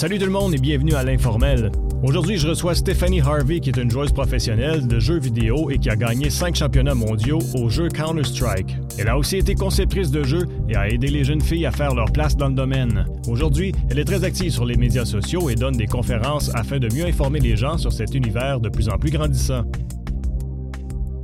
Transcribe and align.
Salut 0.00 0.18
tout 0.18 0.24
le 0.24 0.30
monde 0.30 0.54
et 0.54 0.58
bienvenue 0.58 0.94
à 0.94 1.02
l'Informel. 1.02 1.70
Aujourd'hui, 2.02 2.38
je 2.38 2.48
reçois 2.48 2.74
Stephanie 2.74 3.20
Harvey, 3.20 3.60
qui 3.60 3.68
est 3.68 3.76
une 3.76 3.90
joueuse 3.90 4.12
professionnelle 4.12 4.86
de 4.86 4.98
jeux 4.98 5.18
vidéo 5.18 5.68
et 5.68 5.76
qui 5.76 5.90
a 5.90 5.96
gagné 5.96 6.30
5 6.30 6.56
championnats 6.56 6.94
mondiaux 6.94 7.40
au 7.54 7.68
jeu 7.68 7.90
Counter-Strike. 7.90 8.78
Elle 8.98 9.10
a 9.10 9.18
aussi 9.18 9.36
été 9.36 9.54
conceptrice 9.54 10.10
de 10.10 10.22
jeux 10.22 10.48
et 10.70 10.74
a 10.74 10.88
aidé 10.88 11.08
les 11.08 11.22
jeunes 11.22 11.42
filles 11.42 11.66
à 11.66 11.70
faire 11.70 11.94
leur 11.94 12.10
place 12.12 12.34
dans 12.34 12.48
le 12.48 12.54
domaine. 12.54 13.04
Aujourd'hui, 13.28 13.74
elle 13.90 13.98
est 13.98 14.06
très 14.06 14.24
active 14.24 14.52
sur 14.52 14.64
les 14.64 14.78
médias 14.78 15.04
sociaux 15.04 15.50
et 15.50 15.54
donne 15.54 15.76
des 15.76 15.86
conférences 15.86 16.50
afin 16.54 16.78
de 16.78 16.88
mieux 16.94 17.04
informer 17.04 17.40
les 17.40 17.58
gens 17.58 17.76
sur 17.76 17.92
cet 17.92 18.14
univers 18.14 18.58
de 18.58 18.70
plus 18.70 18.88
en 18.88 18.96
plus 18.96 19.10
grandissant. 19.10 19.64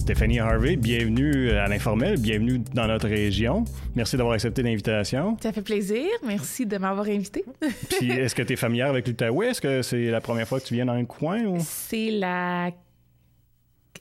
Stéphanie 0.07 0.39
Harvey, 0.39 0.77
bienvenue 0.77 1.51
à 1.51 1.67
l'informel, 1.67 2.17
bienvenue 2.21 2.61
dans 2.73 2.87
notre 2.87 3.09
région. 3.09 3.65
Merci 3.97 4.17
d'avoir 4.17 4.35
accepté 4.37 4.63
l'invitation. 4.63 5.37
Ça 5.43 5.53
fait 5.53 5.63
plaisir. 5.63 6.07
Merci 6.25 6.65
de 6.65 6.79
m'avoir 6.79 7.07
invité. 7.09 7.45
Puis, 7.99 8.13
est-ce 8.13 8.37
que 8.37 8.43
tu 8.43 8.53
es 8.53 8.57
familière 8.57 8.87
avec 8.87 9.09
l'Outaouais? 9.09 9.49
Est-ce 9.49 9.61
que 9.61 9.83
c'est 9.83 10.05
la 10.13 10.21
première 10.21 10.47
fois 10.47 10.61
que 10.61 10.65
tu 10.67 10.75
viens 10.75 10.87
dans 10.87 10.95
le 10.95 11.07
coin? 11.07 11.43
Ou... 11.47 11.59
C'est 11.61 12.13
la. 12.13 12.71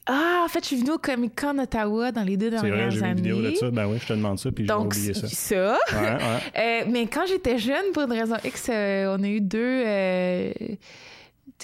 Ah, 0.05 0.43
en 0.45 0.47
fait, 0.47 0.59
je 0.59 0.65
suis 0.67 0.75
venue 0.75 0.91
au 0.91 0.99
Comic 0.99 1.33
Con 1.41 1.57
Ottawa 1.57 2.11
dans 2.11 2.21
les 2.21 2.37
deux 2.37 2.51
dernières 2.51 2.91
C'est 2.91 2.99
vrai, 2.99 3.07
années. 3.09 3.09
une 3.09 3.15
vidéo 3.15 3.41
de 3.41 3.55
ça. 3.55 3.71
Ben 3.71 3.87
oui, 3.87 3.97
je 3.99 4.05
te 4.07 4.13
demande 4.13 4.37
ça, 4.37 4.51
puis 4.51 4.67
j'ai 4.67 4.73
oublié 4.73 5.13
ça. 5.15 5.27
ça. 5.27 5.77
Ouais, 5.91 5.99
ouais. 5.99 6.19
Euh, 6.85 6.85
mais 6.87 7.07
quand 7.07 7.25
j'étais 7.27 7.57
jeune, 7.57 7.91
pour 7.95 8.03
une 8.03 8.13
raison 8.13 8.35
X, 8.45 8.67
euh, 8.69 9.17
on 9.17 9.23
a 9.23 9.27
eu 9.27 9.41
deux. 9.41 9.57
euh, 9.87 10.51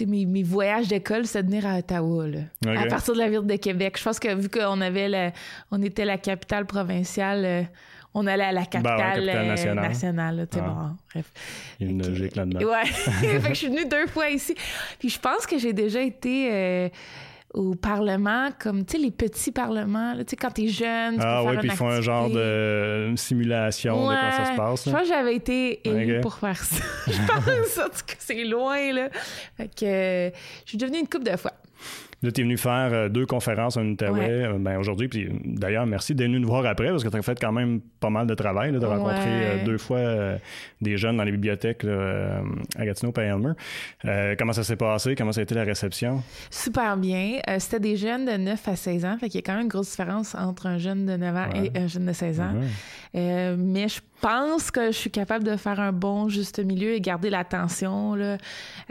mes, 0.07 0.25
mes 0.25 0.43
voyages 0.43 0.87
d'école, 0.87 1.25
c'était 1.25 1.43
de 1.43 1.47
venir 1.47 1.65
à 1.65 1.77
Ottawa, 1.77 2.27
là. 2.27 2.39
À 2.79 2.85
partir 2.87 3.13
de 3.13 3.19
la 3.19 3.29
ville 3.29 3.45
de 3.45 3.55
Québec. 3.55 3.97
Je 3.97 4.03
pense 4.03 4.19
que 4.19 4.33
vu 4.33 4.49
qu'on 4.49 4.81
avait 4.81 5.09
la, 5.09 5.31
on 5.71 5.81
était 5.81 6.05
la 6.05 6.17
capitale 6.17 6.65
provinciale, 6.65 7.45
euh, 7.45 7.63
on 8.13 8.27
allait 8.27 8.43
à 8.43 8.51
la 8.51 8.65
capitale, 8.65 9.25
Ben 9.25 9.47
capitale 9.47 9.77
euh, 9.77 9.81
nationale. 9.81 10.47
Ah. 10.53 10.59
bon, 10.59 10.97
bref. 11.13 11.31
Il 11.79 11.85
y 11.85 11.89
a 11.89 11.91
une 11.91 12.07
logique 12.07 12.35
là-dedans. 12.35 12.59
Ouais. 12.59 12.85
fait 12.85 13.39
que 13.41 13.49
je 13.49 13.53
suis 13.53 13.67
venue 13.67 13.85
deux 13.85 14.07
fois 14.07 14.29
ici. 14.29 14.55
Puis 14.99 15.09
je 15.09 15.19
pense 15.19 15.45
que 15.45 15.57
j'ai 15.57 15.73
déjà 15.73 16.01
été 16.01 16.49
euh, 16.51 16.89
au 17.53 17.75
Parlement, 17.75 18.49
comme, 18.59 18.85
tu 18.85 18.97
sais, 18.97 19.03
les 19.03 19.11
petits 19.11 19.51
parlements, 19.51 20.13
tu 20.17 20.23
sais, 20.27 20.35
quand 20.35 20.51
t'es 20.51 20.67
jeune, 20.67 21.15
tu 21.15 21.21
Ah 21.21 21.41
peux 21.43 21.51
oui, 21.51 21.57
puis 21.57 21.67
ils 21.69 21.75
font 21.75 21.89
un 21.89 22.01
genre 22.01 22.29
de 22.29 23.13
simulation 23.17 24.09
de 24.09 24.15
comment 24.15 24.31
ça 24.31 24.45
se 24.51 24.55
passe. 24.55 24.85
Je 24.85 24.91
pense 24.91 25.01
que 25.01 25.07
j'avais 25.07 25.35
été 25.35 25.87
élue 25.87 26.21
pour 26.21 26.35
faire 26.35 26.63
ça. 26.63 26.83
je 27.07 27.27
pense, 27.27 27.77
en 27.77 27.89
tout 27.89 28.05
cas, 28.05 28.15
c'est 28.19 28.43
loin, 28.45 28.93
là. 28.93 29.09
Fait 29.57 29.67
que 29.67 29.85
euh, 29.85 30.29
je 30.65 30.69
suis 30.69 30.77
devenue 30.77 30.99
une 30.99 31.07
couple 31.09 31.29
de 31.29 31.37
fois. 31.37 31.51
Là, 32.23 32.31
tu 32.31 32.41
es 32.41 32.43
venu 32.43 32.55
faire 32.57 32.89
euh, 32.93 33.09
deux 33.09 33.25
conférences 33.25 33.77
en 33.77 33.85
Outaouais 33.85 34.19
Ouais. 34.19 34.29
euh, 34.45 34.57
ben, 34.59 34.77
aujourd'hui. 34.77 35.07
Puis 35.07 35.27
d'ailleurs, 35.43 35.87
merci 35.87 36.13
d'être 36.13 36.27
venu 36.27 36.39
nous 36.39 36.47
voir 36.47 36.65
après 36.67 36.89
parce 36.89 37.03
que 37.03 37.09
tu 37.09 37.17
as 37.17 37.21
fait 37.23 37.39
quand 37.39 37.51
même 37.51 37.81
pas 37.99 38.11
mal 38.11 38.27
de 38.27 38.35
travail, 38.35 38.71
de 38.71 38.77
rencontrer 38.85 39.15
Ouais. 39.25 39.61
euh, 39.61 39.65
deux 39.65 39.77
fois 39.79 39.97
euh, 39.97 40.37
des 40.81 40.97
jeunes 40.97 41.17
dans 41.17 41.23
les 41.23 41.31
bibliothèques 41.31 41.81
là, 41.83 42.41
à 42.77 42.85
Gatineau 42.85 43.11
et 43.17 43.21
Elmer. 43.21 43.53
Euh, 44.05 44.35
comment 44.37 44.53
ça 44.53 44.63
s'est 44.63 44.75
passé? 44.75 45.15
Comment 45.15 45.31
ça 45.31 45.39
a 45.39 45.43
été 45.43 45.55
la 45.55 45.63
réception? 45.63 46.21
Super 46.51 46.95
bien. 46.97 47.39
Euh, 47.49 47.55
C'était 47.59 47.79
des 47.79 47.95
jeunes 47.97 48.25
de 48.25 48.37
9 48.37 48.67
à 48.67 48.75
16 48.75 49.05
ans. 49.05 49.17
Fait 49.19 49.27
qu'il 49.29 49.39
y 49.39 49.43
a 49.43 49.45
quand 49.45 49.53
même 49.53 49.63
une 49.63 49.67
grosse 49.69 49.89
différence 49.89 50.35
entre 50.35 50.67
un 50.67 50.77
jeune 50.77 51.05
de 51.07 51.17
9 51.17 51.35
ans 51.35 51.49
Ouais. 51.53 51.71
et 51.73 51.79
un 51.79 51.87
jeune 51.87 52.05
de 52.05 52.13
16 52.13 52.39
ans. 52.39 52.53
Mais 53.13 53.87
je 53.87 53.99
pense 54.21 54.71
que 54.71 54.87
je 54.87 54.97
suis 54.97 55.11
capable 55.11 55.43
de 55.43 55.55
faire 55.57 55.79
un 55.79 55.91
bon 55.91 56.29
juste 56.29 56.59
milieu 56.59 56.93
et 56.93 57.01
garder 57.01 57.29
l'attention 57.29 58.15
euh, 58.15 58.37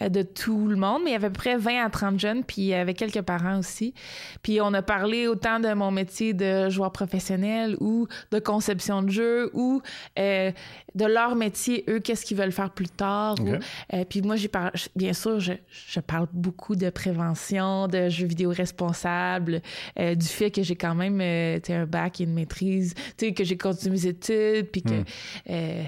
de 0.08 0.22
tout 0.22 0.66
le 0.66 0.76
monde. 0.76 1.02
Mais 1.04 1.10
il 1.10 1.12
y 1.12 1.16
avait 1.16 1.28
à 1.28 1.30
peu 1.30 1.38
près 1.38 1.56
20 1.56 1.84
à 1.84 1.90
30 1.90 2.18
jeunes, 2.18 2.44
puis 2.44 2.62
il 2.62 2.66
y 2.66 2.74
avait 2.74 2.94
quelques 2.94 3.22
parents 3.22 3.58
aussi. 3.58 3.94
Puis 4.42 4.60
on 4.60 4.74
a 4.74 4.82
parlé 4.82 5.26
autant 5.26 5.60
de 5.60 5.72
mon 5.72 5.90
métier 5.90 6.34
de 6.34 6.68
joueur 6.68 6.92
professionnel 6.92 7.76
ou 7.80 8.08
de 8.32 8.38
conception 8.38 9.02
de 9.02 9.10
jeu 9.10 9.50
ou 9.54 9.80
euh, 10.18 10.50
de 10.94 11.04
leur 11.04 11.36
métier, 11.36 11.84
eux, 11.88 12.00
qu'est-ce 12.00 12.24
qu'ils 12.24 12.36
veulent 12.36 12.52
faire 12.52 12.70
plus 12.70 12.88
tard. 12.88 13.36
Ou- 13.40 13.56
euh, 13.94 14.04
puis 14.08 14.22
moi, 14.22 14.36
j'ai 14.36 14.48
par... 14.48 14.72
bien 14.96 15.12
sûr, 15.12 15.40
je, 15.40 15.52
je 15.70 16.00
parle 16.00 16.26
beaucoup 16.32 16.76
de 16.76 16.90
prévention, 16.90 17.86
de 17.88 18.08
jeux 18.08 18.26
vidéo 18.26 18.50
responsables, 18.50 19.62
euh, 19.98 20.14
du 20.14 20.26
fait 20.26 20.50
que 20.50 20.62
j'ai 20.62 20.76
quand 20.76 20.94
même 20.94 21.20
euh, 21.20 21.58
un 21.68 21.86
bac 21.86 22.20
et 22.20 22.24
une 22.24 22.34
maîtrise, 22.34 22.94
que 23.18 23.44
j'ai 23.44 23.56
continué 23.56 23.96
mes 23.96 24.06
études, 24.06 24.70
puis 24.70 24.82
que... 24.82 24.94
Mm. 24.94 25.04
euh, 25.50 25.84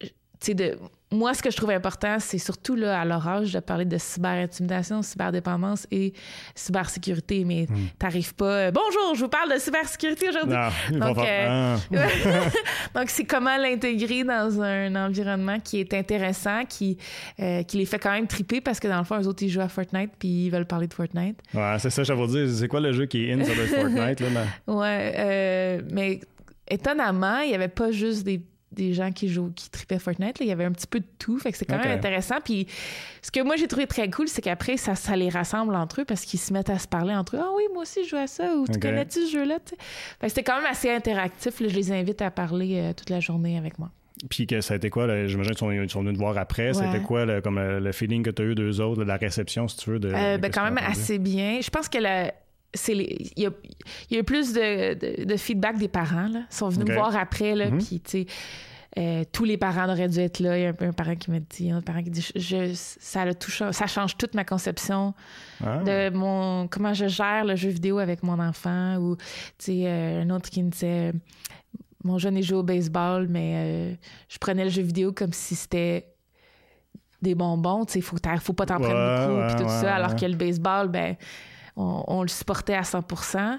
tu 0.00 0.08
sais, 0.40 0.54
de... 0.54 0.78
Moi, 1.12 1.34
ce 1.34 1.42
que 1.42 1.50
je 1.50 1.56
trouve 1.56 1.70
important, 1.70 2.16
c'est 2.18 2.38
surtout 2.38 2.74
là, 2.74 3.00
à 3.00 3.04
leur 3.04 3.26
âge 3.28 3.52
de 3.52 3.60
parler 3.60 3.84
de 3.84 3.98
cyberintimidation, 3.98 5.02
cyberdépendance 5.02 5.86
et 5.90 6.14
cybersécurité. 6.54 7.44
Mais 7.44 7.66
Mm. 7.68 7.74
t'arrives 7.98 8.34
pas. 8.34 8.44
euh, 8.44 8.70
Bonjour, 8.72 9.14
je 9.14 9.20
vous 9.20 9.28
parle 9.28 9.52
de 9.52 9.58
cybersécurité 9.58 10.28
aujourd'hui. 10.30 10.56
Donc, 10.98 11.18
euh, 11.18 11.76
Ah. 11.92 11.98
Donc, 12.98 13.10
c'est 13.10 13.24
comment 13.24 13.56
l'intégrer 13.56 14.24
dans 14.24 14.60
un 14.62 14.94
environnement 14.96 15.58
qui 15.60 15.80
est 15.80 15.92
intéressant, 15.94 16.64
qui, 16.68 16.96
euh, 17.40 17.62
qui 17.62 17.76
les 17.78 17.86
fait 17.86 17.98
quand 17.98 18.12
même 18.12 18.26
triper 18.26 18.60
parce 18.60 18.80
que 18.80 18.88
dans 18.88 18.98
le 18.98 19.04
fond, 19.04 19.20
eux 19.20 19.26
autres, 19.26 19.42
ils 19.42 19.50
jouent 19.50 19.60
à 19.60 19.68
Fortnite 19.68 20.10
puis 20.18 20.46
ils 20.46 20.50
veulent 20.50 20.66
parler 20.66 20.86
de 20.86 20.94
Fortnite. 20.94 21.38
Ouais, 21.54 21.76
c'est 21.78 21.90
ça, 21.90 22.02
je 22.04 22.12
vais 22.12 22.18
vous 22.18 22.26
dire. 22.26 22.48
C'est 22.48 22.68
quoi 22.68 22.80
le 22.80 22.92
jeu 22.92 23.06
qui 23.06 23.24
est 23.28 23.32
in 23.34 23.44
sur 23.44 23.54
le 23.54 23.66
Fortnite? 23.66 24.20
Là, 24.20 24.26
ben? 24.30 24.74
Ouais, 24.74 25.14
euh, 25.18 25.82
mais 25.92 26.20
étonnamment, 26.68 27.40
il 27.40 27.48
n'y 27.50 27.54
avait 27.54 27.68
pas 27.68 27.90
juste 27.90 28.24
des, 28.24 28.40
des 28.72 28.92
gens 28.94 29.12
qui 29.12 29.28
jouent, 29.28 29.52
qui 29.54 29.70
tripaient 29.70 29.98
Fortnite. 29.98 30.38
là. 30.38 30.44
Il 30.44 30.48
y 30.48 30.52
avait 30.52 30.64
un 30.64 30.72
petit 30.72 30.86
peu 30.86 31.00
de 31.00 31.06
tout. 31.18 31.38
Fait 31.38 31.52
que 31.52 31.58
c'est 31.58 31.64
quand 31.66 31.78
même 31.78 31.90
intéressant. 31.96 32.36
Puis 32.44 32.66
ce 33.22 33.30
que 33.30 33.40
moi, 33.42 33.56
j'ai 33.56 33.68
trouvé 33.68 33.86
très 33.86 34.08
cool, 34.10 34.28
c'est 34.28 34.42
qu'après, 34.42 34.76
ça, 34.76 34.94
ça 34.94 35.14
les 35.16 35.28
rassemble 35.28 35.74
entre 35.74 36.00
eux 36.02 36.04
parce 36.04 36.24
qu'ils 36.24 36.40
se 36.40 36.52
mettent 36.52 36.70
à 36.70 36.78
se 36.78 36.88
parler 36.88 37.14
entre 37.14 37.36
eux. 37.36 37.40
Ah 37.42 37.50
oui, 37.56 37.64
moi 37.72 37.82
aussi, 37.82 38.04
je 38.04 38.10
joue 38.10 38.16
à 38.16 38.26
ça. 38.26 38.54
Ou 38.56 38.66
tu 38.66 38.78
connais-tu 38.78 39.26
ce 39.26 39.32
jeu-là? 39.32 39.58
Fait 39.66 39.76
que 40.22 40.28
c'était 40.28 40.42
quand 40.42 40.56
même 40.56 40.70
assez 40.70 40.90
interactif. 40.90 41.60
là. 41.60 41.68
Je 41.68 41.74
les 41.74 41.92
invite 41.92 42.22
à 42.22 42.30
parler 42.30 42.78
euh, 42.78 42.92
toute 42.92 43.10
la 43.10 43.20
journée 43.20 43.58
avec 43.58 43.78
moi. 43.78 43.90
Puis 44.30 44.46
que 44.46 44.60
ça 44.60 44.74
a 44.74 44.76
été 44.76 44.88
quoi? 44.88 45.06
J'imagine 45.26 45.52
qu'ils 45.54 45.90
sont, 45.90 46.00
venus 46.02 46.14
te 46.14 46.18
voir 46.18 46.38
après. 46.38 46.68
Ouais. 46.68 46.74
C'était 46.74 47.02
quoi 47.02 47.24
le, 47.24 47.40
comme 47.40 47.58
le, 47.58 47.80
le 47.80 47.92
feeling 47.92 48.22
que 48.22 48.30
tu 48.30 48.42
as 48.42 48.44
eu 48.44 48.54
d'eux 48.54 48.80
autres, 48.80 49.00
de 49.00 49.04
la 49.08 49.16
réception, 49.16 49.66
si 49.66 49.76
tu 49.78 49.90
veux? 49.90 49.98
De, 49.98 50.08
Euh, 50.14 50.38
ben, 50.38 50.50
quand 50.52 50.62
même 50.62 50.74
entendu? 50.78 50.92
assez 50.92 51.18
bien. 51.18 51.58
Je 51.60 51.70
pense 51.70 51.88
que 51.88 51.98
la- 51.98 52.32
c'est 52.74 52.94
il 52.94 53.30
y 53.36 53.46
a, 53.46 53.50
il 54.10 54.14
y 54.14 54.16
a 54.16 54.20
eu 54.20 54.24
plus 54.24 54.52
de, 54.52 54.94
de- 54.94 55.24
de 55.24 55.36
feedback 55.36 55.78
des 55.78 55.88
parents. 55.88 56.28
Là. 56.28 56.42
Ils 56.50 56.54
sont 56.54 56.68
venus 56.68 56.88
me 56.88 56.94
voir 56.94 57.16
après. 57.16 57.54
Là, 57.54 57.70
Mhm. 57.70 57.78
Puis, 57.82 58.00
tu 58.00 58.10
sais, 58.10 58.26
euh, 58.98 59.24
tous 59.32 59.44
les 59.44 59.56
parents 59.56 59.88
auraient 59.90 60.08
dû 60.08 60.18
être 60.20 60.38
là. 60.40 60.58
Il 60.58 60.62
y 60.62 60.66
a 60.66 60.68
un, 60.68 60.72
peu 60.74 60.84
un 60.84 60.92
parent 60.92 61.14
qui 61.16 61.30
m'a 61.30 61.40
dit, 61.40 61.70
un 61.70 61.80
parent 61.80 62.02
qui 62.02 62.10
dit, 62.10 62.26
je, 62.36 62.72
ça, 62.74 63.22
a 63.22 63.32
tout 63.34 63.50
cha- 63.50 63.72
ça 63.72 63.86
change 63.86 64.16
toute 64.18 64.34
ma 64.34 64.44
conception 64.44 65.14
Ah. 65.64 65.78
de 65.84 66.10
mon 66.14 66.66
comment 66.68 66.92
je 66.92 67.08
gère 67.08 67.44
le 67.46 67.56
jeu 67.56 67.70
vidéo 67.70 67.98
avec 67.98 68.22
mon 68.22 68.38
enfant. 68.38 68.96
Ou, 68.96 69.16
tu 69.16 69.22
sais, 69.58 69.82
euh, 69.86 70.22
un 70.22 70.30
autre 70.30 70.50
qui 70.50 70.62
me 70.62 70.70
disait, 70.70 71.12
mon 72.04 72.18
jeune 72.18 72.36
il 72.36 72.42
joue 72.42 72.56
au 72.56 72.62
baseball, 72.62 73.28
mais 73.28 73.52
euh, 73.54 73.94
je 74.28 74.38
prenais 74.38 74.64
le 74.64 74.70
jeu 74.70 74.82
vidéo 74.82 75.12
comme 75.12 75.32
si 75.32 75.54
c'était 75.54 76.06
des 77.22 77.34
bonbons, 77.36 77.84
tu 77.84 77.92
sais, 77.94 78.00
faut, 78.00 78.16
faut 78.40 78.52
pas 78.52 78.66
t'en 78.66 78.78
prendre 78.80 79.26
beaucoup, 79.28 79.46
puis 79.46 79.56
tout 79.56 79.62
ouais, 79.70 79.80
ça, 79.80 79.94
alors 79.94 80.16
que 80.16 80.26
le 80.26 80.34
baseball, 80.34 80.88
ben, 80.88 81.14
on, 81.76 82.22
le 82.22 82.28
supportait 82.28 82.74
à 82.74 82.82
100% 82.82 83.58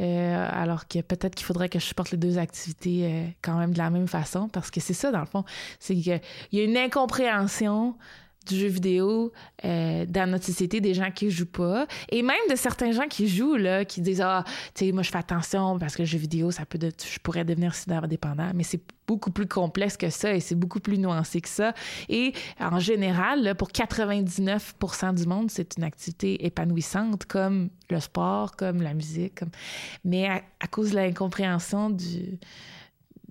euh, 0.00 0.48
alors 0.52 0.86
que 0.86 1.00
peut-être 1.00 1.34
qu'il 1.34 1.44
faudrait 1.44 1.68
que 1.68 1.80
je 1.80 1.84
supporte 1.84 2.12
les 2.12 2.18
deux 2.18 2.38
activités 2.38 3.04
euh, 3.04 3.26
quand 3.42 3.58
même 3.58 3.72
de 3.72 3.78
la 3.78 3.90
même 3.90 4.06
façon, 4.06 4.48
parce 4.48 4.70
que 4.70 4.80
c'est 4.80 4.94
ça, 4.94 5.10
dans 5.10 5.20
le 5.20 5.26
fond, 5.26 5.44
c'est 5.80 5.94
qu'il 5.94 6.20
y 6.52 6.60
a 6.60 6.62
une 6.62 6.76
incompréhension 6.76 7.96
du 8.48 8.56
jeu 8.58 8.68
vidéo 8.68 9.32
euh, 9.64 10.06
dans 10.06 10.30
notre 10.30 10.44
société, 10.44 10.80
des 10.80 10.94
gens 10.94 11.10
qui 11.10 11.30
jouent 11.30 11.46
pas, 11.46 11.86
et 12.10 12.22
même 12.22 12.36
de 12.50 12.56
certains 12.56 12.92
gens 12.92 13.06
qui 13.08 13.28
jouent, 13.28 13.56
là, 13.56 13.84
qui 13.84 14.00
disent 14.00 14.20
«Ah, 14.24 14.44
tu 14.74 14.86
sais, 14.86 14.92
moi, 14.92 15.02
je 15.02 15.10
fais 15.10 15.18
attention 15.18 15.78
parce 15.78 15.94
que 15.96 16.02
le 16.02 16.06
jeu 16.06 16.18
vidéo, 16.18 16.50
ça 16.50 16.64
peut 16.66 16.78
de- 16.78 16.90
je 17.12 17.18
pourrais 17.20 17.44
devenir 17.44 17.74
dépendant.» 18.08 18.50
Mais 18.54 18.62
c'est 18.64 18.80
beaucoup 19.06 19.30
plus 19.30 19.46
complexe 19.46 19.96
que 19.96 20.10
ça 20.10 20.34
et 20.34 20.40
c'est 20.40 20.54
beaucoup 20.54 20.80
plus 20.80 20.98
nuancé 20.98 21.40
que 21.40 21.48
ça. 21.48 21.72
Et 22.10 22.32
en 22.60 22.78
général, 22.78 23.42
là, 23.42 23.54
pour 23.54 23.68
99% 23.72 25.14
du 25.14 25.26
monde, 25.26 25.50
c'est 25.50 25.76
une 25.76 25.84
activité 25.84 26.44
épanouissante 26.44 27.24
comme 27.26 27.70
le 27.90 28.00
sport, 28.00 28.56
comme 28.56 28.82
la 28.82 28.94
musique. 28.94 29.36
Comme... 29.36 29.50
Mais 30.04 30.26
à, 30.26 30.42
à 30.60 30.66
cause 30.66 30.90
de 30.90 30.96
l'incompréhension 30.96 31.90
du 31.90 32.38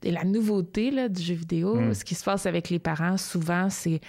de 0.03 0.11
la 0.11 0.23
nouveauté 0.23 0.91
là, 0.91 1.09
du 1.09 1.19
jeu 1.23 1.33
vidéo, 1.33 1.73
Mm. 1.75 1.93
ce 1.95 2.05
qui 2.05 2.13
se 2.13 2.23
passe 2.23 2.45
avec 2.45 2.69
les 2.69 2.77
parents, 2.77 3.17
souvent, 3.17 3.67
c'est 3.71 3.99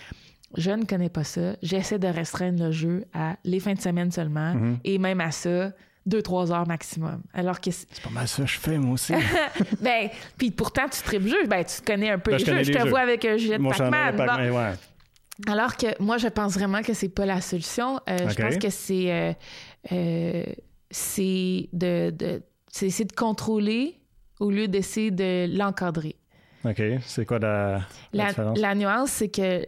je 0.56 0.70
ne 0.70 0.84
connais 0.84 1.08
pas 1.10 1.24
ça, 1.24 1.56
j'essaie 1.62 1.98
de 1.98 2.08
restreindre 2.08 2.64
le 2.64 2.72
jeu 2.72 3.04
à 3.12 3.36
les 3.44 3.60
fins 3.60 3.74
de 3.74 3.80
semaine 3.80 4.10
seulement, 4.10 4.54
Mhm. 4.54 4.78
et 4.84 4.98
même 4.98 5.20
à 5.20 5.30
ça, 5.30 5.72
deux, 6.06 6.22
trois 6.22 6.50
heures 6.52 6.66
maximum. 6.66 7.22
Alors 7.34 7.60
que, 7.60 7.70
c'est- 7.70 8.00
pas 8.02 8.08
mal 8.10 8.26
ça 8.26 8.42
que 8.44 8.48
je 8.48 8.58
fais, 8.58 8.78
moi 8.78 8.94
aussi. 8.94 9.12
ben, 9.82 10.08
puis 10.38 10.50
pourtant, 10.50 10.88
tu 10.90 11.02
tripes 11.02 11.26
jeu, 11.26 11.46
ben, 11.46 11.62
tu 11.64 11.82
connais 11.82 12.10
un 12.10 12.18
peu 12.18 12.30
Ben, 12.30 12.38
les 12.38 12.64
je 12.64 12.72
te 12.72 12.78
jeux. 12.78 12.88
vois 12.88 13.00
avec 13.00 13.24
un 13.26 13.36
gilet 13.36 13.58
de 13.58 13.68
Pac-Man. 13.68 14.16
Bon. 14.16 14.56
Ouais. 14.56 14.72
Alors 15.46 15.76
que 15.76 15.86
moi, 16.02 16.16
je 16.18 16.28
pense 16.28 16.54
vraiment 16.54 16.82
que 16.82 16.94
c'est 16.94 17.10
pas 17.10 17.26
la 17.26 17.40
solution. 17.40 18.00
Euh. 18.08 18.16
Je 18.28 18.34
pense 18.34 18.56
que 18.56 18.70
c'est 18.70 19.12
euh, 19.12 19.32
euh, 19.92 20.44
c'est 20.90 21.68
de, 21.72 22.10
de 22.10 22.42
c'est 22.72 22.86
essayer 22.86 23.04
de 23.04 23.12
contrôler 23.14 23.94
au 24.40 24.50
lieu 24.50 24.66
d'essayer 24.66 25.10
de 25.10 25.46
l'encadrer. 25.56 26.16
OK. 26.64 26.82
C'est 27.02 27.24
quoi 27.24 27.38
la, 27.38 27.80
la 28.12 28.24
La, 28.24 28.28
différence? 28.28 28.58
la 28.58 28.74
nuance, 28.74 29.10
c'est 29.10 29.28
que 29.28 29.64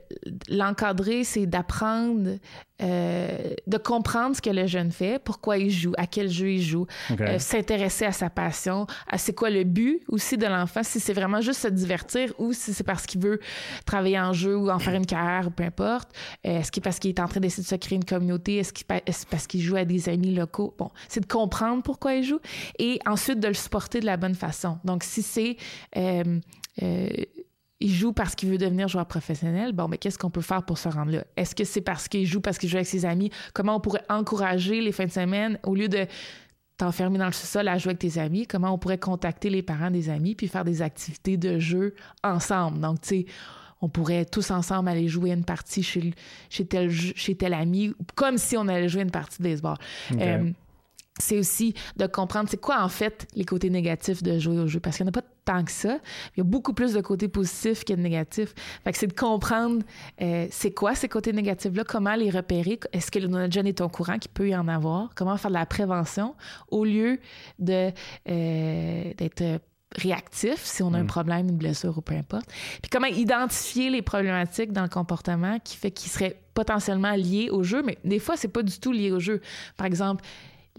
l'encadrer, 0.48 1.24
c'est 1.24 1.46
d'apprendre 1.46 2.36
euh, 2.82 3.28
de 3.66 3.76
comprendre 3.76 4.34
ce 4.34 4.40
que 4.40 4.48
le 4.48 4.66
jeune 4.66 4.90
fait, 4.90 5.22
pourquoi 5.22 5.58
il 5.58 5.70
joue, 5.70 5.92
à 5.98 6.06
quel 6.06 6.30
jeu 6.30 6.50
il 6.52 6.62
joue, 6.62 6.86
OK. 7.10 7.22
s'intéresser 7.38 8.06
à 8.06 8.12
sa 8.12 8.30
passion, 8.30 8.86
à 9.06 9.18
c'est 9.18 9.34
quoi 9.34 9.50
le 9.50 9.64
but 9.64 10.00
aussi 10.08 10.38
de 10.38 10.46
l'enfant, 10.46 10.82
si 10.82 10.98
c'est 10.98 11.12
vraiment 11.12 11.42
juste 11.42 11.60
se 11.60 11.68
divertir 11.68 12.32
ou 12.38 12.54
si 12.54 12.72
c'est 12.72 12.82
parce 12.84 13.04
qu'il 13.04 13.20
veut 13.20 13.38
travailler 13.84 14.18
en 14.18 14.32
jeu 14.32 14.56
ou 14.56 14.70
en 14.70 14.78
faire 14.78 14.94
une 14.94 15.04
carrière 15.04 15.48
ou 15.48 15.50
peu 15.50 15.62
importe. 15.64 16.10
Euh, 16.46 16.60
Est-ce 16.60 16.72
que 16.72 16.80
parce 16.80 16.98
qu'il 16.98 17.10
est 17.10 17.20
en 17.20 17.28
train 17.28 17.40
d'essayer 17.40 17.62
de 17.62 17.68
se 17.68 17.74
créer 17.74 17.96
une 17.96 18.04
communauté? 18.06 18.56
Est-ce 18.56 18.72
qu'il 18.72 18.86
pa- 18.86 19.02
est-ce 19.04 19.26
parce 19.26 19.46
qu'il 19.46 19.60
joue 19.60 19.76
à 19.76 19.84
des 19.84 20.08
amis 20.08 20.34
locaux? 20.34 20.74
Bon, 20.78 20.90
c'est 21.08 21.20
de 21.20 21.26
comprendre 21.26 21.82
pourquoi 21.82 22.14
il 22.14 22.24
joue 22.24 22.40
et 22.78 22.98
ensuite 23.06 23.40
de 23.40 23.48
le 23.48 23.54
supporter 23.54 24.00
de 24.00 24.06
la 24.06 24.16
bonne 24.16 24.34
façon. 24.34 24.78
Donc, 24.84 25.04
si 25.04 25.20
c'est... 25.22 25.56
euh, 26.82 27.08
il 27.80 27.90
joue 27.90 28.12
parce 28.12 28.34
qu'il 28.34 28.50
veut 28.50 28.58
devenir 28.58 28.88
joueur 28.88 29.06
professionnel, 29.06 29.72
bon, 29.72 29.88
mais 29.88 29.98
qu'est-ce 29.98 30.18
qu'on 30.18 30.30
peut 30.30 30.42
faire 30.42 30.62
pour 30.62 30.78
se 30.78 30.88
rendre 30.88 31.12
là? 31.12 31.24
Est-ce 31.36 31.54
que 31.54 31.64
c'est 31.64 31.80
parce 31.80 32.08
qu'il 32.08 32.26
joue 32.26 32.40
parce 32.40 32.58
qu'il 32.58 32.68
joue 32.68 32.76
avec 32.76 32.86
ses 32.86 33.06
amis? 33.06 33.30
Comment 33.54 33.76
on 33.76 33.80
pourrait 33.80 34.04
encourager 34.08 34.80
les 34.80 34.92
fins 34.92 35.06
de 35.06 35.10
semaine 35.10 35.58
au 35.62 35.74
lieu 35.74 35.88
de 35.88 36.06
t'enfermer 36.76 37.18
dans 37.18 37.26
le 37.26 37.32
sous-sol 37.32 37.68
à 37.68 37.78
jouer 37.78 37.90
avec 37.90 38.00
tes 38.00 38.18
amis? 38.18 38.46
Comment 38.46 38.74
on 38.74 38.78
pourrait 38.78 38.98
contacter 38.98 39.48
les 39.48 39.62
parents 39.62 39.90
des 39.90 40.10
amis 40.10 40.34
puis 40.34 40.46
faire 40.46 40.64
des 40.64 40.82
activités 40.82 41.38
de 41.38 41.58
jeu 41.58 41.94
ensemble? 42.22 42.80
Donc, 42.80 43.00
tu 43.00 43.08
sais, 43.08 43.26
on 43.80 43.88
pourrait 43.88 44.26
tous 44.26 44.50
ensemble 44.50 44.90
aller 44.90 45.08
jouer 45.08 45.30
une 45.30 45.44
partie 45.44 45.82
chez, 45.82 46.12
chez, 46.50 46.66
tel, 46.66 46.90
chez 46.90 47.34
tel 47.34 47.54
ami, 47.54 47.94
comme 48.14 48.36
si 48.36 48.56
on 48.58 48.68
allait 48.68 48.88
jouer 48.88 49.02
une 49.02 49.10
partie 49.10 49.38
de 49.38 49.48
baseball. 49.48 49.76
Euh, 50.12 50.50
c'est 51.20 51.38
aussi 51.38 51.74
de 51.96 52.06
comprendre 52.06 52.48
c'est 52.50 52.60
quoi 52.60 52.82
en 52.82 52.88
fait 52.88 53.26
les 53.34 53.44
côtés 53.44 53.70
négatifs 53.70 54.22
de 54.22 54.38
jouer 54.38 54.58
au 54.58 54.66
jeu 54.66 54.80
parce 54.80 54.96
qu'il 54.96 55.04
n'y 55.04 55.08
en 55.08 55.12
a 55.12 55.20
pas 55.20 55.26
tant 55.44 55.64
que 55.64 55.70
ça. 55.72 55.98
Il 56.36 56.38
y 56.38 56.40
a 56.40 56.44
beaucoup 56.44 56.72
plus 56.72 56.92
de 56.92 57.00
côtés 57.00 57.28
positifs 57.28 57.84
que 57.84 57.92
de 57.92 58.00
négatifs. 58.00 58.54
Fait 58.84 58.92
que 58.92 58.98
c'est 58.98 59.06
de 59.06 59.12
comprendre 59.12 59.82
euh, 60.20 60.46
c'est 60.50 60.72
quoi 60.72 60.94
ces 60.94 61.08
côtés 61.08 61.32
négatifs-là, 61.32 61.84
comment 61.84 62.14
les 62.14 62.30
repérer, 62.30 62.78
est-ce 62.92 63.10
que 63.10 63.18
notre 63.18 63.52
jeune 63.52 63.66
est 63.66 63.80
au 63.80 63.88
courant 63.88 64.18
qu'il 64.18 64.30
peut 64.30 64.48
y 64.48 64.56
en 64.56 64.68
avoir, 64.68 65.10
comment 65.14 65.36
faire 65.36 65.50
de 65.50 65.56
la 65.56 65.66
prévention 65.66 66.34
au 66.70 66.84
lieu 66.84 67.18
de 67.58 67.90
euh, 68.28 69.14
d'être 69.16 69.60
réactif 69.96 70.64
si 70.64 70.84
on 70.84 70.94
a 70.94 70.98
un 70.98 71.06
problème, 71.06 71.48
une 71.48 71.56
blessure 71.56 71.96
ou 71.98 72.00
peu 72.00 72.14
importe? 72.14 72.46
Puis 72.80 72.90
comment 72.90 73.08
identifier 73.08 73.90
les 73.90 74.02
problématiques 74.02 74.72
dans 74.72 74.82
le 74.82 74.88
comportement 74.88 75.58
qui 75.60 75.76
fait 75.76 75.90
qu'ils 75.90 76.10
seraient 76.10 76.40
potentiellement 76.54 77.12
liés 77.12 77.48
au 77.50 77.62
jeu, 77.62 77.82
mais 77.82 77.98
des 78.04 78.18
fois, 78.18 78.36
c'est 78.36 78.48
pas 78.48 78.62
du 78.62 78.78
tout 78.78 78.92
lié 78.92 79.12
au 79.12 79.20
jeu. 79.20 79.40
Par 79.76 79.86
exemple, 79.86 80.24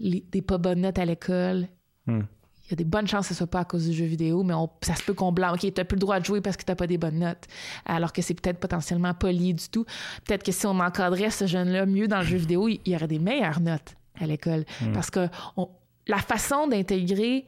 les- 0.02 0.24
des 0.30 0.42
pas 0.42 0.58
bonnes 0.58 0.82
notes 0.82 0.98
à 0.98 1.04
l'école. 1.06 1.66
Hmm. 2.06 2.20
Il 2.66 2.70
y 2.70 2.72
a 2.74 2.76
des 2.76 2.84
bonnes 2.84 3.06
chances 3.06 3.28
que 3.28 3.34
ce 3.34 3.38
soit 3.38 3.46
pas 3.46 3.60
à 3.60 3.64
cause 3.64 3.86
du 3.88 3.92
jeu 3.94 4.04
vidéo, 4.06 4.42
mais 4.44 4.54
on- 4.54 4.70
ça 4.82 4.94
se 4.94 5.02
peut 5.02 5.14
qu'on 5.14 5.32
blâme. 5.32 5.54
OK, 5.54 5.72
t'as 5.74 5.84
plus 5.84 5.96
le 5.96 6.00
droit 6.00 6.18
de 6.20 6.24
jouer 6.24 6.40
parce 6.40 6.56
que 6.56 6.64
t'as 6.64 6.74
pas 6.74 6.86
des 6.86 6.96
bonnes 6.98 7.18
notes. 7.18 7.44
Alors 7.86 8.12
que 8.12 8.22
c'est 8.22 8.34
peut-être 8.34 8.58
potentiellement 8.58 9.14
pas 9.14 9.30
lié 9.32 9.52
du 9.52 9.68
tout. 9.68 9.84
Peut-être 10.26 10.42
que 10.42 10.52
si 10.52 10.66
on 10.66 10.78
encadrait 10.80 11.30
ce 11.30 11.46
jeune-là 11.46 11.86
mieux 11.86 12.08
dans 12.08 12.18
le 12.20 12.24
jeu 12.26 12.38
vidéo, 12.38 12.68
il 12.68 12.80
il 12.84 12.92
y 12.92 12.96
aurait 12.96 13.08
des 13.08 13.18
meilleures 13.18 13.60
notes 13.60 13.94
à 14.20 14.26
l'école. 14.26 14.64
Parce 14.94 15.10
que 15.10 15.28
on- 15.56 15.68
la 16.06 16.18
façon 16.18 16.66
d'intégrer 16.66 17.44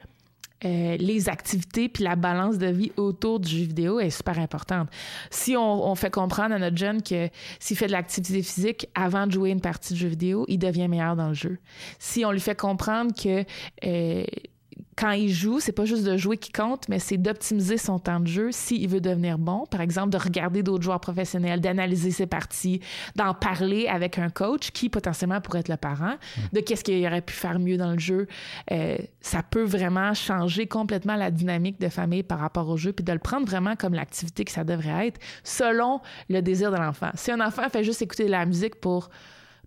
euh, 0.65 0.97
les 0.97 1.29
activités 1.29 1.89
puis 1.89 2.05
la 2.05 2.17
balance 2.17 2.59
de 2.59 2.69
vie 2.69 2.93
autour 2.97 3.41
du 3.41 3.51
jeu 3.51 3.65
vidéo 3.65 4.01
est 4.01 4.11
super 4.11 4.39
importante. 4.39 4.89
Si 5.31 5.56
on, 5.56 5.95
fait 5.95 6.11
comprendre 6.11 6.55
à 6.55 6.59
notre 6.59 6.77
jeune 6.77 7.03
que 7.03 7.29
s'il 7.61 7.77
fait 7.77 7.87
de 7.87 7.93
l'activité 7.93 8.43
physique 8.43 8.89
avant 8.95 9.27
de 9.27 9.33
jouer 9.33 9.51
une 9.51 9.61
partie 9.61 9.95
de 9.95 9.99
jeu 9.99 10.09
vidéo, 10.09 10.45
il 10.49 10.59
devient 10.59 10.89
meilleur 10.89 11.17
dans 11.17 11.29
le 11.29 11.35
jeu. 11.35 11.59
Si 11.99 12.25
on 12.25 12.33
lui 12.33 12.41
fait 12.41 12.59
comprendre 12.59 13.12
que 13.15 13.45
euh, 13.85 14.25
quand 14.96 15.11
il 15.11 15.31
joue, 15.31 15.61
c'est 15.61 15.73
pas 15.73 15.85
juste 15.85 16.05
de 16.05 16.17
jouer 16.17 16.37
qui 16.37 16.52
compte, 16.52 16.88
mais 16.88 16.99
c'est 16.99 17.17
d'optimiser 17.17 17.79
son 17.79 17.99
temps 17.99 18.20
de 18.20 18.26
jeu 18.26 18.52
s'il 18.52 18.88
veut 18.88 19.00
devenir 19.00 19.38
bon. 19.38 19.67
Par 19.67 19.81
exemple, 19.81 20.11
de 20.11 20.19
regarder 20.19 20.62
d'autres 20.62 20.85
joueurs 20.85 21.00
professionnels, 21.00 21.61
d'analyser 21.61 22.11
ses 22.11 22.26
parties, 22.26 22.81
d'en 23.17 23.35
parler 23.35 23.87
avec 23.88 24.19
un 24.19 24.31
coach 24.31 24.70
qui 24.70 24.88
potentiellement 24.88 25.41
pourrait 25.41 25.61
être 25.61 25.69
le 25.69 25.76
parent, 25.76 26.14
de 26.52 26.61
qu'est-ce 26.61 26.85
qu'il 26.85 27.05
aurait 27.06 27.23
pu 27.23 27.35
faire 27.35 27.58
mieux 27.58 27.76
dans 27.76 27.93
le 27.93 27.99
jeu. 27.99 28.26
Euh, 28.73 28.96
ça 29.20 29.43
peut 29.43 29.64
vraiment 29.64 30.14
changer 30.14 30.67
complètement 30.67 31.17
la 31.17 31.31
dynamique 31.31 31.81
de 31.81 31.88
famille 31.88 32.23
par 32.23 32.38
rapport 32.38 32.69
au 32.69 32.76
jeu, 32.76 32.93
puis 32.93 33.05
de 33.05 33.12
le 33.12 33.19
prendre 33.19 33.47
vraiment 33.47 33.76
comme 33.76 33.94
l'activité 33.94 34.44
que 34.44 34.52
ça 34.52 34.64
devrait 34.64 35.08
être, 35.08 35.20
selon 35.43 36.00
le 36.29 36.40
désir 36.40 36.70
de 36.70 36.76
l'enfant. 36.76 37.11
Si 37.14 37.31
un 37.31 37.40
enfant 37.40 37.69
fait 37.69 37.85
juste 37.85 38.02
écouter 38.02 38.26
de 38.26 38.31
la 38.31 38.47
musique 38.47 38.76
pour 38.76 39.11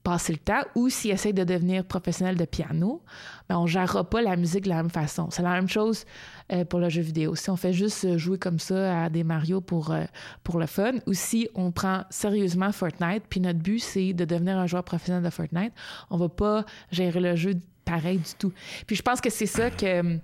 passer 0.04 0.34
le 0.34 0.40
temps 0.40 0.62
ou 0.76 0.90
s'il 0.90 1.12
essaie 1.12 1.34
de 1.34 1.44
devenir 1.44 1.84
professionnel 1.86 2.36
de 2.36 2.46
piano, 2.46 3.02
ben 3.50 3.58
on 3.58 3.64
ne 3.64 3.68
gérera 3.68 4.04
pas 4.04 4.22
la 4.22 4.36
musique 4.36 4.64
de 4.64 4.70
la 4.70 4.78
même 4.78 4.90
façon. 4.90 5.30
C'est 5.32 5.42
la 5.42 5.54
même 5.54 5.68
chose 5.68 6.06
euh, 6.52 6.66
pour 6.66 6.80
le 6.80 6.90
jeu 6.90 7.02
vidéo. 7.02 7.36
Si 7.36 7.50
on 7.50 7.56
fait 7.56 7.74
juste 7.74 8.18
jouer 8.18 8.38
comme 8.38 8.60
ça 8.60 9.04
à 9.04 9.10
des 9.10 9.24
Mario 9.24 9.62
pour, 9.62 9.92
euh, 9.92 10.04
pour 10.44 10.60
le 10.60 10.66
fun, 10.66 10.94
ou 11.06 11.14
si 11.14 11.50
on 11.56 11.72
prend 11.72 12.04
sérieusement 12.10 12.72
Fortnite, 12.72 13.24
puis 13.30 13.40
notre 13.40 13.60
but, 13.60 13.80
c'est 13.80 14.14
de 14.14 14.26
devenir 14.26 14.58
un 14.58 14.68
joueur 14.68 14.84
professionnel 14.84 15.24
de 15.24 15.30
Fortnite, 15.30 15.74
on 16.10 16.18
va 16.18 16.30
pas 16.30 16.66
gérer 16.92 17.20
le 17.20 17.36
jeu 17.36 17.56
pareil 17.86 18.18
du 18.18 18.34
tout. 18.38 18.54
Puis 18.86 18.96
je 18.96 19.02
pense 19.02 19.22
que 19.22 19.30
c'est 19.30 19.46
ça 19.46 19.70
que 19.70 20.20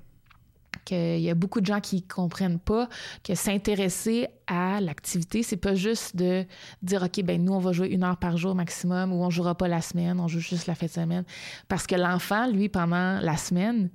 qu'il 0.83 1.19
y 1.19 1.29
a 1.29 1.35
beaucoup 1.35 1.61
de 1.61 1.65
gens 1.65 1.79
qui 1.79 2.03
comprennent 2.03 2.59
pas 2.59 2.89
que 3.23 3.35
s'intéresser 3.35 4.27
à 4.47 4.81
l'activité, 4.81 5.43
c'est 5.43 5.57
pas 5.57 5.75
juste 5.75 6.15
de 6.15 6.45
dire 6.81 7.03
OK, 7.03 7.23
ben 7.23 7.43
nous, 7.43 7.53
on 7.53 7.59
va 7.59 7.71
jouer 7.71 7.87
une 7.87 8.03
heure 8.03 8.17
par 8.17 8.37
jour 8.37 8.55
maximum 8.55 9.13
ou 9.13 9.23
on 9.23 9.29
jouera 9.29 9.55
pas 9.55 9.67
la 9.67 9.81
semaine, 9.81 10.19
on 10.19 10.27
joue 10.27 10.39
juste 10.39 10.67
la 10.67 10.75
fin 10.75 10.85
de 10.85 10.91
semaine. 10.91 11.23
Parce 11.67 11.87
que 11.87 11.95
l'enfant, 11.95 12.47
lui, 12.47 12.69
pendant 12.69 13.19
la 13.19 13.37
semaine, 13.37 13.89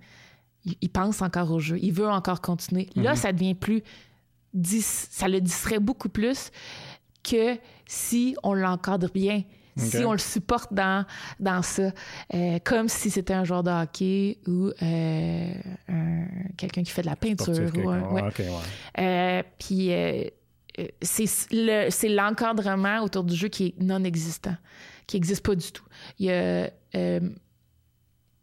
il, 0.64 0.76
il 0.80 0.90
pense 0.90 1.22
encore 1.22 1.50
au 1.50 1.60
jeu, 1.60 1.78
il 1.80 1.92
veut 1.92 2.08
encore 2.08 2.40
continuer. 2.40 2.88
Là, 2.96 3.14
ça 3.14 3.32
devient 3.32 3.54
plus. 3.54 3.82
ça 4.80 5.28
le 5.28 5.40
distrait 5.40 5.78
beaucoup 5.78 6.08
plus 6.08 6.50
que 7.22 7.58
si 7.86 8.36
on 8.42 8.54
l'encadre 8.54 9.10
bien. 9.12 9.42
Si 9.78 10.04
on 10.04 10.12
le 10.12 10.18
supporte 10.18 10.72
dans, 10.72 11.04
dans 11.40 11.62
ça, 11.62 11.90
Euh, 12.34 12.58
comme 12.64 12.88
si 12.88 13.10
c'était 13.10 13.34
un 13.34 13.44
joueur 13.44 13.62
de 13.62 13.70
hockey 13.70 14.38
ou 14.46 14.70
euh, 14.82 15.52
un- 15.88 16.26
quelqu'un 16.56 16.82
qui 16.82 16.90
fait 16.90 17.02
de 17.02 17.06
la 17.06 17.16
peinture. 17.16 17.54
Sportif, 17.54 17.84
ou 17.84 17.88
un- 17.90 18.00
quelqu'un. 18.00 18.12
ouais. 18.14 18.22
Ouais, 18.22 18.28
OK, 18.28 18.38
ouais. 18.38 19.44
Puis 19.58 19.90
c'est 21.02 21.24
le- 21.52 21.90
c'est 21.90 22.08
l'encadrement 22.08 23.00
autour 23.02 23.24
du 23.24 23.34
jeu 23.34 23.48
qui 23.48 23.66
est 23.66 23.80
non 23.82 24.04
existant, 24.04 24.54
qui 25.06 25.16
n'existe 25.16 25.44
pas 25.44 25.54
du 25.54 25.72
tout. 25.72 25.84
Il 26.18 26.26
y 26.26 26.30
a, 26.30 26.70
euh, 26.94 27.20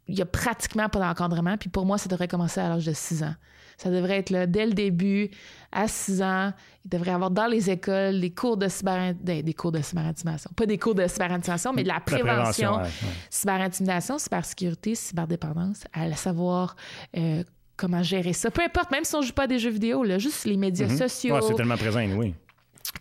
il 0.07 0.15
y 0.17 0.21
a 0.21 0.25
pratiquement 0.25 0.89
pas 0.89 0.99
d'encadrement. 0.99 1.57
Puis 1.57 1.69
pour 1.69 1.85
moi, 1.85 1.97
ça 1.97 2.09
devrait 2.09 2.27
commencer 2.27 2.59
à 2.59 2.69
l'âge 2.69 2.85
de 2.85 2.93
6 2.93 3.23
ans. 3.23 3.35
Ça 3.77 3.89
devrait 3.89 4.17
être 4.19 4.29
là 4.29 4.45
dès 4.47 4.65
le 4.65 4.73
début, 4.73 5.29
à 5.71 5.87
6 5.87 6.21
ans. 6.21 6.53
Il 6.85 6.89
devrait 6.89 7.11
y 7.11 7.13
avoir 7.13 7.31
dans 7.31 7.47
les 7.47 7.69
écoles 7.69 8.21
des 8.21 8.29
cours 8.31 8.57
de 8.57 8.67
cyber 8.67 9.13
des, 9.15 9.43
des 9.43 9.53
cours 9.53 9.71
de 9.71 9.81
cyberintimidation. 9.81 10.51
Pas 10.55 10.65
des 10.65 10.77
cours 10.77 10.95
de 10.95 11.07
cyberintimidation, 11.07 11.73
mais 11.73 11.83
de 11.83 11.87
la 11.87 11.95
La 11.95 11.99
prévention, 11.99 12.75
ouais, 12.77 12.83
ouais. 12.83 12.89
cyberintimidation, 13.29 14.17
cybersécurité, 14.17 14.95
cyberdépendance, 14.95 15.83
à 15.93 16.11
savoir 16.15 16.75
euh, 17.17 17.43
comment 17.77 18.03
gérer 18.03 18.33
ça. 18.33 18.49
Peu 18.51 18.61
importe, 18.63 18.91
même 18.91 19.03
si 19.03 19.15
on 19.15 19.21
joue 19.21 19.33
pas 19.33 19.43
à 19.43 19.47
des 19.47 19.59
jeux 19.59 19.69
vidéo, 19.71 20.03
là, 20.03 20.17
juste 20.17 20.45
les 20.45 20.57
médias 20.57 20.87
sociaux, 20.89 21.35
Mhm. 21.35 21.41
Ouais, 21.41 21.47
c'est 21.49 21.55
tellement 21.55 21.77
présent, 21.77 22.01
oui. 22.15 22.33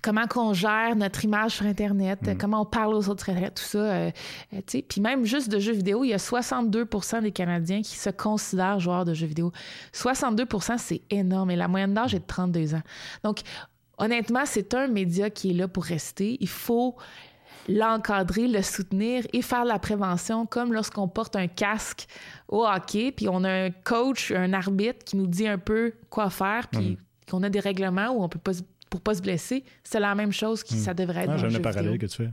Comment 0.02 0.26
qu'on 0.26 0.52
gère 0.52 0.96
notre 0.96 1.24
image 1.24 1.52
sur 1.56 1.66
Internet, 1.66 2.20
Mm. 2.22 2.38
comment 2.38 2.62
on 2.62 2.66
parle 2.66 2.94
aux 2.94 3.08
autres 3.08 3.30
tout 3.32 3.62
ça. 3.62 3.78
euh, 3.78 4.10
euh, 4.52 4.60
sais. 4.66 4.82
Puis 4.82 5.00
même 5.00 5.24
juste 5.24 5.48
de 5.50 5.58
jeux 5.58 5.72
vidéo, 5.72 6.04
il 6.04 6.08
y 6.08 6.12
a 6.14 6.18
62% 6.18 7.22
des 7.22 7.32
Canadiens 7.32 7.82
qui 7.82 7.96
se 7.96 8.10
considèrent 8.10 8.80
joueurs 8.80 9.04
de 9.04 9.14
jeux 9.14 9.26
vidéo. 9.26 9.52
62% 9.92 10.78
c'est 10.78 11.02
énorme 11.10 11.50
et 11.50 11.56
la 11.56 11.68
moyenne 11.68 11.94
d'âge 11.94 12.14
est 12.14 12.20
de 12.20 12.24
32 12.26 12.74
ans. 12.74 12.82
Donc, 13.22 13.40
honnêtement, 13.98 14.42
c'est 14.44 14.74
un 14.74 14.88
média 14.88 15.30
qui 15.30 15.50
est 15.50 15.54
là 15.54 15.68
pour 15.68 15.84
rester. 15.84 16.36
Il 16.40 16.48
faut 16.48 16.96
l'encadrer, 17.68 18.46
le 18.46 18.60
soutenir 18.62 19.24
et 19.32 19.40
faire 19.40 19.64
la 19.64 19.78
prévention 19.78 20.44
comme 20.46 20.72
lorsqu'on 20.72 21.08
porte 21.08 21.34
un 21.36 21.46
casque 21.46 22.06
au 22.48 22.66
hockey, 22.66 23.10
puis 23.12 23.28
on 23.28 23.42
a 23.44 23.50
un 23.50 23.70
coach, 23.70 24.32
un 24.32 24.52
arbitre 24.52 25.02
qui 25.04 25.16
nous 25.16 25.26
dit 25.26 25.48
un 25.48 25.56
peu 25.58 25.92
quoi 26.10 26.28
faire, 26.28 26.68
puis 26.68 26.90
Mm. 26.90 26.96
qu'on 27.30 27.42
a 27.42 27.48
des 27.48 27.60
règlements 27.60 28.08
où 28.10 28.22
on 28.22 28.28
peut 28.28 28.38
pas 28.38 28.52
se- 28.52 28.62
pour 28.94 29.00
pas 29.00 29.14
se 29.14 29.20
blesser, 29.22 29.64
c'est 29.82 29.98
la 29.98 30.14
même 30.14 30.30
chose 30.30 30.62
que 30.62 30.74
ça 30.74 30.94
devrait 30.94 31.24
être 31.24 31.32
Ah, 31.34 31.36
J'aime 31.36 31.52
le 31.52 31.60
parallèle 31.60 31.90
vidéo. 31.94 32.06
que 32.08 32.12
tu 32.14 32.22
fais. 32.22 32.30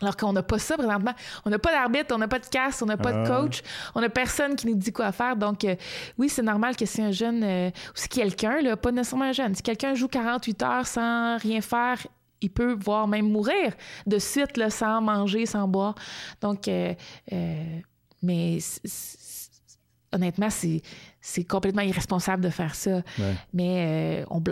Alors 0.00 0.16
qu'on 0.16 0.32
n'a 0.32 0.42
pas 0.42 0.58
ça 0.58 0.76
présentement. 0.76 1.14
On 1.44 1.50
n'a 1.50 1.60
pas 1.60 1.70
d'arbitre, 1.70 2.12
on 2.12 2.18
n'a 2.18 2.26
pas 2.26 2.40
de 2.40 2.46
casque, 2.46 2.82
on 2.82 2.86
n'a 2.86 2.96
pas 2.96 3.12
de 3.12 3.18
Ah. 3.18 3.28
coach, 3.42 3.62
on 3.94 4.00
n'a 4.00 4.08
personne 4.08 4.56
qui 4.56 4.66
nous 4.66 4.74
dit 4.74 4.92
quoi 4.92 5.12
faire. 5.12 5.36
Donc, 5.36 5.62
euh, 5.64 5.76
oui, 6.18 6.28
c'est 6.28 6.42
normal 6.42 6.74
que 6.74 6.84
si 6.84 7.00
un 7.00 7.12
jeune, 7.12 7.44
euh, 7.44 7.68
ou 7.68 7.92
si 7.94 8.08
quelqu'un, 8.08 8.60
là, 8.60 8.76
pas 8.76 8.90
nécessairement 8.90 9.26
un 9.26 9.32
jeune, 9.32 9.54
si 9.54 9.62
quelqu'un 9.62 9.94
joue 9.94 10.08
48 10.08 10.62
heures 10.64 10.86
sans 10.88 11.36
rien 11.38 11.60
faire, 11.60 11.98
il 12.40 12.50
peut 12.50 12.76
voir 12.82 13.06
même 13.06 13.30
mourir 13.30 13.72
de 14.06 14.18
suite, 14.18 14.56
là, 14.56 14.68
sans 14.70 15.00
manger, 15.00 15.46
sans 15.46 15.68
boire. 15.68 15.94
Donc, 16.40 16.66
euh, 16.66 16.92
euh, 17.32 17.64
mais 18.20 18.58
honnêtement, 20.12 20.50
c'est 20.50 20.82
c'est 21.20 21.44
complètement 21.44 21.82
irresponsable 21.82 22.42
de 22.42 22.48
faire 22.48 22.74
ça. 22.74 23.02
Ouais. 23.18 23.34
Mais 23.52 24.22
euh, 24.22 24.26
on 24.30 24.42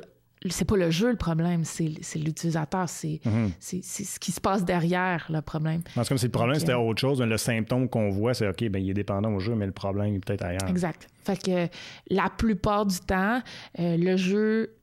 c'est 0.51 0.65
pas 0.65 0.77
le 0.77 0.91
jeu 0.91 1.11
le 1.11 1.17
problème, 1.17 1.65
c'est 1.65 1.89
l'utilisateur, 2.17 2.89
c'est 2.89 3.21
Mhm. 3.25 3.51
c'est 3.59 3.83
ce 3.83 4.19
qui 4.21 4.33
se 4.33 4.41
passe 4.41 4.65
derrière 4.65 5.27
le 5.31 5.41
problème. 5.43 5.83
Parce 5.95 6.09
que 6.09 6.15
comme 6.15 6.19
si 6.19 6.27
le 6.27 6.33
problème, 6.33 6.59
c'était 6.59 6.73
euh, 6.73 6.79
autre 6.79 7.01
chose. 7.01 7.21
Le 7.21 7.37
symptôme 7.37 7.89
qu'on 7.89 8.11
voit, 8.11 8.35
c'est 8.35 8.49
OK, 8.49 8.65
ben, 8.69 8.83
il 8.83 8.91
est 8.91 8.95
dépendant 8.95 9.33
au 9.35 9.41
jeu, 9.41 9.55
mais 9.55 9.67
le 9.67 9.73
problème 9.73 10.15
est 10.15 10.25
peut-être 10.25 10.45
ailleurs. 10.45 10.69
Exact. 10.69 11.09
Fait 11.25 11.43
que 11.43 11.69
la 12.11 12.31
plupart 12.31 12.87
du 12.87 12.99
temps, 13.01 13.43
euh, 13.79 13.97
le 13.97 14.17
jeu 14.17 14.75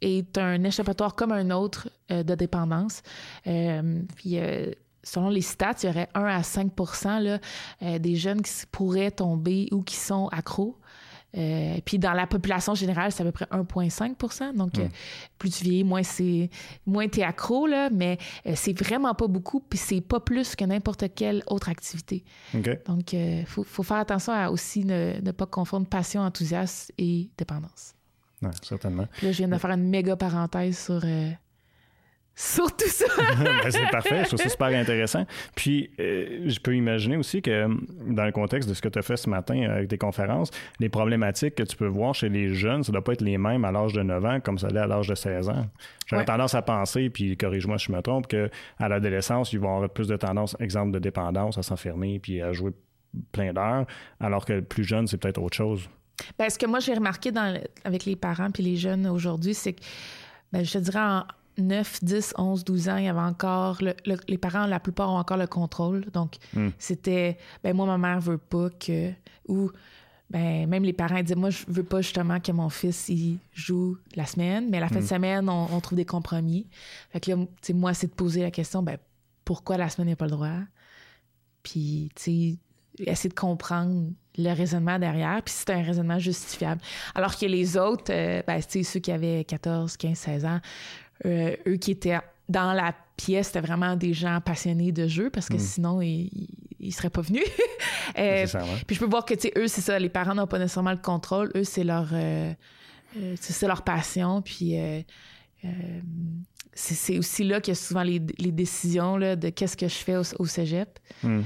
est 0.00 0.38
un 0.38 0.62
échappatoire 0.64 1.14
comme 1.14 1.32
un 1.32 1.50
autre 1.50 1.88
euh, 2.10 2.22
de 2.22 2.34
dépendance. 2.34 3.02
Euh, 3.46 4.02
puis 4.16 4.38
selon 5.02 5.30
les 5.30 5.40
stats, 5.40 5.74
il 5.82 5.86
y 5.86 5.88
aurait 5.88 6.08
1 6.14 6.24
à 6.24 6.42
5 6.42 6.72
là, 7.22 7.38
euh, 7.82 7.98
des 7.98 8.16
jeunes 8.16 8.42
qui 8.42 8.52
pourraient 8.70 9.10
tomber 9.10 9.68
ou 9.72 9.82
qui 9.82 9.96
sont 9.96 10.28
accros. 10.28 10.76
Euh, 11.36 11.78
puis 11.84 11.98
dans 11.98 12.12
la 12.12 12.26
population 12.26 12.74
générale, 12.74 13.12
c'est 13.12 13.22
à 13.22 13.26
peu 13.26 13.32
près 13.32 13.44
1,5 13.46 14.56
Donc, 14.56 14.78
euh, 14.78 14.84
hmm. 14.84 14.90
plus 15.38 15.50
tu 15.50 15.64
vieillis, 15.64 15.84
moins 15.84 16.02
c'est 16.02 16.48
moins 16.86 17.06
es 17.06 17.22
accro, 17.22 17.66
là, 17.66 17.90
mais 17.90 18.18
c'est 18.54 18.78
vraiment 18.78 19.14
pas 19.14 19.26
beaucoup, 19.26 19.60
puis 19.60 19.78
c'est 19.78 20.00
pas 20.00 20.20
plus 20.20 20.56
que 20.56 20.64
n'importe 20.64 21.04
quelle 21.14 21.42
autre 21.46 21.68
activité. 21.68 22.24
Donc, 22.86 23.12
il 23.12 23.44
faut, 23.46 23.64
faut, 23.64 23.82
faire 23.82 23.98
attention 23.98 24.32
à 24.32 24.50
aussi 24.50 24.84
ne, 24.84 25.20
ne 25.20 25.30
pas 25.30 25.46
confondre 25.46 25.86
passion, 25.86 26.22
enthousiasme 26.22 26.92
et 26.96 27.28
dépendance. 27.36 27.94
Oui, 28.40 28.50
certainement. 28.62 29.06
là, 29.22 29.32
je 29.32 29.38
viens 29.38 29.48
de 29.48 29.58
faire 29.58 29.70
une 29.70 29.88
méga 29.88 30.16
parenthèse 30.16 30.78
sur 30.78 31.02
sur 32.38 32.74
tout 32.76 32.88
ça. 32.88 33.04
Ben, 33.38 33.70
c'est 33.70 33.90
parfait, 33.90 34.22
je 34.22 34.28
trouve 34.28 34.40
ça 34.40 34.48
super 34.48 34.68
intéressant. 34.68 35.26
Puis, 35.56 35.90
euh, 35.98 36.42
je 36.46 36.60
peux 36.60 36.74
imaginer 36.76 37.16
aussi 37.16 37.42
que 37.42 37.66
dans 38.06 38.24
le 38.24 38.30
contexte 38.30 38.68
de 38.68 38.74
ce 38.74 38.80
que 38.80 38.88
tu 38.88 38.98
as 38.98 39.02
fait 39.02 39.16
ce 39.16 39.28
matin 39.28 39.60
avec 39.68 39.88
tes 39.88 39.98
conférences, 39.98 40.50
les 40.78 40.88
problématiques 40.88 41.56
que 41.56 41.64
tu 41.64 41.76
peux 41.76 41.88
voir 41.88 42.14
chez 42.14 42.28
les 42.28 42.54
jeunes, 42.54 42.84
ça 42.84 42.92
ne 42.92 42.94
doit 42.94 43.02
pas 43.02 43.14
être 43.14 43.22
les 43.22 43.38
mêmes 43.38 43.64
à 43.64 43.72
l'âge 43.72 43.92
de 43.92 44.02
9 44.02 44.24
ans 44.24 44.40
comme 44.40 44.56
ça 44.56 44.68
l'est 44.68 44.78
à 44.78 44.86
l'âge 44.86 45.08
de 45.08 45.16
16 45.16 45.48
ans. 45.48 45.66
J'aurais 46.06 46.24
tendance 46.24 46.54
à 46.54 46.62
penser, 46.62 47.10
puis 47.10 47.36
corrige-moi 47.36 47.76
si 47.76 47.86
je 47.86 47.92
me 47.92 48.00
trompe, 48.02 48.28
qu'à 48.28 48.48
l'adolescence, 48.88 49.52
ils 49.52 49.58
vont 49.58 49.74
avoir 49.74 49.90
plus 49.90 50.06
de 50.06 50.16
tendance, 50.16 50.56
exemple 50.60 50.92
de 50.92 51.00
dépendance, 51.00 51.58
à 51.58 51.62
s'enfermer 51.62 52.20
puis 52.20 52.40
à 52.40 52.52
jouer 52.52 52.70
plein 53.32 53.52
d'heures, 53.52 53.84
alors 54.20 54.44
que 54.44 54.52
le 54.52 54.62
plus 54.62 54.84
jeune, 54.84 55.08
c'est 55.08 55.16
peut-être 55.16 55.42
autre 55.42 55.56
chose. 55.56 55.88
Ben, 56.38 56.48
ce 56.48 56.58
que 56.58 56.66
moi 56.66 56.78
j'ai 56.78 56.94
remarqué 56.94 57.32
dans, 57.32 57.60
avec 57.84 58.04
les 58.04 58.14
parents 58.14 58.50
puis 58.50 58.62
les 58.62 58.76
jeunes 58.76 59.08
aujourd'hui, 59.08 59.54
c'est 59.54 59.72
que 59.72 59.80
ben, 60.52 60.64
je 60.64 60.72
te 60.72 60.78
dirais 60.78 61.00
en, 61.00 61.24
9, 61.58 62.04
10, 62.04 62.34
11, 62.38 62.64
12 62.64 62.88
ans, 62.88 62.96
il 62.96 63.04
y 63.04 63.08
avait 63.08 63.18
encore. 63.20 63.78
les 63.80 64.38
parents, 64.38 64.66
la 64.66 64.80
plupart, 64.80 65.10
ont 65.10 65.18
encore 65.18 65.36
le 65.36 65.46
contrôle. 65.46 66.06
Donc, 66.12 66.36
hmm. 66.54 66.68
c'était. 66.78 67.38
Ben, 67.62 67.74
moi, 67.74 67.86
ma 67.86 67.98
mère 67.98 68.20
veut 68.20 68.38
pas 68.38 68.70
que. 68.70 69.12
Ou. 69.48 69.70
Ben, 70.30 70.68
même 70.68 70.84
les 70.84 70.92
parents 70.92 71.22
disaient, 71.22 71.34
moi, 71.34 71.48
je 71.48 71.64
veux 71.68 71.84
pas 71.84 72.02
justement 72.02 72.38
que 72.38 72.52
mon 72.52 72.68
fils 72.68 73.08
il 73.08 73.38
joue 73.54 73.96
la 74.14 74.26
semaine, 74.26 74.68
mais 74.68 74.78
la 74.78 74.88
fin 74.88 74.96
de 74.96 75.00
hmm. 75.00 75.06
semaine, 75.06 75.48
on, 75.48 75.80
trouve 75.80 75.96
des 75.96 76.04
compromis. 76.04 76.66
Fait 77.10 77.18
que 77.18 77.30
là, 77.30 77.36
moi, 77.72 77.94
c'est 77.94 78.08
de 78.08 78.14
poser 78.14 78.42
la 78.42 78.50
question, 78.50 78.82
ben, 78.82 78.98
pourquoi 79.46 79.78
la 79.78 79.88
semaine, 79.88 80.08
il 80.08 80.10
n'y 80.10 80.12
a 80.12 80.16
pas 80.16 80.26
le 80.26 80.32
droit? 80.32 80.60
Puis, 81.62 82.10
tu 82.14 82.22
sais, 82.22 82.58
essayer 83.10 83.30
de 83.30 83.34
comprendre 83.34 84.10
le 84.36 84.52
raisonnement 84.52 84.98
derrière, 84.98 85.42
puis 85.42 85.54
c'est 85.56 85.70
un 85.70 85.82
raisonnement 85.82 86.18
justifiable. 86.18 86.80
Alors 87.14 87.36
que 87.36 87.46
les 87.46 87.76
autres, 87.76 88.12
euh, 88.12 88.42
ben, 88.46 88.60
tu 88.60 88.66
sais, 88.68 88.82
ceux 88.82 89.00
qui 89.00 89.10
avaient 89.10 89.44
14, 89.44 89.96
15, 89.96 90.16
16 90.16 90.44
ans, 90.44 90.60
euh, 91.26 91.56
eux 91.66 91.76
qui 91.76 91.90
étaient 91.90 92.18
dans 92.48 92.72
la 92.72 92.94
pièce, 93.16 93.48
c'était 93.48 93.60
vraiment 93.60 93.96
des 93.96 94.12
gens 94.12 94.40
passionnés 94.40 94.92
de 94.92 95.06
jeu 95.06 95.30
parce 95.30 95.48
que 95.48 95.56
hmm. 95.56 95.60
sinon, 95.60 96.00
ils, 96.00 96.48
ne 96.80 96.90
seraient 96.90 97.10
pas 97.10 97.20
venus. 97.20 97.44
euh, 98.18 98.46
puis 98.86 98.96
je 98.96 99.00
peux 99.00 99.10
voir 99.10 99.24
que, 99.24 99.34
tu 99.34 99.48
sais, 99.48 99.52
eux, 99.56 99.68
c'est 99.68 99.80
ça, 99.80 99.98
les 99.98 100.08
parents 100.08 100.34
n'ont 100.34 100.46
pas 100.46 100.58
nécessairement 100.58 100.92
le 100.92 100.98
contrôle. 100.98 101.50
Eux, 101.56 101.64
c'est 101.64 101.84
leur, 101.84 102.08
euh, 102.12 102.54
c'est 103.40 103.66
leur 103.66 103.82
passion. 103.82 104.42
Puis 104.42 104.76
c'est 106.72 107.18
aussi 107.18 107.44
là 107.44 107.60
qu'il 107.60 107.72
y 107.72 107.76
a 107.76 107.80
souvent 107.80 108.04
les, 108.04 108.20
décisions 108.20 109.16
là, 109.16 109.36
de 109.36 109.50
qu'est-ce 109.50 109.76
que 109.76 109.88
je 109.88 109.96
fais 109.96 110.16
au, 110.16 110.46
cégep. 110.46 110.98
Hmm. 111.22 111.42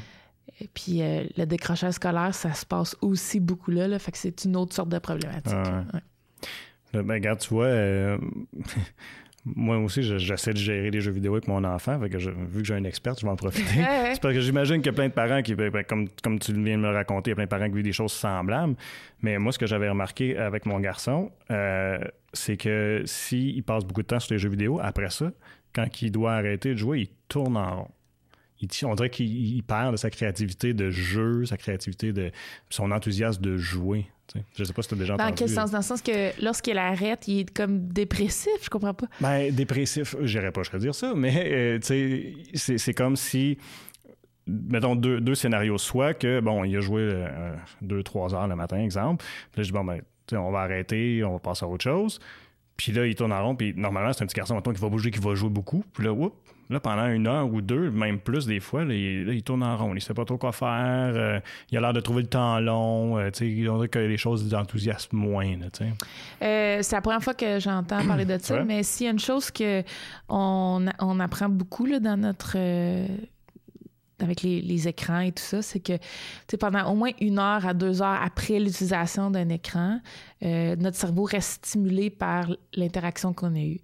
Et 0.61 0.69
puis 0.69 1.01
le 1.01 1.45
décrochage 1.47 1.95
scolaire, 1.95 2.35
ça 2.35 2.53
se 2.53 2.67
passe 2.67 2.95
aussi 3.01 3.41
beaucoup 3.41 3.71
là. 3.71 3.89
là 3.89 3.99
fait 3.99 4.13
que 4.13 4.19
c'est 4.19 4.45
une 4.45 4.57
autre 4.57 4.75
sorte 4.75 4.91
de 4.91 4.99
problématique. 4.99 5.55
Ah 6.95 7.03
ben, 7.03 7.15
regarde, 7.15 7.41
tu 7.41 7.55
vois, 7.55 7.71
moi 9.45 9.77
aussi, 9.79 10.03
j'essaie 10.03 10.53
de 10.53 10.59
gérer 10.59 10.91
les 10.91 11.01
jeux 11.01 11.11
vidéo 11.11 11.33
avec 11.33 11.49
mon 11.49 11.65
enfant. 11.65 11.99
Fait 11.99 12.09
que 12.09 12.17
vu 12.17 12.63
que 12.63 12.65
j'ai 12.65 12.75
un 12.75 12.85
expert, 12.85 13.15
je 13.19 13.27
vais 13.27 13.33
en 13.33 13.37
profiter. 13.37 13.65
c'est 14.13 14.23
parce 14.23 14.35
que 14.35 14.41
j'imagine 14.41 14.77
qu'il 14.77 14.87
y 14.87 14.91
a 14.91 14.93
plein 14.93 15.09
de 15.09 15.13
parents 15.13 15.43
qui, 15.43 15.57
ben, 15.57 15.69
ben, 15.69 15.83
comme, 15.83 16.09
comme 16.23 16.39
tu 16.39 16.53
viens 16.53 16.77
de 16.77 16.83
me 16.83 16.89
le 16.89 16.95
raconter, 16.95 17.31
il 17.31 17.33
y 17.33 17.35
a 17.35 17.35
plein 17.35 17.45
de 17.45 17.51
parents 17.51 17.67
qui 17.67 17.75
vivent 17.75 17.85
des 17.85 17.93
choses 17.93 18.13
semblables. 18.13 18.77
Mais 19.21 19.39
moi, 19.39 19.51
ce 19.51 19.59
que 19.59 19.67
j'avais 19.67 19.89
remarqué 19.89 20.37
avec 20.37 20.65
mon 20.65 20.79
garçon, 20.79 21.33
euh, 21.51 21.99
c'est 22.33 22.57
que 22.57 23.03
s'il 23.05 23.65
passe 23.65 23.85
beaucoup 23.85 24.03
de 24.03 24.07
temps 24.07 24.21
sur 24.21 24.33
les 24.33 24.39
jeux 24.39 24.49
vidéo, 24.49 24.79
après 24.81 25.11
ça, 25.11 25.33
quand 25.75 26.03
il 26.03 26.13
doit 26.13 26.35
arrêter 26.35 26.71
de 26.71 26.77
jouer, 26.79 27.01
il 27.01 27.09
tourne 27.29 27.57
en 27.57 27.83
rond. 27.83 27.91
Il, 28.61 28.69
on 28.87 28.95
dirait 28.95 29.11
qu'il 29.11 29.61
perd 29.65 29.91
de 29.91 29.97
sa 29.97 30.09
créativité 30.09 30.73
de 30.73 30.89
jeu, 30.91 31.47
sa 31.47 31.57
créativité 31.57 32.13
de 32.13 32.31
son 32.71 32.93
enthousiasme 32.93 33.43
de 33.43 33.57
jouer. 33.57 34.07
Je 34.57 34.65
sais 34.65 34.73
pas 34.73 34.83
si 34.83 34.89
tu 34.89 34.95
as 34.95 34.99
déjà 34.99 35.15
entendu. 35.15 35.31
Dans 35.31 35.37
quel 35.37 35.49
sens? 35.49 35.71
Dans 35.71 35.79
le 35.79 35.85
sens 35.85 36.03
que 36.03 36.43
lorsqu'il 36.43 36.79
arrête, 36.79 37.29
il 37.29 37.41
est 37.41 37.51
comme 37.51 37.89
dépressif, 37.89 38.53
je 38.63 38.71
comprends 38.71 38.95
pas. 38.95 39.07
Ben, 39.21 39.55
dépressif, 39.55 40.17
j'irais 40.23 40.53
pas 40.53 40.63
je 40.63 40.77
dire 40.79 40.95
ça, 40.95 41.13
mais 41.15 41.79
euh, 41.83 42.33
c'est 42.55 42.95
comme 42.95 43.17
si 43.17 43.59
mettons 44.47 44.97
deux, 44.97 45.21
deux, 45.21 45.35
scénarios. 45.35 45.79
Soit 45.79 46.15
que, 46.15 46.41
bon, 46.41 46.65
il 46.65 46.77
a 46.77 46.81
joué 46.81 47.03
euh, 47.03 47.55
deux, 47.81 48.03
trois 48.03 48.35
heures 48.35 48.49
le 48.49 48.57
matin, 48.57 48.79
exemple. 48.79 49.25
Puis 49.53 49.61
là, 49.61 49.63
je 49.63 49.69
dis, 49.69 49.73
bon, 49.73 49.85
ben, 49.85 50.01
on 50.33 50.51
va 50.51 50.61
arrêter, 50.61 51.23
on 51.25 51.33
va 51.33 51.39
passer 51.39 51.65
à 51.65 51.69
autre 51.69 51.85
chose. 51.85 52.19
Puis 52.77 52.93
là, 52.93 53.07
il 53.07 53.15
tourne 53.15 53.33
en 53.33 53.45
rond, 53.45 53.55
puis 53.55 53.75
normalement, 53.77 54.13
c'est 54.13 54.25
un 54.25 54.27
petit 54.27 54.37
garçon, 54.37 54.55
mettons, 54.55 54.73
qui 54.73 54.81
va 54.81 54.89
bouger, 54.89 55.11
qui 55.11 55.21
va 55.21 55.35
jouer 55.35 55.51
beaucoup. 55.51 55.85
Puis 55.93 56.05
là, 56.05 56.13
oups, 56.13 56.35
Là, 56.73 56.81
pendant 56.81 57.07
une 57.09 57.27
heure 57.27 57.53
ou 57.53 57.61
deux, 57.61 57.91
même 57.91 58.19
plus 58.19 58.47
des 58.47 58.59
fois, 58.59 58.85
il, 58.85 59.43
tourne 59.43 59.63
en 59.63 59.77
rond. 59.77 59.95
Il 59.95 60.01
sait 60.01 60.15
pas 60.15 60.25
trop 60.25 60.39
quoi 60.39 60.53
faire. 60.53 61.13
Euh, 61.15 61.39
il 61.71 61.77
a 61.77 61.83
l'air 61.83 61.93
de 61.93 62.01
trouver 62.01 62.23
le 62.23 62.29
temps 62.29 62.59
long. 62.61 63.19
Euh, 63.19 63.31
on 63.43 63.77
dirait 63.77 63.89
que 63.89 63.99
les 63.99 64.17
choses 64.17 64.49
d'enthousiasme 64.49 65.15
moins. 65.15 65.53
Euh, 65.53 66.79
c'est 66.81 66.97
la 66.97 67.03
première 67.03 67.23
fois 67.23 67.35
que 67.35 67.61
j'entends 67.61 68.07
parler 68.07 68.25
de 68.25 68.39
ça, 68.39 68.65
mais 68.65 68.83
s'il 68.85 69.05
y 69.05 69.09
a 69.09 69.13
une 69.13 69.19
chose 69.19 69.51
que 69.51 69.83
on, 70.31 70.87
apprend 71.21 71.51
beaucoup 71.51 71.85
là, 71.85 72.01
dans 72.01 72.17
notre 72.17 72.57
avec 74.19 74.43
les, 74.43 74.89
écrans 74.89 75.21
et 75.21 75.33
tout 75.33 75.43
ça, 75.43 75.61
c'est 75.61 75.81
que 75.81 75.99
pendant 76.59 76.91
au 76.91 76.95
moins 76.95 77.11
une 77.21 77.39
heure 77.39 77.67
à 77.67 77.75
deux 77.75 78.01
heures 78.01 78.21
après 78.23 78.59
l'utilisation 78.59 79.31
d'un 79.31 79.51
écran, 79.51 80.01
notre 80.41 80.97
cerveau 80.97 81.25
reste 81.25 81.67
stimulé 81.67 82.09
par 82.09 82.47
l'interaction 82.73 83.35
qu'on 83.35 83.55
a 83.55 83.59
eue. 83.59 83.81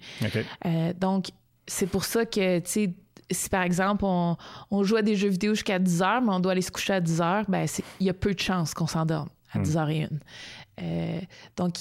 donc, 0.99 1.27
c'est 1.69 1.87
pour 1.87 2.05
ça 2.05 2.27
que, 2.27 2.59
tu 2.59 2.71
sais, 2.71 2.95
si 3.31 3.49
par 3.49 3.63
exemple 3.63 4.05
on, 4.05 4.37
joue 4.83 4.97
à 4.97 5.03
des 5.03 5.15
jeux 5.15 5.29
vidéo 5.29 5.55
jusqu'à 5.55 5.79
10 5.79 6.03
heures, 6.03 6.23
mais 6.23 6.33
on 6.33 6.41
doit 6.41 6.53
aller 6.53 6.63
se 6.63 6.71
coucher 6.71 6.95
à 6.95 7.01
10 7.01 7.21
heures, 7.21 7.45
ben 7.49 7.67
il 8.01 8.07
y 8.07 8.11
a 8.11 8.15
peu 8.15 8.35
de 8.35 8.41
chances 8.41 8.75
qu'on 8.75 8.87
s'endorme 8.87 9.29
à 9.53 9.59
10 9.59 9.77
hmm. 9.77 9.79
h 9.79 9.93
et 9.93 9.99
une. 9.99 10.21
Euh, 10.81 11.21
donc, 11.57 11.75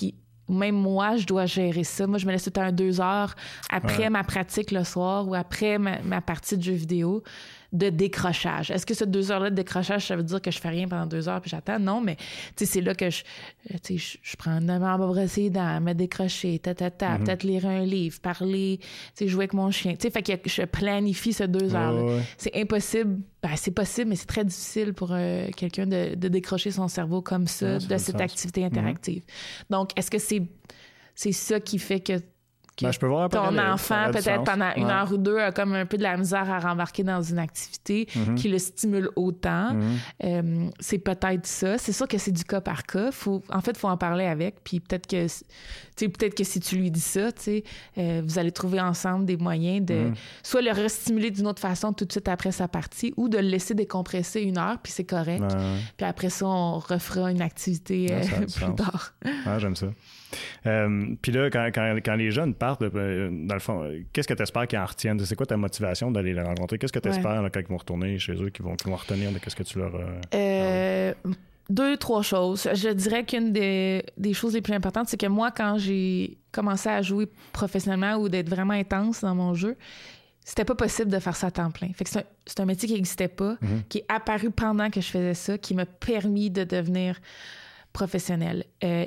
même 0.50 0.75
moi, 0.75 1.17
je 1.17 1.25
dois 1.25 1.46
gérer 1.46 1.84
ça. 1.84 2.08
Moi, 2.08 2.17
je 2.17 2.25
me 2.25 2.32
laisse 2.32 2.44
tout 2.44 2.50
le 2.50 2.53
temps 2.53 2.72
deux 2.72 3.01
heures 3.01 3.36
après 3.70 4.10
ma 4.10 4.24
pratique 4.24 4.72
le 4.72 4.84
soir 4.84 5.27
ou 5.27 5.36
après 5.36 5.77
ma, 5.77 6.01
ma 6.01 6.22
partie 6.22 6.58
de 6.58 6.63
jeux 6.63 6.74
vidéo 6.74 7.24
de 7.74 7.89
décrochage. 7.89 8.71
Est-ce 8.71 8.86
que 8.86 8.93
ce 8.93 9.03
deux 9.03 9.31
heures-là 9.31 9.50
de 9.50 9.55
décrochage, 9.55 10.07
ça 10.07 10.15
veut 10.15 10.24
dire 10.24 10.41
que 10.41 10.51
je 10.51 10.59
fais 10.59 10.69
rien 10.69 10.88
pendant 10.88 11.05
deux 11.05 11.27
heures 11.27 11.41
puis 11.41 11.50
j'attends? 11.50 11.79
Non, 11.79 12.01
mais 12.01 12.17
c'est 12.55 12.81
là 12.81 12.95
que 12.95 13.09
je, 13.09 13.24
je, 13.88 14.17
je 14.21 14.36
prends 14.38 14.51
un 14.51 14.62
moment 14.62 14.93
à 14.93 14.97
brosser 14.97 15.50
dans 15.50 15.83
me 15.83 15.93
décrocher, 15.93 16.59
ta, 16.59 16.74
ta, 16.74 16.91
ta, 16.91 17.17
mm-hmm. 17.17 17.24
peut-être 17.24 17.43
lire 17.43 17.65
un 17.65 17.83
livre, 17.83 18.19
parler, 18.21 18.79
jouer 19.19 19.43
avec 19.43 19.53
mon 19.53 19.71
chien. 19.71 19.95
sais 20.00 20.09
fait 20.09 20.24
que 20.24 20.50
je 20.50 20.63
planifie 20.63 21.33
ce 21.33 21.43
deux 21.43 21.75
heures-là. 21.75 22.21
C'est 22.38 22.55
impossible. 22.55 23.19
Ben, 23.43 23.55
c'est 23.55 23.71
possible, 23.71 24.09
mais 24.09 24.15
c'est 24.15 24.25
très 24.25 24.43
difficile 24.43 24.93
pour 24.93 25.09
euh, 25.12 25.47
quelqu'un 25.55 25.86
de, 25.86 26.15
de, 26.15 26.27
décrocher 26.27 26.71
son 26.71 26.88
cerveau 26.88 27.21
comme 27.21 27.45
ça 27.45 27.77
de 27.77 27.97
cette 27.97 28.19
activité 28.19 28.62
mm-hmm. 28.62 28.65
interactive. 28.65 29.24
Donc, 29.69 29.91
est-ce 29.95 30.09
que 30.09 30.17
c'est 30.17 30.41
c'est 31.17 31.31
ça 31.31 31.59
qui 31.59 31.79
fait 31.79 32.00
que 32.00 32.21
ben, 32.81 32.91
je 32.91 33.00
peux 33.00 33.07
voir 33.07 33.29
ton 33.29 33.57
enfant, 33.57 34.12
peut-être 34.12 34.43
pendant 34.43 34.72
une 34.75 34.89
heure 34.89 35.12
ou 35.12 35.17
deux, 35.17 35.39
a 35.39 35.51
comme 35.51 35.74
un 35.74 35.86
peu 35.86 35.98
de 35.98 36.03
la 36.03 36.17
misère 36.17 36.50
à 36.51 36.60
rembarquer 36.60 37.03
dans 37.03 37.22
une 37.22 37.39
activité 37.39 38.07
mhm. 38.15 38.36
qui 38.36 38.50
le 38.50 38.60
stimule 38.60 39.10
autant. 39.15 39.74
Mhm. 39.74 39.98
Euh, 40.24 40.69
c'est 40.79 41.00
peut-être 41.00 41.46
ça. 41.46 41.77
C'est 41.77 41.91
sûr 41.91 42.07
que 42.07 42.17
c'est 42.17 42.31
du 42.31 42.43
cas 42.43 42.62
par 42.62 42.84
cas. 42.86 43.12
Faut, 43.12 43.41
en 43.50 43.62
fait, 43.62 43.72
il 43.72 43.77
faut 43.77 43.88
en 43.88 43.98
parler 43.98 44.25
avec. 44.25 44.63
Puis 44.63 44.79
peut-être 44.79 45.07
que, 45.07 45.25
peut-être 45.98 46.36
que 46.36 46.43
si 46.43 46.60
tu 46.60 46.77
lui 46.77 46.91
dis 46.91 47.00
ça, 47.00 47.29
euh, 47.98 48.22
vous 48.24 48.39
allez 48.39 48.51
trouver 48.51 48.79
ensemble 48.79 49.25
des 49.25 49.38
moyens 49.38 49.86
de 49.86 49.96
mhm. 49.96 50.13
soit 50.43 50.62
le 50.62 50.72
restimuler 50.72 51.31
d'une 51.31 51.48
autre 51.48 51.62
façon 51.62 51.93
tout 51.93 52.05
de 52.05 52.12
suite 52.12 52.27
après 52.27 52.51
sa 52.51 52.67
partie 52.67 53.13
ou 53.17 53.29
de 53.29 53.38
le 53.38 53.48
laisser 53.48 53.74
décompresser 53.74 54.41
une 54.41 54.57
heure, 54.57 54.77
puis 54.81 54.91
c'est 54.91 55.03
correct. 55.03 55.55
Puis 55.98 56.05
après 56.05 56.29
ça, 56.29 56.46
on 56.46 56.79
refera 56.79 57.31
une 57.31 57.41
activité 57.41 58.07
euh, 58.12 58.22
plus 58.55 58.75
tard. 58.75 59.13
J'aime 59.57 59.75
ça. 59.75 59.88
Euh, 60.65 61.15
puis 61.22 61.31
là, 61.31 61.50
quand, 61.50 61.69
quand, 61.74 62.15
les 62.15 62.31
jeunes 62.31 62.53
partent, 62.53 62.81
euh, 62.81 63.29
dans 63.31 63.53
le 63.53 63.60
fond, 63.60 63.89
qu'est-ce 64.13 64.27
que 64.27 64.34
tu 64.34 64.43
espères 64.43 64.67
qu'ils 64.67 64.79
en 64.79 64.86
retiennent? 64.86 65.19
C'est 65.19 65.36
quoi 65.36 65.46
ta 65.46 65.57
motivation 65.57 66.12
d'aller 66.12 66.34
les 66.34 66.41
rencontrer? 66.41 66.77
Qu'est-ce 66.77 66.93
que 66.93 67.00
tu 67.00 67.10
espères 67.10 67.43
quand 67.53 67.60
ils 67.60 67.67
vont 67.67 67.77
retourner 67.77 68.19
chez 68.19 68.34
eux, 68.34 68.50
qu'ils 68.50 68.65
vont, 68.65 68.75
vont 68.86 68.96
retenir 68.96 69.31
de 69.31 69.39
qu'est-ce 69.39 69.55
que 69.55 69.63
tu 69.63 69.79
leur. 69.79 69.91
Euh, 70.34 71.13
deux, 71.69 71.98
trois 71.98 72.22
choses. 72.22 72.67
Je 72.74 72.89
dirais 72.89 73.25
qu'une 73.25 73.51
des, 73.51 74.03
des, 74.17 74.34
choses 74.34 74.53
les 74.53 74.62
plus 74.62 74.74
importantes, 74.74 75.10
c'est 75.10 75.19
que 75.19 75.27
moi, 75.27 75.51
quand 75.51 75.77
j'ai 75.77 76.38
commencé 76.51 76.89
à 76.89 77.01
jouer 77.01 77.27
professionnellement 77.51 78.15
ou 78.15 78.29
d'être 78.29 78.50
vraiment 78.50 78.74
intense 78.74 79.22
dans 79.22 79.36
mon 79.36 79.53
jeu, 79.53 79.75
c'était 80.48 80.63
pas 80.63 80.75
possible 80.75 81.12
de 81.12 81.19
faire 81.19 81.36
ça 81.36 81.48
à 81.48 81.51
temps 81.51 81.72
plein. 81.72 81.89
Fait 81.93 82.05
que 82.05 82.10
c'est 82.10 82.60
un, 82.60 82.63
un, 82.63 82.65
métier 82.65 82.88
qui 82.88 82.96
n'existait 82.96 83.27
pas, 83.27 83.57
mhm. 83.62 83.84
qui 83.89 83.98
est 83.98 84.05
apparu 84.07 84.50
pendant 84.50 84.89
que 84.89 85.01
je 85.01 85.07
faisais 85.07 85.34
ça, 85.34 85.57
qui 85.57 85.74
m'a 85.75 85.86
permis 85.86 86.50
de 86.50 86.63
devenir 86.63 87.19
professionnel. 87.91 88.63
Euh, 88.84 89.05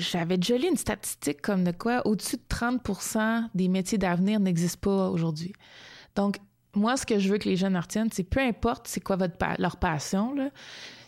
j'avais 0.00 0.36
déjà 0.36 0.56
lu 0.56 0.68
une 0.68 0.76
statistique 0.76 1.40
comme 1.40 1.64
de 1.64 1.72
quoi 1.72 2.06
au-dessus 2.06 2.36
de 2.36 2.42
30 2.48 2.80
des 3.54 3.68
métiers 3.68 3.98
d'avenir 3.98 4.40
n'existent 4.40 4.80
pas 4.80 5.10
aujourd'hui. 5.10 5.52
Donc, 6.16 6.38
moi, 6.74 6.96
ce 6.96 7.06
que 7.06 7.18
je 7.18 7.30
veux 7.30 7.38
que 7.38 7.48
les 7.48 7.56
jeunes 7.56 7.76
retiennent, 7.76 8.10
c'est 8.12 8.24
peu 8.24 8.40
importe 8.40 8.86
c'est 8.86 9.00
quoi 9.00 9.16
votre 9.16 9.34
leur 9.58 9.76
passion, 9.76 10.34
là, 10.34 10.50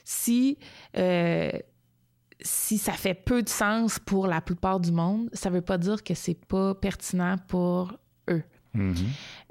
si, 0.04 0.58
euh, 0.96 1.52
si 2.40 2.78
ça 2.78 2.92
fait 2.92 3.14
peu 3.14 3.42
de 3.42 3.48
sens 3.48 3.98
pour 3.98 4.26
la 4.26 4.40
plupart 4.40 4.80
du 4.80 4.90
monde, 4.90 5.28
ça 5.32 5.50
veut 5.50 5.60
pas 5.60 5.78
dire 5.78 6.02
que 6.02 6.14
c'est 6.14 6.34
pas 6.46 6.74
pertinent 6.74 7.36
pour 7.48 7.92
eux. 8.28 8.42
Mm-hmm. 8.74 8.96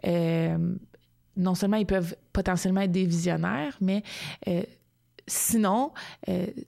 Euh, 0.08 0.76
non 1.38 1.56
seulement 1.56 1.78
ils 1.78 1.86
peuvent 1.86 2.16
potentiellement 2.34 2.82
être 2.82 2.92
des 2.92 3.06
visionnaires, 3.06 3.78
mais 3.80 4.04
euh, 4.48 4.64
sinon, 5.28 5.94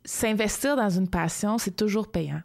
s'investir 0.06 0.77
dans 0.77 0.89
une 0.89 1.10
passion, 1.10 1.58
c'est 1.58 1.75
toujours 1.75 2.10
payant 2.10 2.42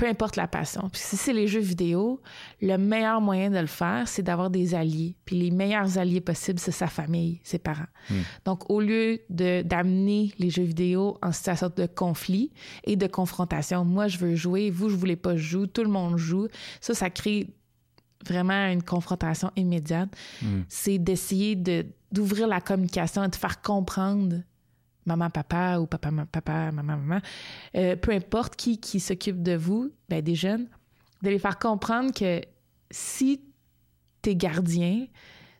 peu 0.00 0.08
importe 0.08 0.36
la 0.36 0.48
passion. 0.48 0.88
Puis 0.90 1.02
si 1.04 1.18
c'est 1.18 1.34
les 1.34 1.46
jeux 1.46 1.60
vidéo, 1.60 2.22
le 2.62 2.78
meilleur 2.78 3.20
moyen 3.20 3.50
de 3.50 3.58
le 3.58 3.66
faire, 3.66 4.08
c'est 4.08 4.22
d'avoir 4.22 4.48
des 4.48 4.74
alliés. 4.74 5.14
Puis 5.26 5.36
les 5.36 5.50
meilleurs 5.50 5.98
alliés 5.98 6.22
possibles, 6.22 6.58
c'est 6.58 6.72
sa 6.72 6.86
famille, 6.86 7.38
ses 7.44 7.58
parents. 7.58 7.84
Hmm. 8.08 8.22
Donc, 8.46 8.70
au 8.70 8.80
lieu 8.80 9.20
d'amener 9.28 10.32
les 10.38 10.48
jeux 10.48 10.62
vidéo 10.62 11.18
en 11.20 11.32
situation 11.32 11.70
de 11.76 11.84
conflit 11.84 12.50
et 12.84 12.96
de 12.96 13.06
confrontation, 13.06 13.84
moi, 13.84 14.08
je 14.08 14.16
veux 14.16 14.34
jouer, 14.36 14.70
vous, 14.70 14.88
je 14.88 14.96
voulais 14.96 15.16
pas 15.16 15.36
jouer, 15.36 15.68
tout 15.68 15.84
le 15.84 15.90
monde 15.90 16.16
joue, 16.16 16.48
ça, 16.80 16.94
ça 16.94 17.10
crée 17.10 17.48
vraiment 18.26 18.68
une 18.72 18.82
confrontation 18.82 19.50
immédiate. 19.54 20.08
Hmm. 20.40 20.62
C'est 20.70 20.96
d'essayer 20.96 21.56
d'ouvrir 22.10 22.48
la 22.48 22.62
communication 22.62 23.22
et 23.24 23.28
de 23.28 23.36
faire 23.36 23.60
comprendre 23.60 24.36
maman, 25.16 25.30
papa 25.30 25.78
ou 25.78 25.86
papa, 25.86 26.10
papa, 26.30 26.72
maman, 26.72 26.96
maman, 26.96 27.20
euh, 27.76 27.96
peu 27.96 28.12
importe 28.12 28.56
qui, 28.56 28.78
qui 28.78 29.00
s'occupe 29.00 29.42
de 29.42 29.54
vous, 29.54 29.92
ben, 30.08 30.22
des 30.22 30.34
jeunes, 30.34 30.66
de 31.22 31.30
les 31.30 31.38
faire 31.38 31.58
comprendre 31.58 32.12
que 32.12 32.40
si 32.90 33.40
tes 34.22 34.36
gardiens, 34.36 35.06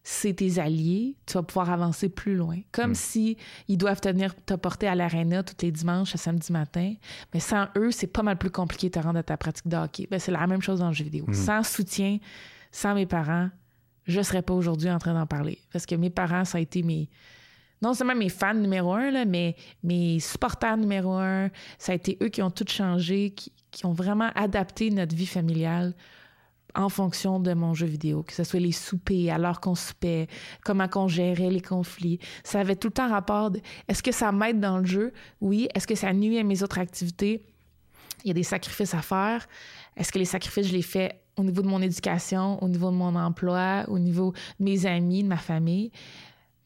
c'est 0.02 0.34
tes 0.34 0.58
alliés, 0.58 1.16
tu 1.26 1.34
vas 1.34 1.42
pouvoir 1.42 1.70
avancer 1.70 2.08
plus 2.08 2.34
loin. 2.34 2.58
Comme 2.72 2.92
mm. 2.92 2.94
si 2.94 3.36
ils 3.68 3.76
doivent 3.76 4.00
tenir, 4.00 4.34
te 4.44 4.54
porter 4.54 4.88
à 4.88 4.94
l'aréna 4.94 5.42
tous 5.42 5.62
les 5.62 5.70
dimanches, 5.70 6.14
à 6.14 6.18
samedi 6.18 6.52
matin. 6.52 6.94
Mais 7.34 7.40
sans 7.40 7.66
eux, 7.76 7.90
c'est 7.90 8.06
pas 8.06 8.22
mal 8.22 8.38
plus 8.38 8.50
compliqué 8.50 8.88
de 8.88 8.92
te 8.92 8.98
rendre 8.98 9.18
à 9.18 9.22
ta 9.22 9.36
pratique 9.36 9.68
de 9.68 9.76
hockey. 9.76 10.08
Ben, 10.10 10.18
c'est 10.18 10.32
la 10.32 10.46
même 10.46 10.62
chose 10.62 10.80
dans 10.80 10.88
le 10.88 10.94
jeu 10.94 11.04
vidéo. 11.04 11.26
Mm. 11.28 11.34
Sans 11.34 11.62
soutien, 11.62 12.18
sans 12.72 12.94
mes 12.94 13.06
parents, 13.06 13.50
je 14.06 14.20
serais 14.22 14.42
pas 14.42 14.54
aujourd'hui 14.54 14.90
en 14.90 14.98
train 14.98 15.14
d'en 15.14 15.26
parler. 15.26 15.58
Parce 15.72 15.86
que 15.86 15.94
mes 15.94 16.10
parents, 16.10 16.44
ça 16.44 16.58
a 16.58 16.60
été 16.60 16.82
mes, 16.82 17.08
non 17.82 17.94
seulement 17.94 18.14
mes 18.14 18.28
fans 18.28 18.54
numéro 18.54 18.92
un, 18.92 19.24
mais 19.24 19.56
mes 19.82 20.20
supporters 20.20 20.76
numéro 20.76 21.12
un. 21.12 21.50
Ça 21.78 21.92
a 21.92 21.94
été 21.94 22.18
eux 22.22 22.28
qui 22.28 22.42
ont 22.42 22.50
tout 22.50 22.66
changé, 22.68 23.30
qui, 23.30 23.52
ont 23.84 23.92
vraiment 23.92 24.30
adapté 24.34 24.90
notre 24.90 25.14
vie 25.14 25.26
familiale 25.26 25.94
en 26.74 26.88
fonction 26.88 27.40
de 27.40 27.54
mon 27.54 27.72
jeu 27.72 27.86
vidéo, 27.86 28.22
que 28.22 28.32
ce 28.32 28.44
soit 28.44 28.60
les 28.60 28.72
soupers, 28.72 29.38
l'heure 29.38 29.60
qu'on 29.60 29.74
soupait, 29.74 30.28
comment 30.64 30.88
qu'on 30.88 31.08
gérait 31.08 31.50
les 31.50 31.60
conflits. 31.60 32.18
Ça 32.44 32.60
avait 32.60 32.76
tout 32.76 32.88
le 32.88 32.92
temps 32.92 33.08
rapport 33.08 33.50
de 33.50 33.60
est-ce 33.88 34.02
que 34.02 34.12
ça 34.12 34.32
m'aide 34.32 34.60
dans 34.60 34.78
le 34.78 34.86
jeu? 34.86 35.12
Oui. 35.40 35.68
Est-ce 35.74 35.86
que 35.86 35.94
ça 35.94 36.12
nuit 36.12 36.38
à 36.38 36.44
mes 36.44 36.62
autres 36.62 36.78
activités? 36.78 37.42
Il 38.24 38.28
y 38.28 38.30
a 38.32 38.34
des 38.34 38.42
sacrifices 38.42 38.94
à 38.94 39.02
faire. 39.02 39.48
Est-ce 39.96 40.12
que 40.12 40.18
les 40.18 40.24
sacrifices, 40.24 40.66
je 40.66 40.72
les 40.72 40.82
fais 40.82 41.22
au 41.36 41.42
niveau 41.42 41.62
de 41.62 41.68
mon 41.68 41.80
éducation, 41.80 42.62
au 42.62 42.68
niveau 42.68 42.90
de 42.90 42.96
mon 42.96 43.14
emploi, 43.16 43.84
au 43.88 43.98
niveau 43.98 44.32
de 44.58 44.64
mes 44.64 44.84
amis, 44.84 45.22
de 45.22 45.28
ma 45.28 45.38
famille? 45.38 45.90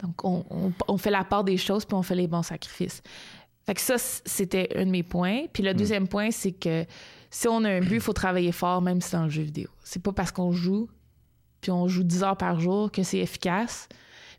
Donc, 0.02 0.24
on, 0.24 0.98
fait 0.98 1.10
la 1.10 1.24
part 1.24 1.44
des 1.44 1.56
choses, 1.56 1.84
puis 1.84 1.94
on 1.94 2.02
fait 2.02 2.14
les 2.14 2.26
bons 2.26 2.42
sacrifices. 2.42 3.02
Fait 3.64 3.74
que 3.74 3.80
ça, 3.80 3.96
c'était 3.98 4.68
un 4.76 4.84
de 4.84 4.90
mes 4.90 5.02
points. 5.02 5.44
Puis 5.52 5.62
le 5.62 5.72
mm. 5.72 5.76
deuxième 5.76 6.08
point, 6.08 6.30
c'est 6.30 6.52
que 6.52 6.84
si 7.30 7.48
on 7.48 7.64
a 7.64 7.70
un 7.70 7.80
but, 7.80 7.94
il 7.94 8.00
faut 8.00 8.12
travailler 8.12 8.52
fort, 8.52 8.82
même 8.82 9.00
si 9.00 9.10
c'est 9.10 9.16
dans 9.16 9.24
le 9.24 9.30
jeu 9.30 9.42
vidéo. 9.42 9.68
C'est 9.82 10.02
pas 10.02 10.12
parce 10.12 10.32
qu'on 10.32 10.52
joue, 10.52 10.88
puis 11.60 11.70
on 11.70 11.88
joue 11.88 12.02
10 12.02 12.22
heures 12.22 12.36
par 12.36 12.60
jour, 12.60 12.90
que 12.90 13.02
c'est 13.02 13.18
efficace, 13.18 13.88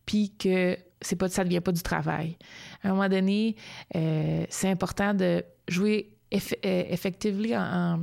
puis 0.06 0.36
que 0.38 0.78
c'est 1.02 1.16
pas, 1.16 1.30
ça 1.30 1.44
ne 1.44 1.50
devient 1.50 1.62
pas 1.62 1.72
du 1.72 1.82
travail. 1.82 2.38
À 2.84 2.90
un 2.90 2.92
moment 2.92 3.10
donné, 3.10 3.56
euh, 3.96 4.46
c'est 4.50 4.70
important 4.70 5.14
de 5.14 5.44
jouer 5.68 6.12
euh, 6.34 6.38
effectivement, 6.90 8.00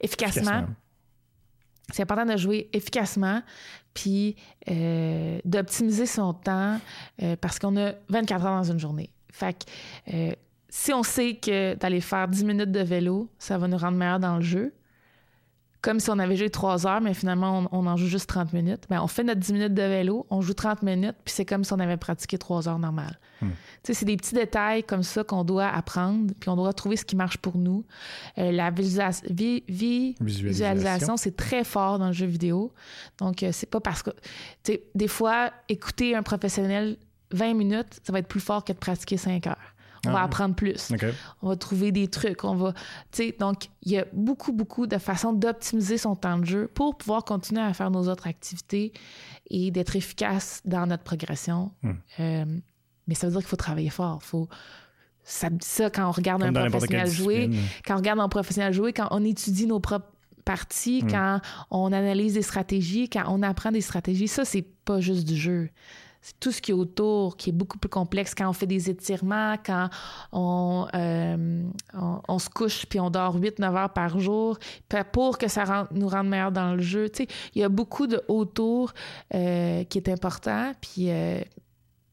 efficacement 0.00 0.66
c'est 1.92 2.02
important 2.02 2.24
de 2.24 2.36
jouer 2.36 2.68
efficacement 2.72 3.42
puis 3.94 4.36
euh, 4.68 5.38
d'optimiser 5.44 6.06
son 6.06 6.34
temps 6.34 6.78
euh, 7.22 7.36
parce 7.40 7.58
qu'on 7.58 7.76
a 7.76 7.92
24 8.08 8.44
heures 8.44 8.58
dans 8.58 8.70
une 8.70 8.80
journée. 8.80 9.10
Fait 9.32 9.54
que 9.54 10.14
euh, 10.14 10.32
si 10.68 10.92
on 10.92 11.04
sait 11.04 11.36
que 11.36 11.74
d'aller 11.76 12.00
faire 12.00 12.28
10 12.28 12.44
minutes 12.44 12.72
de 12.72 12.80
vélo, 12.80 13.28
ça 13.38 13.56
va 13.56 13.68
nous 13.68 13.78
rendre 13.78 13.96
meilleurs 13.96 14.20
dans 14.20 14.36
le 14.36 14.42
jeu, 14.42 14.74
comme 15.84 16.00
si 16.00 16.08
on 16.08 16.18
avait 16.18 16.34
joué 16.34 16.48
3 16.48 16.86
heures, 16.86 17.02
mais 17.02 17.12
finalement, 17.12 17.68
on, 17.70 17.86
en 17.86 17.98
joue 17.98 18.06
juste 18.06 18.26
30 18.30 18.54
minutes. 18.54 18.84
Bien, 18.88 19.02
on 19.02 19.06
fait 19.06 19.22
notre 19.22 19.40
10 19.40 19.52
minutes 19.52 19.74
de 19.74 19.82
vélo, 19.82 20.26
on 20.30 20.40
joue 20.40 20.54
30 20.54 20.82
minutes, 20.82 21.16
puis 21.26 21.34
c'est 21.34 21.44
comme 21.44 21.62
si 21.62 21.74
on 21.74 21.78
avait 21.78 21.98
pratiqué 21.98 22.38
3 22.38 22.70
heures 22.70 22.78
normales. 22.78 23.18
Hmm. 23.42 23.50
C'est 23.82 24.06
des 24.06 24.16
petits 24.16 24.34
détails 24.34 24.82
comme 24.82 25.02
ça 25.02 25.24
qu'on 25.24 25.44
doit 25.44 25.68
apprendre, 25.68 26.32
puis 26.40 26.48
on 26.48 26.56
doit 26.56 26.72
trouver 26.72 26.96
ce 26.96 27.04
qui 27.04 27.16
marche 27.16 27.36
pour 27.36 27.58
nous. 27.58 27.84
Euh, 28.38 28.50
la 28.50 28.70
visualisation, 28.70 31.18
c'est 31.18 31.36
très 31.36 31.64
fort 31.64 31.98
dans 31.98 32.06
le 32.06 32.14
jeu 32.14 32.24
vidéo. 32.24 32.72
Donc, 33.18 33.42
euh, 33.42 33.50
c'est 33.52 33.68
pas 33.68 33.80
parce 33.80 34.02
que... 34.02 34.08
Des 34.94 35.08
fois, 35.08 35.50
écouter 35.68 36.16
un 36.16 36.22
professionnel 36.22 36.96
20 37.32 37.52
minutes, 37.52 38.00
ça 38.02 38.14
va 38.14 38.20
être 38.20 38.28
plus 38.28 38.40
fort 38.40 38.64
que 38.64 38.72
de 38.72 38.78
pratiquer 38.78 39.18
5 39.18 39.48
heures. 39.48 39.73
On 40.06 40.12
va 40.12 40.20
ah. 40.20 40.24
apprendre 40.24 40.54
plus. 40.54 40.92
On 41.42 41.48
va 41.48 41.56
trouver 41.56 41.92
des 41.92 42.08
trucs. 42.08 42.44
On 42.44 42.54
va, 42.54 42.74
donc, 43.38 43.68
il 43.82 43.92
y 43.92 43.98
a 43.98 44.06
beaucoup, 44.12 44.52
beaucoup 44.52 44.86
de 44.86 44.98
façons 44.98 45.32
d'optimiser 45.32 45.98
son 45.98 46.16
temps 46.16 46.38
de 46.38 46.44
jeu 46.44 46.70
pour 46.72 46.96
pouvoir 46.96 47.24
continuer 47.24 47.62
à 47.62 47.72
faire 47.72 47.90
nos 47.90 48.08
autres 48.08 48.26
activités 48.26 48.92
et 49.50 49.70
d'être 49.70 49.96
efficace 49.96 50.60
dans 50.64 50.86
notre 50.86 51.02
progression. 51.02 51.72
Hmm. 51.82 51.92
Euh, 52.20 52.44
mais 53.06 53.14
ça 53.14 53.26
veut 53.26 53.32
dire 53.32 53.40
qu'il 53.40 53.48
faut 53.48 53.56
travailler 53.56 53.90
fort. 53.90 54.22
Faut, 54.22 54.48
ça, 55.22 55.48
ça, 55.60 55.90
quand 55.90 56.08
on 56.08 56.12
regarde 56.12 56.42
un 56.42 56.52
professionnel 56.52 57.10
jouer, 57.10 57.50
quand 57.86 57.94
on 57.94 57.98
regarde 57.98 58.20
un 58.20 58.28
professionnel 58.28 58.72
jouer, 58.72 58.92
quand 58.92 59.08
on 59.10 59.24
étudie 59.24 59.66
nos 59.66 59.80
propres 59.80 60.10
parties, 60.44 61.02
hmm. 61.02 61.10
quand 61.10 61.40
on 61.70 61.92
analyse 61.92 62.34
des 62.34 62.42
stratégies, 62.42 63.08
quand 63.08 63.24
on 63.28 63.42
apprend 63.42 63.72
des 63.72 63.80
stratégies, 63.80 64.28
ça, 64.28 64.44
c'est 64.44 64.66
pas 64.84 65.00
juste 65.00 65.26
du 65.26 65.36
jeu 65.36 65.70
c'est 66.24 66.40
tout 66.40 66.52
ce 66.52 66.62
qui 66.62 66.70
est 66.70 66.74
autour 66.74 67.36
qui 67.36 67.50
est 67.50 67.52
beaucoup 67.52 67.76
plus 67.76 67.90
complexe 67.90 68.34
quand 68.34 68.48
on 68.48 68.54
fait 68.54 68.66
des 68.66 68.88
étirements, 68.88 69.56
quand 69.62 69.90
on, 70.32 70.86
euh, 70.94 71.62
on, 71.92 72.38
se 72.38 72.48
couche 72.48 72.86
puis 72.86 72.98
on 72.98 73.10
dort 73.10 73.38
8-9 73.38 73.76
heures 73.76 73.92
par 73.92 74.18
jour 74.18 74.58
pour 75.12 75.36
que 75.36 75.48
ça 75.48 75.86
nous 75.92 76.08
rende 76.08 76.28
meilleurs 76.28 76.50
dans 76.50 76.74
le 76.74 76.80
jeu. 76.80 77.10
Tu 77.10 77.24
sais, 77.24 77.28
il 77.54 77.60
y 77.60 77.62
a 77.62 77.68
beaucoup 77.68 78.06
de 78.06 78.22
autour 78.28 78.94
euh, 79.34 79.84
qui 79.84 79.98
est 79.98 80.08
important. 80.08 80.72
Puis, 80.80 81.10
euh, 81.10 81.40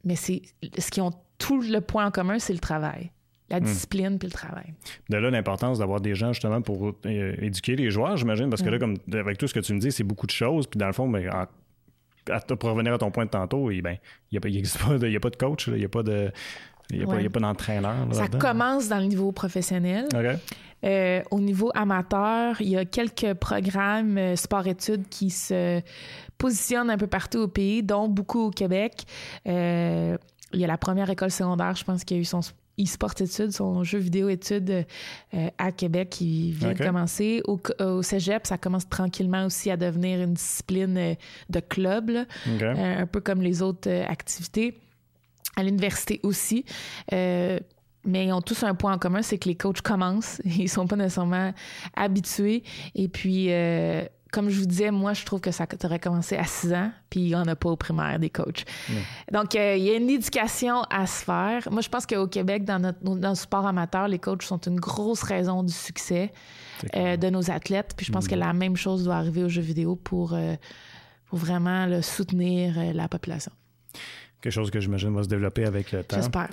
mais 0.04 0.18
c'est 0.18 0.42
ce 0.78 0.92
qui 0.92 1.00
ont 1.00 1.14
tout 1.38 1.62
le 1.62 1.80
point 1.80 2.06
en 2.06 2.12
commun, 2.12 2.38
c'est 2.38 2.54
le 2.54 2.60
travail 2.60 3.12
la 3.50 3.60
hmm. 3.60 3.64
discipline 3.64 4.18
puis 4.18 4.30
le 4.30 4.34
travail. 4.34 4.74
De 5.10 5.18
là, 5.18 5.30
l'importance 5.30 5.80
d'avoir 5.80 6.00
des 6.00 6.16
gens 6.16 6.32
justement 6.32 6.62
pour 6.62 6.94
éduquer 7.06 7.76
les 7.76 7.92
joueurs, 7.92 8.16
j'imagine, 8.16 8.50
parce 8.50 8.62
que 8.62 8.70
là, 8.70 8.80
comme 8.80 8.96
avec 9.12 9.38
tout 9.38 9.46
ce 9.46 9.54
que 9.54 9.60
tu 9.60 9.74
me 9.74 9.80
dis, 9.80 9.92
c'est 9.92 10.06
beaucoup 10.06 10.26
de 10.26 10.32
choses. 10.32 10.68
Puis 10.68 10.78
dans 10.78 10.88
le 10.88 10.94
fond, 10.94 11.06
mais 11.06 11.28
pour 12.60 12.70
revenir 12.72 12.94
à 12.94 12.98
ton 12.98 13.12
point 13.12 13.26
de 13.26 13.30
tantôt, 13.30 13.68
ben, 13.68 13.98
il 14.32 14.32
n'y 14.32 14.38
a, 14.38 15.20
pas 15.20 15.30
de 15.30 15.36
coach, 15.36 15.68
il 15.68 15.76
n'y 15.76 15.86
a 15.86 15.90
pas 15.90 16.04
de. 16.04 16.32
Il 16.90 16.98
n'y 16.98 17.26
a, 17.26 17.30
pas 17.30 17.40
d'entraîneur. 17.40 17.96
Ça 18.12 18.28
commence 18.28 18.90
dans 18.90 19.00
le 19.00 19.06
niveau 19.06 19.32
professionnel. 19.32 20.08
Euh, 20.84 21.22
au 21.30 21.40
niveau 21.40 21.72
amateur, 21.76 22.60
il 22.60 22.70
y 22.70 22.78
a 22.78 22.86
quelques 22.86 23.36
programmes 23.36 24.18
euh, 24.18 24.36
sport-études 24.36 25.08
qui 25.10 25.30
se 25.30 25.80
positionnent 26.40 26.90
un 26.90 26.98
peu 26.98 27.08
partout 27.08 27.40
au 27.40 27.48
pays, 27.48 27.84
dont 27.84 28.08
beaucoup 28.08 28.48
au 28.48 28.50
Québec. 28.50 29.04
Euh, 29.48 30.18
il 30.54 30.60
y 30.60 30.64
a 30.64 30.68
la 30.68 30.78
première 30.78 31.10
école 31.10 31.32
secondaire, 31.32 31.76
je 31.76 31.84
pense, 31.84 32.04
qui 32.04 32.16
a 32.16 32.18
eu 32.18 32.26
son 32.26 32.42
e-sport 32.82 33.14
études, 33.20 33.52
son 33.52 33.84
jeu 33.84 34.00
vidéo 34.00 34.30
études 34.30 34.86
euh, 35.34 35.50
à 35.58 35.72
Québec 35.72 36.10
qui 36.12 36.52
vient 36.52 36.74
de 36.74 36.84
commencer. 36.84 37.42
Au, 37.46 38.02
cégep, 38.02 38.48
ça 38.48 38.58
commence 38.58 38.88
tranquillement 38.88 39.46
aussi 39.46 39.70
à 39.72 39.78
devenir 39.78 40.22
une 40.22 40.34
discipline 40.34 40.98
euh, 40.98 41.16
de 41.50 41.60
club, 41.60 42.12
euh, 42.12 43.02
un 43.02 43.06
peu 43.06 43.22
comme 43.22 43.42
les 43.42 43.62
autres 43.62 43.90
activités. 43.90 44.80
À 45.58 45.64
l'université 45.64 46.22
aussi. 46.24 46.64
mais 47.12 48.26
ils 48.26 48.32
ont 48.32 48.42
tous 48.42 48.64
un 48.64 48.74
point 48.74 48.94
en 48.94 48.98
commun, 48.98 49.22
c'est 49.22 49.38
que 49.38 49.50
les 49.50 49.56
coachs 49.56 49.82
commencent. 49.82 50.42
Ils 50.46 50.70
sont 50.70 50.88
pas 50.88 50.96
nécessairement 50.96 51.54
habitués. 51.96 52.64
Et 52.96 53.10
puis, 53.10 53.50
comme 54.32 54.50
je 54.50 54.60
vous 54.60 54.66
disais, 54.66 54.92
moi, 54.92 55.14
je 55.14 55.26
trouve 55.26 55.42
que 55.42 55.52
ça 55.52 55.68
aurait 55.84 56.00
commencé 56.00 56.38
à 56.38 56.46
6 56.46 56.74
ans, 56.74 56.92
puis 57.10 57.20
il 57.20 57.28
n'y 57.28 57.36
en 57.36 57.46
a 57.48 57.56
pas 57.56 57.70
au 57.70 57.76
primaire 57.76 58.18
des 58.18 58.30
coachs. 58.30 58.64
Donc, 59.32 59.56
euh, 59.56 59.76
il 59.76 59.84
y 59.84 59.90
a 59.90 59.96
une 59.96 60.10
éducation 60.10 60.84
à 60.90 61.06
se 61.06 61.26
faire. 61.26 61.68
Moi, 61.70 61.82
je 61.82 61.90
pense 61.90 62.06
qu'au 62.06 62.28
Québec, 62.28 62.64
dans, 62.64 62.80
notre, 62.80 63.00
dans 63.02 63.30
le 63.30 63.36
sport 63.36 63.68
amateur, 63.68 64.08
les 64.08 64.20
coachs 64.20 64.44
sont 64.44 64.60
une 64.60 64.80
grosse 64.80 65.24
raison 65.24 65.64
du 65.64 65.74
succès 65.74 66.32
euh, 66.96 67.18
de 67.18 67.30
nos 67.30 67.52
athlètes. 67.52 67.94
Puis 67.98 68.06
je 68.06 68.12
pense 68.14 68.30
que 68.30 68.36
mm. 68.36 68.40
la 68.40 68.54
même 68.54 68.78
chose 68.78 69.04
doit 69.04 69.16
arriver 69.16 69.44
aux 69.44 69.50
jeux 69.50 69.62
vidéo 69.62 69.98
pour, 69.98 70.34
euh, 70.34 70.56
pour 71.28 71.38
vraiment 71.38 72.02
soutenir 72.02 72.94
la 72.94 73.10
population. 73.10 73.52
Quelque 74.40 74.54
chose 74.54 74.72
que 74.72 74.80
j'imagine 74.80 75.14
va 75.14 75.24
se 75.24 75.28
développer 75.28 75.66
avec 75.66 75.92
le 75.92 76.04
temps. 76.04 76.16
J'espère. 76.16 76.50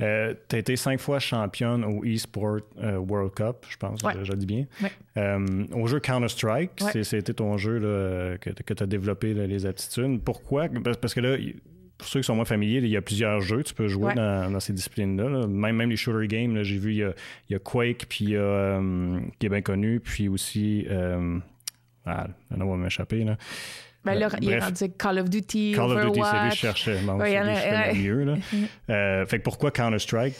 Euh, 0.00 0.34
tu 0.48 0.56
as 0.56 0.58
été 0.60 0.76
cinq 0.76 1.00
fois 1.00 1.18
championne 1.18 1.84
au 1.84 2.04
eSport 2.04 2.58
euh, 2.82 2.98
World 2.98 3.32
Cup, 3.34 3.66
je 3.68 3.76
pense, 3.76 4.02
Ouais. 4.02 4.12
je, 4.22 4.32
dis 4.34 4.46
bien. 4.46 4.66
Ouais. 4.82 4.92
Euh, 5.16 5.64
au 5.72 5.86
jeu 5.86 5.98
Counter-Strike, 6.00 6.70
Ouais. 6.82 7.02
c'était 7.02 7.34
ton 7.34 7.56
jeu 7.56 7.78
là, 7.78 8.38
que, 8.38 8.50
tu 8.50 8.82
as 8.82 8.86
développé 8.86 9.34
là, 9.34 9.46
les 9.46 9.66
aptitudes. 9.66 10.20
Pourquoi? 10.22 10.68
Parce- 11.00 11.14
que 11.14 11.20
là, 11.20 11.36
pour 11.96 12.06
ceux 12.06 12.20
qui 12.20 12.26
sont 12.26 12.36
moins 12.36 12.44
familiers, 12.44 12.78
il 12.78 12.88
y 12.88 12.96
a 12.96 13.02
plusieurs 13.02 13.40
jeux, 13.40 13.64
tu 13.64 13.74
peux 13.74 13.88
jouer 13.88 14.14
dans, 14.14 14.52
dans 14.52 14.60
ces 14.60 14.72
disciplines-là. 14.72 15.28
là. 15.28 15.46
Même, 15.48 15.74
même 15.76 15.90
les 15.90 15.96
shooter 15.96 16.28
games, 16.28 16.62
j'ai 16.62 16.78
vu, 16.78 16.92
il 16.92 16.98
y 16.98 17.02
a, 17.02 17.12
il 17.48 17.54
y 17.54 17.56
a 17.56 17.58
Quake, 17.58 18.06
puis 18.08 18.24
il 18.26 18.30
y 18.30 18.36
a, 18.36 18.40
euh, 18.40 19.18
qui 19.40 19.46
est 19.46 19.50
bien 19.50 19.62
connu, 19.62 19.98
puis 20.00 20.28
aussi... 20.28 20.86
Ah, 22.10 22.26
le 22.50 22.56
nom 22.56 22.70
va 22.70 22.76
m'échapper, 22.76 23.22
là. 23.24 23.36
Ben 24.12 24.18
là, 24.18 24.28
il 24.40 24.50
est 24.50 24.58
rendu 24.58 24.90
Call 24.98 25.18
of 25.18 25.28
Duty, 25.30 25.72
Call 25.74 25.90
of 25.92 26.06
Duty, 26.06 26.20
c'est 26.24 26.42
lui 26.42 26.48
que 26.48 26.54
je 26.54 26.60
cherchais. 26.60 26.98
Bon, 27.02 27.18
Ouais, 27.18 27.40
c'est 27.54 27.92
lui 27.94 28.02
mieux, 28.02 28.24
là. 28.24 28.34
Euh, 28.90 29.26
fait 29.26 29.38
que 29.38 29.42
pourquoi 29.44 29.70
Counter-Strike? 29.70 30.34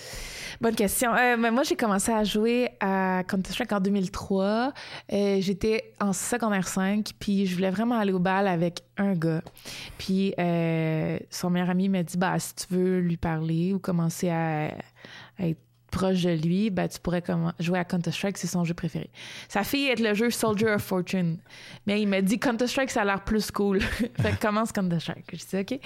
Bonne 0.60 0.74
question. 0.74 1.12
Euh, 1.14 1.36
ben, 1.36 1.50
moi, 1.50 1.62
j'ai 1.62 1.76
commencé 1.76 2.10
à 2.10 2.24
jouer 2.24 2.70
à 2.80 3.22
Counter-Strike 3.28 3.72
en 3.72 3.80
2003. 3.80 4.72
Euh, 5.12 5.36
J'étais 5.40 5.92
en 6.00 6.12
secondaire 6.12 6.66
5, 6.66 7.10
puis 7.18 7.46
je 7.46 7.54
voulais 7.54 7.70
vraiment 7.70 7.98
aller 7.98 8.12
au 8.12 8.18
bal 8.18 8.48
avec 8.48 8.80
un 8.96 9.12
gars. 9.14 9.42
Puis 9.98 10.34
son 11.30 11.50
meilleur 11.50 11.70
ami 11.70 11.88
m'a 11.88 12.02
dit 12.02 12.16
bah, 12.16 12.38
si 12.38 12.54
tu 12.54 12.74
veux 12.74 12.98
lui 13.00 13.16
parler 13.16 13.72
ou 13.74 13.78
commencer 13.78 14.30
à, 14.30 14.68
à 15.38 15.46
être 15.46 15.60
proche 15.98 16.22
de 16.22 16.30
lui, 16.30 16.70
ben, 16.70 16.86
tu 16.88 16.98
pourrais 17.00 17.20
commen- 17.20 17.52
jouer 17.58 17.78
à 17.80 17.84
Counter-Strike, 17.84 18.38
c'est 18.38 18.46
son 18.46 18.62
jeu 18.64 18.72
préféré. 18.74 19.10
Sa 19.48 19.64
fille 19.64 19.88
est 19.88 19.98
le 20.00 20.14
jeu 20.14 20.30
Soldier 20.30 20.68
of 20.70 20.82
Fortune. 20.82 21.38
Mais 21.86 22.00
il 22.00 22.06
m'a 22.06 22.20
dit 22.20 22.38
Counter-Strike, 22.38 22.90
ça 22.90 23.02
a 23.02 23.04
l'air 23.04 23.24
plus 23.24 23.50
cool. 23.50 23.80
fait 24.20 24.32
que 24.36 24.40
commence 24.40 24.70
Counter-Strike. 24.70 25.24
Je 25.32 25.36
dis 25.38 25.56
OK. 25.74 25.80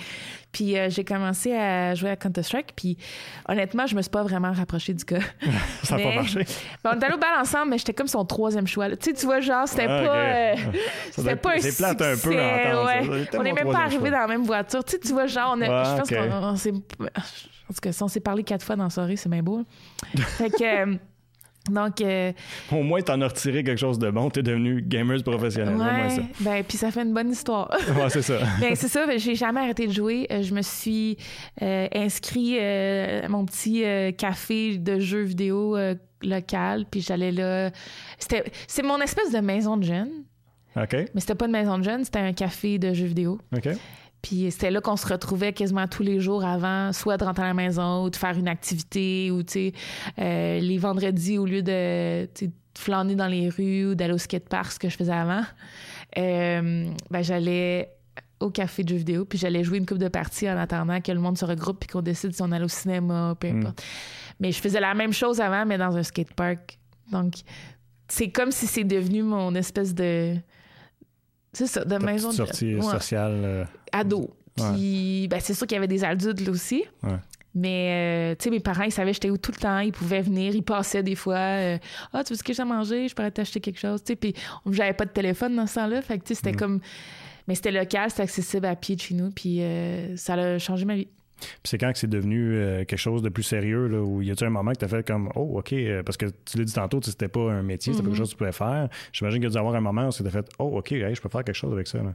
Puis 0.52 0.76
euh, 0.78 0.90
j'ai 0.90 1.04
commencé 1.04 1.54
à 1.54 1.94
jouer 1.94 2.10
à 2.10 2.16
Counter-Strike. 2.16 2.74
Puis 2.76 2.98
honnêtement, 3.48 3.86
je 3.86 3.96
me 3.96 4.02
suis 4.02 4.10
pas 4.10 4.22
vraiment 4.22 4.52
rapprochée 4.52 4.92
du 4.92 5.04
gars. 5.04 5.20
Ça 5.82 5.96
n'a 5.96 6.02
pas 6.02 6.14
marché. 6.14 6.44
Ben, 6.84 6.90
on 6.94 7.00
est 7.00 7.04
allé 7.04 7.14
au 7.14 7.18
bal 7.18 7.38
ensemble, 7.40 7.70
mais 7.70 7.78
j'étais 7.78 7.94
comme 7.94 8.08
son 8.08 8.24
troisième 8.26 8.66
choix. 8.66 8.90
Tu 8.90 8.96
sais, 9.10 9.12
tu 9.14 9.24
vois, 9.24 9.40
genre, 9.40 9.66
c'était 9.66 9.86
Ah, 9.88 10.02
pas. 10.04 10.14
euh, 10.16 10.54
c'était 11.10 11.36
pas 11.36 11.52
un 11.52 11.58
plate 11.58 12.02
un 12.02 12.10
peu 12.10 12.16
succès, 12.16 12.36
ouais. 12.36 13.28
On 13.38 13.42
n'est 13.42 13.52
même 13.54 13.70
pas 13.72 13.84
arrivé 13.84 14.10
dans 14.10 14.18
la 14.18 14.26
même 14.26 14.44
voiture. 14.44 14.84
Tu 14.84 14.92
sais, 14.92 14.98
tu 15.00 15.12
vois, 15.14 15.26
genre, 15.26 15.54
on 15.56 15.60
a, 15.62 15.68
Ouais, 15.68 15.84
je 15.84 16.00
pense 16.00 16.12
ok. 16.12 16.30
qu'on 16.30 16.46
on 16.48 16.56
s'est. 16.56 16.72
Tout 17.72 17.80
cas, 17.82 17.92
si 17.92 18.02
on 18.02 18.08
s'est 18.08 18.20
parlé 18.20 18.42
quatre 18.44 18.64
fois 18.64 18.76
dans 18.76 18.84
la 18.84 18.90
soirée, 18.90 19.16
c'est 19.16 19.28
bien 19.28 19.42
beau. 19.42 19.58
hein. 19.58 19.64
fait 20.38 20.50
que. 20.50 20.92
euh, 20.92 20.94
donc, 21.70 22.00
euh, 22.00 22.32
Au 22.72 22.82
moins, 22.82 23.00
t'en 23.02 23.20
as 23.20 23.28
retiré 23.28 23.62
quelque 23.62 23.78
chose 23.78 23.96
de 23.98 24.10
bon. 24.10 24.30
T'es 24.30 24.42
devenu 24.42 24.82
gamer 24.82 25.22
professionnel. 25.22 25.76
Ouais, 25.76 26.24
ben, 26.40 26.64
puis 26.64 26.76
ça 26.76 26.90
fait 26.90 27.02
une 27.02 27.14
bonne 27.14 27.30
histoire. 27.30 27.70
Ouais, 27.96 28.10
c'est 28.10 28.22
ça. 28.22 28.38
Ben, 28.60 28.74
c'est 28.74 28.88
ça, 28.88 29.06
ben, 29.06 29.18
j'ai 29.18 29.34
jamais 29.36 29.60
arrêté 29.60 29.86
de 29.86 29.92
jouer. 29.92 30.26
Euh, 30.32 30.42
Je 30.42 30.52
me 30.54 30.62
suis 30.62 31.16
euh, 31.62 31.86
inscrit 31.94 32.56
euh, 32.58 33.22
à 33.24 33.28
mon 33.28 33.44
petit 33.46 33.84
café 34.18 34.76
de 34.78 34.98
jeux 34.98 35.22
vidéo 35.22 35.76
local, 36.24 36.84
puis 36.90 37.00
j'allais 37.00 37.32
là. 37.32 37.70
C'était, 38.18 38.44
c'est 38.66 38.82
mon 38.82 39.00
espèce 39.00 39.32
de 39.32 39.38
maison 39.40 39.76
de 39.76 39.84
jeunes, 39.84 40.10
OK. 40.76 40.92
mais 40.92 41.20
c'était 41.20 41.34
pas 41.34 41.46
une 41.46 41.52
maison 41.52 41.78
de 41.78 41.82
jeunes, 41.84 42.04
c'était 42.04 42.20
un 42.20 42.32
café 42.32 42.78
de 42.78 42.92
jeux 42.94 43.06
vidéo. 43.06 43.38
OK. 43.56 43.68
Puis 44.22 44.50
c'était 44.52 44.70
là 44.70 44.80
qu'on 44.80 44.96
se 44.96 45.06
retrouvait 45.06 45.52
quasiment 45.52 45.88
tous 45.88 46.04
les 46.04 46.20
jours 46.20 46.44
avant, 46.44 46.92
soit 46.92 47.16
de 47.16 47.24
rentrer 47.24 47.42
à 47.42 47.48
la 47.48 47.54
maison 47.54 48.04
ou 48.04 48.10
de 48.10 48.16
faire 48.16 48.38
une 48.38 48.48
activité, 48.48 49.30
ou 49.32 49.42
tu 49.42 49.52
sais, 49.52 49.72
euh, 50.20 50.60
les 50.60 50.78
vendredis, 50.78 51.38
au 51.38 51.46
lieu 51.46 51.62
de 51.62 52.28
de 52.40 52.50
flâner 52.78 53.14
dans 53.14 53.26
les 53.26 53.48
rues 53.48 53.86
ou 53.86 53.94
d'aller 53.94 54.14
au 54.14 54.18
skatepark, 54.18 54.72
ce 54.72 54.78
que 54.78 54.88
je 54.88 54.96
faisais 54.96 55.12
avant, 55.12 55.42
euh, 56.16 56.90
ben, 57.10 57.22
j'allais 57.22 57.90
au 58.40 58.50
café 58.50 58.82
de 58.82 58.88
jeux 58.88 58.96
vidéo, 58.96 59.24
puis 59.24 59.38
j'allais 59.38 59.62
jouer 59.62 59.78
une 59.78 59.86
coupe 59.86 59.98
de 59.98 60.08
parties 60.08 60.50
en 60.50 60.56
attendant 60.56 61.00
que 61.00 61.12
le 61.12 61.20
monde 61.20 61.38
se 61.38 61.44
regroupe 61.44 61.80
puis 61.80 61.88
qu'on 61.88 62.02
décide 62.02 62.34
si 62.34 62.42
on 62.42 62.50
allait 62.50 62.64
au 62.64 62.68
cinéma, 62.68 63.36
peu 63.38 63.48
importe. 63.48 63.82
Mais 64.40 64.52
je 64.52 64.60
faisais 64.60 64.80
la 64.80 64.94
même 64.94 65.12
chose 65.12 65.40
avant, 65.40 65.64
mais 65.64 65.78
dans 65.78 65.96
un 65.96 66.02
skatepark. 66.02 66.78
Donc, 67.10 67.34
c'est 68.08 68.30
comme 68.30 68.50
si 68.50 68.66
c'est 68.66 68.84
devenu 68.84 69.22
mon 69.22 69.54
espèce 69.54 69.94
de... 69.94 70.36
C'est 71.52 71.66
ça, 71.66 71.84
de 71.84 71.96
maison 71.98 72.30
de... 72.30 72.34
sortie 72.34 72.74
Ouais 72.76 72.82
sociale. 72.82 73.32
euh, 73.44 73.64
ado. 73.92 74.30
Puis, 74.54 75.28
ben, 75.30 75.40
c'est 75.40 75.54
sûr 75.54 75.66
qu'il 75.66 75.76
y 75.76 75.78
avait 75.78 75.88
des 75.88 76.04
adultes 76.04 76.40
là 76.40 76.50
aussi. 76.50 76.84
Ouais. 77.02 77.16
Mais, 77.54 78.32
euh, 78.32 78.34
tu 78.38 78.44
sais, 78.44 78.50
mes 78.50 78.60
parents, 78.60 78.84
ils 78.84 78.92
savaient 78.92 79.12
j'étais 79.12 79.28
où 79.30 79.36
tout 79.36 79.52
le 79.52 79.58
temps. 79.60 79.78
Ils 79.80 79.92
pouvaient 79.92 80.22
venir, 80.22 80.54
ils 80.54 80.62
passaient 80.62 81.02
des 81.02 81.14
fois. 81.14 81.34
euh, 81.36 81.78
Ah, 82.12 82.24
tu 82.24 82.32
veux 82.32 82.38
ce 82.38 82.42
que 82.42 82.52
j'ai 82.54 82.62
à 82.62 82.64
manger? 82.64 83.08
Je 83.08 83.14
pourrais 83.14 83.30
t'acheter 83.30 83.60
quelque 83.60 83.78
chose. 83.78 84.02
Tu 84.02 84.12
sais, 84.12 84.16
puis 84.16 84.34
j'avais 84.70 84.94
pas 84.94 85.04
de 85.04 85.10
téléphone 85.10 85.56
dans 85.56 85.66
ce 85.66 85.74
temps-là. 85.76 86.00
Fait 86.02 86.18
que, 86.18 86.24
tu 86.24 86.28
sais, 86.28 86.34
c'était 86.34 86.52
Mm. 86.52 86.56
comme. 86.56 86.80
Mais 87.48 87.54
c'était 87.54 87.72
local, 87.72 88.08
c'était 88.08 88.22
accessible 88.22 88.66
à 88.66 88.76
pied 88.76 88.94
de 88.96 89.00
chez 89.00 89.14
nous. 89.14 89.30
Puis 89.30 89.58
euh, 89.62 90.16
ça 90.16 90.34
a 90.34 90.58
changé 90.58 90.84
ma 90.86 90.94
vie. 90.96 91.08
Puis 91.42 91.60
c'est 91.64 91.78
quand 91.78 91.92
que 91.92 91.98
c'est 91.98 92.06
devenu 92.10 92.54
euh, 92.56 92.84
quelque 92.84 92.96
chose 92.98 93.22
de 93.22 93.28
plus 93.28 93.42
sérieux, 93.42 93.86
là, 93.88 94.00
où 94.00 94.22
y 94.22 94.30
a-tu 94.30 94.44
un 94.44 94.50
moment 94.50 94.72
que 94.72 94.78
t'as 94.78 94.88
fait 94.88 95.06
comme, 95.06 95.30
oh, 95.34 95.58
OK, 95.58 95.72
euh, 95.72 96.02
parce 96.02 96.16
que 96.16 96.26
tu 96.44 96.58
l'as 96.58 96.64
dit 96.64 96.72
tantôt, 96.72 97.00
tu 97.00 97.10
c'était 97.10 97.28
pas 97.28 97.50
un 97.52 97.62
métier, 97.62 97.92
c'était 97.92 98.02
pas 98.02 98.08
Mhm. 98.08 98.14
quelque 98.14 98.18
chose 98.18 98.28
que 98.28 98.34
tu 98.34 98.38
pouvais 98.38 98.52
faire. 98.52 98.88
J'imagine 99.12 99.38
qu'il 99.40 99.48
y 99.48 99.50
a 99.50 99.50
dû 99.52 99.58
avoir 99.58 99.74
un 99.74 99.80
moment 99.80 100.08
où 100.08 100.12
tu 100.12 100.22
fait, 100.30 100.46
oh, 100.58 100.78
OK, 100.78 100.92
hey, 100.92 101.14
je 101.14 101.20
peux 101.20 101.28
faire 101.28 101.44
quelque 101.44 101.54
chose 101.56 101.72
avec 101.72 101.86
ça. 101.86 101.98
là. 101.98 102.12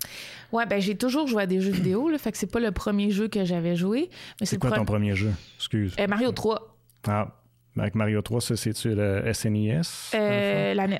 Ouais, 0.51 0.65
ben, 0.65 0.79
j'ai 0.81 0.95
toujours 0.95 1.27
joué 1.27 1.43
à 1.43 1.45
des 1.45 1.59
jeux 1.61 1.71
vidéo. 1.71 2.09
Là, 2.09 2.17
fait 2.17 2.31
que 2.31 2.37
c'est 2.37 2.51
pas 2.51 2.59
le 2.59 2.71
premier 2.71 3.11
jeu 3.11 3.27
que 3.27 3.43
j'avais 3.45 3.75
joué. 3.75 4.09
C'est 4.41 4.57
quoi 4.59 4.69
pro- 4.71 4.79
ton 4.79 4.85
premier 4.85 5.15
jeu? 5.15 5.31
Excuse. 5.57 5.95
Euh, 5.99 6.07
Mario 6.07 6.31
3, 6.31 6.75
Ah, 7.07 7.35
avec 7.77 7.95
Mario 7.95 8.21
3, 8.21 8.41
ça, 8.41 8.55
c'est-tu 8.55 8.95
le 8.95 9.31
SNES? 9.33 9.81
euh, 10.15 10.73
la 10.73 10.87
NES. 10.87 10.99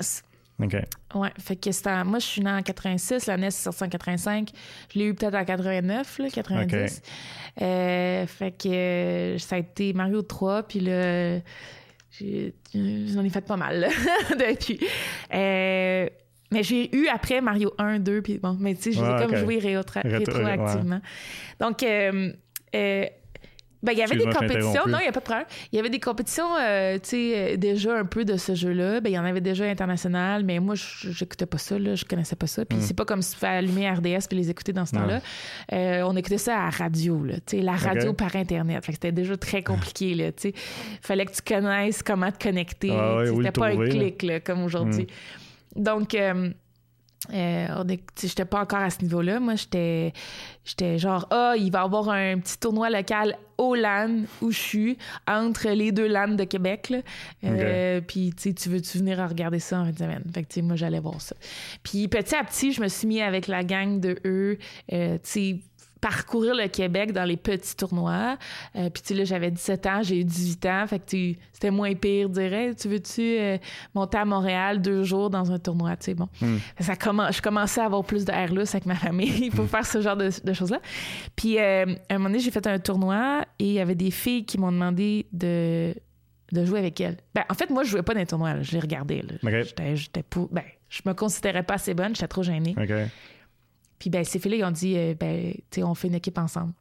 OK. 0.62 0.76
Ouais, 1.16 1.30
fait 1.40 1.56
que 1.56 1.72
c'était 1.72 2.04
moi 2.04 2.18
je 2.20 2.26
suis 2.26 2.42
née 2.42 2.50
en 2.52 2.62
86, 2.64 3.28
la 3.28 3.38
NES 3.38 3.48
est 3.48 3.52
sortie 3.52 3.84
en 3.84 3.90
85. 3.90 4.50
Je 4.94 5.00
l'ai 5.00 5.06
eu 5.06 5.14
peut-être 5.14 5.36
en 5.36 5.46
89, 5.46 6.18
là, 6.20 6.30
90. 6.30 7.02
Euh, 7.62 8.26
fait 8.28 8.52
que 8.52 8.68
euh, 8.70 9.38
ça 9.38 9.56
a 9.56 9.60
été 9.60 9.94
Mario 9.94 10.22
3 10.24 10.64
puis 10.64 10.80
là 10.80 11.40
j'ai- 12.12 12.56
j'en 12.74 13.24
ai 13.24 13.30
fait 13.30 13.42
pas 13.46 13.58
mal 13.58 13.80
là, 13.82 13.90
depuis. 14.32 14.80
Euh, 15.34 16.08
mais 16.52 16.64
j'ai 16.64 16.96
eu 16.96 17.08
après 17.08 17.42
Mario 17.42 17.74
1, 17.78 18.00
2 18.00 18.22
puis 18.22 18.40
bon, 18.40 18.56
mais 18.60 18.74
tu 18.76 18.84
sais, 18.84 18.92
j'ai 18.94 19.02
Ouais, 19.02 19.16
comme 19.20 19.32
ok. 19.34 19.38
joué 19.38 19.60
rétro- 19.60 20.02
Rétro- 20.02 20.18
rétroactivement. 20.42 21.02
Donc 21.60 21.84
euh, 21.84 22.32
euh, 22.76 23.06
ben, 23.84 23.92
il 23.92 24.00
y 24.00 24.02
avait 24.02 24.16
des 24.16 24.26
compétitions. 24.26 24.88
Non, 24.88 24.98
il 25.00 25.04
n'y 25.04 25.08
a 25.08 25.12
pas 25.12 25.20
de 25.20 25.26
problème. 25.26 25.46
Il 25.72 25.76
y 25.76 25.80
avait 25.80 25.90
des 25.90 26.00
compétitions, 26.00 26.56
euh, 26.60 26.96
tu 26.96 27.10
sais, 27.10 27.54
euh, 27.54 27.58
déjà 27.58 27.98
un 27.98 28.06
peu 28.06 28.26
de 28.26 28.36
ce 28.36 28.56
jeu-là. 28.56 29.02
Ben, 29.02 29.10
il 29.10 29.14
y 29.14 29.20
en 29.20 29.26
avait 29.26 29.42
déjà 29.42 29.66
international, 29.66 30.44
mais 30.44 30.60
moi, 30.60 30.76
je 30.76 31.12
j'écoutais 31.12 31.46
pas 31.46 31.58
ça, 31.58 31.78
là. 31.78 31.96
Je 31.96 32.06
connaissais 32.06 32.36
pas 32.36 32.48
ça. 32.48 32.64
Mm. 32.64 32.66
Puis 32.66 32.78
c'est 32.82 32.96
pas 32.96 33.06
comme 33.06 33.22
si 33.22 33.34
tu 33.34 33.40
fais 33.40 33.48
allumer 33.48 33.90
RDS 33.90 34.28
puis 34.28 34.38
les 34.38 34.50
écouter 34.50 34.74
dans 34.74 34.86
ce 34.86 34.94
temps-là. 34.94 35.22
Euh, 35.74 36.02
on 36.08 36.16
écoutait 36.16 36.38
ça 36.38 36.60
à 36.60 36.66
la 36.66 36.70
radio, 36.72 37.24
là. 37.24 37.36
Tu 37.36 37.58
sais, 37.58 37.62
la 37.62 37.76
radio 37.76 38.14
par 38.14 38.36
Internet. 38.36 38.84
Fait 38.84 38.92
que 38.92 38.96
c'était 38.96 39.12
déjà 39.12 39.38
très 39.38 39.64
compliqué, 39.64 40.16
là. 40.16 40.32
Tu 40.32 40.50
sais, 40.50 40.54
fallait 41.02 41.26
que 41.26 41.34
tu 41.34 41.42
connaisses 41.42 42.02
comment 42.02 42.32
te 42.32 42.44
connecter. 42.44 42.92
Ah 42.92 43.18
ouais, 43.18 43.28
c'était 43.28 43.52
pas 43.52 43.68
un 43.68 43.72
trouver, 43.72 43.90
clic, 43.90 44.24
là, 44.24 44.40
comme 44.40 44.64
aujourd'hui. 44.64 45.08
Donc, 45.76 46.16
euh, 46.16 46.50
euh, 47.34 47.84
j'étais 48.22 48.46
pas 48.46 48.62
encore 48.62 48.80
à 48.80 48.90
ce 48.90 49.02
niveau-là. 49.02 49.40
Moi, 49.40 49.56
j'étais, 49.56 50.14
j'étais 50.66 50.98
genre, 50.98 51.28
ah, 51.32 51.54
il 51.58 51.72
va 51.72 51.80
y 51.80 51.84
avoir 51.84 52.10
un 52.10 52.40
petit 52.40 52.58
tournoi 52.58 52.90
local 52.90 53.38
au 53.58 53.76
LAN 53.76 54.24
où 54.42 54.52
je 54.52 54.58
suis, 54.58 54.98
entre 55.28 55.70
les 55.70 55.92
deux 55.92 56.08
LAN 56.08 56.36
de 56.36 56.44
Québec. 56.44 56.90
là. 56.90 56.98
Euh, 57.44 58.02
Puis, 58.02 58.32
tu 58.36 58.44
sais, 58.44 58.54
tu 58.54 58.70
veux-tu 58.70 59.00
venir 59.00 59.18
regarder 59.28 59.60
ça 59.60 59.80
en 59.80 59.86
fin 59.86 59.92
de 59.92 59.98
semaine? 59.98 60.24
Fait 60.34 60.44
que, 60.44 60.48
tu 60.48 60.56
sais, 60.56 60.62
moi, 60.62 60.76
j'allais 60.76 61.00
voir 61.00 61.20
ça. 61.22 61.36
Puis, 61.84 62.08
petit 62.08 62.36
à 62.36 62.44
petit, 62.44 62.72
je 62.72 62.82
me 62.82 62.88
suis 62.88 63.08
mis 63.08 63.22
avec 63.22 63.48
la 63.48 63.64
gang 63.64 64.00
de 64.00 64.20
eux, 64.26 64.58
euh, 64.94 65.16
tu 65.16 65.20
sais, 65.24 65.56
parcourir 66.02 66.56
le 66.56 66.68
Québec 66.68 67.12
dans 67.12 67.24
les 67.24 67.38
petits 67.38 67.76
tournois. 67.76 68.38
Euh, 68.76 68.90
puis 68.90 69.02
tu 69.02 69.10
sais, 69.10 69.14
là, 69.14 69.24
j'avais 69.24 69.52
17 69.52 69.86
ans, 69.86 70.04
j'ai 70.04 70.20
eu 70.20 70.24
18 70.24 70.66
ans, 70.66 70.86
fait 70.88 71.00
que 71.00 71.40
c'était 71.54 71.72
moins 71.72 71.94
pire, 71.96 72.30
dirais. 72.30 72.74
Tu 72.76 72.88
veux-tu 72.88 73.22
euh, 73.22 73.58
monter 73.94 74.18
à 74.18 74.26
Montréal 74.26 74.82
deux 74.82 75.04
jours 75.04 75.30
dans 75.30 75.52
un 75.52 75.60
tournoi, 75.60 75.96
tu 75.98 76.06
sais, 76.06 76.14
bon. 76.14 76.28
Ça 76.80 76.96
commence, 76.96 77.38
je 77.38 77.42
commençais 77.42 77.82
à 77.82 77.86
avoir 77.86 78.04
plus 78.04 78.26
de 78.26 78.32
air 78.32 78.52
avec 78.52 78.86
ma 78.86 78.96
famille 78.96 79.50
pour 79.56 79.68
faire 79.68 79.86
ce 79.86 80.02
genre 80.02 80.18
de, 80.18 80.30
de 80.44 80.54
choses-là. 80.54 80.80
Puis 81.36 81.60
euh, 81.60 81.86
à 82.10 82.16
un 82.16 82.18
moment 82.18 82.30
donné, 82.30 82.40
j'ai 82.40 82.52
fait 82.52 82.66
un 82.68 82.80
tournoi 82.80 83.44
et 83.60 83.66
il 83.66 83.74
y 83.74 83.80
avait 83.80 83.96
des 83.96 84.12
filles 84.12 84.46
qui 84.46 84.58
m'ont 84.58 84.72
demandé 84.72 85.28
de 85.32 85.94
de 86.54 86.64
jouer 86.64 86.80
avec 86.80 87.02
elles. 87.02 87.18
Ben, 87.36 87.44
en 87.50 87.54
fait, 87.54 87.70
moi, 87.70 87.84
je 87.84 87.90
jouais 87.90 88.04
pas 88.04 88.14
dans 88.14 88.22
les 88.22 88.26
tournois. 88.26 88.54
là. 88.54 88.62
Je 88.62 88.72
les 88.72 88.80
regardais. 88.80 89.22
là. 89.22 89.34
J'étais, 89.64 89.96
j'étais 89.98 90.24
ben, 90.52 90.64
je 90.90 91.02
me 91.06 91.14
considérais 91.14 91.64
pas 91.64 91.74
assez 91.74 91.94
bonne. 91.94 92.16
J'étais 92.16 92.28
trop 92.28 92.44
gênée. 92.44 92.74
Puis 94.00 94.10
ben, 94.10 94.24
ces 94.24 94.40
filles-là, 94.40 94.58
ils 94.58 94.66
ont 94.66 94.72
dit, 94.72 94.98
euh, 94.98 95.16
ben, 95.20 95.54
tu 95.72 95.84
on 95.84 95.96
fait 95.96 96.08
une 96.08 96.16
équipe 96.16 96.38
ensemble. 96.38 96.74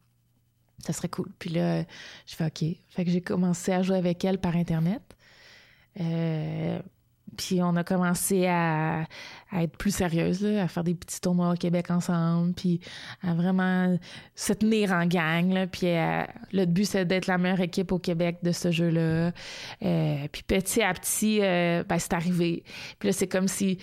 Ça 0.80 0.92
serait 0.92 1.08
cool. 1.08 1.28
Puis 1.38 1.50
là, 1.50 1.82
je 2.26 2.34
fais 2.34 2.46
OK. 2.46 2.64
Fait 2.88 3.04
que 3.04 3.10
j'ai 3.10 3.22
commencé 3.22 3.72
à 3.72 3.82
jouer 3.82 3.96
avec 3.96 4.24
elles 4.24 4.38
par 4.38 4.56
Internet. 4.56 5.02
Euh, 6.00 6.78
puis 7.36 7.62
on 7.62 7.74
a 7.76 7.84
commencé 7.84 8.46
à, 8.46 9.04
être 9.52 9.76
plus 9.76 9.94
sérieuse, 9.94 10.44
à 10.44 10.68
faire 10.68 10.84
des 10.84 10.94
petits 10.94 11.20
tournois 11.20 11.52
au 11.52 11.56
Québec 11.56 11.90
ensemble, 11.90 12.52
puis 12.52 12.80
à 13.22 13.34
vraiment 13.34 13.98
se 14.34 14.52
tenir 14.52 14.92
en 14.92 15.06
gang. 15.06 15.66
Puis 15.66 15.88
euh, 15.88 16.22
le 16.52 16.66
but, 16.66 16.84
c'est 16.84 17.04
d'être 17.04 17.26
la 17.26 17.38
meilleure 17.38 17.60
équipe 17.60 17.90
au 17.92 17.98
Québec 17.98 18.38
de 18.42 18.52
ce 18.52 18.70
jeu-là. 18.70 19.32
Puis 19.80 20.42
petit 20.46 20.82
à 20.82 20.92
petit, 20.92 21.40
ben, 21.40 21.98
c'est 21.98 22.12
arrivé. 22.12 22.62
Puis 22.98 23.08
là, 23.08 23.12
c'est 23.12 23.28
comme 23.28 23.48
si 23.48 23.78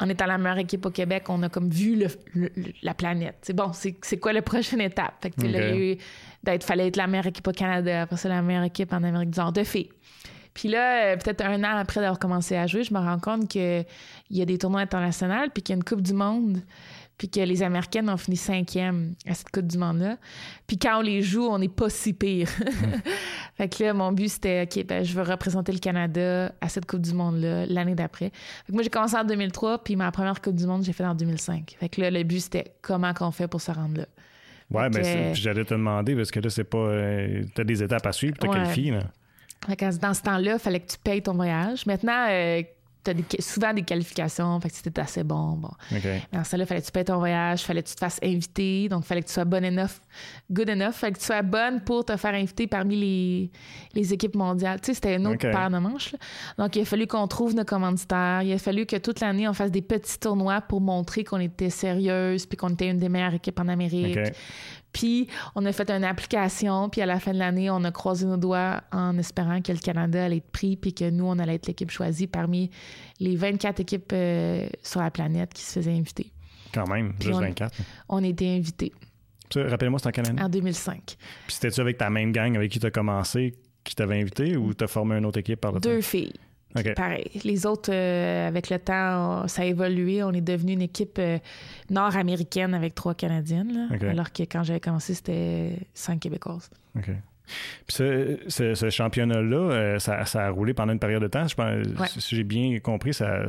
en 0.00 0.08
étant 0.08 0.26
la 0.26 0.38
meilleure 0.38 0.58
équipe 0.58 0.84
au 0.84 0.90
Québec, 0.90 1.24
on 1.28 1.42
a 1.42 1.48
comme 1.48 1.70
vu 1.70 1.96
le, 2.34 2.50
la 2.82 2.94
planète. 2.94 3.36
C'est 3.42 3.56
bon, 3.56 3.72
c'est 3.72 4.18
quoi 4.18 4.32
la 4.32 4.42
prochaine 4.42 4.80
étape? 4.80 5.14
Fait 5.22 5.30
que, 5.30 5.96
d'être, 6.42 6.64
fallait 6.64 6.88
être 6.88 6.96
la 6.96 7.06
meilleure 7.06 7.26
équipe 7.26 7.46
au 7.48 7.52
Canada, 7.52 8.02
après 8.02 8.16
ça, 8.16 8.28
la 8.28 8.42
meilleure 8.42 8.64
équipe 8.64 8.92
en 8.92 9.02
Amérique 9.02 9.30
du 9.30 9.38
Nord, 9.38 9.52
de 9.52 9.64
filles. 9.64 9.90
Puis 10.54 10.68
là, 10.68 11.12
euh, 11.12 11.16
peut-être 11.16 11.44
un 11.44 11.62
an 11.64 11.76
après 11.76 12.00
d'avoir 12.00 12.18
commencé 12.18 12.56
à 12.56 12.66
jouer, 12.66 12.82
je 12.82 12.94
me 12.94 12.98
rends 12.98 13.18
compte 13.18 13.48
qu'il 13.48 13.84
y 14.30 14.40
a 14.40 14.44
des 14.44 14.56
tournois 14.56 14.80
internationaux, 14.80 15.48
puis 15.52 15.62
qu'il 15.62 15.74
y 15.74 15.76
a 15.76 15.78
une 15.78 15.84
Coupe 15.84 16.00
du 16.00 16.14
Monde, 16.14 16.62
puis 17.18 17.28
que 17.30 17.40
les 17.40 17.62
Américaines 17.62 18.10
ont 18.10 18.16
fini 18.16 18.36
cinquième 18.36 19.14
à 19.26 19.34
cette 19.34 19.50
Coupe 19.50 19.66
du 19.66 19.78
Monde-là. 19.78 20.16
Puis 20.66 20.78
quand 20.78 20.98
on 20.98 21.02
les 21.02 21.22
joue, 21.22 21.44
on 21.46 21.58
n'est 21.58 21.68
pas 21.68 21.88
si 21.88 22.12
pire. 22.12 22.48
fait 23.56 23.68
que 23.68 23.84
là, 23.84 23.94
mon 23.94 24.12
but, 24.12 24.28
c'était, 24.28 24.62
OK, 24.70 24.84
ben, 24.84 25.04
je 25.04 25.14
veux 25.14 25.22
représenter 25.22 25.72
le 25.72 25.78
Canada 25.78 26.52
à 26.60 26.68
cette 26.68 26.86
Coupe 26.86 27.00
du 27.02 27.14
Monde-là 27.14 27.66
l'année 27.66 27.94
d'après. 27.94 28.26
Fait 28.30 28.68
que 28.68 28.72
moi, 28.72 28.82
j'ai 28.82 28.90
commencé 28.90 29.16
en 29.16 29.24
2003, 29.24 29.82
puis 29.84 29.96
ma 29.96 30.10
première 30.12 30.40
Coupe 30.40 30.56
du 30.56 30.66
Monde, 30.66 30.82
j'ai 30.84 30.92
fait 30.92 31.04
en 31.04 31.14
2005. 31.14 31.76
Fait 31.78 31.88
que 31.88 32.00
là, 32.00 32.10
le 32.10 32.22
but, 32.22 32.40
c'était 32.40 32.74
comment 32.82 33.14
qu'on 33.14 33.30
fait 33.30 33.48
pour 33.48 33.60
se 33.60 33.70
rendre 33.72 33.98
là. 33.98 34.06
Ouais, 34.70 34.90
mais 34.90 35.32
j'allais 35.34 35.64
te 35.64 35.74
demander, 35.74 36.16
parce 36.16 36.30
que 36.30 36.40
là, 36.40 36.50
c'est 36.50 36.64
pas. 36.64 36.78
euh, 36.78 37.44
t'as 37.54 37.62
des 37.64 37.82
étapes 37.82 38.04
à 38.06 38.12
suivre, 38.12 38.36
t'as 38.38 38.48
Ouais. 38.48 38.54
qualifié, 38.56 38.90
là. 38.90 39.00
Fait 39.66 39.76
que 39.76 39.96
dans 39.98 40.12
ce 40.12 40.22
temps-là, 40.22 40.54
il 40.54 40.58
fallait 40.58 40.80
que 40.80 40.90
tu 40.92 40.98
payes 41.02 41.22
ton 41.22 41.34
voyage. 41.34 41.86
Maintenant, 41.86 42.26
euh, 42.28 42.62
tu 43.12 43.36
as 43.38 43.42
souvent 43.42 43.72
des 43.72 43.82
qualifications, 43.82 44.58
fait 44.60 44.70
que 44.70 44.76
c'était 44.76 45.00
assez 45.00 45.24
bon. 45.24 45.52
bon. 45.52 45.68
OK. 45.92 46.04
Mais 46.04 46.22
dans 46.32 46.42
temps-là, 46.42 46.64
il 46.64 46.66
fallait 46.66 46.80
que 46.80 46.86
tu 46.86 46.92
payes 46.92 47.04
ton 47.04 47.18
voyage, 47.18 47.62
il 47.62 47.64
fallait 47.64 47.82
que 47.82 47.88
tu 47.88 47.94
te 47.94 48.00
fasses 48.00 48.18
inviter, 48.22 48.88
donc 48.88 49.04
il 49.04 49.06
fallait 49.06 49.22
que 49.22 49.26
tu 49.28 49.32
sois 49.34 49.44
bonne 49.44 49.64
enough, 49.64 50.00
good 50.50 50.68
enough, 50.70 50.92
fallait 50.92 51.12
que 51.12 51.18
tu 51.18 51.24
sois 51.26 51.42
bonne 51.42 51.80
pour 51.82 52.04
te 52.04 52.16
faire 52.16 52.34
inviter 52.34 52.66
parmi 52.66 52.96
les, 52.96 53.50
les 53.94 54.12
équipes 54.12 54.34
mondiales. 54.36 54.80
Tu 54.80 54.86
sais, 54.86 54.94
c'était 54.94 55.16
une 55.16 55.26
autre 55.26 55.46
Ok. 55.46 55.52
paire 55.52 55.70
de 55.70 55.78
manches. 55.78 56.12
là. 56.12 56.18
Donc, 56.58 56.76
il 56.76 56.82
a 56.82 56.84
fallu 56.84 57.06
qu'on 57.06 57.26
trouve 57.28 57.54
nos 57.54 57.64
commanditaires, 57.64 58.42
il 58.42 58.52
a 58.52 58.58
fallu 58.58 58.86
que 58.86 58.96
toute 58.96 59.20
l'année, 59.20 59.48
on 59.48 59.52
fasse 59.52 59.70
des 59.70 59.82
petits 59.82 60.18
tournois 60.18 60.60
pour 60.60 60.80
montrer 60.80 61.24
qu'on 61.24 61.40
était 61.40 61.70
sérieuse, 61.70 62.46
puis 62.46 62.56
qu'on 62.56 62.70
était 62.70 62.88
une 62.88 62.98
des 62.98 63.08
meilleures 63.08 63.34
équipes 63.34 63.60
en 63.60 63.68
Amérique. 63.68 64.18
Puis 64.98 65.28
on 65.54 65.66
a 65.66 65.72
fait 65.72 65.90
une 65.90 66.04
application, 66.04 66.88
puis 66.88 67.02
à 67.02 67.06
la 67.06 67.20
fin 67.20 67.34
de 67.34 67.38
l'année, 67.38 67.68
on 67.68 67.84
a 67.84 67.92
croisé 67.92 68.24
nos 68.24 68.38
doigts 68.38 68.80
en 68.92 69.18
espérant 69.18 69.60
que 69.60 69.70
le 69.70 69.78
Canada 69.78 70.24
allait 70.24 70.38
être 70.38 70.50
pris, 70.50 70.76
puis 70.78 70.94
que 70.94 71.10
nous, 71.10 71.26
on 71.26 71.38
allait 71.38 71.56
être 71.56 71.66
l'équipe 71.66 71.90
choisie 71.90 72.26
parmi 72.26 72.70
les 73.20 73.36
24 73.36 73.80
équipes 73.80 74.10
euh, 74.14 74.66
sur 74.82 75.00
la 75.02 75.10
planète 75.10 75.52
qui 75.52 75.62
se 75.62 75.72
faisaient 75.80 75.92
inviter. 75.92 76.32
Quand 76.72 76.88
même, 76.88 77.12
Puis 77.18 77.28
juste 77.28 77.38
on- 77.38 77.42
24. 77.42 77.76
On 78.08 78.24
a 78.24 78.26
été 78.26 78.56
invités 78.56 78.92
Rappelle-moi, 79.54 79.98
c'était 79.98 80.08
en 80.08 80.12
quelle 80.12 80.28
année? 80.30 80.42
en 80.42 80.48
2005. 80.48 80.96
Puis 81.46 81.54
c'était-tu 81.54 81.80
avec 81.80 81.98
ta 81.98 82.08
même 82.10 82.32
gang 82.32 82.56
avec 82.56 82.72
qui 82.72 82.80
t'as 82.80 82.90
commencé, 82.90 83.54
qui 83.84 83.94
t'avait 83.94 84.18
invité, 84.20 84.56
ou 84.56 84.72
t'as 84.74 84.86
formé 84.88 85.16
une 85.16 85.26
autre 85.26 85.38
équipe 85.38 85.60
par 85.60 85.72
le 85.72 85.78
Deux 85.80 86.00
filles. 86.00 86.32
Pareil. 86.94 87.30
Les 87.44 87.66
autres, 87.66 87.90
euh, 87.92 88.48
avec 88.48 88.70
le 88.70 88.78
temps, 88.78 89.42
on- 89.44 89.48
ça 89.48 89.62
a 89.62 89.64
évolué. 89.64 90.22
On 90.22 90.32
est 90.32 90.40
devenu 90.40 90.72
une 90.72 90.82
équipe 90.82 91.18
euh, 91.18 91.38
nord-américaine 91.90 92.74
avec 92.74 92.94
trois 92.94 93.14
Canadiennes, 93.14 93.72
là. 93.72 93.86
Alors 94.10 94.32
que 94.32 94.42
quand 94.42 94.62
j'avais 94.62 94.80
commencé, 94.80 95.14
c'était 95.14 95.78
cinq 95.94 96.20
Québécoises. 96.20 96.70
Puis 97.86 97.96
ce, 97.96 98.38
ce- 98.48 98.74
ce 98.74 98.90
championnat-là, 98.90 99.56
euh, 99.56 99.98
ça, 99.98 100.24
ça 100.24 100.46
a 100.46 100.50
roulé 100.50 100.74
pendant 100.74 100.92
une 100.92 100.98
période 100.98 101.22
de 101.22 101.28
temps. 101.28 101.46
Je 101.46 101.54
pense, 101.54 101.66
Ouais. 102.00 102.06
Si 102.18 102.34
j'ai 102.36 102.44
bien 102.44 102.78
compris, 102.80 103.14
ça, 103.14 103.26
euh, 103.30 103.46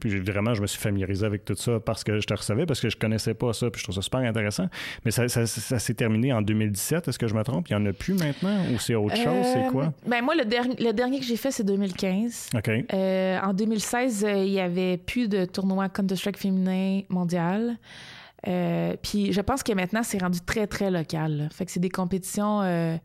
puis 0.00 0.18
vraiment, 0.20 0.54
je 0.54 0.62
me 0.62 0.66
suis 0.66 0.80
familiarisé 0.80 1.24
avec 1.26 1.44
tout 1.44 1.54
ça 1.54 1.78
parce 1.80 2.04
que 2.04 2.20
je 2.20 2.26
te 2.26 2.34
recevais, 2.34 2.66
parce 2.66 2.80
que 2.80 2.88
je 2.90 2.96
connaissais 2.96 3.34
pas 3.34 3.52
ça, 3.52 3.70
puis 3.70 3.78
je 3.80 3.84
trouve 3.84 3.94
ça 3.94 4.02
super 4.02 4.20
intéressant. 4.20 4.66
Mais 5.04 5.10
ça, 5.10 5.28
ça- 5.28 5.46
ça 5.46 5.78
s'est 5.78 5.94
terminé 5.94 6.32
en 6.32 6.42
2017, 6.42 7.08
est-ce 7.08 7.18
que 7.18 7.28
je 7.28 7.34
me 7.34 7.42
trompe? 7.44 7.68
Il 7.70 7.76
n'y 7.76 7.82
en 7.82 7.86
a 7.86 7.92
plus 7.92 8.14
maintenant? 8.14 8.56
Ou 8.74 8.78
c'est 8.78 8.94
autre 8.94 9.16
chose? 9.16 9.44
C'est 9.52 9.66
Euh, 9.66 9.70
quoi? 9.70 9.92
Ben 10.06 10.22
moi, 10.22 10.34
le, 10.34 10.44
dernier 10.44 10.74
le 10.78 10.92
dernier 10.92 11.18
que 11.20 11.24
j'ai 11.26 11.36
fait, 11.36 11.50
c'est 11.50 11.64
2015. 11.64 12.50
OK. 12.54 12.70
Euh, 12.92 13.38
en 13.42 13.52
2016, 13.52 14.24
euh, 14.24 14.32
il 14.44 14.52
y 14.52 14.60
avait 14.60 14.96
plus 14.96 15.28
de 15.28 15.44
tournoi 15.44 15.88
Counter-Strike 15.88 16.38
féminin 16.38 17.02
mondial. 17.08 17.76
Euh, 18.48 18.96
puis 19.02 19.32
je 19.32 19.40
pense 19.40 19.62
que 19.62 19.72
maintenant, 19.72 20.02
c'est 20.02 20.18
rendu 20.18 20.40
très, 20.40 20.66
très 20.66 20.90
local. 20.90 21.36
là. 21.36 21.48
Fait 21.50 21.66
que 21.66 21.70
c'est 21.70 21.80
des 21.80 21.90
compétitions 21.90 22.62
euh, 22.62 22.96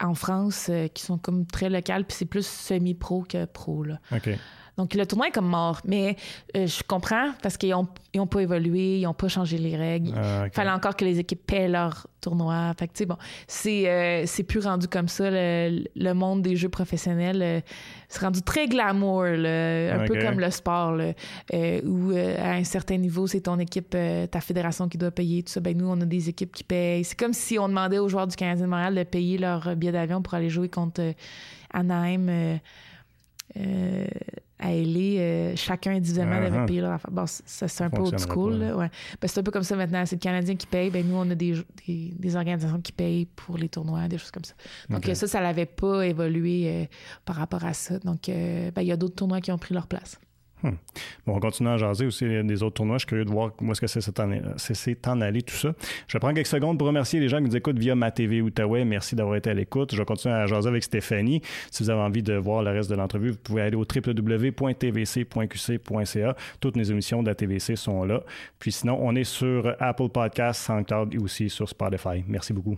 en 0.00 0.14
France 0.14 0.68
euh, 0.70 0.88
qui 0.88 1.02
sont 1.02 1.18
comme 1.18 1.46
très 1.46 1.70
locales, 1.70 2.04
puis 2.04 2.16
c'est 2.16 2.26
plus 2.26 2.46
semi-pro 2.46 3.24
que 3.28 3.44
pro. 3.46 3.84
Là. 3.84 3.98
OK. 4.12 4.30
Donc 4.76 4.94
le 4.94 5.06
tournoi 5.06 5.28
est 5.28 5.32
comme 5.32 5.48
mort. 5.48 5.80
Mais 5.84 6.16
euh, 6.56 6.66
je 6.66 6.82
comprends 6.82 7.30
parce 7.42 7.56
qu'ils 7.56 7.70
n'ont 7.70 7.88
ils 8.16 8.20
ont 8.20 8.26
pas 8.26 8.40
évolué, 8.40 8.98
ils 8.98 9.02
n'ont 9.02 9.14
pas 9.14 9.28
changé 9.28 9.58
les 9.58 9.76
règles. 9.76 10.12
Ah. 10.16 10.46
Il 10.46 10.50
fallait 10.50 10.70
encore 10.70 10.96
que 10.96 11.04
les 11.04 11.18
équipes 11.18 11.46
paient 11.46 11.68
leur 11.68 12.06
tournoi. 12.20 12.72
Fait 12.78 12.88
que, 12.88 12.92
tu 12.94 12.98
sais, 13.00 13.06
bon, 13.06 13.16
c'est, 13.46 13.88
euh, 13.88 14.24
c'est 14.26 14.42
plus 14.42 14.64
rendu 14.64 14.88
comme 14.88 15.08
ça. 15.08 15.30
Le, 15.30 15.84
le 15.94 16.12
monde 16.14 16.40
des 16.40 16.56
jeux 16.56 16.70
professionnels, 16.70 17.42
euh, 17.42 17.60
c'est 18.08 18.20
rendu 18.20 18.40
très 18.40 18.68
glamour, 18.68 19.24
là, 19.24 19.94
un 20.00 20.06
peu 20.06 20.18
comme 20.18 20.40
le 20.40 20.50
sport, 20.50 20.92
là, 20.92 21.12
euh, 21.52 21.80
où 21.84 22.12
à 22.12 22.52
un 22.52 22.64
certain 22.64 22.96
niveau, 22.96 23.26
c'est 23.26 23.42
ton 23.42 23.58
équipe, 23.58 23.90
ta 24.30 24.40
fédération 24.40 24.88
qui 24.88 24.96
doit 24.96 25.10
payer 25.10 25.42
tout 25.42 25.52
ça. 25.52 25.60
Ben, 25.60 25.76
nous, 25.76 25.88
on 25.88 26.00
a 26.00 26.06
des 26.06 26.28
équipes 26.28 26.54
qui 26.54 26.64
payent. 26.64 27.04
C'est 27.04 27.18
comme 27.18 27.34
si 27.34 27.58
on 27.58 27.68
demandait 27.68 27.98
aux 27.98 28.08
joueurs 28.08 28.26
du 28.26 28.36
Canadien 28.36 28.64
de 28.64 28.70
Montréal 28.70 28.94
de 28.94 29.02
payer 29.02 29.36
leur 29.36 29.76
billet 29.76 29.92
d'avion 29.92 30.22
pour 30.22 30.34
aller 30.34 30.48
jouer 30.48 30.68
contre 30.68 31.02
Anaheim. 31.72 32.58
Euh, 33.56 34.06
à 34.58 34.72
LA, 34.72 34.98
euh, 35.20 35.52
chacun 35.56 35.92
individuellement 35.92 36.36
Uh-huh. 36.36 36.50
devait 36.50 36.66
payer 36.66 36.80
leur 36.80 36.92
affaire. 36.92 37.10
Bon, 37.10 37.24
ça, 37.26 37.68
c'est 37.68 37.84
un 37.84 37.90
peu 37.90 38.02
old 38.02 38.18
school. 38.18 38.54
là, 38.54 38.76
ouais. 38.76 38.90
Ben, 39.20 39.28
c'est 39.28 39.40
un 39.40 39.42
peu 39.42 39.50
comme 39.50 39.62
ça 39.62 39.76
maintenant. 39.76 40.04
C'est 40.06 40.16
le 40.16 40.20
Canadien 40.20 40.56
qui 40.56 40.66
paye. 40.66 40.90
Ben, 40.90 41.06
nous, 41.06 41.16
on 41.16 41.30
a 41.30 41.34
des, 41.34 41.54
des, 41.86 42.14
des 42.18 42.36
organisations 42.36 42.80
qui 42.80 42.92
payent 42.92 43.26
pour 43.26 43.58
les 43.58 43.68
tournois, 43.68 44.08
des 44.08 44.18
choses 44.18 44.30
comme 44.30 44.44
ça. 44.44 44.54
Donc, 44.88 45.04
ça, 45.14 45.26
ça 45.26 45.40
n'avait 45.40 45.66
pas 45.66 46.06
évolué 46.06 46.64
euh, 46.66 46.84
par 47.24 47.36
rapport 47.36 47.64
à 47.64 47.74
ça. 47.74 47.98
Donc, 48.00 48.22
ben, 48.28 48.72
il 48.80 48.86
y 48.86 48.92
a 48.92 48.96
d'autres 48.96 49.14
tournois 49.16 49.40
qui 49.40 49.52
ont 49.52 49.58
pris 49.58 49.74
leur 49.74 49.86
place. 49.86 50.18
Bon, 50.62 51.34
on 51.34 51.40
continue 51.40 51.68
à 51.68 51.76
jaser 51.76 52.06
aussi 52.06 52.24
des 52.24 52.62
autres 52.62 52.76
tournois. 52.76 52.96
Je 52.96 53.00
suis 53.00 53.08
curieux 53.08 53.24
de 53.24 53.30
voir 53.30 53.52
où 53.60 53.70
est-ce 53.70 53.80
que 53.80 53.86
c'est 53.86 54.00
s'est 54.00 54.20
en, 55.08 55.20
allé 55.20 55.42
tout 55.42 55.54
ça. 55.54 55.74
Je 56.08 56.18
prendre 56.18 56.34
quelques 56.34 56.46
secondes 56.46 56.78
pour 56.78 56.86
remercier 56.86 57.20
les 57.20 57.28
gens 57.28 57.38
qui 57.38 57.44
nous 57.44 57.56
écoutent 57.56 57.78
via 57.78 57.94
ma 57.94 58.10
TV 58.10 58.40
Outaouais. 58.40 58.84
Merci 58.84 59.14
d'avoir 59.16 59.36
été 59.36 59.50
à 59.50 59.54
l'écoute. 59.54 59.92
Je 59.92 59.98
vais 59.98 60.04
continuer 60.04 60.34
à 60.34 60.46
jaser 60.46 60.68
avec 60.68 60.82
Stéphanie. 60.82 61.42
Si 61.70 61.82
vous 61.82 61.90
avez 61.90 62.00
envie 62.00 62.22
de 62.22 62.34
voir 62.34 62.62
le 62.62 62.70
reste 62.70 62.88
de 62.90 62.94
l'entrevue, 62.94 63.30
vous 63.30 63.38
pouvez 63.38 63.62
aller 63.62 63.76
au 63.76 63.84
www.tvc.qc.ca. 63.84 64.66
Toutes 66.60 66.76
nos 66.76 66.84
émissions 66.84 67.22
de 67.22 67.28
la 67.28 67.34
TVC 67.34 67.76
sont 67.76 68.04
là. 68.04 68.22
Puis 68.58 68.72
sinon, 68.72 68.98
on 69.00 69.14
est 69.14 69.24
sur 69.24 69.74
Apple 69.78 70.08
Podcasts, 70.08 70.64
SoundCloud 70.64 71.14
et 71.14 71.18
aussi 71.18 71.50
sur 71.50 71.68
Spotify. 71.68 72.24
Merci 72.26 72.52
beaucoup. 72.52 72.76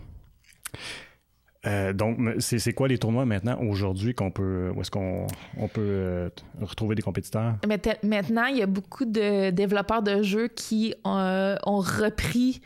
Euh, 1.69 1.93
donc, 1.93 2.19
c'est 2.39 2.73
quoi 2.73 2.89
les 2.89 2.99
tournois 2.99 3.27
maintenant, 3.27 3.61
aujourd'hui, 3.61 4.15
qu'on 4.15 4.31
peut, 4.31 4.73
où 4.75 4.81
est-ce 4.81 4.91
qu'on 4.91 5.27
on 5.59 5.69
peut 5.69 5.81
euh, 5.83 6.29
retrouver 6.61 6.95
des 6.95 7.03
compétiteurs? 7.03 7.57
Mais 7.67 7.79
te- 7.79 8.07
maintenant, 8.07 8.47
il 8.47 8.57
y 8.57 8.63
a 8.63 8.67
beaucoup 8.67 9.05
de 9.05 9.51
développeurs 9.51 10.03
de 10.03 10.23
jeux 10.23 10.49
qui 10.49 10.95
euh, 11.07 11.57
ont 11.67 11.79
repris 11.81 12.63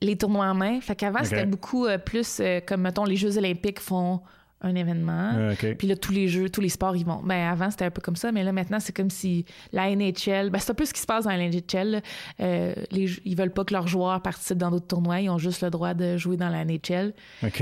les 0.00 0.16
tournois 0.16 0.46
en 0.46 0.54
main. 0.54 0.80
Fait 0.80 0.96
qu'avant, 0.96 1.22
c'était 1.22 1.46
beaucoup 1.46 1.86
euh, 1.86 1.98
plus 1.98 2.40
comme, 2.66 2.82
mettons, 2.82 3.04
les 3.04 3.16
Jeux 3.16 3.36
olympiques 3.38 3.80
font 3.80 4.20
un 4.62 4.74
événement. 4.74 5.32
Euh, 5.34 5.52
OK. 5.52 5.76
Puis 5.76 5.88
là, 5.88 5.96
tous 5.96 6.12
les 6.12 6.28
jeux, 6.28 6.48
tous 6.48 6.60
les 6.60 6.68
sports, 6.68 6.96
ils 6.96 7.04
vont. 7.04 7.20
Ben, 7.22 7.48
avant, 7.48 7.70
c'était 7.70 7.84
un 7.84 7.90
peu 7.90 8.00
comme 8.00 8.16
ça, 8.16 8.32
mais 8.32 8.44
là, 8.44 8.52
maintenant, 8.52 8.80
c'est 8.80 8.94
comme 8.94 9.10
si 9.10 9.44
la 9.72 9.94
NHL. 9.94 10.50
Ben, 10.50 10.58
c'est 10.58 10.70
un 10.70 10.74
peu 10.74 10.84
ce 10.84 10.92
qui 10.92 11.00
se 11.00 11.06
passe 11.06 11.24
dans 11.24 11.30
la 11.30 11.48
NHL. 11.48 12.02
Euh, 12.40 12.74
les, 12.90 13.10
ils 13.24 13.36
veulent 13.36 13.52
pas 13.52 13.64
que 13.64 13.74
leurs 13.74 13.88
joueurs 13.88 14.20
participent 14.22 14.58
dans 14.58 14.70
d'autres 14.70 14.86
tournois. 14.86 15.20
Ils 15.20 15.30
ont 15.30 15.38
juste 15.38 15.62
le 15.62 15.70
droit 15.70 15.94
de 15.94 16.16
jouer 16.16 16.36
dans 16.36 16.48
la 16.48 16.64
NHL 16.64 17.12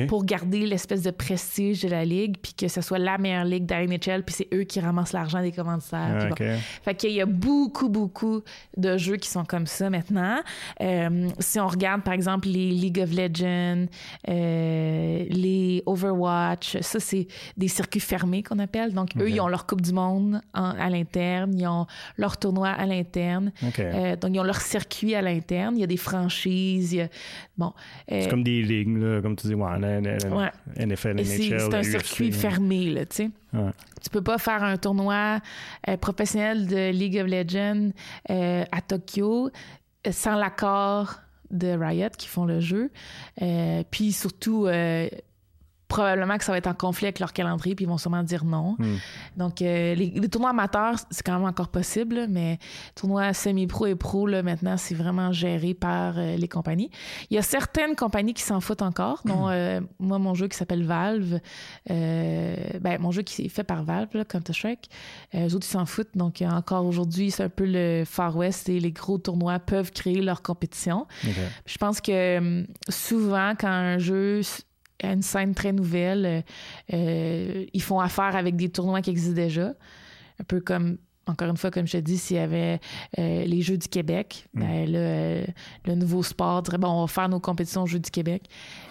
pour 0.09 0.25
garder 0.25 0.67
l'espèce 0.67 1.03
de 1.03 1.11
prestige 1.11 1.83
de 1.83 1.89
la 1.89 2.05
ligue, 2.05 2.37
puis 2.41 2.55
que 2.55 2.69
ce 2.69 2.81
soit 2.81 2.99
la 2.99 3.19
meilleure 3.19 3.45
ligue 3.45 3.67
de 3.67 3.75
la 3.75 3.87
NHL, 3.87 4.23
puis 4.25 4.35
c'est 4.35 4.49
eux 4.55 4.65
qui 4.65 4.81
ramassent 4.81 5.13
l'argent 5.13 5.41
des 5.41 5.53
commanditaires. 5.53 6.19
Ah, 6.21 6.27
bon. 6.27 6.59
Fait 6.83 6.95
qu'il 6.95 7.13
y 7.13 7.21
a 7.21 7.27
beaucoup, 7.27 7.89
beaucoup 7.89 8.43
de 8.77 8.97
jeux 8.97 9.17
qui 9.17 9.29
sont 9.29 9.45
comme 9.45 9.67
ça 9.67 9.91
maintenant. 9.91 10.41
Euh, 10.81 11.29
si 11.39 11.59
on 11.59 11.67
regarde, 11.67 12.03
par 12.03 12.15
exemple, 12.15 12.49
les 12.49 12.71
League 12.71 13.01
of 13.01 13.13
Legends, 13.13 13.87
euh, 14.29 15.25
les 15.29 15.83
Overwatch, 15.87 16.79
ça, 16.91 17.01
c'est 17.01 17.27
des 17.57 17.69
circuits 17.69 18.01
fermés 18.01 18.43
qu'on 18.43 18.59
appelle. 18.59 18.93
Donc, 18.93 19.11
eux, 19.19 19.31
ils 19.31 19.41
ont 19.41 19.49
leur 19.49 19.67
Coupe 19.67 19.81
du 19.81 19.93
Monde 19.93 20.41
en- 20.55 20.71
à 20.79 20.89
l'interne, 20.91 21.57
ils 21.59 21.67
ont 21.67 21.87
leur 22.19 22.37
tournoi 22.39 22.69
à 22.69 22.87
l'interne. 22.87 23.53
Euh, 23.79 24.17
donc, 24.17 24.31
ils 24.35 24.41
ont 24.41 24.45
leur 24.45 24.61
circuit 24.61 25.15
à 25.15 25.23
l'interne. 25.23 25.77
Il 25.77 25.81
y 25.81 25.85
a 25.85 25.87
des 25.87 25.97
franchises. 25.97 26.99
a- 26.99 27.09
Bon. 27.57 27.73
euh, 28.11 28.21
C'est 28.23 28.29
comme 28.31 28.43
des 28.43 28.63
ligues, 28.63 28.97
là, 28.97 29.21
comme 29.23 29.37
tu 29.37 29.47
dis, 29.47 29.55
ouais, 29.55 29.79
la- 29.79 30.01
la- 30.01 30.17
la- 30.19 30.37
Ouais. 30.37 30.51
NFL, 30.77 31.19
NHL, 31.21 31.61
c'est 31.61 31.75
un 31.75 31.81
UFC, 31.81 31.91
circuit 31.91 32.33
fermé, 32.33 32.91
là, 32.91 33.07
tu 33.07 33.17
sais. 33.17 33.31
Ouais. 33.53 33.71
Tu 34.03 34.11
peux 34.11 34.23
pas 34.23 34.39
faire 34.39 34.63
un 34.63 34.77
tournoi 34.77 35.41
euh, 35.89 35.97
professionnel 35.97 36.67
de 36.67 36.91
League 36.91 37.19
of 37.19 37.27
Legends 37.27 37.91
à 38.29 38.81
Tokyo 38.81 39.51
sans 40.11 40.37
l'accord 40.37 41.17
de 41.51 41.69
Riot 41.69 42.09
qui 42.17 42.29
font 42.29 42.45
le 42.45 42.61
jeu. 42.61 42.91
Euh, 43.43 43.83
puis 43.91 44.13
surtout, 44.13 44.67
euh, 44.67 45.09
probablement 45.91 46.39
que 46.39 46.45
ça 46.45 46.53
va 46.53 46.59
être 46.59 46.69
en 46.69 46.75
conflit 46.75 47.07
avec 47.07 47.19
leur 47.19 47.35
calendrier, 47.35 47.75
puis 47.75 47.85
ils 47.85 47.89
vont 47.89 47.99
sûrement 47.99 48.23
dire 48.23 48.45
non. 48.45 48.77
Hmm. 48.79 48.97
Donc, 49.37 49.61
euh, 49.61 49.95
les, 49.95 50.11
les 50.11 50.29
tournois 50.29 50.51
amateurs, 50.51 50.95
c'est 51.11 51.27
quand 51.27 51.35
même 51.35 51.49
encore 51.49 51.69
possible, 51.69 52.27
mais 52.31 52.59
tournois 52.95 53.35
semi-pro 53.35 53.87
et 53.87 53.97
pro, 53.97 54.27
là, 54.27 54.43
maintenant, 54.43 54.77
c'est 54.77 54.95
vraiment 54.95 55.33
géré 55.33 55.75
par 55.75 56.15
euh, 56.17 56.37
les 56.37 56.49
compagnies. 56.49 56.91
Il 57.31 57.35
y 57.35 57.39
a 57.39 57.43
certaines 57.43 57.97
compagnies 57.97 58.35
qui 58.35 58.43
s'en 58.43 58.61
foutent 58.61 58.83
encore, 58.83 59.21
dont 59.25 59.49
euh, 59.49 59.81
moi, 59.99 60.19
mon 60.19 60.35
jeu 60.35 60.47
qui 60.47 60.57
s'appelle 60.57 60.85
Valve, 60.85 61.41
euh, 61.91 62.57
ben, 62.81 63.01
mon 63.01 63.11
jeu 63.11 63.23
qui 63.23 63.43
est 63.43 63.49
fait 63.49 63.65
par 63.65 63.83
Valve, 63.83 64.11
là, 64.15 64.25
Counter-Strike, 64.25 64.89
euh, 65.35 65.49
eux 65.49 65.55
autres, 65.57 65.67
ils 65.67 65.73
s'en 65.73 65.87
foutent. 65.87 66.17
Donc, 66.17 66.41
euh, 66.41 66.49
encore 66.49 66.87
aujourd'hui, 66.87 67.33
c'est 67.33 67.43
un 67.43 67.49
peu 67.49 67.67
le 67.67 68.05
Far 68.07 68.37
West 68.37 68.69
et 68.69 68.79
les 68.79 68.93
gros 68.93 69.19
tournois 69.19 69.59
peuvent 69.59 69.91
créer 69.91 70.21
leur 70.21 70.43
compétition. 70.43 71.07
Je 71.67 71.79
pense 71.79 72.01
que 72.01 72.39
hum, 72.39 72.67
souvent, 72.89 73.55
quand 73.59 73.69
un 73.69 73.99
jeu 73.99 74.43
a 75.03 75.13
une 75.13 75.23
scène 75.23 75.55
très 75.55 75.73
nouvelle, 75.73 76.27
euh, 76.27 76.41
euh, 76.95 77.67
ils 77.73 77.83
font 77.83 78.01
affaire 78.01 78.37
avec 78.37 78.57
des 78.57 78.69
tournois 78.69 79.01
qui 79.01 79.11
existent 79.11 79.35
déjà. 79.35 79.75
Un 80.41 80.45
peu 80.45 80.61
comme, 80.61 80.97
encore 81.31 81.49
une 81.49 81.57
fois, 81.57 81.71
comme 81.71 81.87
je 81.87 81.93
te 81.93 81.99
dis, 81.99 82.19
s'il 82.19 82.37
y 82.37 82.41
avait 82.41 82.81
euh, 83.19 83.45
les 83.45 83.63
Jeux 83.63 83.79
du 83.79 83.89
Québec, 83.89 84.47
ben 84.53 84.91
là, 84.91 84.99
euh, 84.99 85.45
le 85.87 85.95
nouveau 85.95 86.23
sport 86.23 86.63
dirait, 86.63 86.79
bon, 86.79 86.89
on 86.89 87.01
va 87.03 87.07
faire 87.07 87.29
nos 87.29 87.41
compétitions 87.41 87.83
aux 87.83 87.87
Jeux 87.87 87.99
du 87.99 88.11
Québec. 88.11 88.45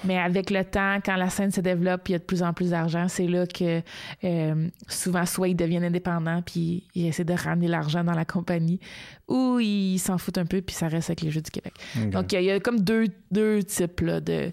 Mais 0.04 0.18
avec 0.18 0.50
le 0.50 0.64
temps, 0.64 0.98
quand 1.04 1.16
la 1.16 1.30
scène 1.30 1.52
se 1.52 1.62
développe, 1.62 2.08
il 2.10 2.14
y 2.14 2.16
a 2.16 2.20
de 2.20 2.24
plus 2.24 2.42
en 2.42 2.54
plus 2.54 2.72
d'argent, 2.72 3.08
c'est 3.08 3.28
là 3.28 3.46
que 3.46 3.82
euh, 4.24 4.70
souvent, 4.88 5.26
soit 5.26 5.50
ils 5.50 5.56
deviennent 5.56 5.84
indépendants, 5.84 6.42
puis 6.42 6.88
ils 6.96 7.08
essaient 7.08 7.26
de 7.26 7.34
ramener 7.34 7.68
l'argent 7.68 8.04
dans 8.04 8.16
la 8.16 8.26
compagnie, 8.26 8.80
ou 9.28 9.60
ils 9.60 10.00
s'en 10.00 10.18
foutent 10.18 10.38
un 10.38 10.46
peu, 10.46 10.62
puis 10.62 10.76
ça 10.76 10.88
reste 10.88 11.10
avec 11.10 11.22
les 11.22 11.32
Jeux 11.32 11.42
du 11.42 11.52
Québec. 11.52 11.74
Donc, 12.12 12.32
il 12.34 12.42
y 12.42 12.46
y, 12.46 12.52
a 12.52 12.60
comme 12.60 12.80
deux, 12.80 13.08
deux 13.32 13.64
types 13.64 14.02
là, 14.02 14.22
de, 14.22 14.52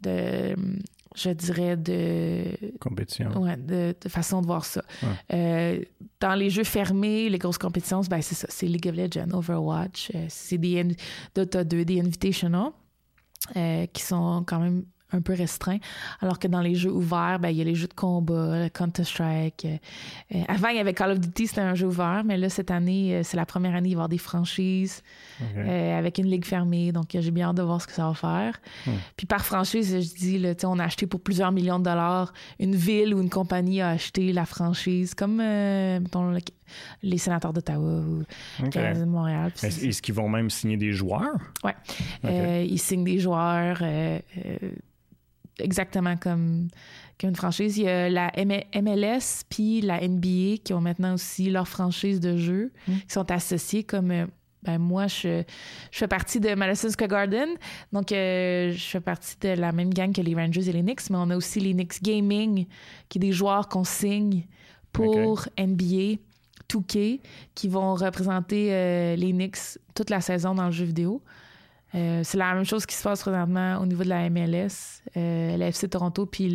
de, 0.00 0.56
je 1.16 1.30
dirais, 1.30 1.76
de, 1.76 2.44
Compétition. 2.78 3.30
ouais, 3.42 3.56
de, 3.56 3.94
de 4.00 4.08
façon 4.08 4.40
de 4.42 4.46
voir 4.46 4.64
ça. 4.64 4.82
Ouais. 5.02 5.08
Euh, 5.32 5.82
dans 6.20 6.34
les 6.34 6.50
jeux 6.50 6.64
fermés, 6.64 7.28
les 7.28 7.38
grosses 7.38 7.58
compétitions, 7.58 8.00
ben, 8.02 8.20
c'est 8.22 8.34
ça. 8.34 8.46
C'est 8.50 8.66
League 8.66 8.88
of 8.88 8.94
Legends, 8.96 9.30
Overwatch. 9.32 10.12
euh, 10.14 10.26
c'est 10.28 10.58
des 10.58 10.96
Dota 11.34 11.64
2, 11.64 11.84
des 11.84 12.00
Invitational, 12.00 12.70
euh, 13.56 13.86
qui 13.92 14.02
sont 14.02 14.44
quand 14.46 14.60
même 14.60 14.84
un 15.12 15.20
peu 15.20 15.34
restreints. 15.34 15.78
Alors 16.20 16.38
que 16.38 16.48
dans 16.48 16.60
les 16.60 16.74
jeux 16.74 16.90
ouverts, 16.90 17.38
ben, 17.38 17.50
il 17.50 17.56
y 17.56 17.60
a 17.60 17.64
les 17.64 17.74
jeux 17.74 17.86
de 17.86 17.94
combat, 17.94 18.64
le 18.64 18.68
Counter-Strike. 18.68 19.64
euh, 19.64 19.76
euh, 20.34 20.42
avant, 20.48 20.68
il 20.68 20.76
y 20.76 20.80
avait 20.80 20.94
Call 20.94 21.12
of 21.12 21.20
Duty, 21.20 21.46
c'était 21.46 21.60
un 21.60 21.74
jeu 21.74 21.86
ouvert, 21.86 22.22
mais 22.24 22.36
là, 22.36 22.48
cette 22.48 22.70
année, 22.70 23.14
euh, 23.14 23.20
c'est 23.22 23.36
la 23.36 23.46
première 23.46 23.74
année, 23.74 23.90
il 23.90 23.94
va 23.94 23.98
y 23.98 24.00
avoir 24.00 24.08
des 24.08 24.18
franchises 24.18 25.02
euh, 25.56 25.98
avec 25.98 26.18
une 26.18 26.26
ligue 26.26 26.44
fermée. 26.44 26.92
Donc, 26.92 27.16
j'ai 27.18 27.30
bien 27.30 27.48
hâte 27.48 27.56
de 27.56 27.62
voir 27.62 27.80
ce 27.80 27.86
que 27.86 27.92
ça 27.92 28.08
va 28.08 28.14
faire. 28.14 28.60
Hmm. 28.86 28.92
Puis 29.16 29.26
par 29.26 29.44
franchise, 29.44 29.94
je 30.00 30.18
dis, 30.18 30.38
là, 30.38 30.54
tu 30.54 30.62
sais, 30.62 30.66
on 30.66 30.78
a 30.78 30.84
acheté 30.84 31.06
pour 31.06 31.20
plusieurs 31.20 31.52
millions 31.52 31.78
de 31.78 31.84
dollars. 31.84 32.32
Une 32.58 32.74
ville 32.74 33.14
ou 33.14 33.20
une 33.20 33.30
compagnie 33.30 33.80
a 33.80 33.90
acheté 33.90 34.32
la 34.32 34.46
franchise, 34.46 35.14
comme 35.14 35.40
euh, 35.40 36.00
mettons, 36.00 36.36
les 37.02 37.18
sénateurs 37.18 37.52
d'Ottawa 37.52 38.00
ou 38.00 38.22
OK. 38.62 38.70
Canadien 38.70 39.06
de 39.06 39.10
Montréal. 39.10 39.52
Puis 39.56 39.66
Est-ce 39.88 40.02
qu'ils 40.02 40.14
vont 40.14 40.28
même 40.28 40.50
signer 40.50 40.76
des 40.76 40.92
joueurs? 40.92 41.36
OK. 41.64 41.74
Euh, 42.24 42.64
ils 42.68 42.78
signent 42.78 43.04
des 43.04 43.18
joueurs 43.18 43.78
euh, 43.82 44.18
euh, 44.44 44.56
exactement 45.58 46.16
comme, 46.16 46.68
comme 47.20 47.30
une 47.30 47.36
franchise. 47.36 47.78
Il 47.78 47.84
y 47.84 47.88
a 47.88 48.08
la 48.10 48.30
M- 48.38 48.62
MLS 48.82 49.42
puis 49.48 49.80
la 49.80 50.06
NBA 50.06 50.58
qui 50.64 50.72
ont 50.74 50.80
maintenant 50.80 51.14
aussi 51.14 51.50
leur 51.50 51.68
franchise 51.68 52.20
de 52.20 52.36
jeu, 52.36 52.72
Hmm. 52.86 52.92
qui 53.06 53.12
sont 53.12 53.30
associés 53.30 53.84
comme. 53.84 54.10
euh, 54.10 54.26
ben 54.62 54.78
moi, 54.78 55.06
je, 55.06 55.44
je 55.92 55.98
fais 55.98 56.08
partie 56.08 56.40
de 56.40 56.52
Madison 56.56 56.90
Square 56.90 57.08
Garden. 57.08 57.48
Donc, 57.92 58.10
euh, 58.10 58.72
je 58.72 58.82
fais 58.84 59.00
partie 59.00 59.36
de 59.40 59.50
la 59.50 59.70
même 59.70 59.94
gang 59.94 60.12
que 60.12 60.20
les 60.20 60.34
Rangers 60.34 60.68
et 60.68 60.72
les 60.72 60.82
Knicks, 60.82 61.08
mais 61.08 61.18
on 61.18 61.30
a 61.30 61.36
aussi 61.36 61.60
les 61.60 61.72
Knicks 61.72 62.02
Gaming, 62.02 62.66
qui 63.08 63.18
est 63.18 63.20
des 63.20 63.30
joueurs 63.30 63.68
qu'on 63.68 63.84
signe 63.84 64.44
pour 64.92 65.46
NBA 65.56 66.18
2K, 66.68 67.20
qui 67.54 67.68
vont 67.68 67.94
représenter 67.94 68.68
euh, 68.72 69.16
les 69.16 69.32
Knicks 69.32 69.78
toute 69.94 70.10
la 70.10 70.20
saison 70.20 70.54
dans 70.54 70.66
le 70.66 70.72
jeu 70.72 70.84
vidéo. 70.84 71.22
Euh, 71.94 72.22
c'est 72.24 72.36
la 72.36 72.52
même 72.54 72.64
chose 72.64 72.84
qui 72.84 72.94
se 72.96 73.02
passe 73.04 73.20
présentement 73.22 73.78
au 73.78 73.86
niveau 73.86 74.02
de 74.02 74.08
la 74.08 74.28
MLS. 74.28 75.02
Euh, 75.16 75.56
la 75.56 75.68
FC 75.68 75.88
Toronto 75.88 76.26
puis 76.26 76.48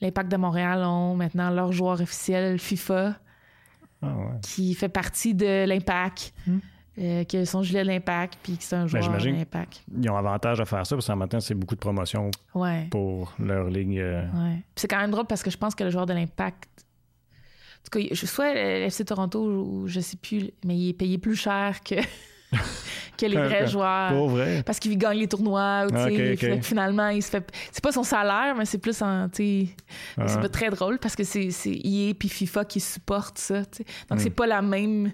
l'Impact 0.00 0.30
de 0.30 0.36
Montréal 0.36 0.82
ont 0.84 1.14
maintenant 1.14 1.50
leur 1.50 1.72
joueur 1.72 2.00
officiel 2.00 2.58
FIFA 2.58 3.14
Ah 4.02 4.06
ouais. 4.16 4.24
qui 4.42 4.74
fait 4.74 4.88
partie 4.88 5.34
de 5.34 5.64
l'Impact, 5.64 6.34
Hmm. 6.46 6.58
euh, 6.98 7.24
qui 7.24 7.36
a 7.36 7.46
son 7.46 7.62
gilet 7.62 7.82
de 7.84 7.88
l'Impact 7.88 8.36
puis 8.42 8.56
qui 8.58 8.64
c'est 8.66 8.76
un 8.76 8.86
joueur 8.88 9.02
de 9.02 9.06
j'imagine- 9.06 9.36
l'Impact. 9.36 9.84
Ils 10.02 10.10
ont 10.10 10.16
avantage 10.16 10.60
à 10.60 10.64
faire 10.66 10.84
ça 10.84 10.96
parce 10.96 11.08
même 11.16 11.28
temps, 11.28 11.40
c'est 11.40 11.54
beaucoup 11.54 11.76
de 11.76 11.80
promotion 11.80 12.30
Ouais. 12.54 12.88
pour 12.90 13.32
leur 13.38 13.70
euh, 14.00 14.22
Ouais. 14.24 14.54
Puis 14.56 14.62
C'est 14.74 14.88
quand 14.88 15.00
même 15.00 15.12
drôle 15.12 15.26
parce 15.26 15.42
que 15.44 15.50
je 15.50 15.56
pense 15.56 15.74
que 15.76 15.84
le 15.84 15.90
joueur 15.90 16.04
de 16.06 16.12
l'Impact. 16.12 16.68
En 17.80 17.90
tout 17.90 17.98
cas, 18.00 18.06
je- 18.14 18.26
soit 18.26 18.52
le 18.54 18.60
FC 18.88 19.04
Toronto 19.04 19.40
ou 19.40 19.88
je 19.88 20.00
sais 20.00 20.16
plus, 20.16 20.50
mais 20.64 20.76
il 20.76 20.88
est 20.90 20.94
payé 20.94 21.16
plus 21.18 21.36
cher 21.36 21.80
que, 21.82 21.94
que 23.16 23.26
les 23.26 23.36
vrais 23.36 23.66
joueurs. 23.66 24.10
Pas 24.10 24.26
vrai. 24.26 24.62
Parce 24.64 24.78
qu'il 24.78 24.96
gagne 24.98 25.18
les 25.18 25.28
tournois. 25.28 25.86
Ou, 25.86 25.94
Ah, 25.94 26.04
sais, 26.08 26.12
ok, 26.14 26.32
ok. 26.34 26.38
fait 26.40 26.58
que 26.60 26.66
finalement, 26.66 27.08
il 27.08 27.22
se 27.22 27.30
fait. 27.30 27.50
C'est 27.72 27.82
pas 27.82 27.92
son 27.92 28.02
salaire, 28.02 28.54
mais 28.56 28.64
c'est 28.64 28.78
plus 28.78 29.00
en. 29.02 29.26
Ah. 29.26 29.28
C'est 29.32 30.40
pas 30.40 30.48
très 30.48 30.70
drôle 30.70 30.98
parce 30.98 31.16
que 31.16 31.24
c'est 31.24 31.48
EA 31.64 32.14
puis 32.14 32.28
FIFA 32.28 32.64
qui 32.64 32.80
supportent 32.80 33.38
ça. 33.38 33.60
Donc, 33.60 33.66
Mm. 34.12 34.18
c'est 34.18 34.30
pas 34.30 34.46
la 34.46 34.62
même, 34.62 35.12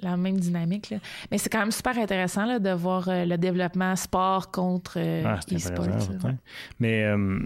la 0.00 0.16
même 0.16 0.38
dynamique. 0.38 0.90
Là. 0.90 0.98
Mais 1.30 1.38
c'est 1.38 1.48
quand 1.50 1.58
même 1.60 1.72
super 1.72 1.96
intéressant 1.98 2.46
là, 2.46 2.58
de 2.58 2.70
voir 2.70 3.08
euh, 3.08 3.24
le 3.24 3.36
développement 3.38 3.94
sport 3.96 4.50
contre 4.50 4.94
euh, 4.96 5.22
Ah, 5.26 5.40
e-sport. 5.52 5.86
Mais 6.80 7.04
euh, 7.04 7.40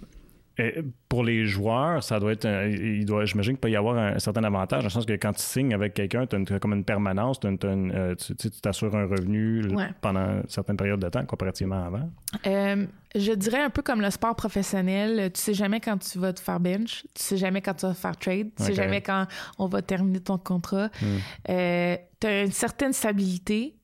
pour 1.08 1.24
les 1.24 1.46
joueurs, 1.46 2.02
ça 2.02 2.20
doit 2.20 2.32
être. 2.32 2.44
un- 2.46 2.66
il 2.66 3.04
doit, 3.06 3.24
j'imagine 3.24 3.52
qu'il 3.54 3.60
peut 3.60 3.70
y 3.70 3.76
avoir 3.76 3.96
un, 3.96 4.18
certain 4.18 4.44
avantage, 4.44 4.80
dans 4.80 4.86
le 4.86 4.90
sens 4.90 5.06
que 5.06 5.12
quand 5.14 5.32
tu 5.32 5.42
signes 5.42 5.72
avec 5.74 5.94
quelqu'un, 5.94 6.26
tu 6.26 6.36
as, 6.36 6.58
comme 6.58 6.72
une 6.74 6.84
permanence, 6.84 7.40
t'as 7.40 7.48
une- 7.50 7.58
t'as 7.58 7.72
une, 7.72 7.92
euh, 7.92 8.14
tu 8.14 8.34
sais, 8.38 8.50
t'assures 8.60 8.94
un 8.94 9.06
revenu 9.06 9.64
Ouais. 9.74 9.88
pendant 10.00 10.42
certaines 10.48 10.76
périodes 10.76 11.00
de 11.00 11.08
temps, 11.08 11.24
comparativement 11.24 11.84
avant. 11.84 12.10
Euh, 12.46 12.86
je 13.14 13.32
dirais 13.32 13.60
un 13.62 13.70
peu 13.70 13.82
comme 13.82 14.00
le 14.02 14.10
sport 14.10 14.36
professionnel. 14.36 15.30
Tu 15.32 15.40
sais 15.40 15.54
jamais 15.54 15.80
quand 15.80 15.98
tu 15.98 16.18
vas 16.18 16.32
te 16.32 16.40
faire 16.40 16.60
bench. 16.60 17.04
Tu 17.14 17.22
sais 17.22 17.36
jamais 17.36 17.60
quand 17.62 17.74
tu 17.74 17.86
vas 17.86 17.94
faire 17.94 18.16
trade. 18.16 18.50
Tu 18.56 18.62
sais 18.64 18.70
Ok. 18.70 18.76
jamais 18.76 19.00
quand 19.00 19.26
on 19.58 19.66
va 19.66 19.80
terminer 19.82 20.20
ton 20.20 20.38
contrat. 20.38 20.88
Hmm. 21.00 21.16
Euh, 21.50 21.96
tu 22.20 22.26
as 22.26 22.42
une 22.44 22.52
certaine 22.52 22.92
stabilité 22.92 23.74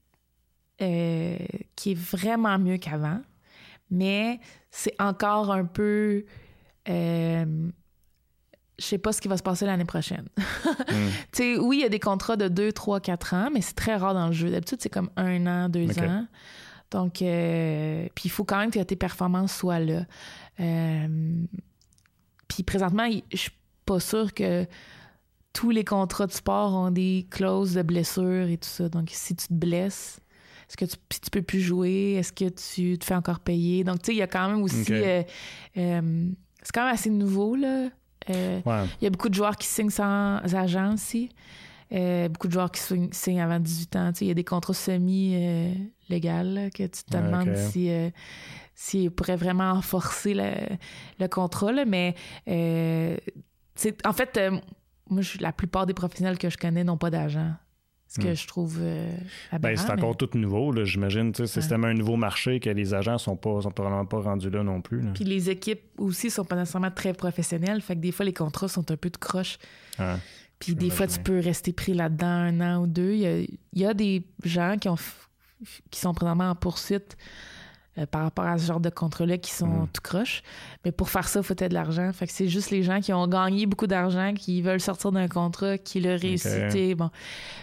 qui 0.78 1.92
est 1.92 1.98
vraiment 1.98 2.58
mieux 2.58 2.76
qu'avant, 2.76 3.20
mais 3.90 4.38
c'est 4.70 4.94
encore 5.00 5.50
un 5.52 5.64
peu. 5.64 6.24
Euh, 6.88 7.70
je 8.78 8.84
sais 8.84 8.98
pas 8.98 9.12
ce 9.12 9.20
qui 9.20 9.28
va 9.28 9.36
se 9.36 9.42
passer 9.42 9.66
l'année 9.66 9.84
prochaine. 9.84 10.28
Hmm. 10.88 11.08
Tu 11.32 11.54
sais, 11.54 11.58
oui, 11.58 11.78
il 11.78 11.82
y 11.82 11.84
a 11.84 11.90
des 11.90 12.00
contrats 12.00 12.36
de 12.36 12.48
2, 12.48 12.72
3, 12.72 13.00
4 13.00 13.34
ans, 13.34 13.50
mais 13.52 13.60
c'est 13.60 13.74
très 13.74 13.96
rare 13.96 14.14
dans 14.14 14.28
le 14.28 14.32
jeu. 14.32 14.50
D'habitude, 14.50 14.78
c'est 14.80 14.88
comme 14.88 15.10
un 15.16 15.46
an, 15.46 15.68
deux 15.68 15.98
ans. 15.98 16.26
Donc, 16.90 17.20
euh, 17.20 18.06
puis 18.14 18.24
il 18.26 18.30
faut 18.30 18.44
quand 18.44 18.58
même 18.58 18.70
que 18.70 18.80
tes 18.80 18.96
performances 18.96 19.54
soient 19.54 19.80
là. 19.80 20.06
Euh, 20.60 21.44
puis 22.48 22.62
présentement, 22.62 23.06
je 23.30 23.36
suis 23.36 23.52
pas 23.84 24.00
sûre 24.00 24.32
que 24.32 24.66
tous 25.52 25.70
les 25.70 25.84
contrats 25.84 26.26
de 26.26 26.32
sport 26.32 26.74
ont 26.74 26.90
des 26.90 27.26
clauses 27.30 27.74
de 27.74 27.82
blessure 27.82 28.48
et 28.48 28.56
tout 28.56 28.68
ça. 28.68 28.88
Donc, 28.88 29.10
si 29.12 29.36
tu 29.36 29.48
te 29.48 29.54
blesses, 29.54 30.20
est-ce 30.68 30.76
que 30.76 30.84
tu, 30.86 30.96
tu 31.20 31.30
peux 31.30 31.42
plus 31.42 31.60
jouer? 31.60 32.14
Est-ce 32.14 32.32
que 32.32 32.48
tu 32.48 32.98
te 32.98 33.04
fais 33.04 33.14
encore 33.14 33.40
payer? 33.40 33.84
Donc, 33.84 34.00
tu 34.00 34.06
sais, 34.06 34.14
il 34.14 34.18
y 34.18 34.22
a 34.22 34.26
quand 34.26 34.48
même 34.48 34.62
aussi... 34.62 34.94
Euh, 35.76 36.30
c'est 36.68 36.72
quand 36.74 36.84
même 36.84 36.92
assez 36.94 37.08
nouveau, 37.08 37.56
là. 37.56 37.88
Euh, 38.30 38.60
Ouais. 38.66 38.84
il 39.00 39.04
y 39.04 39.06
a 39.06 39.10
beaucoup 39.10 39.30
de 39.30 39.34
joueurs 39.34 39.56
qui 39.56 39.66
signent 39.66 39.88
sans 39.88 40.36
agent 40.54 40.92
aussi. 40.92 41.30
Euh, 41.92 42.28
beaucoup 42.28 42.46
de 42.48 42.52
joueurs 42.52 42.70
qui 42.70 42.82
signent, 43.12 43.40
avant 43.40 43.58
18 43.58 43.96
ans. 43.96 44.12
Il 44.20 44.26
y 44.26 44.30
a 44.30 44.34
des 44.34 44.44
contrats 44.44 44.74
semi-légaux 44.74 46.70
que 46.74 46.82
tu 46.86 47.04
te 47.04 47.16
Ouais, 47.16 47.22
demandes 47.22 47.48
ok. 47.48 47.56
si, 47.70 47.90
euh, 47.90 48.10
s'ils 48.74 49.10
pourraient 49.10 49.36
vraiment 49.36 49.80
forcer 49.80 50.34
le, 50.34 50.50
le 51.18 51.26
contrat. 51.28 51.72
là. 51.72 51.84
Mais 51.86 52.14
euh, 52.48 53.16
en 54.04 54.12
fait, 54.12 54.36
euh, 54.36 54.58
moi, 55.08 55.22
la 55.40 55.52
plupart 55.52 55.86
des 55.86 55.94
professionnels 55.94 56.36
que 56.38 56.50
je 56.50 56.58
connais 56.58 56.84
n'ont 56.84 56.98
pas 56.98 57.10
d'agent. 57.10 57.52
Ce 58.10 58.18
que 58.20 58.28
Hmm. 58.28 58.34
je 58.36 58.46
trouve 58.46 58.78
euh, 58.80 59.10
Ben, 59.60 59.76
c'est 59.76 59.90
encore 59.90 60.16
tout 60.16 60.30
nouveau, 60.34 60.72
là, 60.72 60.84
j'imagine. 60.84 61.32
C'est 61.34 61.42
Ouais. 61.60 61.68
tellement 61.68 61.88
un 61.88 61.94
nouveau 61.94 62.16
marché 62.16 62.58
que 62.58 62.70
les 62.70 62.94
agents 62.94 63.18
sont 63.18 63.36
pas 63.36 63.60
sont 63.60 63.70
probablement 63.70 64.06
pas 64.06 64.20
rendus 64.20 64.48
là 64.48 64.62
non 64.62 64.80
plus. 64.80 65.02
là. 65.02 65.10
Puis 65.14 65.24
les 65.24 65.50
équipes 65.50 65.82
aussi 65.98 66.30
sont 66.30 66.44
pas 66.46 66.56
nécessairement 66.56 66.90
très 66.90 67.12
professionnelles. 67.12 67.82
Fait 67.82 67.94
que 67.96 68.00
des 68.00 68.10
fois, 68.12 68.24
les 68.24 68.32
contrats 68.32 68.68
sont 68.68 68.90
un 68.90 68.96
peu 68.96 69.10
de 69.10 69.18
croche. 69.18 69.58
Ouais. 69.98 70.14
Puis 70.58 70.74
des 70.74 70.88
fois, 70.90 71.06
tu 71.06 71.20
peux 71.20 71.38
rester 71.38 71.72
pris 71.74 71.92
là-dedans 71.92 72.26
un 72.26 72.60
an 72.62 72.82
ou 72.82 72.86
deux. 72.86 73.12
Il 73.12 73.18
y 73.20 73.26
a, 73.26 73.38
il 73.40 73.48
y 73.74 73.84
a 73.84 73.92
des 73.94 74.24
gens 74.42 74.76
qui, 74.80 74.88
ont, 74.88 74.94
f- 74.96 75.26
qui 75.90 76.00
sont 76.00 76.14
présentement 76.14 76.48
en 76.50 76.54
poursuite 76.54 77.16
euh, 77.98 78.06
par 78.06 78.22
rapport 78.22 78.46
à 78.46 78.56
ce 78.58 78.66
genre 78.66 78.80
de 78.80 78.88
contrat-là 78.90 79.36
qui 79.38 79.50
sont 79.52 79.66
Mhm. 79.66 79.88
tout 79.92 80.00
croche. 80.02 80.42
Mais 80.84 80.92
pour 80.92 81.10
faire 81.10 81.28
ça, 81.28 81.40
il 81.40 81.42
faut 81.42 81.54
être 81.54 81.68
de 81.68 81.74
l'argent. 81.74 82.10
Fait 82.12 82.26
que 82.26 82.32
c'est 82.32 82.48
juste 82.48 82.70
les 82.70 82.82
gens 82.82 83.00
qui 83.00 83.12
ont 83.12 83.26
gagné 83.26 83.66
beaucoup 83.66 83.86
d'argent, 83.86 84.32
qui 84.34 84.62
veulent 84.62 84.80
sortir 84.80 85.12
d'un 85.12 85.28
contrat, 85.28 85.76
qui 85.78 86.00
le 86.00 86.14
réussissent. 86.14 86.96
Bon, 86.96 87.10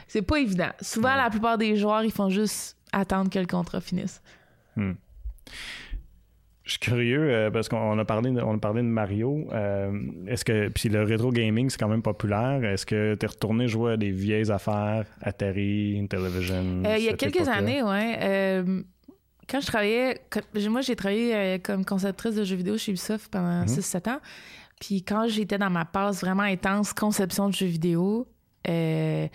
c'est 0.07 0.21
pas 0.21 0.37
évident. 0.39 0.69
Souvent, 0.81 1.09
Ouais. 1.09 1.17
la 1.23 1.29
plupart 1.29 1.57
des 1.57 1.75
joueurs, 1.75 2.03
ils 2.03 2.11
font 2.11 2.29
juste 2.29 2.77
attendre 2.91 3.29
que 3.29 3.39
le 3.39 3.45
contrat 3.47 3.81
finisse. 3.81 4.21
Hmm. 4.75 4.93
Je 6.63 6.71
suis 6.71 6.79
curieux 6.79 7.29
euh, 7.29 7.51
parce 7.51 7.69
qu'on 7.69 7.99
a 7.99 8.05
parlé 8.05 8.31
de, 8.31 8.41
on 8.41 8.55
a 8.55 8.57
parlé 8.57 8.81
de 8.81 8.87
Mario. 8.87 9.47
Euh, 9.53 9.91
est-ce 10.27 10.43
que 10.43 10.69
puis 10.69 10.89
le 10.89 11.03
rétro 11.03 11.29
gaming 11.31 11.69
c'est 11.69 11.77
quand 11.79 11.87
même 11.87 12.01
populaire. 12.01 12.63
Est-ce 12.63 12.87
que 12.87 13.13
tu 13.13 13.23
es 13.23 13.27
retourné 13.29 13.67
jouer 13.67 13.91
à 13.93 13.97
des 13.97 14.09
vieilles 14.09 14.49
affaires, 14.51 15.05
Atari, 15.21 15.99
Intellivision 16.01 16.81
Il 16.97 17.03
y 17.03 17.09
a 17.09 17.13
quelques 17.13 17.47
années, 17.47 17.83
ouais. 17.83 18.63
Quand 19.49 19.61
je 19.61 19.67
travaillais, 19.67 20.21
moi 20.69 20.81
j'ai 20.81 20.95
travaillé 20.95 21.59
comme 21.59 21.85
conceptrice 21.85 22.35
de 22.35 22.43
jeux 22.43 22.55
vidéo 22.55 22.77
chez 22.77 22.91
Ubisoft 22.91 23.31
pendant 23.31 23.65
6-7 23.65 24.09
mhm. 24.09 24.15
ans. 24.15 24.19
Puis 24.79 25.03
quand 25.03 25.27
j'étais 25.27 25.57
dans 25.57 25.69
ma 25.69 25.85
passe 25.85 26.21
vraiment 26.21 26.43
intense 26.43 26.93
conception 26.93 27.49
de 27.49 27.53
jeux 27.53 27.65
vidéo, 27.65 28.27
euh, 28.67 29.27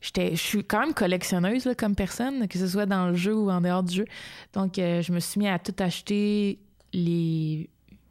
je 0.00 0.34
suis 0.34 0.64
quand 0.64 0.80
même 0.80 0.94
collectionneuse 0.94 1.68
comme 1.78 1.94
personne, 1.94 2.46
que 2.48 2.58
ce 2.58 2.66
soit 2.66 2.86
dans 2.86 3.08
le 3.08 3.14
jeu 3.14 3.34
ou 3.34 3.50
en 3.50 3.60
dehors 3.60 3.82
du 3.82 3.96
jeu. 3.96 4.04
Donc, 4.52 4.78
euh, 4.78 5.02
je 5.02 5.12
me 5.12 5.20
suis 5.20 5.40
mis 5.40 5.48
à 5.48 5.58
tout 5.58 5.74
acheter 5.78 6.58
les 6.92 7.68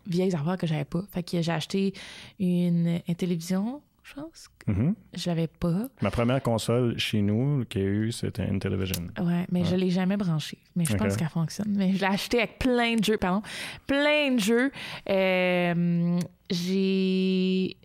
vieilles 0.08 0.36
affaires 0.36 0.58
que 0.58 0.68
j'avais 0.68 0.86
pas. 0.86 1.04
Fait 1.12 1.24
que 1.24 1.42
j'ai 1.42 1.52
acheté 1.52 1.94
une, 2.40 3.00
télévision, 3.18 3.82
je 4.16 4.22
pense. 4.22 4.50
Mm-hmm. 4.68 4.94
Je 5.14 5.30
l'avais 5.30 5.48
pas. 5.48 5.88
Ma 6.02 6.12
première 6.12 6.42
console 6.42 6.98
chez 6.98 7.22
nous 7.22 7.66
qu'il 7.66 7.82
y 7.82 7.86
a 7.86 7.88
eu, 7.88 8.12
c'était 8.12 8.48
une 8.48 8.60
télévision. 8.60 9.04
Ouais, 9.22 9.46
mais 9.52 9.66
je 9.66 9.76
l'ai 9.76 9.90
jamais 9.90 10.18
branchée. 10.18 10.60
Mais 10.76 10.86
je 10.86 10.96
pense 10.96 11.18
qu'elle 11.18 11.30
fonctionne. 11.30 11.74
Mais 11.76 11.94
je 11.94 12.00
l'ai 12.00 12.08
acheté 12.08 12.40
avec 12.40 12.60
plein 12.60 12.96
de 12.96 13.04
jeux, 13.04 13.18
pardon. 13.18 13.42
Plein 13.88 14.32
de 14.34 14.40
jeux. 14.40 14.72
Euh, 15.10 16.20
j'ai 16.50 17.78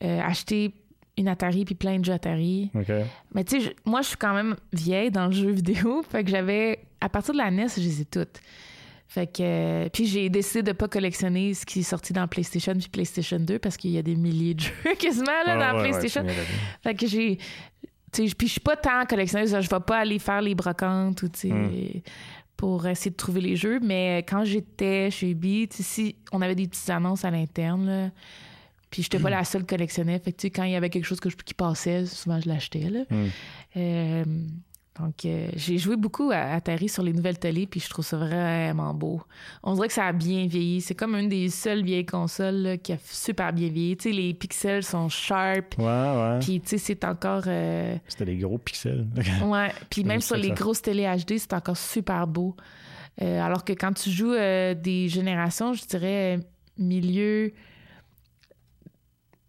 acheté 0.00 0.72
une 1.16 1.28
Atari 1.28 1.64
puis 1.64 1.74
plein 1.74 1.98
de 1.98 2.04
jeux 2.04 2.12
Atari. 2.12 2.70
Mais 3.34 3.44
tu 3.44 3.60
sais, 3.60 3.76
moi, 3.84 4.02
je 4.02 4.08
suis 4.08 4.16
quand 4.16 4.34
même 4.34 4.56
vieille 4.72 5.10
dans 5.10 5.26
le 5.26 5.32
jeu 5.32 5.50
vidéo. 5.50 6.02
Fait 6.10 6.24
que 6.24 6.30
j'avais. 6.30 6.80
À 7.00 7.08
partir 7.08 7.34
de 7.34 7.38
la 7.38 7.50
NES, 7.50 7.68
je 7.76 7.82
les 7.82 8.00
ai 8.00 8.04
toutes. 8.04 8.40
Fait 9.08 9.26
que. 9.26 9.88
Puis 9.88 10.06
j'ai 10.06 10.28
décidé 10.28 10.62
de 10.62 10.72
pas 10.72 10.88
collectionner 10.88 11.54
ce 11.54 11.64
qui 11.64 11.80
est 11.80 11.84
sorti 11.84 12.12
dans 12.12 12.26
PlayStation 12.26 12.74
puis 12.74 12.88
PlayStation 12.88 13.38
2 13.38 13.58
parce 13.58 13.76
qu'il 13.76 13.90
y 13.90 13.98
a 13.98 14.02
des 14.02 14.16
milliers 14.16 14.54
de 14.54 14.60
jeux 14.84 14.94
quasiment 14.98 15.44
là, 15.46 15.72
dans 15.72 15.80
PlayStation. 15.80 16.24
fait 16.82 16.94
que 16.94 17.06
j'ai. 17.06 17.38
Puis 18.12 18.46
je 18.46 18.52
suis 18.52 18.60
pas 18.60 18.76
tant 18.76 19.04
collectionneuse, 19.04 19.50
je 19.60 19.68
vais 19.68 19.80
pas 19.80 19.98
aller 19.98 20.18
faire 20.18 20.40
les 20.40 20.54
brocantes 20.54 21.22
ou 21.22 21.28
tu 21.28 21.40
sais. 21.40 21.52
Hmm. 21.52 22.00
pour 22.56 22.86
essayer 22.86 23.10
de 23.10 23.16
trouver 23.16 23.42
les 23.42 23.56
jeux. 23.56 23.78
Mais 23.80 24.24
quand 24.28 24.44
j'étais 24.44 25.10
chez 25.10 25.30
Ubi, 25.30 25.68
si 25.70 26.16
on 26.32 26.40
avait 26.40 26.54
des 26.54 26.66
petites 26.66 26.88
annonces 26.88 27.24
à 27.24 27.30
l'interne, 27.30 28.10
puis 28.90 29.02
j'étais 29.02 29.18
pas 29.18 29.30
la 29.30 29.44
seule 29.44 29.66
collectionnée. 29.66 30.18
Fait 30.18 30.32
que, 30.32 30.46
quand 30.46 30.64
il 30.64 30.72
y 30.72 30.76
avait 30.76 30.90
quelque 30.90 31.04
chose 31.04 31.20
que 31.20 31.28
qui 31.28 31.54
passait, 31.54 32.06
souvent 32.06 32.40
je 32.40 32.48
l'achetais. 32.48 32.88
Là. 32.88 33.00
Hmm. 33.10 33.26
Euh, 33.76 34.24
donc, 34.98 35.24
euh, 35.24 35.48
j'ai 35.54 35.78
joué 35.78 35.96
beaucoup 35.96 36.30
à 36.32 36.54
Atari 36.54 36.88
sur 36.88 37.02
les 37.02 37.12
nouvelles 37.12 37.38
télé, 37.38 37.66
puis 37.66 37.80
je 37.80 37.88
trouve 37.88 38.04
ça 38.04 38.16
vraiment 38.16 38.94
beau. 38.94 39.20
On 39.62 39.74
dirait 39.74 39.88
que 39.88 39.94
ça 39.94 40.06
a 40.06 40.12
bien 40.12 40.46
vieilli. 40.46 40.80
C'est 40.80 40.94
comme 40.94 41.14
une 41.14 41.28
des 41.28 41.50
seules 41.50 41.84
vieilles 41.84 42.06
consoles 42.06 42.78
qui 42.82 42.92
a 42.92 42.98
super 43.04 43.52
bien 43.52 43.68
vieilli. 43.68 43.96
Tu 43.96 44.10
sais, 44.10 44.16
les 44.16 44.32
pixels 44.34 44.82
sont 44.82 45.08
sharp. 45.08 45.76
Ouais, 45.78 45.84
ouais. 45.84 46.38
Puis, 46.40 46.60
tu 46.60 46.68
sais, 46.68 46.78
c'est 46.78 47.04
encore. 47.04 47.44
Euh, 47.46 47.96
C'était 48.08 48.24
des 48.24 48.36
gros 48.36 48.58
pixels. 48.58 49.06
ouais. 49.44 49.72
Puis, 49.90 50.04
même 50.04 50.20
sur 50.20 50.36
les 50.36 50.50
grosses 50.50 50.82
télé 50.82 51.04
HD, 51.04 51.38
c'est 51.38 51.52
encore 51.52 51.76
super 51.76 52.26
beau. 52.26 52.56
alors 53.20 53.64
que 53.64 53.72
quand 53.72 53.92
tu 53.92 54.10
joues 54.10 54.34
des 54.34 55.08
générations, 55.08 55.72
je 55.74 55.84
dirais 55.84 56.40
milieu 56.78 57.52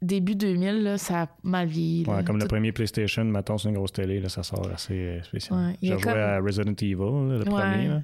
début 0.02 0.36
2000, 0.36 0.84
là, 0.84 0.98
ça 0.98 1.24
a 1.24 1.28
mal 1.44 1.68
vieilli. 1.68 2.06
Ouais, 2.06 2.24
comme 2.24 2.40
le 2.40 2.48
premier 2.48 2.72
PlayStation, 2.72 3.24
maintenant 3.26 3.58
c'est 3.58 3.70
une 3.70 3.76
grosse 3.76 3.94
télé, 3.94 4.20
là, 4.20 4.30
ça 4.30 4.44
sort 4.44 4.68
assez 4.72 4.94
euh, 4.94 5.24
spécial. 5.24 5.76
J'ai 5.82 5.98
joué 5.98 6.12
à 6.12 6.40
Resident 6.40 6.74
Evil, 6.74 6.96
le 6.98 7.44
premier. 7.46 7.88
Là. 7.88 8.02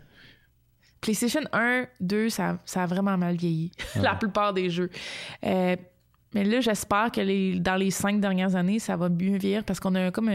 PlayStation 1.01 1.41
1, 1.51 1.85
2, 1.99 2.29
ça, 2.29 2.59
ça 2.65 2.83
a 2.83 2.85
vraiment 2.85 3.17
mal 3.17 3.35
vieilli, 3.35 3.71
la 4.01 4.15
plupart 4.15 4.53
des 4.53 4.69
jeux. 4.69 4.89
Euh, 5.45 5.75
mais 6.33 6.43
là, 6.43 6.61
j'espère 6.61 7.11
que 7.11 7.21
les, 7.21 7.59
dans 7.59 7.75
les 7.75 7.91
cinq 7.91 8.19
dernières 8.19 8.55
années, 8.55 8.79
ça 8.79 8.95
va 8.95 9.09
mieux 9.09 9.37
vieillir 9.37 9.63
parce 9.63 9.79
qu'on 9.79 9.95
a 9.95 10.11
comme 10.11 10.31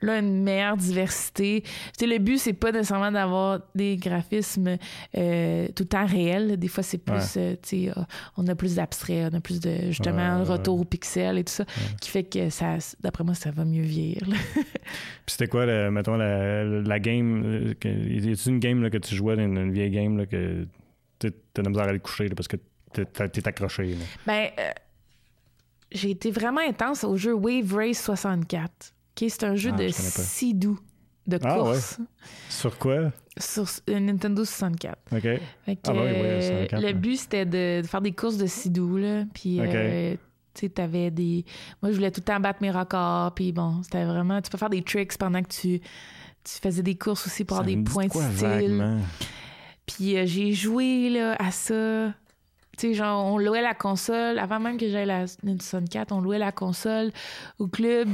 là 0.00 0.18
une 0.18 0.42
meilleure 0.42 0.76
diversité. 0.76 1.62
Tu 1.98 2.06
le 2.06 2.18
but, 2.18 2.38
c'est 2.38 2.52
pas 2.52 2.72
nécessairement 2.72 3.12
d'avoir 3.12 3.60
des 3.74 3.96
graphismes 3.96 4.76
euh, 5.16 5.66
tout 5.74 5.82
le 5.84 5.88
temps 5.88 6.06
réels. 6.06 6.56
Des 6.56 6.68
fois, 6.68 6.82
c'est 6.82 6.98
plus, 6.98 7.36
euh, 7.36 7.54
tu 7.62 7.86
sais, 7.86 7.90
euh, 7.90 8.02
on 8.36 8.46
a 8.48 8.54
plus 8.54 8.76
d'abstrait, 8.76 9.28
on 9.30 9.36
a 9.36 9.40
plus 9.40 9.60
de, 9.60 9.88
justement, 9.88 10.42
retour 10.44 10.80
au 10.80 10.84
pixel 10.84 11.38
et 11.38 11.44
tout 11.44 11.52
ça, 11.52 11.64
qui 12.00 12.10
fait 12.10 12.24
que 12.24 12.50
ça, 12.50 12.78
d'après 13.00 13.24
moi, 13.24 13.34
ça 13.34 13.50
va 13.50 13.64
mieux 13.64 13.82
vieillir. 13.82 14.22
Puis 14.24 15.32
c'était 15.32 15.48
quoi, 15.48 15.66
mettons, 15.90 16.16
la, 16.16 16.98
game, 16.98 17.74
y 17.84 18.28
a 18.28 18.48
une 18.48 18.58
game 18.58 18.82
là, 18.82 18.90
que 18.90 18.98
tu 18.98 19.14
jouais, 19.14 19.34
une, 19.34 19.56
une 19.56 19.72
vieille 19.72 19.90
game 19.90 20.18
là, 20.18 20.26
que 20.26 20.66
t'as 21.18 21.28
de 21.28 21.62
la 21.62 21.68
misère 21.68 21.84
à 21.84 21.88
aller 21.88 22.00
coucher 22.00 22.28
parce 22.30 22.48
que 22.48 22.56
t'es 22.92 23.48
accroché? 23.48 23.96
Ben, 24.26 24.50
j'ai 25.92 26.10
été 26.10 26.30
vraiment 26.30 26.60
intense 26.60 27.04
au 27.04 27.16
jeu 27.16 27.34
Wave 27.34 27.74
Race 27.74 28.02
64. 28.02 28.94
qui 29.14 29.30
c'est 29.30 29.44
un 29.44 29.54
jeu 29.54 29.70
ah, 29.74 29.78
de 29.78 29.88
Sidou 29.88 30.78
de 31.26 31.38
ah, 31.42 31.54
course. 31.54 31.98
Sur 32.48 32.78
quoi? 32.78 33.12
Sur 33.38 33.66
Nintendo 33.88 34.44
64. 34.44 34.98
OK. 35.12 35.26
ah, 35.26 35.40
bah 35.66 35.92
oui, 35.92 36.68
le 36.72 36.92
but, 36.92 37.16
c'était 37.16 37.46
de, 37.46 37.86
faire 37.86 38.00
des 38.00 38.12
courses 38.12 38.36
de 38.36 38.46
Sidou, 38.46 38.96
là. 38.96 39.24
Puis, 39.32 39.58
euh, 39.60 40.14
tu 40.52 40.60
sais, 40.60 40.68
t'avais 40.68 41.10
des... 41.10 41.44
Moi, 41.82 41.90
je 41.90 41.96
voulais 41.96 42.10
tout 42.10 42.20
le 42.20 42.24
temps 42.24 42.40
battre 42.40 42.60
mes 42.62 42.70
records. 42.70 43.32
Puis 43.34 43.52
bon, 43.52 43.82
c'était 43.82 44.04
vraiment... 44.04 44.40
Tu 44.40 44.50
peux 44.50 44.58
faire 44.58 44.70
des 44.70 44.82
tricks 44.82 45.16
pendant 45.16 45.42
que 45.42 45.48
tu, 45.48 45.80
tu 45.80 46.60
faisais 46.62 46.82
des 46.82 46.96
courses 46.96 47.26
aussi 47.26 47.44
pour 47.44 47.58
avoir 47.58 47.74
des 47.74 47.82
points 47.82 48.06
de 48.06 48.12
style. 48.12 48.98
Puis 49.86 50.16
euh, 50.16 50.26
j'ai 50.26 50.52
joué 50.52 51.10
là, 51.10 51.36
à 51.38 51.50
ça 51.50 52.14
tu 52.76 52.88
sais, 52.88 52.94
genre, 52.94 53.24
on 53.26 53.38
louait 53.38 53.62
la 53.62 53.74
console, 53.74 54.38
avant 54.38 54.60
même 54.60 54.76
que 54.76 54.88
j'aille 54.88 55.06
la 55.06 55.20
Nintendo 55.42 55.62
64, 55.62 56.12
on 56.12 56.20
louait 56.20 56.38
la 56.38 56.52
console 56.52 57.12
au 57.58 57.66
club 57.66 58.08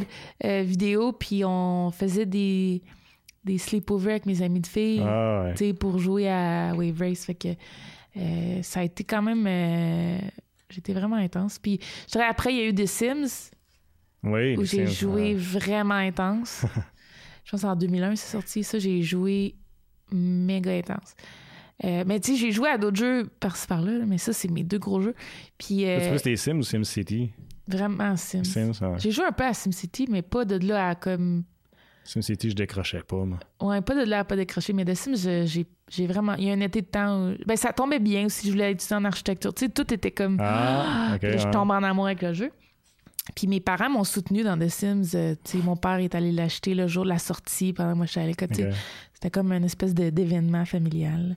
euh, 0.44 0.62
vidéo, 0.62 1.12
puis 1.12 1.44
on 1.44 1.90
faisait 1.90 2.26
des, 2.26 2.82
des 3.44 3.58
sleepovers 3.58 4.12
avec 4.12 4.26
mes 4.26 4.42
amis 4.42 4.60
de 4.60 4.66
filles, 4.66 5.02
ah, 5.04 5.46
tu 5.52 5.66
sais, 5.66 5.72
pour 5.72 5.98
jouer 5.98 6.28
à 6.28 6.72
Wave 6.74 6.98
Race. 6.98 7.24
Fait 7.24 7.34
que 7.34 7.48
euh, 8.16 8.62
ça 8.62 8.80
a 8.80 8.82
été 8.84 9.04
quand 9.04 9.22
même... 9.22 9.46
Euh, 9.46 10.18
j'étais 10.68 10.92
vraiment 10.92 11.16
intense. 11.16 11.58
Puis, 11.58 11.80
je 12.06 12.12
dirais, 12.12 12.26
après, 12.28 12.52
il 12.52 12.58
y 12.58 12.60
a 12.60 12.66
eu 12.68 12.74
The 12.74 12.86
Sims, 12.86 13.50
oui, 14.22 14.56
où 14.56 14.64
j'ai 14.64 14.86
joué 14.86 15.34
vraiment 15.34 15.94
intense. 15.94 16.64
je 17.44 17.50
pense 17.50 17.64
en 17.64 17.74
2001, 17.74 18.16
c'est 18.16 18.32
sorti. 18.32 18.64
Ça, 18.64 18.78
j'ai 18.78 19.02
joué 19.02 19.54
méga 20.12 20.72
intense. 20.72 21.14
Euh, 21.84 22.04
mais 22.06 22.20
tu 22.20 22.32
sais, 22.32 22.36
j'ai 22.36 22.52
joué 22.52 22.68
à 22.68 22.78
d'autres 22.78 22.98
jeux 22.98 23.28
par-ci 23.40 23.66
par-là, 23.66 24.04
mais 24.06 24.18
ça, 24.18 24.32
c'est 24.32 24.50
mes 24.50 24.64
deux 24.64 24.78
gros 24.78 25.00
jeux. 25.00 25.14
Puis. 25.58 25.86
Euh, 25.86 26.16
c'était 26.16 26.36
Sims 26.36 26.58
ou 26.58 26.62
SimCity? 26.62 27.30
Vraiment 27.66 28.16
Sims. 28.16 28.44
Sims 28.44 28.80
J'ai 28.98 29.10
joué 29.10 29.24
un 29.24 29.32
peu 29.32 29.44
à 29.44 29.54
SimCity, 29.54 30.06
mais 30.10 30.22
pas 30.22 30.44
de 30.44 30.66
là 30.66 30.90
à 30.90 30.94
comme. 30.94 31.44
SimCity, 32.04 32.50
je 32.50 32.54
décrochais 32.54 33.02
pas, 33.06 33.24
moi. 33.24 33.38
Ouais, 33.60 33.80
pas 33.80 33.94
de 33.94 34.08
là 34.08 34.20
à 34.20 34.24
pas 34.24 34.36
décrocher, 34.36 34.72
mais 34.72 34.84
de 34.84 34.94
Sims, 34.94 35.46
j'ai 35.88 36.06
vraiment. 36.06 36.34
Il 36.34 36.44
y 36.44 36.50
a 36.50 36.52
un 36.52 36.60
été 36.60 36.82
de 36.82 36.86
temps 36.86 37.30
où. 37.30 37.34
Ben, 37.46 37.56
ça 37.56 37.72
tombait 37.72 37.98
bien 37.98 38.26
aussi, 38.26 38.46
je 38.46 38.52
voulais 38.52 38.72
étudier 38.72 38.96
en 38.96 39.04
architecture. 39.04 39.54
Tu 39.54 39.66
sais, 39.66 39.70
tout 39.70 39.92
était 39.94 40.10
comme. 40.10 40.36
Ah, 40.40 41.12
ok. 41.14 41.22
je 41.22 41.50
tombe 41.50 41.70
en 41.70 41.82
amour 41.82 42.06
avec 42.06 42.22
le 42.22 42.32
jeu. 42.32 42.50
Puis 43.34 43.46
mes 43.46 43.60
parents 43.60 43.90
m'ont 43.90 44.04
soutenu 44.04 44.42
dans 44.42 44.58
The 44.58 44.68
Sims. 44.68 45.14
Euh, 45.14 45.34
sais, 45.44 45.58
mon 45.58 45.76
père 45.76 45.96
est 45.96 46.14
allé 46.14 46.32
l'acheter 46.32 46.74
le 46.74 46.86
jour 46.86 47.04
de 47.04 47.10
la 47.10 47.18
sortie 47.18 47.72
pendant 47.72 47.92
que 47.92 47.96
moi 47.96 48.06
je 48.06 48.12
suis 48.12 48.20
à 48.20 48.26
l'école. 48.26 48.48
C'était 49.20 49.32
comme 49.32 49.52
une 49.52 49.64
espèce 49.64 49.92
d'événement 49.92 50.64
familial. 50.64 51.36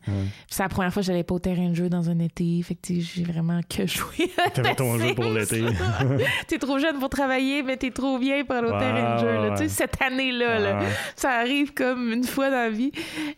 C'est 0.50 0.64
la 0.64 0.70
première 0.70 0.94
fois 0.94 1.02
que 1.02 1.08
j'allais 1.08 1.26
pas 1.26 1.36
au 1.36 1.40
terrain 1.40 1.68
de 1.68 1.74
jeu 1.74 1.90
dans 1.90 2.10
un 2.10 2.18
été. 2.20 2.62
Fait 2.62 2.76
que 2.76 2.94
j'ai 2.94 3.26
vraiment 3.26 3.60
que 3.68 3.86
joué. 3.86 4.32
T'avais 4.54 4.74
ton 4.74 4.98
jeu 4.98 5.14
pour 5.14 5.26
l'été. 5.26 5.66
t'es 6.48 6.60
trop 6.60 6.80
jeune 6.80 6.98
pour 7.00 7.10
travailler, 7.10 7.62
mais 7.62 7.76
t'es 7.76 7.92
trop 7.92 8.20
bien 8.20 8.46
pour 8.46 8.56
aller 8.56 8.70
au 8.70 8.80
terrain 8.80 9.16
de 9.16 9.20
jeu. 9.20 9.56
Sais, 9.58 9.68
cette 9.68 10.02
année-là, 10.02 10.80
ça 11.18 11.32
arrive 11.32 11.74
comme 11.74 12.14
une 12.14 12.24
fois 12.24 12.50
dans 12.50 12.56
la 12.56 12.70
vie 12.70 12.94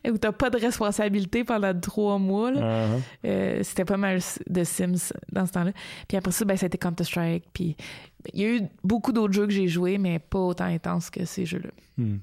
où 0.08 0.16
t'as 0.20 0.32
pas 0.32 0.52
de 0.52 0.60
responsabilité 0.60 1.44
pendant 1.44 1.74
trois 1.80 2.20
mois. 2.20 2.52
Uh-huh. 2.52 3.02
Euh, 3.26 3.64
c'était 3.64 3.86
pas 3.86 3.98
mal 3.98 4.20
de 4.48 4.64
Sims 4.64 5.12
dans 5.32 5.48
ce 5.48 5.54
temps-là. 5.54 5.72
Puis 6.08 6.18
après 6.18 6.32
ça, 6.32 6.46
ben, 6.46 6.56
c'était 6.56 6.78
Counter-Strike. 6.78 7.46
Puis 7.52 7.76
il 8.32 8.42
y 8.42 8.46
a 8.46 8.50
eu 8.58 8.62
beaucoup 8.84 9.12
d'autres 9.12 9.34
jeux 9.34 9.48
que 9.48 9.54
j'ai 9.54 9.68
joués, 9.68 9.98
mais 9.98 10.20
pas 10.20 10.38
autant 10.38 10.66
intenses 10.66 11.10
que 11.10 11.26
ces 11.26 11.48
jeux-là. 11.48 11.72
Hmm. 11.98 12.18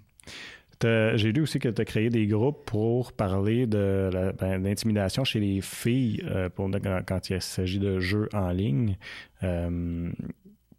J'ai 0.83 1.33
lu 1.33 1.43
aussi 1.43 1.59
que 1.59 1.69
tu 1.69 1.81
as 1.81 1.85
créé 1.85 2.11
des 2.11 2.27
groupes 2.27 2.65
pour 2.67 3.13
parler 3.13 3.67
de 3.67 4.11
l'intimidation 4.41 5.23
ben, 5.23 5.27
chez 5.27 5.41
les 5.41 5.61
filles 5.61 6.23
euh, 6.27 6.49
pour, 6.49 6.71
quand, 7.07 7.31
il 7.31 7.41
s'agit 7.41 7.79
de 7.79 8.01
jeux 8.01 8.29
en 8.33 8.51
ligne. 8.51 8.97
Euh, 9.43 10.11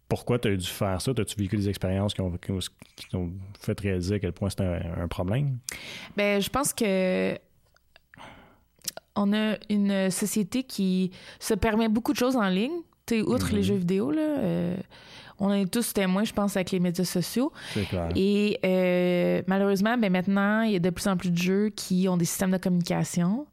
pourquoi 0.08 0.38
tu 0.38 0.48
as 0.48 0.56
dû 0.56 0.66
faire 0.66 1.00
ça? 1.00 1.12
As-tu 1.12 1.36
vécu 1.36 1.56
des 1.56 1.68
expériences 1.68 2.14
qui 2.14 2.20
ont, 2.20 2.32
fait 3.58 3.80
réaliser 3.80 4.16
à 4.16 4.18
quel 4.18 4.32
point 4.32 4.50
c'est 4.50 4.62
un, 4.62 5.08
problème? 5.08 5.58
Ben, 6.16 6.40
je 6.40 6.50
pense 6.50 6.72
que 6.72 7.34
on 9.16 9.32
a 9.32 9.56
une 9.70 10.10
société 10.10 10.64
qui 10.64 11.12
se 11.38 11.54
permet 11.54 11.88
beaucoup 11.88 12.12
de 12.12 12.18
choses 12.18 12.36
en 12.36 12.48
ligne. 12.48 12.80
outre 13.26 13.52
les 13.52 13.60
mm-hmm. 13.60 13.62
jeux 13.62 13.74
vidéo, 13.74 14.10
là, 14.10 14.38
euh, 14.38 14.76
on 15.38 15.52
est 15.52 15.70
tous 15.70 15.92
témoins, 15.92 16.24
je 16.24 16.32
pense, 16.32 16.56
avec 16.56 16.70
les 16.70 16.80
médias 16.80 17.04
sociaux. 17.04 17.52
C'est 17.72 17.84
clair. 17.84 18.08
Et 18.14 18.58
euh, 18.64 19.42
malheureusement, 19.46 19.96
ben 19.98 20.12
maintenant, 20.12 20.62
il 20.62 20.72
y 20.72 20.76
a 20.76 20.80
de 20.80 20.90
plus 20.90 21.06
en 21.06 21.16
plus 21.16 21.30
de 21.30 21.38
jeux 21.38 21.70
qui 21.70 22.08
ont 22.08 22.16
des 22.16 22.24
systèmes 22.24 22.52
de 22.52 22.58
communication. 22.58 23.46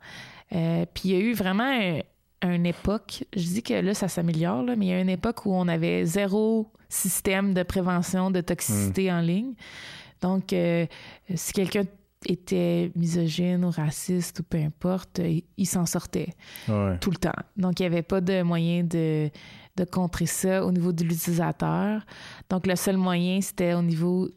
Euh, 0.53 0.85
puis 0.93 1.09
il 1.09 1.11
y 1.11 1.15
a 1.15 1.19
eu 1.19 1.33
vraiment 1.33 2.03
à 2.41 2.47
une 2.47 2.65
époque, 2.65 3.23
je 3.35 3.43
dis 3.43 3.63
que 3.63 3.73
là, 3.73 3.93
ça 3.93 4.07
s'améliore, 4.07 4.63
mais 4.77 4.85
il 4.85 4.89
y 4.89 4.93
a 4.93 4.99
une 4.99 5.09
époque 5.09 5.45
où 5.45 5.53
on 5.53 5.67
avait 5.67 6.05
zéro 6.05 6.71
système 6.89 7.53
de 7.53 7.63
prévention 7.63 8.31
de 8.31 8.41
toxicité 8.41 9.11
en 9.11 9.21
ligne. 9.21 9.53
Donc, 10.21 10.53
euh, 10.53 10.85
si 11.33 11.53
quelqu'un 11.53 11.83
était 12.27 12.91
misogyne 12.95 13.65
ou 13.65 13.71
raciste 13.71 14.39
ou 14.39 14.43
peu 14.43 14.59
importe, 14.59 15.21
il, 15.57 15.65
s'en 15.65 15.85
sortait 15.85 16.29
tout 16.65 17.09
le 17.09 17.17
temps. 17.17 17.31
Donc, 17.57 17.79
il 17.79 17.83
n'y 17.83 17.87
avait 17.87 18.03
pas 18.03 18.21
de 18.21 18.43
moyen 18.43 18.83
de, 18.83 19.31
de 19.77 19.85
contrer 19.85 20.25
ça 20.25 20.65
au 20.65 20.71
niveau 20.71 20.91
de 20.91 21.03
l'utilisateur. 21.03 22.05
Donc, 22.49 22.67
le 22.67 22.75
seul 22.75 22.97
moyen, 22.97 23.41
c'était 23.41 23.73
au 23.73 23.81
niveau 23.81 24.29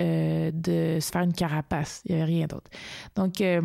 euh, 0.00 0.50
de 0.52 0.98
se 1.00 1.10
faire 1.10 1.22
une 1.22 1.32
carapace. 1.32 2.02
Il 2.04 2.14
n'y 2.14 2.22
avait 2.22 2.32
rien 2.32 2.46
d'autre. 2.46 2.70
Donc, 3.14 3.40
euh, 3.40 3.60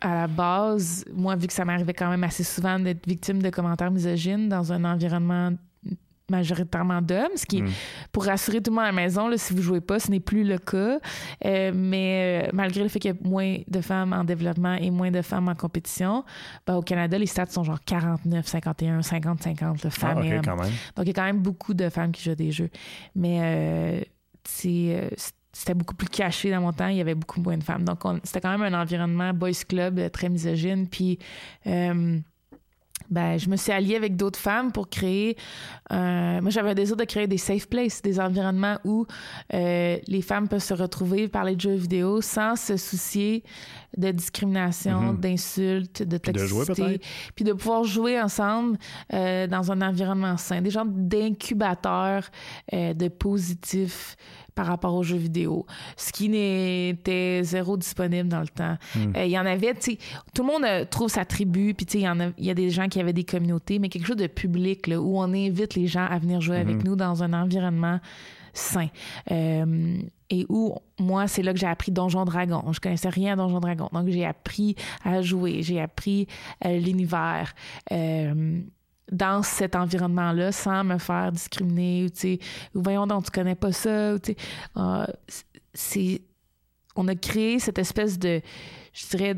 à 0.00 0.14
la 0.14 0.26
base, 0.26 1.04
moi, 1.12 1.36
vu 1.36 1.46
que 1.46 1.52
ça 1.52 1.64
m'arrivait 1.64 1.94
quand 1.94 2.08
même 2.08 2.24
assez 2.24 2.44
souvent 2.44 2.78
d'être 2.78 3.06
victime 3.06 3.42
de 3.42 3.50
commentaires 3.50 3.90
misogynes 3.90 4.48
dans 4.48 4.72
un 4.72 4.84
environnement 4.84 5.52
majoritairement 6.30 7.02
d'hommes, 7.02 7.36
ce 7.36 7.46
qui, 7.46 7.62
mm. 7.62 7.68
pour 8.12 8.24
rassurer 8.24 8.60
tout 8.60 8.70
le 8.70 8.76
monde 8.76 8.84
à 8.84 8.88
la 8.88 8.92
maison, 8.92 9.28
là, 9.28 9.36
si 9.36 9.52
vous 9.52 9.62
jouez 9.62 9.80
pas, 9.80 9.98
ce 9.98 10.10
n'est 10.10 10.20
plus 10.20 10.44
le 10.44 10.58
cas. 10.58 10.98
Euh, 11.44 11.72
mais 11.74 12.44
euh, 12.46 12.50
malgré 12.52 12.82
le 12.82 12.88
fait 12.88 12.98
qu'il 12.98 13.10
y 13.10 13.14
a 13.14 13.28
moins 13.28 13.58
de 13.66 13.80
femmes 13.80 14.12
en 14.12 14.24
développement 14.24 14.74
et 14.74 14.90
moins 14.90 15.10
de 15.10 15.22
femmes 15.22 15.48
en 15.48 15.54
compétition, 15.54 16.24
ben, 16.66 16.74
au 16.76 16.82
Canada, 16.82 17.18
les 17.18 17.26
stats 17.26 17.46
sont 17.46 17.64
genre 17.64 17.80
49, 17.84 18.46
51, 18.46 19.02
50, 19.02 19.42
50, 19.42 19.88
femmes 19.90 20.18
ah, 20.20 20.26
et 20.26 20.38
hommes. 20.38 20.44
Donc, 20.96 21.04
il 21.04 21.08
y 21.08 21.10
a 21.10 21.14
quand 21.14 21.24
même 21.24 21.40
beaucoup 21.40 21.74
de 21.74 21.88
femmes 21.88 22.12
qui 22.12 22.22
jouent 22.24 22.34
des 22.34 22.52
jeux. 22.52 22.70
Mais 23.14 23.38
euh, 23.42 24.00
c'était 25.52 25.74
beaucoup 25.74 25.94
plus 25.94 26.08
caché 26.08 26.50
dans 26.50 26.60
mon 26.60 26.72
temps, 26.72 26.88
il 26.88 26.96
y 26.96 27.00
avait 27.00 27.14
beaucoup 27.14 27.40
moins 27.40 27.58
de 27.58 27.64
femmes. 27.64 27.84
Donc, 27.84 28.00
c'était 28.24 28.40
quand 28.40 28.56
même 28.56 28.74
un 28.74 28.80
environnement 28.80 29.34
boys 29.34 29.50
club 29.68 30.10
très 30.10 30.28
misogyne. 30.28 30.88
Puis, 30.88 31.18
ben, 33.12 33.38
je 33.38 33.50
me 33.50 33.56
suis 33.56 33.72
alliée 33.72 33.94
avec 33.96 34.16
d'autres 34.16 34.38
femmes 34.38 34.72
pour 34.72 34.88
créer. 34.88 35.36
Euh, 35.92 36.40
moi, 36.40 36.50
j'avais 36.50 36.70
un 36.70 36.74
désir 36.74 36.96
de 36.96 37.04
créer 37.04 37.26
des 37.26 37.36
safe 37.36 37.68
places, 37.68 38.00
des 38.00 38.18
environnements 38.18 38.78
où 38.84 39.06
euh, 39.52 39.98
les 40.06 40.22
femmes 40.22 40.48
peuvent 40.48 40.62
se 40.62 40.72
retrouver, 40.72 41.28
parler 41.28 41.54
de 41.54 41.60
jeux 41.60 41.74
vidéo 41.74 42.22
sans 42.22 42.56
se 42.56 42.78
soucier 42.78 43.44
de 43.98 44.10
discrimination, 44.10 45.12
mhm. 45.12 45.16
d'insultes, 45.18 46.02
de 46.02 46.16
toxicité. 46.16 47.02
Puis 47.34 47.44
de 47.44 47.52
pouvoir 47.52 47.84
jouer 47.84 48.18
ensemble 48.18 48.78
euh, 49.12 49.46
dans 49.46 49.70
un 49.70 49.82
environnement 49.82 50.38
sain. 50.38 50.62
Des 50.62 50.70
genres 50.70 50.86
d'incubateurs 50.86 52.30
de 52.72 53.08
positifs 53.08 54.16
par 54.54 54.66
rapport 54.66 54.94
aux 54.94 55.02
jeux 55.02 55.16
vidéo, 55.16 55.66
ce 55.96 56.12
qui 56.12 56.28
n'était 56.28 57.42
zéro 57.42 57.76
disponible 57.76 58.28
dans 58.28 58.40
le 58.40 58.48
temps. 58.48 58.76
Hmm. 58.94 59.12
Euh, 59.16 59.24
il 59.24 59.30
y 59.30 59.38
en 59.38 59.46
avait, 59.46 59.74
tu 59.74 59.92
sais, 59.92 59.98
tout 60.34 60.42
le 60.42 60.48
monde 60.48 60.64
euh, 60.64 60.84
trouve 60.84 61.08
sa 61.08 61.24
tribu, 61.24 61.74
puis 61.74 61.86
tu 61.86 61.92
sais, 61.92 61.98
il 61.98 62.02
y, 62.02 62.06
a, 62.06 62.32
y 62.38 62.50
a 62.50 62.54
des 62.54 62.70
gens 62.70 62.88
qui 62.88 63.00
avaient 63.00 63.12
des 63.12 63.24
communautés, 63.24 63.78
mais 63.78 63.88
quelque 63.88 64.06
chose 64.06 64.16
de 64.16 64.26
public, 64.26 64.86
là, 64.86 65.00
où 65.00 65.18
on 65.18 65.32
invite 65.32 65.74
les 65.74 65.86
gens 65.86 66.04
à 66.04 66.18
venir 66.18 66.40
jouer 66.40 66.58
avec 66.58 66.76
hmm. 66.76 66.86
nous 66.86 66.96
dans 66.96 67.22
un 67.22 67.32
environnement 67.32 68.00
sain. 68.52 68.88
Euh, 69.30 69.96
et 70.28 70.46
où, 70.48 70.74
moi, 70.98 71.28
c'est 71.28 71.42
là 71.42 71.52
que 71.52 71.58
j'ai 71.58 71.66
appris 71.66 71.92
Donjon 71.92 72.24
Dragon. 72.24 72.64
Je 72.72 72.80
connaissais 72.80 73.08
rien 73.08 73.34
à 73.34 73.36
Donjon 73.36 73.60
Dragon. 73.60 73.88
Donc, 73.92 74.08
j'ai 74.08 74.24
appris 74.24 74.76
à 75.04 75.20
jouer, 75.22 75.62
j'ai 75.62 75.80
appris 75.80 76.26
l'univers 76.64 77.54
dans 79.10 79.42
cet 79.42 79.76
environnement-là 79.76 80.52
sans 80.52 80.84
me 80.84 80.98
faire 80.98 81.32
discriminer 81.32 82.04
ou 82.04 82.10
tu 82.10 82.18
sais 82.18 82.38
voyons 82.74 83.06
donc 83.06 83.24
tu 83.24 83.30
connais 83.30 83.54
pas 83.54 83.72
ça 83.72 84.18
tu 84.18 84.34
sais 85.74 86.20
ah, 86.24 86.26
on 86.96 87.08
a 87.08 87.14
créé 87.14 87.58
cette 87.58 87.78
espèce 87.78 88.18
de 88.18 88.40
je 88.92 89.06
dirais 89.08 89.36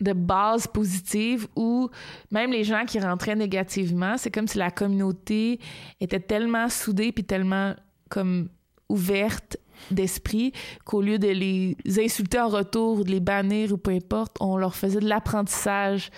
de 0.00 0.12
base 0.12 0.66
positive 0.66 1.48
où 1.56 1.88
même 2.30 2.52
les 2.52 2.64
gens 2.64 2.84
qui 2.84 3.00
rentraient 3.00 3.36
négativement 3.36 4.16
c'est 4.16 4.30
comme 4.30 4.46
si 4.46 4.58
la 4.58 4.70
communauté 4.70 5.58
était 6.00 6.20
tellement 6.20 6.68
soudée 6.68 7.10
puis 7.10 7.24
tellement 7.24 7.74
comme 8.08 8.48
ouverte 8.88 9.56
d'esprit 9.90 10.52
qu'au 10.84 11.00
lieu 11.00 11.18
de 11.18 11.28
les 11.28 11.76
insulter 11.98 12.40
en 12.40 12.48
retour 12.48 13.00
ou 13.00 13.04
de 13.04 13.10
les 13.10 13.20
bannir 13.20 13.72
ou 13.72 13.76
peu 13.76 13.92
importe 13.92 14.36
on 14.40 14.56
leur 14.56 14.74
faisait 14.74 15.00
de 15.00 15.08
l'apprentissage 15.08 16.10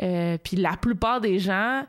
euh, 0.00 0.38
puis 0.42 0.56
la 0.56 0.76
plupart 0.76 1.20
des 1.20 1.38
gens, 1.38 1.84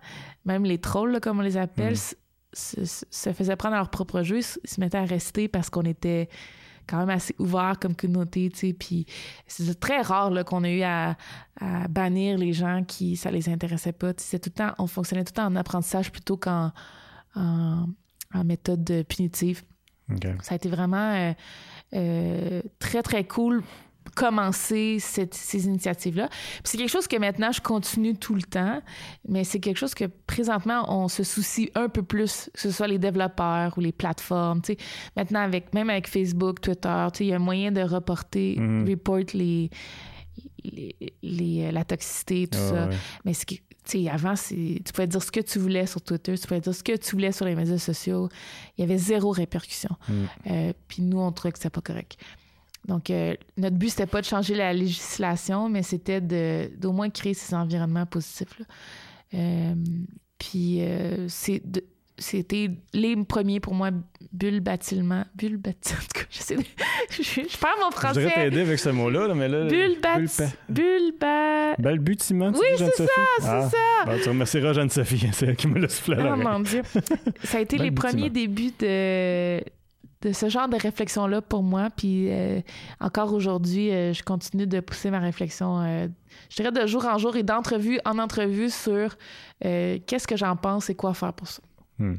même 0.46 0.66
les 0.66 0.80
trolls, 0.80 1.20
comme 1.22 1.40
on 1.40 1.44
les 1.44 1.58
appelle, 1.58 1.94
mm. 1.94 2.16
se, 2.54 3.34
faisaient 3.34 3.56
prendre 3.56 3.76
à 3.76 3.80
leur 3.80 3.90
propre 3.90 4.24
jeu, 4.24 4.42
se, 4.42 4.60
se 4.64 4.80
mettaient 4.80 4.98
à 4.98 5.06
rester 5.06 5.48
parce 5.48 5.70
qu'on 5.70 5.84
était 5.84 6.30
quand 6.88 6.98
même 6.98 7.10
assez 7.10 7.36
ouvert 7.40 7.78
comme 7.80 7.96
communauté, 7.96 8.50
tu 8.50 8.60
sais. 8.60 8.74
Puis 8.74 9.06
c'est 9.48 9.80
très 9.80 10.02
rare 10.02 10.32
qu'on 10.46 10.64
ait 10.64 10.80
eu 10.80 10.84
à, 10.84 11.16
bannir 11.90 12.38
les 12.38 12.52
gens 12.52 12.84
qui 12.84 13.16
ça 13.16 13.32
les 13.32 13.48
intéressait 13.48 13.94
pas. 13.94 14.12
C'est 14.18 14.40
tout 14.40 14.50
le 14.50 14.56
temps, 14.56 14.74
on 14.80 14.88
fonctionnait 14.88 15.24
tout 15.24 15.32
le 15.32 15.42
temps 15.42 15.48
en 15.48 15.56
apprentissage 15.56 16.12
plutôt 16.12 16.36
qu'en 16.36 16.72
en, 17.36 17.88
méthode 18.44 19.06
punitive. 19.08 19.64
Ça 20.42 20.54
a 20.54 20.56
été 20.56 20.68
vraiment 20.68 21.14
euh, 21.14 21.34
euh, 21.94 22.62
très, 22.80 23.02
très 23.02 23.24
cool 23.24 23.64
commencer 24.16 24.98
ces 25.00 25.66
initiatives-là. 25.66 26.30
c'est 26.64 26.78
quelque 26.78 26.90
chose 26.90 27.08
que 27.08 27.18
maintenant, 27.18 27.52
je 27.52 27.62
continue 27.62 28.16
tout 28.16 28.36
le 28.36 28.44
temps, 28.44 28.82
mais 29.28 29.44
c'est 29.44 29.60
quelque 29.60 29.78
chose 29.78 29.96
que 29.96 30.06
présentement, 30.28 30.86
on 30.88 31.08
se 31.08 31.24
soucie 31.24 31.72
un 31.76 31.90
peu 31.90 32.04
plus, 32.04 32.50
que 32.54 32.60
ce 32.60 32.72
soit 32.72 32.88
les 32.88 33.00
développeurs 33.00 33.74
ou 33.78 33.82
les 33.82 33.92
plateformes. 33.92 34.62
Maintenant, 35.16 35.42
avec, 35.42 35.74
même 35.74 35.90
avec 35.90 36.08
Facebook, 36.08 36.62
Twitter, 36.62 37.08
il 37.20 37.28
y 37.28 37.34
a 37.34 37.38
un 37.38 37.40
moyen 37.40 37.72
de 37.72 37.82
reporter, 37.82 38.58
mm-hmm. 38.58 38.90
report 38.90 39.34
les, 39.34 39.70
les, 41.22 41.72
la 41.72 41.84
toxicité, 41.84 42.48
tout 42.48 42.60
ça. 42.60 42.90
Mais 43.26 43.34
ce 43.34 43.46
qui, 43.46 43.62
avant, 44.10 44.34
tu 44.36 44.80
pouvais 44.94 45.08
dire 45.08 45.22
ce 45.22 45.32
que 45.32 45.40
tu 45.40 45.60
voulais 45.60 45.86
sur 45.86 46.02
Twitter, 46.02 46.38
tu 46.38 46.48
pouvais 46.48 46.62
dire 46.62 46.74
ce 46.74 46.84
que 46.84 46.96
tu 46.96 47.12
voulais 47.12 47.32
sur 47.32 47.46
les 47.46 47.56
médias 47.56 47.78
sociaux. 47.78 48.30
Il 48.78 48.82
y 48.82 48.84
avait 48.84 48.98
zéro 48.98 49.32
répercussion. 49.32 49.96
Mm. 50.08 50.14
Euh, 50.50 50.74
puis 50.88 51.02
nous, 51.02 51.20
on 51.20 51.32
trouvait 51.32 51.52
que 51.52 51.58
c'était 51.58 51.70
pas 51.70 51.82
correct. 51.82 52.18
Donc, 52.88 53.10
euh, 53.10 53.34
notre 53.58 53.78
but, 53.78 53.90
c'était 53.90 54.06
pas 54.06 54.22
de 54.22 54.26
changer 54.26 54.56
la 54.56 54.74
législation, 54.74 55.70
mais 55.70 55.84
c'était 55.84 56.20
d'au 56.22 56.92
moins 56.92 57.10
créer 57.10 57.34
ces 57.34 57.56
environnements 57.56 58.06
positifs. 58.06 58.62
Euh, 59.34 59.74
puis, 60.38 60.80
euh, 60.82 61.28
c'était 61.30 62.72
les 62.94 63.16
premiers 63.24 63.60
pour 63.60 63.74
moi, 63.74 63.92
bulle 64.32 64.60
bâtiment. 64.60 65.24
Bulle 65.36 65.58
bâtiment. 65.58 66.00
Je, 66.30 66.42
sais, 66.42 67.44
je, 67.48 67.58
parle 67.58 67.80
mon 67.80 67.92
français. 67.92 68.22
Je 68.22 68.28
voudrais 68.28 68.50
t'aider 68.50 68.62
avec 68.62 68.80
ce 68.80 68.90
mot-là, 68.90 69.34
mais 69.36 69.48
là. 69.48 69.68
Bulle 69.68 70.00
bâtiment. 70.02 70.50
Bulle 70.68 71.14
Balbutiement, 71.80 72.52
Oui, 72.52 72.66
c'est 72.78 72.86
ça, 72.86 73.06
c'est 73.40 73.48
ah. 73.48 73.70
ça. 73.70 74.06
Ben, 74.06 74.20
tu 74.22 74.30
remercieras 74.30 74.74
Jeanne-Sophie, 74.74 75.30
c'est 75.34 75.48
elle 75.48 75.56
qui 75.56 75.68
me 75.68 75.80
l'a 75.80 75.90
soufflé 75.90 76.18
Oh 76.20 76.36
mon 76.36 76.60
Dieu. 76.60 76.82
Ça 77.44 77.60
a 77.60 77.62
été 77.62 77.78
les 77.78 77.92
premiers 77.92 78.30
débuts 78.30 78.72
de 78.80 79.62
de 80.24 80.32
ce 80.32 80.50
genre 80.50 80.70
de 80.70 80.78
réflexion-là 80.78 81.42
pour 81.42 81.64
moi. 81.64 81.90
Puis 81.96 82.32
euh, 82.32 82.62
encore 83.00 83.34
aujourd'hui, 83.34 83.92
euh, 83.92 84.14
je 84.14 84.24
continue 84.24 84.66
de 84.66 84.80
pousser 84.80 85.12
ma 85.12 85.20
réflexion, 85.20 85.82
euh, 85.82 86.08
je 86.50 86.56
dirais 86.56 86.72
de 86.72 86.88
jour 86.88 87.06
en 87.06 87.18
jour 87.18 87.36
et 87.36 87.44
d'entrevue 87.44 88.00
en 88.06 88.18
entrevue 88.18 88.70
sur 88.70 89.18
qu'est-ce 89.62 90.28
que 90.28 90.36
j'en 90.36 90.56
pense 90.56 90.90
et 90.90 90.96
quoi 90.96 91.14
faire 91.14 91.34
pour 91.34 91.48
ça. 91.48 91.62
Hmm. 92.00 92.16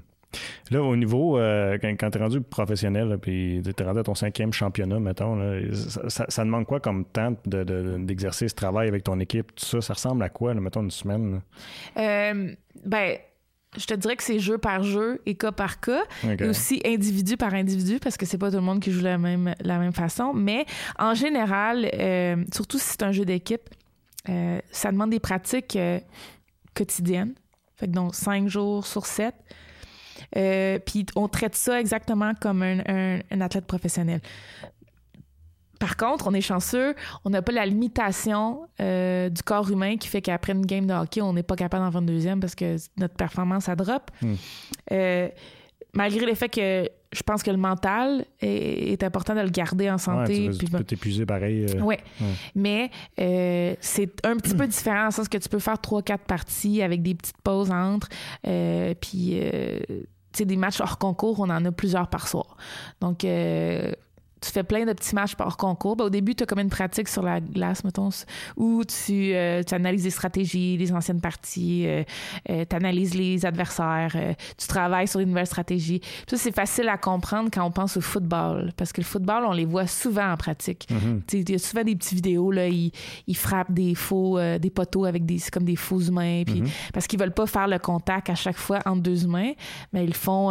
Là, 0.71 0.83
au 0.83 0.97
niveau, 0.97 1.37
quand, 1.37 2.11
tu 2.11 2.19
es 2.19 2.21
rendu 2.21 2.41
professionnel, 2.41 3.19
puis 3.21 3.61
tu 3.63 3.83
es 3.83 3.87
rendu 3.87 4.01
à 4.01 4.03
ton 4.03 4.15
cinquième 4.15 4.53
championnat, 4.53 4.99
mettons, 4.99 5.39
ça, 6.09 6.45
demande 6.45 6.65
quoi 6.65 6.81
comme 6.81 7.05
temps 7.05 7.37
d'exercer 7.45 8.49
ce 8.49 8.55
travail 8.55 8.89
avec 8.89 9.05
ton 9.05 9.21
équipe? 9.21 9.55
Tout 9.55 9.65
ça, 9.65 9.81
ça 9.81 9.95
ressemble 9.95 10.23
à 10.25 10.29
quoi, 10.29 10.55
mettons, 10.55 10.83
une 10.83 10.91
semaine? 10.91 11.41
ben, 11.95 13.19
je 13.77 13.87
te 13.87 13.95
dirais 13.95 14.17
que 14.17 14.23
c'est 14.23 14.39
jeu 14.39 14.59
par 14.59 14.83
jeu 14.83 15.21
et 15.27 15.35
cas 15.35 15.53
par 15.53 15.81
cas, 15.81 16.03
et 16.23 16.45
aussi 16.45 16.81
individu 16.85 17.37
par 17.37 17.55
individu, 17.55 17.99
parce 17.99 18.17
que 18.17 18.27
c'est 18.27 18.39
pas 18.39 18.51
tout 18.51 18.57
le 18.57 18.63
monde 18.63 18.81
qui 18.81 18.91
joue 18.91 19.03
la 19.03 19.19
même, 19.19 19.55
la 19.61 19.79
même 19.79 19.93
façon. 19.93 20.33
Mais 20.33 20.67
en 20.99 21.15
général, 21.15 21.89
euh, 21.95 22.37
surtout 22.53 22.79
si 22.79 22.87
c'est 22.91 23.03
un 23.03 23.13
jeu 23.13 23.25
d'équipe, 23.25 23.69
euh, 24.29 24.61
ça 24.71 24.91
demande 24.91 25.11
des 25.11 25.21
pratiques 25.21 25.77
euh, 25.77 26.01
quotidiennes. 26.75 27.35
Fait 27.77 27.87
que 27.87 27.93
donc 27.93 28.15
cinq 28.15 28.49
jours 28.49 28.87
sur 28.87 29.07
sept. 29.07 29.35
puis 30.87 31.07
on 31.17 31.29
traite 31.29 31.57
ça 31.57 31.81
exactement 31.81 32.33
comme 32.41 32.63
un, 32.63 33.19
un 33.31 33.41
athlète 33.41 33.67
professionnel. 33.67 34.21
Par 35.79 35.97
contre, 35.97 36.27
on 36.27 36.35
est 36.35 36.41
chanceux, 36.41 36.95
on 37.25 37.31
n'a 37.31 37.43
pas 37.43 37.53
la 37.53 37.67
limitation 37.67 38.69
euh, 38.81 39.29
du 39.29 39.43
corps 39.43 39.71
humain 39.71 39.97
qui 39.97 40.09
fait 40.09 40.23
qu'après 40.23 40.53
une 40.53 40.67
game 40.67 40.87
de 40.87 40.93
hockey, 40.93 41.21
on 41.23 41.33
n'est 41.33 41.43
pas 41.43 41.57
capable 41.57 41.85
d'en 41.85 41.91
faire 41.91 42.01
une 42.01 42.07
deuxième 42.07 42.41
parce 42.41 42.55
que 42.55 42.77
notre 42.97 43.15
performance, 43.15 43.69
a 43.69 43.77
drop. 43.77 44.11
Hmm. 44.21 44.35
Euh, 44.93 45.29
malgré 45.95 46.27
le 46.27 46.35
fait 46.35 46.49
que 46.49 46.89
je 47.13 47.23
pense 47.23 47.43
que 47.43 47.51
le 47.51 47.57
mental 47.57 48.25
est, 48.41 49.03
important 49.05 49.35
de 49.35 49.41
le 49.41 49.49
garder 49.49 49.89
en 49.89 49.99
santé. 49.99 50.51
tu, 50.59 50.67
peux 50.67 50.83
t'épuiser 50.83 51.25
pareil. 51.25 51.67
Euh, 51.67 51.81
oui. 51.81 51.97
Mais 52.55 52.91
c'est 53.81 54.27
un 54.27 54.37
petit 54.37 54.55
peu 54.55 54.67
différent 54.67 55.07
en 55.07 55.11
sens 55.11 55.29
que 55.29 55.39
tu 55.39 55.49
peux 55.49 55.61
faire 55.61 55.81
trois, 55.81 56.03
quatre 56.03 56.25
parties 56.25 56.83
avec 56.83 57.03
des 57.03 57.15
petites 57.15 57.41
pauses 57.43 57.71
entre. 57.71 58.09
puis, 59.01 59.41
tu 59.41 60.07
sais, 60.33 60.45
des 60.45 60.57
matchs 60.57 60.81
hors 60.81 60.99
concours, 60.99 61.39
on 61.39 61.51
en 61.51 61.65
a 61.65 61.73
plusieurs 61.73 62.09
par 62.09 62.27
soir. 62.27 62.57
Donc, 63.01 63.25
tu 64.45 64.51
fais 64.51 64.63
plein 64.63 64.85
de 64.85 64.93
petits 64.93 65.15
matchs 65.15 65.35
par 65.35 65.57
concours. 65.57 65.97
Ben, 65.97 66.05
au 66.05 66.11
début, 66.11 66.35
tu 66.35 66.43
as 66.43 66.47
comme 66.47 66.59
une 66.59 66.69
pratique 66.71 67.09
sur 67.09 67.23
la 67.23 67.41
glace, 67.41 67.83
mettons, 67.85 68.11
où 68.57 68.83
tu, 68.85 69.33
euh, 69.35 69.63
tu 69.63 69.75
analyses 69.75 70.03
des 70.03 70.11
stratégies, 70.11 70.77
des 70.77 70.93
anciennes 70.93 71.21
parties, 71.21 71.85
euh, 71.87 72.03
euh, 72.51 72.65
tu 72.69 72.77
analyses 72.77 73.15
les 73.15 73.47
adversaires, 73.47 74.15
tu 74.59 74.67
travailles 74.67 75.09
sur 75.09 75.21
des 75.21 75.27
nouvelles 75.27 75.47
stratégies. 75.47 76.01
Ça, 76.29 76.37
c'est 76.37 76.55
facile 76.55 76.89
à 76.89 76.99
comprendre 76.99 77.49
quand 77.53 77.65
on 77.65 77.71
pense 77.71 77.97
au 77.97 78.01
football, 78.01 78.73
parce 78.77 78.93
que 78.93 79.01
le 79.01 79.07
football, 79.07 79.45
on 79.47 79.53
les 79.53 79.65
voit 79.65 79.87
souvent 79.87 80.31
en 80.33 80.37
pratique. 80.37 80.87
Mhm. 80.91 81.23
Il 81.33 81.51
y 81.51 81.55
a 81.55 81.59
souvent 81.59 81.83
des 81.85 81.97
petites 81.97 82.15
vidéos, 82.15 82.51
là, 82.51 82.69
ils, 82.69 82.93
ils 83.27 83.37
frappent 83.37 83.73
des 83.73 83.95
faux, 83.95 84.39
des 84.59 84.71
poteaux 84.71 85.05
avec 85.05 85.25
des, 85.25 85.39
comme 85.53 85.65
des 85.65 85.77
faux 85.77 86.01
humains, 86.01 86.43
puis, 86.45 86.61
Mhm. 86.61 86.69
parce 86.93 87.07
qu'ils 87.07 87.19
veulent 87.19 87.33
pas 87.35 87.47
faire 87.47 87.69
le 87.69 87.79
contact 87.79 88.31
à 88.31 88.35
chaque 88.35 88.57
fois 88.59 88.81
entre 88.85 89.03
deux 89.03 89.25
humains, 89.25 89.53
mais 89.93 90.05
ils 90.05 90.09
le 90.09 90.13
font 90.13 90.51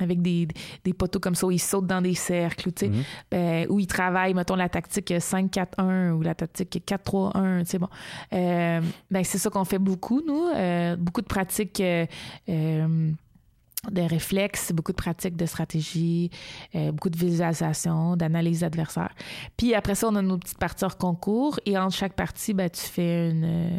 avec 0.00 0.22
des, 0.22 0.46
des 0.84 0.92
poteaux 0.92 1.18
comme 1.18 1.34
ça 1.34 1.46
où 1.46 1.50
ils 1.50 1.58
sautent 1.58 1.86
dans 1.88 2.00
des 2.00 2.14
cercles, 2.14 2.70
tu 2.72 2.86
sais. 2.86 2.92
Ben, 3.30 3.66
où 3.68 3.80
ils 3.80 3.86
travaillent, 3.86 4.34
mettons, 4.34 4.56
la 4.56 4.68
tactique 4.68 5.10
5-4-1 5.10 6.12
ou 6.12 6.22
la 6.22 6.34
tactique 6.34 6.82
4-3-1, 6.86 7.60
tu 7.60 7.66
sais, 7.66 7.78
bon. 7.78 7.88
Euh, 8.32 8.80
ben, 9.10 9.24
c'est 9.24 9.38
ça 9.38 9.50
qu'on 9.50 9.64
fait 9.64 9.78
beaucoup, 9.78 10.22
nous. 10.26 10.48
Euh, 10.54 10.96
beaucoup 10.96 11.20
de 11.20 11.26
pratiques 11.26 11.80
euh, 11.80 12.06
euh, 12.48 13.10
de 13.90 14.02
réflexes, 14.02 14.72
beaucoup 14.72 14.92
de 14.92 14.96
pratiques 14.96 15.36
de 15.36 15.46
stratégie, 15.46 16.30
euh, 16.74 16.92
beaucoup 16.92 17.10
de 17.10 17.16
visualisation, 17.16 18.16
d'analyse 18.16 18.64
adversaire. 18.64 19.14
Puis 19.56 19.74
après 19.74 19.94
ça, 19.94 20.08
on 20.08 20.16
a 20.16 20.22
nos 20.22 20.38
petites 20.38 20.58
parties 20.58 20.84
hors 20.84 20.96
concours 20.96 21.58
et 21.66 21.78
entre 21.78 21.96
chaque 21.96 22.14
partie, 22.14 22.54
ben, 22.54 22.68
tu 22.70 22.80
fais 22.80 23.30
une, 23.30 23.44
euh, 23.44 23.78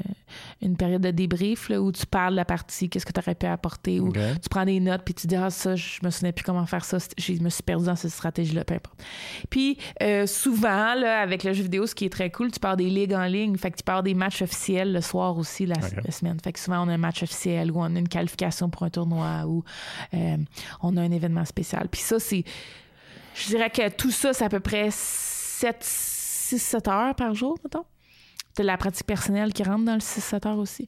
une 0.62 0.76
période 0.76 1.02
de 1.02 1.12
débrief 1.12 1.70
là, 1.70 1.82
où 1.82 1.92
tu 1.92 2.06
parles 2.06 2.32
de 2.32 2.38
la 2.38 2.46
partie, 2.46 2.90
qu'est-ce 2.90 3.06
que 3.06 3.14
tu 3.14 3.20
aurais 3.20 3.36
pu 3.36 3.46
apporter, 3.46 4.00
ou 4.00 4.12
tu 4.12 4.50
prends 4.50 4.66
des 4.66 4.80
notes 4.80 5.02
puis 5.04 5.14
tu 5.14 5.28
dis 5.28 5.36
ah 5.36 5.50
ça 5.50 5.76
je 5.76 6.00
me 6.04 6.10
souvenais 6.10 6.32
plus 6.32 6.44
comment 6.44 6.66
faire 6.66 6.86
ça 6.86 6.98
je 7.18 7.34
me 7.34 7.50
suis 7.50 7.64
perdu 7.64 7.86
dans 7.86 7.96
cette 7.96 8.12
stratégie 8.12 8.54
là 8.54 8.64
peu 8.64 8.76
importe. 8.76 9.02
Puis 9.50 9.78
euh, 10.02 10.26
souvent 10.28 10.94
là 10.96 11.22
avec 11.22 11.44
le 11.44 11.54
jeu 11.54 11.64
vidéo 11.64 11.86
ce 11.88 11.96
qui 11.96 12.06
est 12.06 12.10
très 12.10 12.30
cool 12.30 12.52
tu 12.52 12.60
pars 12.60 12.78
des 12.78 12.90
ligues 12.90 13.14
en 13.14 13.26
ligne 13.26 13.58
fait 13.58 13.72
que 13.72 13.78
tu 13.78 13.84
pars 13.84 14.04
des 14.04 14.14
matchs 14.14 14.42
officiels 14.42 14.94
le 14.94 15.02
soir 15.02 15.38
aussi 15.38 15.66
la, 15.66 15.76
la 16.04 16.12
semaine. 16.12 16.38
Fait 16.44 16.54
que 16.54 16.60
souvent 16.60 16.86
on 16.86 16.90
a 16.90 16.94
un 16.94 16.98
match 16.98 17.24
officiel 17.24 17.72
ou 17.72 17.80
on 17.80 17.96
a 17.96 18.00
une 18.00 18.10
qualification 18.10 18.70
pour 18.70 18.84
un 18.84 18.90
tournoi 18.90 19.46
ou 19.48 19.64
euh, 20.14 20.38
on 20.82 20.98
a 20.98 21.02
un 21.02 21.12
événement 21.12 21.46
spécial 21.46 21.88
puis 21.90 22.02
ça 22.02 22.20
c'est 22.20 22.44
je 23.36 23.48
dirais 23.48 23.70
que 23.70 23.90
tout 23.90 24.12
ça 24.12 24.34
c'est 24.34 24.46
à 24.46 24.50
peu 24.50 24.60
près 24.60 24.90
7 24.92 25.78
6 25.82 26.60
7 26.60 26.88
heures 26.88 27.16
par 27.16 27.34
jour 27.34 27.58
mettons 27.64 27.86
de 28.60 28.64
la 28.64 28.78
pratique 28.78 29.08
personnelle 29.08 29.54
qui 29.54 29.64
rentre 29.64 29.86
dans 29.86 29.94
le 29.94 30.00
6-7 30.00 30.48
heures 30.48 30.58
aussi. 30.58 30.88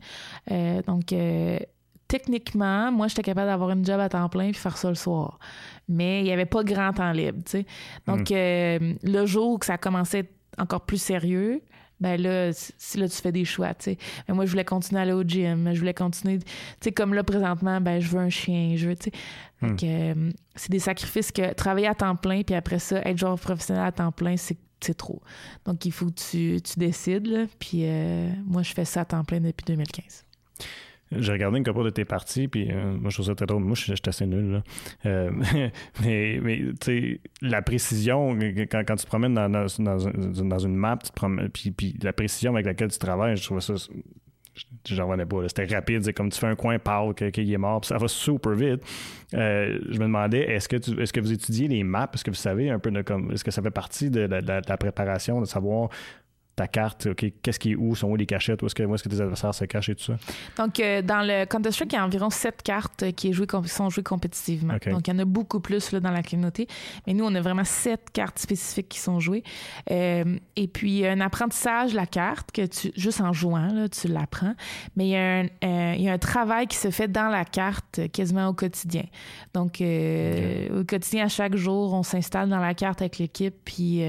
Euh, 0.52 0.82
donc, 0.84 1.14
euh, 1.14 1.58
techniquement, 2.08 2.92
moi, 2.92 3.08
j'étais 3.08 3.22
capable 3.22 3.48
d'avoir 3.48 3.72
une 3.72 3.86
job 3.86 4.00
à 4.00 4.10
temps 4.10 4.30
plein 4.30 4.52
puis 4.52 4.60
faire 4.60 4.78
ça 4.78 4.90
le 4.90 4.96
soir. 4.96 5.40
Mais 5.88 6.20
il 6.20 6.24
n'y 6.26 6.32
avait 6.32 6.46
pas 6.46 6.64
grand 6.64 6.94
temps 6.94 7.12
libre, 7.12 7.40
tu 7.46 7.52
sais. 7.52 7.66
Donc, 8.08 8.32
euh, 8.32 8.94
le 9.04 9.26
jour 9.26 9.60
que 9.60 9.66
ça 9.66 9.78
commençait 9.78 10.18
à 10.18 10.20
être 10.22 10.32
encore 10.58 10.82
plus 10.82 11.02
sérieux, 11.02 11.62
ben 12.02 12.22
là, 12.22 12.52
si 12.54 12.98
là, 12.98 13.08
tu 13.08 13.16
fais 13.16 13.32
des 13.32 13.46
choix, 13.46 13.74
tu 13.74 13.92
sais. 13.92 13.98
Mais 14.28 14.34
moi, 14.34 14.46
je 14.46 14.52
voulais 14.52 14.66
continuer 14.66 15.00
à 15.00 15.04
aller 15.04 15.14
au 15.14 15.24
gym, 15.24 15.72
je 15.74 15.80
voulais 15.80 15.94
continuer, 15.94 16.40
tu 16.40 16.46
sais, 16.82 16.92
comme 16.92 17.14
là, 17.14 17.24
présentement, 17.24 17.80
ben, 17.80 18.02
je 18.02 18.10
veux 18.10 18.20
un 18.20 18.30
chien, 18.30 18.74
je 18.76 18.90
veux, 18.90 18.96
tu 18.96 19.12
sais. 19.12 19.76
Que, 19.76 19.86
euh, 19.86 20.32
c'est 20.56 20.72
des 20.72 20.80
sacrifices 20.80 21.32
que 21.32 21.54
travailler 21.54 21.88
à 21.88 21.94
temps 21.94 22.16
plein, 22.16 22.42
puis 22.42 22.56
après 22.56 22.80
ça, 22.80 23.00
être 23.06 23.18
joueur 23.18 23.40
professionnel 23.40 23.86
à 23.86 23.92
temps 23.92 24.12
plein, 24.12 24.36
c'est 24.36 24.58
c'est 24.84 24.98
trop. 24.98 25.22
Donc, 25.66 25.86
il 25.86 25.92
faut 25.92 26.08
que 26.08 26.20
tu, 26.32 26.60
tu 26.62 26.80
décides. 26.80 27.28
Là. 27.28 27.46
Puis, 27.60 27.82
euh, 27.84 28.30
moi, 28.46 28.64
je 28.64 28.74
fais 28.74 28.86
ça 28.86 29.02
à 29.02 29.06
temps 29.06 29.24
plein 29.24 29.40
depuis 29.40 29.64
2015. 29.66 30.26
J'ai 31.12 31.32
regardé 31.34 31.58
une 31.58 31.64
couple 31.66 31.84
de 31.84 31.90
tes 31.90 32.06
parties, 32.06 32.48
puis 32.48 32.70
euh, 32.72 32.94
moi, 32.98 33.10
je 33.10 33.16
trouve 33.18 33.26
ça 33.26 33.36
très 33.36 33.46
drôle. 33.46 33.64
Moi, 33.64 33.76
je 33.76 33.82
suis 33.82 33.94
assez 34.08 34.26
nul, 34.26 34.52
là. 34.54 34.64
Euh, 35.06 35.32
mais, 36.04 36.40
tu 36.42 36.76
sais, 36.82 37.20
la 37.42 37.62
précision, 37.62 38.38
quand, 38.72 38.84
tu 38.96 39.04
te 39.04 39.08
promènes 39.08 39.34
dans, 39.34 39.50
dans, 39.50 39.66
dans, 39.80 40.08
un- 40.08 40.12
dans 40.46 40.60
une 40.60 40.76
map, 40.76 41.00
puis, 41.54 41.96
la 42.02 42.14
précision 42.14 42.54
avec 42.54 42.66
laquelle 42.66 42.92
tu 42.92 43.00
travailles, 43.00 43.36
je 43.36 43.44
trouvais 43.44 43.62
ça. 43.62 43.74
J'en 44.86 45.08
revenais 45.08 45.26
pas. 45.26 45.48
C'était 45.48 45.66
rapide. 45.74 46.04
C'est 46.04 46.14
comme 46.14 46.30
tu 46.30 46.40
fais 46.40 46.48
un 46.48 46.56
coin, 46.56 46.78
que- 46.78 47.30
qu'il 47.30 47.52
est 47.52 47.58
mort, 47.58 47.84
ça 47.86 47.98
va 47.98 48.08
super 48.08 48.52
vite. 48.54 48.82
Euh, 49.34 49.80
je 49.90 49.98
me 49.98 50.04
demandais, 50.06 50.42
est-ce 50.42 50.68
que, 50.68 50.76
tu, 50.76 51.02
est-ce 51.02 51.14
que 51.14 51.20
vous 51.22 51.32
étudiez 51.32 51.68
les 51.68 51.84
maps? 51.84 52.10
Est-ce 52.14 52.24
que 52.24 52.32
vous 52.32 52.36
savez 52.36 52.70
un 52.70 52.80
peu. 52.80 52.92
Est-ce 53.32 53.44
que 53.44 53.52
ça 53.52 53.62
fait 53.62 53.72
partie 53.72 54.10
de 54.10 54.22
la 54.30 54.78
préparation, 54.78 55.40
de 55.42 55.46
savoir 55.46 55.90
ta 56.62 56.68
carte, 56.68 57.08
OK, 57.08 57.26
qu'est-ce 57.42 57.58
qui 57.60 57.72
est 57.72 57.76
où, 57.76 57.96
sont 57.96 58.08
où 58.08 58.16
les 58.16 58.28
cachettes, 58.28 58.62
où 58.62 58.68
est-ce 58.68 58.76
que, 58.76 58.84
où 58.84 58.94
est-ce 58.94 59.04
que 59.04 59.10
tes 59.10 59.20
adversaires 59.20 59.56
se 59.56 59.66
cachent 59.66 59.90
et 59.90 59.96
tout 59.96 60.04
ça? 60.04 60.14
Donc, 60.58 60.80
euh, 60.80 61.02
dans 61.02 61.26
le 61.26 61.46
Counter-Strike, 61.46 61.94
il 61.94 61.96
y 61.96 62.00
a 62.00 62.06
environ 62.06 62.30
sept 62.30 62.62
cartes 62.62 63.12
qui 63.14 63.30
est 63.30 63.34
sont 63.68 63.90
jouées 63.90 64.04
compétitivement. 64.04 64.74
Donc, 64.74 65.08
il 65.08 65.14
y 65.14 65.16
en 65.16 65.20
a 65.20 65.26
beaucoup 65.26 65.60
plus 65.60 65.92
là, 65.92 66.00
dans 66.00 66.12
la 66.12 66.22
communauté. 66.22 66.68
Mais 67.08 67.14
nous, 67.14 67.26
on 67.26 67.34
a 67.34 67.42
vraiment 67.42 67.64
sept 67.64 68.12
cartes 68.14 68.38
spécifiques 68.38 68.90
qui 68.90 69.00
sont 69.00 69.20
jouées. 69.20 69.44
Euh, 69.90 70.38
et 70.56 70.68
puis, 70.68 71.06
un 71.08 71.20
apprentissage, 71.22 71.96
la 71.96 72.06
carte, 72.06 72.52
que 72.52 72.66
tu, 72.68 72.92
juste 72.96 73.22
en 73.22 73.34
jouant, 73.34 73.74
là, 73.74 73.90
tu 73.90 74.08
l'apprends. 74.08 74.54
Mais 74.96 75.06
il 75.08 75.10
y, 75.10 75.16
a 75.16 75.40
un, 75.40 75.46
euh, 75.64 75.94
il 75.98 76.04
y 76.04 76.10
a 76.10 76.14
un 76.14 76.18
travail 76.20 76.68
qui 76.68 76.78
se 76.78 76.92
fait 76.92 77.08
dans 77.08 77.30
la 77.30 77.44
carte 77.46 78.02
quasiment 78.12 78.48
au 78.50 78.54
quotidien. 78.54 79.06
Donc, 79.56 79.82
au 79.82 80.84
quotidien, 80.84 81.26
à 81.26 81.30
chaque 81.30 81.56
jour, 81.56 81.94
on 81.94 82.04
s'installe 82.04 82.50
dans 82.50 82.60
la 82.60 82.74
carte 82.76 83.02
avec 83.02 83.18
l'équipe, 83.18 83.56
puis 83.66 84.04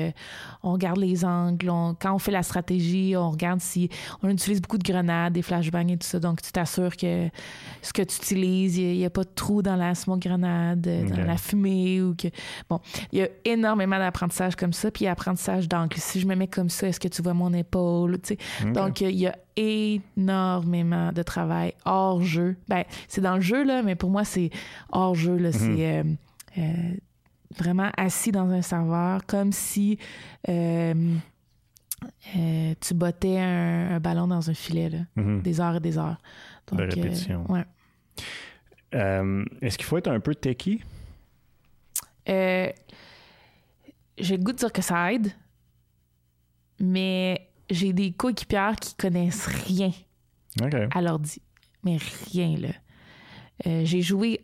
on 0.62 0.72
regarde 0.72 0.98
les 0.98 1.24
angles. 1.24 1.70
on- 1.70 1.94
quand 1.98 2.12
on 2.14 2.18
fait 2.18 2.32
la 2.32 2.41
stratégie, 2.43 3.14
on 3.16 3.30
regarde 3.30 3.61
si 3.61 3.88
on 4.22 4.28
utilise 4.28 4.61
beaucoup 4.61 4.78
de 4.78 4.84
grenades, 4.84 5.32
des 5.32 5.43
flashbangs 5.43 5.88
et 5.88 5.97
tout 5.97 6.07
ça. 6.07 6.20
Donc, 6.20 6.43
tu 6.43 6.53
t'assures 6.53 6.97
que 6.97 7.28
ce 7.82 7.93
que 7.93 8.03
tu 8.03 8.16
utilises, 8.16 8.78
il 8.78 8.97
n'y 8.97 9.05
a, 9.05 9.11
pas 9.11 9.24
de 9.24 9.30
trou 9.34 9.62
dans 9.62 9.76
la 9.76 9.95
smoke 9.95 10.20
grenade, 10.20 10.86
euh, 10.86 11.09
dans 11.09 11.24
la 11.24 11.36
fumée 11.36 12.01
ou 12.03 12.14
que. 12.14 12.28
Bon, 12.68 12.80
il 13.12 13.18
y 13.18 13.22
a 13.22 13.28
énormément 13.45 13.99
d'apprentissage 13.99 14.57
comme 14.57 14.72
ça, 14.72 14.90
puis 14.90 15.07
apprentissage 15.07 15.68
d'angle. 15.68 15.97
Si 15.99 16.20
je 16.20 16.26
me 16.26 16.34
mets 16.34 16.49
comme 16.49 16.70
ça, 16.70 16.88
est-ce 16.88 17.01
que 17.01 17.09
tu 17.09 17.22
vois 17.22 17.34
mon 17.34 17.53
épaule? 17.53 18.20
Tu 18.20 18.34
sais? 18.34 18.38
Ok. 18.64 18.72
Donc, 18.72 19.01
il 19.01 19.16
y 19.16 19.26
a 19.26 19.36
énormément 19.57 21.12
de 21.12 21.22
travail 21.22 21.74
hors 21.84 22.22
jeu. 22.22 22.57
Ben, 22.68 22.84
c'est 23.09 23.20
dans 23.20 23.36
le 23.36 23.40
jeu, 23.40 23.64
là, 23.64 23.82
mais 23.82 23.95
pour 23.95 24.11
moi, 24.11 24.24
c'est 24.24 24.51
hors 24.90 25.14
jeu. 25.14 25.36
Là, 25.36 25.53
C'est 25.53 25.99
euh, 25.99 26.05
euh, 26.59 26.62
vraiment 27.59 27.90
assis 27.97 28.32
dans 28.32 28.51
un 28.51 28.62
serveur, 28.62 29.26
comme 29.26 29.53
si 29.53 29.99
euh, 30.49 30.95
tu 32.82 32.94
bottais 32.94 33.38
un, 33.38 33.92
un 33.96 34.00
ballon 34.00 34.26
dans 34.26 34.50
un 34.50 34.54
filet, 34.54 34.90
là, 34.90 34.98
Mhm. 35.16 35.42
des 35.42 35.60
heures 35.60 35.76
et 35.76 35.80
des 35.80 35.96
heures. 35.98 36.18
De 36.72 36.80
euh, 36.80 36.88
répétition. 36.88 37.44
ouais. 37.50 37.64
Euh, 38.94 39.44
est-ce 39.62 39.78
qu'il 39.78 39.86
faut 39.86 39.96
être 39.98 40.08
un 40.08 40.20
peu 40.20 40.34
techie? 40.34 40.80
Euh, 42.28 42.70
j'ai 44.18 44.36
le 44.36 44.42
goût 44.42 44.52
de 44.52 44.58
dire 44.58 44.72
que 44.72 44.82
ça 44.82 45.12
aide, 45.12 45.32
mais 46.78 47.48
j'ai 47.70 47.92
des 47.92 48.12
coéquipières 48.12 48.76
qui 48.76 48.94
connaissent 48.96 49.46
rien 49.46 49.92
OK. 50.60 50.74
à 50.90 51.00
l'ordi. 51.02 51.40
Mais 51.84 51.96
rien, 52.32 52.56
là. 52.58 52.68
Euh, 53.66 53.84
j'ai 53.84 54.02
joué. 54.02 54.40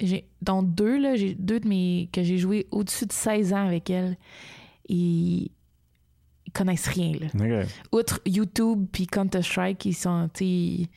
J'ai, 0.00 0.28
dans 0.42 0.62
deux, 0.62 0.98
là, 1.00 1.14
j'ai 1.16 1.34
deux 1.34 1.60
de 1.60 1.68
mes. 1.68 2.08
que 2.12 2.22
j'ai 2.22 2.38
joué 2.38 2.66
au-dessus 2.70 3.06
de 3.06 3.12
16 3.12 3.52
ans 3.52 3.66
avec 3.66 3.88
elles. 3.90 4.16
Et 4.88 5.50
ils 6.54 6.58
connaissent 6.58 6.88
rien, 6.88 7.12
là. 7.18 7.62
Outre 7.92 8.20
YouTube 8.26 8.86
puis 8.92 9.06
Counter-Strike, 9.06 9.84
ils 9.86 9.94
sont. 9.94 10.28
Il 10.40 10.88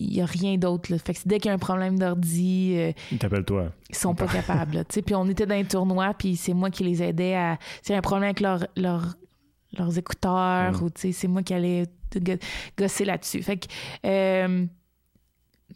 n'y 0.00 0.22
a 0.22 0.26
rien 0.26 0.56
d'autre. 0.56 0.96
Fait 0.96 1.12
que 1.12 1.18
dès 1.26 1.38
qu'il 1.38 1.48
y 1.48 1.50
a 1.50 1.54
un 1.54 1.58
problème 1.58 1.98
d'ordi, 1.98 2.72
euh, 2.76 2.92
Il 3.12 3.18
t'appelle 3.18 3.44
toi. 3.44 3.70
ils 3.90 3.94
sont 3.96 4.14
pas 4.14 4.26
capables. 4.26 4.84
Puis 5.04 5.14
on 5.14 5.28
était 5.28 5.44
dans 5.46 5.54
un 5.54 5.64
tournoi, 5.64 6.14
puis 6.14 6.36
c'est 6.36 6.54
moi 6.54 6.70
qui 6.70 6.84
les 6.84 7.02
aidais 7.02 7.34
à. 7.34 7.52
A 7.90 7.92
un 7.94 8.00
problème 8.00 8.24
avec 8.24 8.40
leur, 8.40 8.66
leur- 8.76 9.14
leurs 9.76 9.98
écouteurs, 9.98 10.72
Mm. 10.80 10.84
ou 10.84 10.90
c'est 10.94 11.28
moi 11.28 11.42
qui 11.42 11.52
allais 11.54 11.84
gosser 12.78 13.04
là-dessus. 13.04 13.42
Fait 13.42 13.58
que. 13.58 13.66
euh, 14.06 14.64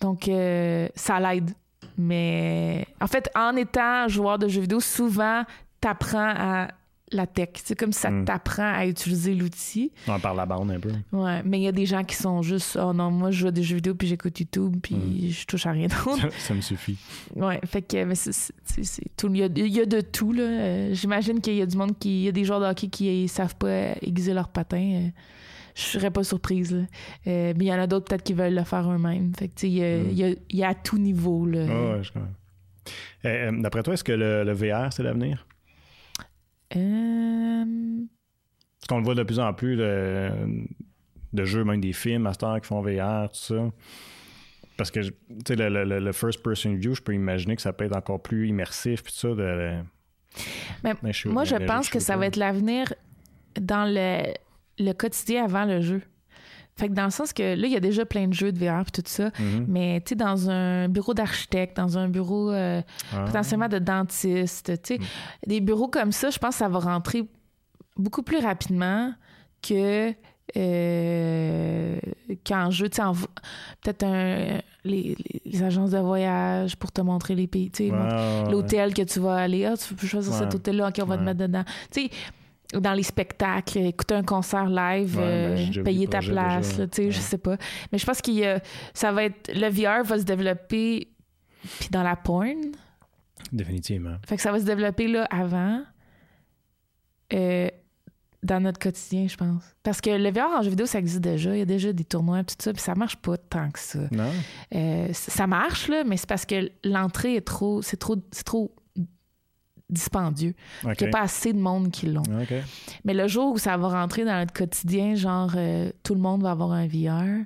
donc, 0.00 0.28
euh, 0.28 0.88
ça 0.94 1.18
l'aide. 1.20 1.50
Mais 1.98 2.86
en 3.00 3.08
fait, 3.08 3.28
en 3.34 3.56
étant 3.56 4.06
joueur 4.08 4.38
de 4.38 4.46
jeux 4.48 4.60
vidéo, 4.62 4.78
souvent, 4.80 5.42
t'apprends 5.80 6.32
à 6.36 6.68
la 7.12 7.26
tech. 7.26 7.48
C'est 7.64 7.78
comme 7.78 7.92
si 7.92 8.00
ça 8.00 8.10
Mm. 8.10 8.24
t'apprend 8.24 8.72
à 8.74 8.86
utiliser 8.86 9.34
l'outil. 9.34 9.92
On 10.06 10.18
parle 10.18 10.36
la 10.36 10.46
bande 10.46 10.70
un 10.70 10.78
peu. 10.80 10.90
Ouais, 11.12 11.42
mais 11.44 11.58
il 11.58 11.62
y 11.62 11.68
a 11.68 11.72
des 11.72 11.86
gens 11.86 12.04
qui 12.04 12.16
sont 12.16 12.42
juste 12.42 12.78
oh 12.80 12.92
non, 12.92 13.10
moi 13.10 13.30
je 13.30 13.38
joue 13.40 13.46
à 13.48 13.50
des 13.50 13.62
jeux 13.62 13.76
vidéo 13.76 13.94
puis 13.94 14.08
j'écoute 14.08 14.38
YouTube 14.38 14.76
puis 14.82 14.94
Mm. 14.96 15.30
je 15.30 15.46
touche 15.46 15.66
à 15.66 15.72
rien 15.72 15.86
d'autre. 15.88 16.18
ça, 16.20 16.28
ça 16.38 16.54
me 16.54 16.60
suffit. 16.60 16.98
Ouais, 17.34 17.60
fait 17.66 17.82
que 17.82 18.04
mais 18.04 18.14
c'est- 18.14 18.52
tout. 19.16 19.28
Il 19.32 19.38
y, 19.38 19.42
a, 19.42 19.46
il 19.56 19.68
y 19.68 19.80
a 19.80 19.86
de 19.86 20.00
tout 20.00 20.32
là. 20.32 20.42
Euh, 20.42 20.94
J'imagine 20.94 21.40
qu'il 21.40 21.54
y 21.54 21.62
a 21.62 21.66
du 21.66 21.76
monde 21.76 21.98
qui, 21.98 22.20
il 22.20 22.24
y 22.24 22.28
a 22.28 22.32
des 22.32 22.44
joueurs 22.44 22.60
de 22.60 22.66
hockey 22.66 22.88
qui 22.88 23.22
ne 23.22 23.26
savent 23.26 23.56
pas 23.56 23.92
aiguiser 24.02 24.34
leur 24.34 24.48
patin. 24.48 24.78
Euh, 25.04 25.08
je 25.74 25.82
serais 25.82 26.10
pas 26.10 26.24
surprise. 26.24 26.72
Là. 26.72 26.82
Euh, 27.26 27.54
mais 27.56 27.64
il 27.64 27.68
y 27.68 27.72
en 27.72 27.78
a 27.80 27.86
d'autres 27.86 28.06
peut-être 28.06 28.22
qui 28.24 28.32
veulent 28.34 28.54
le 28.54 28.64
faire 28.64 28.90
eux-mêmes. 28.90 29.32
Fait 29.38 29.48
que 29.48 29.54
tu 29.54 29.60
sais, 29.66 29.70
il 29.70 29.76
y, 29.78 29.84
a- 29.84 29.98
Mm. 29.98 30.06
il 30.10 30.18
y 30.18 30.24
a, 30.24 30.28
il 30.50 30.58
y 30.58 30.64
a 30.64 30.68
à 30.68 30.74
tout 30.74 30.98
niveau 30.98 31.46
là. 31.46 31.60
Ah 31.68 31.96
ouais, 31.96 32.02
je 32.02 32.12
comprends. 32.12 33.62
D'après 33.62 33.82
toi, 33.82 33.94
est-ce 33.94 34.04
que 34.04 34.12
le, 34.12 34.44
le 34.44 34.52
VR, 34.52 34.92
c'est 34.92 35.02
l'avenir? 35.02 35.46
Euh, 36.76 37.64
Parce 38.80 38.88
qu'on 38.88 38.98
le 38.98 39.04
voit 39.04 39.14
de 39.14 39.22
plus 39.22 39.38
en 39.40 39.52
plus 39.54 39.76
de, 39.76 40.30
de 41.32 41.44
jeux, 41.44 41.64
même 41.64 41.80
des 41.80 41.92
films, 41.92 42.26
à 42.26 42.32
cette 42.32 42.42
heure, 42.42 42.60
qui 42.60 42.66
font 42.66 42.80
VR, 42.82 43.28
tout 43.30 43.38
ça. 43.38 43.70
Parce 44.76 44.90
que, 44.90 45.00
tu 45.00 45.12
sais, 45.46 45.56
le, 45.56 45.84
le- 45.84 45.98
le- 45.98 46.12
first-person 46.12 46.74
view, 46.76 46.94
je 46.94 47.02
peux 47.02 47.14
imaginer 47.14 47.56
que 47.56 47.62
ça 47.62 47.72
peut 47.72 47.84
être 47.84 47.96
encore 47.96 48.22
plus 48.22 48.48
immersif, 48.48 49.02
puis 49.02 49.12
tout 49.12 49.18
ça. 49.18 49.34
De, 49.34 49.74
Mais 51.02 51.12
suis- 51.12 51.28
moi, 51.30 51.44
je 51.44 51.56
pense 51.66 51.88
que 51.88 51.98
ça 51.98 52.16
va 52.16 52.26
être 52.26 52.36
l'avenir 52.36 52.92
dans 53.60 53.84
le, 53.92 54.32
le 54.78 54.92
quotidien 54.92 55.44
avant 55.44 55.64
le 55.64 55.80
jeu. 55.80 56.02
Fait 56.78 56.88
que 56.88 56.92
dans 56.94 57.04
le 57.04 57.10
sens 57.10 57.32
que 57.32 57.42
là, 57.42 57.66
il 57.66 57.72
y 57.72 57.76
a 57.76 57.80
déjà 57.80 58.06
plein 58.06 58.28
de 58.28 58.32
jeux 58.34 58.52
de 58.52 58.58
VR 58.58 58.80
et 58.82 58.90
tout 58.92 59.02
ça, 59.04 59.30
Mhm. 59.38 59.64
mais 59.68 60.00
tu 60.04 60.10
sais, 60.10 60.14
dans 60.14 60.48
un 60.48 60.88
bureau 60.88 61.12
d'architecte, 61.12 61.76
dans 61.76 61.98
un 61.98 62.08
bureau 62.08 62.50
euh, 62.52 62.80
Ah. 63.12 63.24
potentiellement 63.26 63.68
de 63.68 63.78
dentiste, 63.78 64.80
tu 64.82 64.94
sais, 64.96 65.00
des 65.46 65.60
bureaux 65.60 65.88
comme 65.88 66.12
ça, 66.12 66.30
je 66.30 66.38
pense 66.38 66.50
que 66.54 66.58
ça 66.58 66.68
va 66.68 66.78
rentrer 66.78 67.24
beaucoup 67.96 68.22
plus 68.22 68.38
rapidement 68.38 69.12
que 69.60 70.14
euh, 70.56 71.98
qu'en 72.46 72.70
jeu, 72.70 72.88
tu 72.88 73.00
peut-être 73.82 74.02
un- 74.04 74.60
les, 74.84 75.16
agences 75.62 75.90
de 75.90 75.98
voyage 75.98 76.76
pour 76.76 76.90
te 76.92 77.00
montrer 77.00 77.34
les 77.34 77.46
pays, 77.46 77.70
tu 77.70 77.88
sais, 77.88 77.90
ouais, 77.92 78.50
l'hôtel 78.50 78.94
que 78.94 79.02
tu 79.02 79.20
vas 79.20 79.36
aller. 79.36 79.64
Ah, 79.66 79.76
tu 79.76 79.94
peux 79.94 80.06
choisir 80.06 80.32
Ouais. 80.32 80.38
cet 80.38 80.54
hôtel-là, 80.54 80.88
OK, 80.88 81.00
on 81.02 81.06
va 81.06 81.18
te 81.18 81.22
mettre 81.22 81.40
dedans. 81.40 81.64
Tu 81.90 82.02
sais, 82.04 82.10
dans 82.74 82.92
les 82.92 83.02
spectacles, 83.02 83.78
écouter 83.78 84.14
un 84.14 84.22
concert 84.22 84.66
live, 84.66 85.16
Ouais, 85.16 85.24
euh, 85.24 85.54
ben, 85.54 85.70
vu 85.70 85.82
payer 85.82 86.06
ta 86.06 86.20
place, 86.20 86.76
tu 86.76 86.88
sais, 86.92 87.10
je 87.10 87.18
sais 87.18 87.38
pas. 87.38 87.56
Mais 87.92 87.98
je 87.98 88.04
pense 88.04 88.20
que 88.20 88.60
ça 88.92 89.12
va 89.12 89.24
être... 89.24 89.50
Le 89.54 89.68
VR 89.68 90.04
va 90.04 90.18
se 90.18 90.24
développer 90.24 91.08
puis 91.80 91.88
dans 91.90 92.02
la 92.02 92.16
porn. 92.16 92.72
Définitivement. 93.52 94.16
Fait 94.26 94.36
que 94.36 94.42
ça 94.42 94.52
va 94.52 94.58
se 94.58 94.64
développer 94.64 95.08
là 95.08 95.26
avant, 95.30 95.82
euh, 97.32 97.68
dans 98.42 98.60
notre 98.60 98.78
quotidien, 98.78 99.26
je 99.26 99.36
pense. 99.36 99.62
Parce 99.82 100.00
que 100.00 100.10
le 100.10 100.30
VR 100.30 100.58
en 100.58 100.62
jeu 100.62 100.70
vidéo, 100.70 100.86
ça 100.86 100.98
existe 100.98 101.20
déjà. 101.20 101.54
Il 101.54 101.58
y 101.58 101.62
a 101.62 101.66
déjà 101.66 101.92
des 101.92 102.04
tournois, 102.04 102.44
tout 102.44 102.54
ça, 102.58 102.72
puis 102.72 102.82
ça 102.82 102.94
marche 102.94 103.16
pas 103.16 103.36
tant 103.36 103.70
que 103.70 103.78
ça. 103.78 104.00
Non? 104.10 104.30
Euh, 104.74 105.08
ça 105.12 105.46
marche, 105.46 105.88
là, 105.88 106.04
mais 106.04 106.16
c'est 106.16 106.28
parce 106.28 106.46
que 106.46 106.70
l'entrée 106.84 107.36
est 107.36 107.46
trop. 107.46 107.82
C'est 107.82 107.96
trop, 107.96 108.16
c'est 108.30 108.44
trop 108.44 108.74
dispendieux. 109.90 110.54
Il 110.82 110.88
n'y 110.88 111.08
a 111.08 111.10
pas 111.10 111.20
assez 111.22 111.52
de 111.52 111.58
monde 111.58 111.90
qui 111.90 112.06
l'ont. 112.06 112.22
Mais 113.04 113.14
le 113.14 113.26
jour 113.28 113.52
où 113.52 113.58
ça 113.58 113.76
va 113.76 113.88
rentrer 113.88 114.24
dans 114.24 114.38
notre 114.38 114.52
quotidien, 114.52 115.14
genre 115.14 115.52
euh, 115.56 115.90
tout 116.02 116.14
le 116.14 116.20
monde 116.20 116.42
va 116.42 116.50
avoir 116.50 116.72
un 116.72 116.86
VR, 116.86 117.44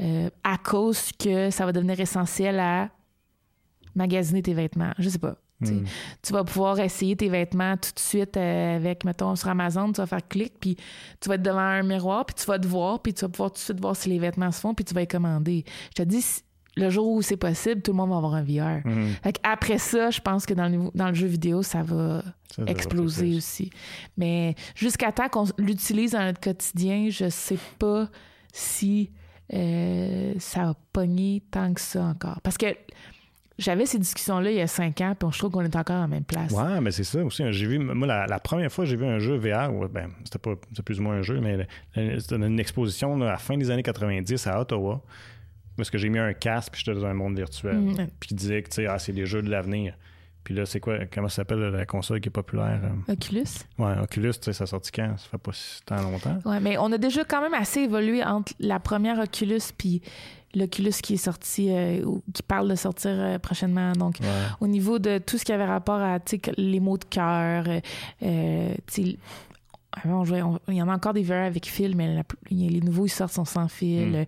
euh, 0.00 0.30
à 0.44 0.58
cause 0.58 1.10
que 1.18 1.50
ça 1.50 1.66
va 1.66 1.72
devenir 1.72 1.98
essentiel 2.00 2.58
à 2.60 2.88
magasiner 3.94 4.42
tes 4.42 4.54
vêtements. 4.54 4.92
Je 4.98 5.08
sais 5.08 5.18
pas. 5.18 5.36
tu. 5.64 5.72
Hmm. 5.72 5.84
Tu 6.22 6.32
vas 6.32 6.44
pouvoir 6.44 6.80
essayer 6.80 7.14
tes 7.16 7.28
vêtements 7.28 7.76
tout 7.76 7.92
de 7.94 7.98
suite 8.00 8.36
euh, 8.36 8.76
avec, 8.76 9.04
mettons, 9.04 9.36
sur 9.36 9.48
Amazon, 9.48 9.92
tu 9.92 10.00
vas 10.00 10.06
faire 10.06 10.26
clic, 10.26 10.54
puis 10.58 10.76
tu 11.20 11.28
vas 11.28 11.34
être 11.36 11.42
devant 11.42 11.58
un 11.60 11.82
miroir, 11.82 12.24
puis 12.26 12.34
tu 12.34 12.46
vas 12.46 12.58
te 12.58 12.66
voir, 12.66 13.00
puis 13.00 13.12
tu 13.14 13.20
vas 13.24 13.28
pouvoir 13.28 13.50
tout 13.50 13.56
de 13.56 13.60
suite 13.60 13.80
voir 13.80 13.94
si 13.94 14.08
les 14.08 14.18
vêtements 14.18 14.50
se 14.50 14.60
font, 14.60 14.74
puis 14.74 14.84
tu 14.84 14.94
vas 14.94 15.00
les 15.02 15.06
commander. 15.06 15.64
Je 15.96 16.02
te 16.02 16.08
dis, 16.08 16.22
si- 16.22 16.42
le 16.76 16.88
jour 16.90 17.08
où 17.08 17.22
c'est 17.22 17.36
possible, 17.36 17.82
tout 17.82 17.90
le 17.92 17.96
monde 17.98 18.10
va 18.10 18.16
avoir 18.16 18.34
un 18.34 18.42
VR. 18.42 18.80
Mhm. 18.86 19.08
Fait 19.22 19.38
après 19.42 19.78
ça, 19.78 20.10
je 20.10 20.20
pense 20.20 20.46
que 20.46 20.54
dans 20.54 20.64
le, 20.64 20.70
niveau- 20.70 20.90
dans 20.94 21.08
le 21.08 21.14
jeu 21.14 21.26
vidéo, 21.26 21.62
ça 21.62 21.82
va 21.82 22.22
Ça, 22.56 22.62
exploser 22.66 23.36
aussi. 23.36 23.70
Mais 24.16 24.54
jusqu'à 24.74 25.12
temps 25.12 25.28
qu'on 25.28 25.44
l'utilise 25.58 26.12
dans 26.12 26.24
notre 26.24 26.40
quotidien, 26.40 27.08
je 27.10 27.28
sais 27.28 27.58
pas 27.78 28.08
si 28.52 29.10
euh, 29.52 30.32
ça 30.38 30.70
a 30.70 30.74
pogné 30.92 31.42
tant 31.50 31.72
que 31.74 31.80
ça 31.80 32.04
encore. 32.04 32.40
Parce 32.42 32.56
que 32.56 32.66
j'avais 33.58 33.84
ces 33.84 33.98
discussions-là 33.98 34.50
il 34.50 34.56
y 34.56 34.60
a 34.62 34.66
cinq 34.66 35.00
ans, 35.02 35.14
puis 35.18 35.28
je 35.30 35.38
trouve 35.38 35.50
qu'on 35.50 35.60
est 35.60 35.76
encore 35.76 35.96
à 35.96 36.00
la 36.00 36.06
même 36.08 36.24
place. 36.24 36.50
Ouais, 36.52 36.80
mais 36.80 36.90
c'est 36.90 37.04
ça 37.04 37.22
aussi. 37.22 37.44
J'ai 37.52 37.66
vu, 37.66 37.78
moi, 37.78 38.06
la, 38.06 38.26
la 38.26 38.38
première 38.40 38.72
fois 38.72 38.86
j'ai 38.86 38.96
vu 38.96 39.04
un 39.04 39.18
jeu 39.18 39.36
VR, 39.36 39.72
ouais, 39.74 39.88
ben, 39.92 40.08
c'était 40.24 40.38
pas 40.38 40.52
plus 40.84 41.00
ou 41.00 41.02
moins 41.02 41.16
un 41.16 41.22
jeu, 41.22 41.38
mais 41.40 41.66
c'était 42.18 42.36
une 42.36 42.58
exposition 42.58 43.16
là, 43.18 43.28
à 43.28 43.32
la 43.32 43.36
fin 43.38 43.56
des 43.58 43.70
années 43.70 43.82
90 43.82 44.46
à 44.46 44.60
Ottawa. 44.60 45.02
Parce 45.76 45.90
que 45.90 45.98
j'ai 45.98 46.08
mis 46.08 46.18
un 46.18 46.32
casque 46.34 46.72
puis 46.72 46.82
j'étais 46.84 46.98
dans 46.98 47.06
un 47.06 47.14
monde 47.14 47.36
virtuel. 47.36 47.76
Mm. 47.78 47.96
Puis 48.20 48.28
qui 48.28 48.34
disait 48.34 48.62
que 48.62 48.68
tu 48.68 48.74
sais, 48.76 48.86
ah, 48.86 48.98
c'est 48.98 49.12
des 49.12 49.26
jeux 49.26 49.42
de 49.42 49.50
l'avenir. 49.50 49.94
Puis 50.44 50.54
là, 50.54 50.66
c'est 50.66 50.80
quoi, 50.80 50.98
comment 51.12 51.28
ça 51.28 51.36
s'appelle 51.36 51.60
la 51.60 51.86
console 51.86 52.20
qui 52.20 52.28
est 52.28 52.32
populaire? 52.32 52.80
euh? 53.08 53.12
Oculus. 53.12 53.44
Ouais, 53.78 53.94
Oculus, 54.02 54.32
tu 54.32 54.38
sais, 54.42 54.52
ça 54.52 54.66
sorti 54.66 54.90
quand? 54.90 55.14
Ça 55.16 55.28
fait 55.30 55.38
pas 55.38 55.52
si 55.52 55.80
tant 55.86 56.02
longtemps. 56.02 56.36
Ouais, 56.44 56.58
mais 56.58 56.76
on 56.78 56.90
a 56.90 56.98
déjà 56.98 57.22
quand 57.24 57.40
même 57.40 57.54
assez 57.54 57.80
évolué 57.82 58.24
entre 58.24 58.52
la 58.58 58.80
première 58.80 59.20
Oculus 59.20 59.60
puis 59.78 60.02
l'Oculus 60.54 60.90
qui 61.02 61.14
est 61.14 61.18
sorti, 61.18 61.70
euh, 61.70 62.04
ou 62.04 62.22
qui 62.34 62.42
parle 62.42 62.68
de 62.68 62.74
sortir 62.74 63.12
euh, 63.12 63.38
prochainement. 63.38 63.92
Donc, 63.92 64.16
Ouais. 64.20 64.26
au 64.60 64.66
niveau 64.66 64.98
de 64.98 65.18
tout 65.18 65.38
ce 65.38 65.44
qui 65.44 65.52
avait 65.52 65.64
rapport 65.64 66.00
à 66.02 66.18
tu 66.20 66.30
sais, 66.32 66.38
que 66.38 66.50
les 66.58 66.80
mots 66.80 66.98
de 66.98 67.04
cœur, 67.04 67.64
euh, 67.68 67.80
euh, 68.24 68.74
avant, 69.92 70.20
on 70.20 70.24
jouait- 70.24 70.42
on- 70.42 70.58
il 70.68 70.74
y 70.74 70.82
en 70.82 70.88
a 70.88 70.94
encore 70.94 71.12
des 71.12 71.22
VR 71.22 71.44
avec 71.46 71.66
fil, 71.66 71.96
mais 71.96 72.14
la- 72.14 72.22
les 72.50 72.80
nouveaux, 72.80 73.06
ils 73.06 73.10
sortent 73.10 73.32
sont 73.32 73.44
sans 73.44 73.68
fil. 73.68 74.10
Mm. 74.10 74.24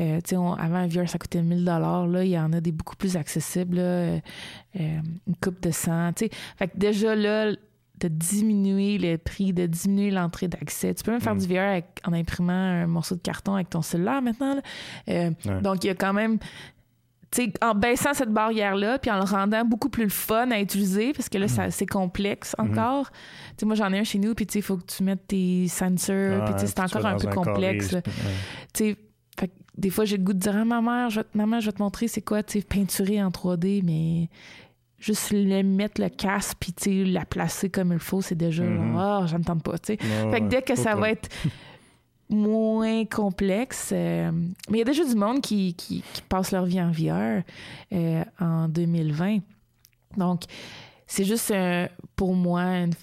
Euh, 0.00 0.16
tu 0.22 0.30
sais, 0.30 0.36
on- 0.36 0.54
avant, 0.54 0.76
un 0.76 0.86
VR, 0.86 1.08
ça 1.08 1.18
coûtait 1.18 1.42
1000 1.42 1.64
Là, 2.06 2.24
il 2.24 2.30
y 2.30 2.38
en 2.38 2.52
a 2.52 2.60
des 2.60 2.72
beaucoup 2.72 2.96
plus 2.96 3.16
accessibles. 3.16 3.76
là, 3.76 3.82
euh, 3.82 4.20
euh, 4.80 4.98
une 5.26 5.36
coupe 5.42 5.60
de 5.62 5.70
100. 5.70 6.12
tu 6.14 6.26
sais. 6.26 6.30
Fait 6.56 6.68
que 6.68 6.76
déjà, 6.76 7.14
là, 7.14 7.52
de 8.00 8.06
diminuer 8.06 8.96
le 8.98 9.16
prix, 9.18 9.52
de 9.52 9.66
diminuer 9.66 10.12
l'entrée 10.12 10.46
d'accès. 10.46 10.94
Tu 10.94 11.02
peux 11.02 11.10
même 11.10 11.20
faire 11.20 11.34
Mm. 11.34 11.38
du 11.40 11.46
VR 11.48 11.68
avec- 11.70 12.00
en 12.06 12.12
imprimant 12.12 12.52
un 12.52 12.86
morceau 12.86 13.16
de 13.16 13.20
carton 13.20 13.54
avec 13.54 13.70
ton 13.70 13.82
cellulaire 13.82 14.22
maintenant. 14.22 14.56
Euh, 15.08 15.30
Ouais. 15.44 15.60
Donc, 15.62 15.82
il 15.82 15.88
y 15.88 15.90
a 15.90 15.94
quand 15.96 16.12
même 16.12 16.38
tu 17.30 17.44
sais, 17.44 17.52
en 17.60 17.74
baissant 17.74 18.14
cette 18.14 18.30
barrière-là, 18.32 18.98
puis 18.98 19.10
en 19.10 19.16
le 19.18 19.24
rendant 19.24 19.64
beaucoup 19.64 19.88
plus 19.90 20.04
le 20.04 20.08
fun 20.10 20.50
à 20.50 20.60
utiliser, 20.60 21.12
parce 21.12 21.28
que 21.28 21.36
là, 21.38 21.44
Mm. 21.46 21.48
ça- 21.48 21.70
c'est 21.70 21.86
complexe 21.86 22.54
Mm-hmm. 22.58 22.70
encore. 22.70 23.10
Tu 23.10 23.16
sais, 23.58 23.66
moi, 23.66 23.74
j'en 23.74 23.92
ai 23.92 23.98
un 23.98 24.04
chez 24.04 24.18
nous, 24.18 24.34
puis 24.34 24.46
il 24.54 24.62
faut 24.62 24.76
que 24.78 24.86
tu 24.86 25.02
mettes 25.02 25.26
tes 25.28 25.66
sensors, 25.68 26.44
puis 26.44 26.54
tu 26.54 26.60
sais, 26.60 26.66
c'est 26.68 26.80
encore 26.80 27.04
un 27.06 27.16
peu 27.16 27.28
complexe. 27.28 27.94
fait 29.38 29.52
des 29.76 29.90
fois, 29.90 30.04
j'ai 30.04 30.16
le 30.16 30.24
goût 30.24 30.32
de 30.32 30.38
dire 30.38 30.56
à 30.56 30.64
ma 30.64 30.80
mère, 30.80 31.10
je 31.10 31.20
vais 31.20 31.24
te- 31.24 31.36
maman, 31.38 31.60
je 31.60 31.66
vais 31.66 31.72
te 31.72 31.80
montrer 31.82 32.08
c'est 32.08 32.22
quoi, 32.22 32.42
peinturer 32.68 33.22
en 33.22 33.30
3D, 33.30 33.82
mais 33.84 34.28
juste 34.98 35.30
le 35.32 35.62
mettre 35.62 36.00
le 36.00 36.08
casque, 36.08 36.56
puis 36.58 37.04
la 37.04 37.24
placer 37.24 37.70
comme 37.70 37.92
il 37.92 38.00
faut, 38.00 38.20
c'est 38.20 38.34
déjà, 38.34 38.64
Mhm. 38.64 38.92
genre, 38.94 39.00
ah, 39.00 39.26
je 39.26 39.36
ne 39.36 39.44
tente 39.44 39.62
pas, 39.62 39.76
Fait 39.84 39.96
que 39.96 40.48
dès 40.48 40.62
que 40.62 40.74
ça 40.74 40.92
pas. 40.94 41.00
va 41.00 41.10
être 41.10 41.28
moins 42.28 43.04
complexe, 43.04 43.90
euh, 43.92 44.30
mais 44.70 44.76
il 44.76 44.78
y 44.78 44.82
a 44.82 44.84
déjà 44.84 45.04
du 45.04 45.14
monde 45.14 45.40
qui, 45.40 45.74
qui, 45.74 46.02
passe 46.28 46.52
leur 46.52 46.64
vie 46.64 46.80
en 46.80 46.90
VR 46.90 47.42
euh, 47.92 48.24
en 48.40 48.68
2020. 48.68 49.38
Donc, 50.16 50.42
c'est 51.06 51.24
juste 51.24 51.50
euh, 51.50 51.88
pour 52.16 52.34
moi 52.34 52.62
une, 52.62 52.94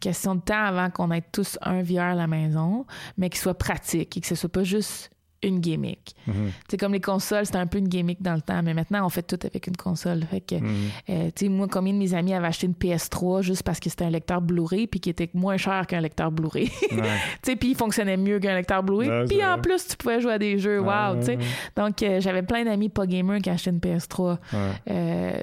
question 0.00 0.34
de 0.34 0.40
temps 0.40 0.64
avant 0.64 0.90
qu'on 0.90 1.10
ait 1.10 1.22
tous 1.32 1.58
un 1.60 1.82
VR 1.82 2.00
à 2.00 2.14
la 2.14 2.26
maison, 2.26 2.86
mais 3.18 3.28
qui 3.28 3.38
soit 3.38 3.54
pratique 3.54 4.16
et 4.16 4.20
que 4.20 4.26
ce 4.26 4.34
soit 4.34 4.50
pas 4.50 4.64
juste 4.64 5.10
une 5.42 5.58
gimmick. 5.60 6.14
Mhm. 6.26 6.52
C'est 6.68 6.76
comme 6.76 6.92
les 6.92 7.00
consoles, 7.00 7.46
c'était 7.46 7.58
un 7.58 7.66
peu 7.66 7.78
une 7.78 7.88
gimmick 7.88 8.22
dans 8.22 8.34
le 8.34 8.40
temps, 8.40 8.62
mais 8.62 8.74
maintenant 8.74 9.04
on 9.04 9.08
fait 9.08 9.22
tout 9.22 9.38
avec 9.44 9.66
une 9.66 9.76
console. 9.76 10.22
Fait 10.30 10.40
que, 10.40 10.54
Mhm. 10.56 10.74
euh, 11.10 11.26
tu 11.34 11.46
sais, 11.46 11.48
moi, 11.48 11.66
combien 11.70 11.92
de 11.92 11.98
mes 11.98 12.14
amis 12.14 12.32
avaient 12.32 12.46
acheté 12.46 12.66
une 12.66 12.74
PS3 12.74 13.42
juste 13.42 13.62
parce 13.64 13.80
que 13.80 13.90
c'était 13.90 14.04
un 14.04 14.10
lecteur 14.10 14.40
Blu-ray 14.40 14.86
puis 14.86 15.00
qui 15.00 15.10
était 15.10 15.28
moins 15.34 15.56
cher 15.56 15.86
qu'un 15.86 16.00
lecteur 16.00 16.30
Blu-ray? 16.30 16.70
Ouais. 16.92 17.00
tu 17.42 17.50
sais, 17.50 17.56
puis 17.56 17.70
il 17.70 17.76
fonctionnait 17.76 18.16
mieux 18.16 18.38
qu'un 18.38 18.54
lecteur 18.54 18.82
Blu-ray. 18.82 19.08
Ouais, 19.08 19.24
puis 19.26 19.44
en 19.44 19.58
plus, 19.58 19.86
tu 19.88 19.96
pouvais 19.96 20.20
jouer 20.20 20.34
à 20.34 20.38
des 20.38 20.58
jeux. 20.58 20.78
Wow, 20.80 20.86
Ouais, 21.14 21.18
tu 21.20 21.26
sais. 21.26 21.36
ouais, 21.36 21.44
Donc, 21.76 22.02
euh, 22.02 22.20
j'avais 22.20 22.42
plein 22.42 22.64
d'amis 22.64 22.88
pas 22.88 23.06
gamers 23.06 23.40
qui 23.40 23.50
achetaient 23.50 23.70
une 23.70 23.80
PS3. 23.80 24.38
ouais. 24.52 24.58
euh, 24.90 25.40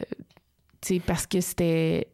tu 0.82 0.96
sais, 0.96 1.00
parce 1.06 1.28
que 1.28 1.42
c'était 1.42 2.08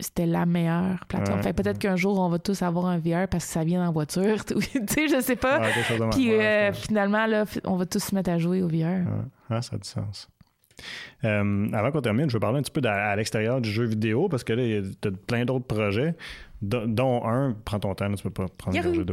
c'était 0.00 0.26
la 0.26 0.46
meilleure 0.46 1.04
plateforme. 1.06 1.38
Ouais, 1.38 1.42
fait 1.42 1.52
que 1.52 1.62
peut-être 1.62 1.78
qu'un 1.78 1.96
jour, 1.96 2.18
on 2.20 2.28
va 2.28 2.38
tous 2.38 2.62
avoir 2.62 2.86
un 2.86 2.98
VR 2.98 3.26
parce 3.28 3.44
que 3.46 3.50
ça 3.52 3.64
vient 3.64 3.86
en 3.86 3.92
voiture. 3.92 4.44
tu 4.44 4.54
sais, 4.60 5.08
je 5.08 5.20
sais 5.20 5.36
pas. 5.36 5.60
Ouais. 5.60 6.08
Puis 6.12 6.32
euh, 6.34 6.72
finalement, 6.72 7.26
là, 7.26 7.44
on 7.64 7.76
va 7.76 7.86
tous 7.86 8.02
se 8.02 8.14
mettre 8.14 8.30
à 8.30 8.38
jouer 8.38 8.62
au 8.62 8.68
VR. 8.68 9.06
Ah, 9.50 9.60
ça 9.62 9.76
a 9.76 9.78
du 9.78 9.88
sens. 9.88 10.28
Euh, 11.24 11.68
avant 11.72 11.90
qu'on 11.90 12.00
termine, 12.00 12.28
je 12.30 12.34
veux 12.34 12.40
parler 12.40 12.58
un 12.60 12.62
petit 12.62 12.70
peu 12.70 12.86
à, 12.88 13.16
l'extérieur 13.16 13.60
du 13.60 13.68
jeu 13.70 13.84
vidéo 13.84 14.28
parce 14.28 14.44
que 14.44 14.52
là, 14.52 14.62
a 14.62 15.10
plein 15.26 15.44
d'autres 15.44 15.66
projets, 15.66 16.14
do- 16.62 16.86
dont 16.86 17.26
un, 17.26 17.56
prends 17.64 17.80
ton 17.80 17.92
temps, 17.96 18.08
là, 18.08 18.14
tu 18.14 18.22
peux 18.22 18.30
pas 18.30 18.46
prendre 18.56 18.76
le 18.78 18.84
Yahoo! 18.84 18.94
jeu. 18.94 19.04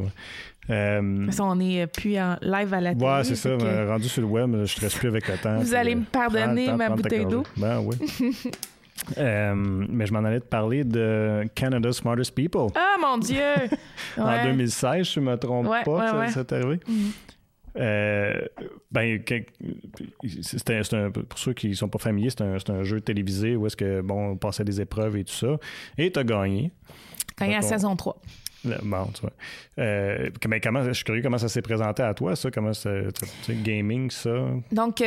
Euh, 0.70 1.02
De 1.22 1.26
façon, 1.32 1.46
on 1.46 1.60
est 1.60 1.82
euh, 1.82 1.88
plus 1.88 2.20
en 2.20 2.38
live 2.44 2.72
à 2.72 2.82
la 2.82 2.94
télé. 2.94 3.04
ouais, 3.06 3.24
c'est 3.24 3.36
ça. 3.36 3.50
que- 3.50 3.64
euh, 3.64 3.90
Rendu 3.90 4.08
sur 4.08 4.22
le 4.22 4.28
web, 4.28 4.52
je 4.52 4.58
ne 4.58 4.66
stresse 4.68 4.94
plus 4.94 5.08
avec 5.08 5.28
le 5.28 5.38
temps. 5.38 5.58
Vous 5.58 5.74
allez 5.74 5.94
euh, 5.94 5.98
me 6.00 6.04
pardonner 6.04 6.68
temps 6.68 6.74
de 6.74 6.78
ma 6.78 6.90
bouteille 6.90 7.26
d'eau? 7.26 7.44
Ben 7.58 7.80
oui. 7.80 7.96
Euh, 9.18 9.54
mais 9.56 10.06
je 10.06 10.14
m'en 10.14 10.24
allais 10.24 10.40
te 10.40 10.46
parler 10.46 10.84
de 10.84 11.44
Canada's 11.54 11.98
Smartest 11.98 12.34
People. 12.34 12.68
Ah, 12.76 12.96
mon 13.00 13.18
Dieu! 13.18 13.42
En 14.18 14.26
Ouais. 14.28 14.44
2016, 14.46 15.12
je 15.12 15.20
ne 15.20 15.26
me 15.26 15.36
trompe 15.38 15.68
Ouais, 15.68 15.84
pas, 15.84 16.18
ouais, 16.18 16.54
arrivé? 16.54 16.80
Mhm. 16.88 17.12
Euh, 17.78 18.42
ben, 18.90 19.20
c'est 20.42 20.70
un- 20.72 20.84
c'est 20.84 20.96
un- 20.96 21.12
pour 21.12 21.38
ceux 21.38 21.52
qui 21.54 21.68
ne 21.68 21.74
sont 21.74 21.90
pas 21.90 22.00
familiers, 22.00 22.30
c'est 22.30 22.42
un, 22.42 22.56
un 22.74 22.84
jeu 22.84 23.02
télévisé 23.02 23.58
où 23.58 23.68
est-ce 23.68 23.76
que, 23.76 24.00
bon, 24.00 24.30
on 24.32 24.38
passait 24.38 24.64
des 24.64 24.80
épreuves 24.80 25.18
et 25.18 25.26
tout 25.26 25.34
ça. 25.34 25.58
Et 25.98 26.10
tu 26.10 26.18
as 26.20 26.24
gagné. 26.24 26.72
La 27.40 27.48
Mettons- 27.48 27.68
saison 27.68 27.96
3. 27.98 28.22
Là, 28.64 28.78
Bon, 28.82 29.06
tu 29.14 29.22
vois. 29.22 29.34
Euh, 29.80 30.30
mais 30.48 30.62
comment, 30.62 30.84
je 30.84 30.94
suis 30.94 31.04
curieux 31.04 31.22
comment 31.22 31.38
ça 31.38 31.50
s'est 31.50 31.62
présenté 31.62 32.02
à 32.02 32.14
toi, 32.14 32.36
ça, 32.38 32.50
comment 32.50 32.74
ça, 32.74 32.90
tu 33.14 33.26
sais, 33.44 33.56
gaming, 33.56 34.10
ça? 34.10 34.32
Donc, 34.72 35.00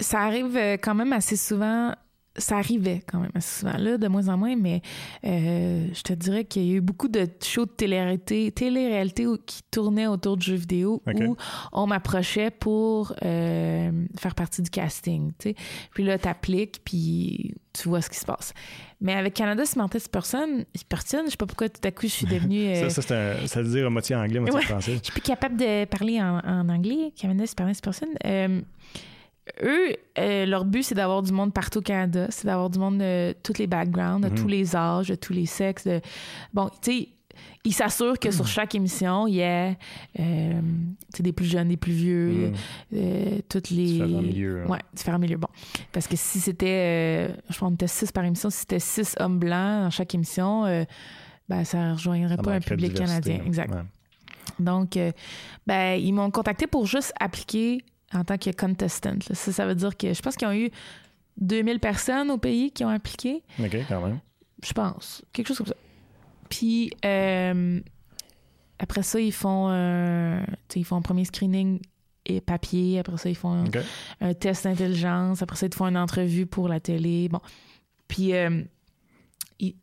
ça 0.00 0.20
arrive 0.20 0.56
quand 0.82 0.94
même 0.94 1.12
assez 1.12 1.36
souvent. 1.36 1.92
Ça 2.38 2.56
arrivait 2.56 3.02
quand 3.10 3.20
même 3.20 3.30
assez 3.34 3.60
souvent, 3.60 3.76
là, 3.78 3.98
de 3.98 4.08
moins 4.08 4.28
en 4.28 4.36
moins, 4.36 4.56
mais 4.56 4.80
euh, 5.24 5.86
je 5.92 6.02
te 6.02 6.12
dirais 6.12 6.44
qu'il 6.44 6.64
y 6.64 6.72
a 6.72 6.74
eu 6.76 6.80
beaucoup 6.80 7.08
de 7.08 7.26
shows 7.42 7.66
de 7.66 7.70
télé-réalité, 7.70 8.50
télé-réalité 8.52 9.26
qui 9.46 9.62
tournaient 9.70 10.06
autour 10.06 10.36
de 10.36 10.42
jeux 10.42 10.54
vidéo 10.54 11.02
où 11.06 11.36
on 11.72 11.86
m'approchait 11.86 12.50
pour 12.50 13.14
euh, 13.24 13.90
faire 14.18 14.34
partie 14.34 14.62
du 14.62 14.70
casting, 14.70 15.32
tu 15.38 15.50
sais. 15.50 15.54
Puis 15.92 16.04
là, 16.04 16.18
t'appliques, 16.18 16.80
puis 16.84 17.54
tu 17.72 17.88
vois 17.88 18.00
ce 18.00 18.10
qui 18.10 18.18
se 18.18 18.26
passe. 18.26 18.54
Mais 19.00 19.14
avec 19.14 19.34
Canada 19.34 19.64
Smartest 19.64 20.10
Person, 20.10 20.64
personne, 20.88 21.26
je 21.26 21.30
sais 21.32 21.36
pas 21.36 21.46
pourquoi 21.46 21.68
tout 21.68 21.80
à 21.84 21.90
coup 21.90 22.02
je 22.02 22.12
suis 22.12 22.26
devenue. 22.26 22.74
ça, 22.90 23.02
ça, 23.02 23.14
un, 23.14 23.46
ça 23.46 23.62
veut 23.62 23.70
dire 23.70 23.90
moitié 23.90 24.16
anglais, 24.16 24.40
moitié 24.40 24.60
français. 24.62 24.98
Je 24.98 25.04
suis 25.04 25.12
plus 25.12 25.22
capable 25.22 25.56
de 25.56 25.84
parler 25.84 26.20
en, 26.20 26.38
en 26.38 26.68
anglais, 26.68 27.12
Canada 27.16 27.46
Smartest 27.46 27.84
Person 27.84 28.08
eux, 29.62 29.94
euh, 30.18 30.46
leur 30.46 30.64
but, 30.64 30.82
c'est 30.82 30.94
d'avoir 30.94 31.22
du 31.22 31.32
monde 31.32 31.52
partout 31.52 31.78
au 31.78 31.82
Canada. 31.82 32.26
C'est 32.30 32.46
d'avoir 32.46 32.70
du 32.70 32.78
monde 32.78 32.98
de 32.98 33.34
tous 33.42 33.58
les 33.58 33.66
backgrounds, 33.66 34.28
de 34.28 34.34
tous 34.34 34.44
mhm. 34.44 34.50
les 34.50 34.76
âges, 34.76 35.08
de 35.08 35.14
tous 35.14 35.32
les 35.32 35.46
sexes. 35.46 35.88
Bon, 36.52 36.68
tu 36.82 36.92
sais, 36.92 37.08
ils 37.64 37.72
s'assurent 37.72 38.18
que 38.18 38.30
sur 38.30 38.44
mhm. 38.44 38.50
chaque 38.50 38.74
émission, 38.74 39.26
il 39.26 39.36
y 39.36 39.42
a 39.42 39.74
euh, 40.18 40.60
des 41.18 41.32
plus 41.32 41.46
jeunes, 41.46 41.68
des 41.68 41.76
plus 41.76 41.92
vieux, 41.92 42.52
euh, 42.94 43.38
toutes 43.48 43.70
les. 43.70 43.84
Différents 43.84 44.22
milieux. 44.22 44.62
Hein. 44.64 44.70
Ouais, 44.70 44.80
différents 44.92 45.18
milieux. 45.18 45.36
Bon. 45.36 45.48
Parce 45.92 46.06
que 46.06 46.16
si 46.16 46.40
c'était. 46.40 47.28
je 47.28 47.58
pense 47.58 47.58
qu'on 47.58 47.74
était 47.74 47.86
six 47.86 48.10
par 48.12 48.24
émission. 48.24 48.50
Si 48.50 48.60
c'était 48.60 48.80
six 48.80 49.14
hommes 49.20 49.38
blancs 49.38 49.84
dans 49.84 49.90
chaque 49.90 50.14
émission, 50.14 50.64
ben, 51.48 51.64
ça 51.64 51.88
ne 51.88 51.92
rejoindrait 51.92 52.36
pas 52.36 52.54
un 52.54 52.60
public 52.60 52.94
canadien. 52.94 53.40
Exact. 53.46 53.74
Donc, 54.58 54.98
ben, 55.66 56.00
ils 56.00 56.12
m'ont 56.12 56.30
contacté 56.30 56.66
pour 56.66 56.86
juste 56.86 57.12
appliquer 57.20 57.84
en 58.14 58.24
tant 58.24 58.38
que 58.38 58.50
contestant. 58.50 59.16
Ça, 59.32 59.52
ça 59.52 59.66
veut 59.66 59.74
dire 59.74 59.96
que 59.96 60.12
je 60.12 60.22
pense 60.22 60.36
qu'ils 60.36 60.48
ont 60.48 60.52
eu 60.52 60.70
2000 61.40 61.80
personnes 61.80 62.30
au 62.30 62.38
pays 62.38 62.70
qui 62.70 62.84
ont 62.84 62.88
appliqué. 62.88 63.42
OK, 63.60 63.76
quand 63.88 64.00
même. 64.00 64.20
Je 64.64 64.72
pense. 64.72 65.22
Quelque 65.32 65.48
chose 65.48 65.58
comme 65.58 65.66
ça. 65.66 65.76
Puis 66.48 66.90
euh, 67.04 67.80
après 68.78 69.02
ça, 69.02 69.20
ils 69.20 69.32
font, 69.32 69.68
euh, 69.70 70.40
ils 70.74 70.84
font 70.84 70.96
un 70.96 71.02
premier 71.02 71.24
screening 71.24 71.80
et 72.24 72.40
papier. 72.40 72.98
Après 72.98 73.16
ça, 73.18 73.28
ils 73.28 73.36
font 73.36 73.64
un, 74.20 74.34
test 74.34 74.64
d'intelligence. 74.64 75.42
Après 75.42 75.56
ça, 75.56 75.66
ils 75.66 75.74
font 75.74 75.86
une 75.86 75.96
entrevue 75.96 76.46
pour 76.46 76.68
la 76.68 76.80
télé. 76.80 77.28
Bon. 77.28 77.40
Puis 78.08 78.34
euh, 78.34 78.62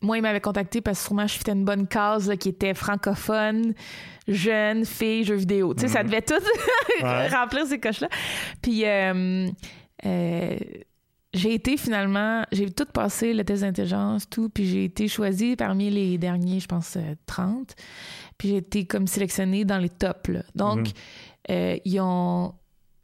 moi, 0.02 0.18
il 0.18 0.22
m'avait 0.22 0.42
contacté 0.42 0.82
parce 0.82 1.00
que 1.00 1.06
sûrement 1.06 1.28
je 1.28 1.38
faisais 1.38 1.52
une 1.52 1.66
bonne 1.66 1.88
case 1.88 2.32
qui 2.40 2.50
était 2.50 2.74
francophone, 2.74 3.74
jeune, 4.28 4.86
fille, 4.86 5.24
jeux 5.24 5.36
vidéo. 5.36 5.74
Tu 5.74 5.82
sais, 5.82 5.88
ça 5.90 6.04
mhm. 6.04 6.10
devait 6.10 6.22
tout 6.22 6.34
remplir 7.36 7.66
ces 7.68 7.80
coches-là. 7.80 8.08
Puis 8.62 8.86
euh, 8.86 9.48
euh, 10.06 10.58
j'ai 11.34 11.54
été 11.54 11.76
finalement, 11.76 12.44
j'ai 12.52 12.72
tout 12.72 12.86
passé 12.86 13.34
le 13.34 13.44
test 13.44 13.64
d'intelligence, 13.64 14.30
tout, 14.30 14.48
puis 14.50 14.66
j'ai 14.66 14.86
été 14.86 15.10
choisie 15.10 15.58
parmi 15.58 15.90
les 15.90 16.18
derniers, 16.18 16.62
je 16.62 16.68
pense, 16.68 16.98
30. 17.26 17.50
Euh, 17.50 17.84
puis 18.38 18.50
j'ai 18.50 18.58
été 18.58 18.86
comme 18.86 19.08
sélectionnée 19.08 19.66
dans 19.66 19.78
les 19.78 19.90
tops. 19.90 20.30
Donc, 20.56 20.92
mhm. 21.50 21.80
ils 21.84 22.00
ont. 22.00 22.54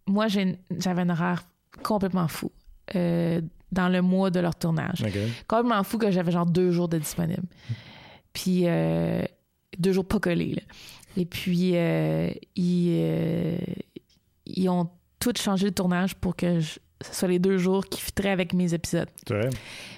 Moi, 0.08 0.28
j'avais 0.28 1.02
un 1.02 1.10
horaire 1.10 1.44
complètement 1.84 2.28
fou 2.28 2.52
dans 3.72 3.90
le 3.90 4.02
mois 4.02 4.30
de 4.30 4.40
leur 4.40 4.56
tournage. 4.56 5.04
Quand 5.48 5.64
même 5.64 5.84
fou 5.84 5.98
que 5.98 6.12
j'avais 6.12 6.32
genre 6.32 6.46
deux 6.46 6.72
jours 6.72 6.88
de 6.88 6.98
disponible. 6.98 7.44
Puis 8.34 8.64
euh, 8.66 9.24
deux 9.78 9.94
jours 9.94 10.06
pas 10.06 10.20
collés. 10.20 10.56
Là. 10.56 10.62
Et 11.18 11.26
puis 11.26 11.72
euh, 11.76 12.32
ils, 12.56 12.98
euh, 13.00 13.58
ils 14.46 14.70
ont 14.70 14.90
tout 15.20 15.34
changé 15.38 15.68
le 15.68 15.74
tournage 15.74 16.16
pour 16.16 16.36
que 16.36 16.60
je, 16.60 16.80
ce 17.04 17.14
soit 17.14 17.28
les 17.28 17.40
deux 17.40 17.58
jours 17.58 17.86
qui 17.86 18.02
fitteraient 18.02 18.32
avec 18.32 18.54
mes 18.54 18.74
épisodes. 18.74 19.10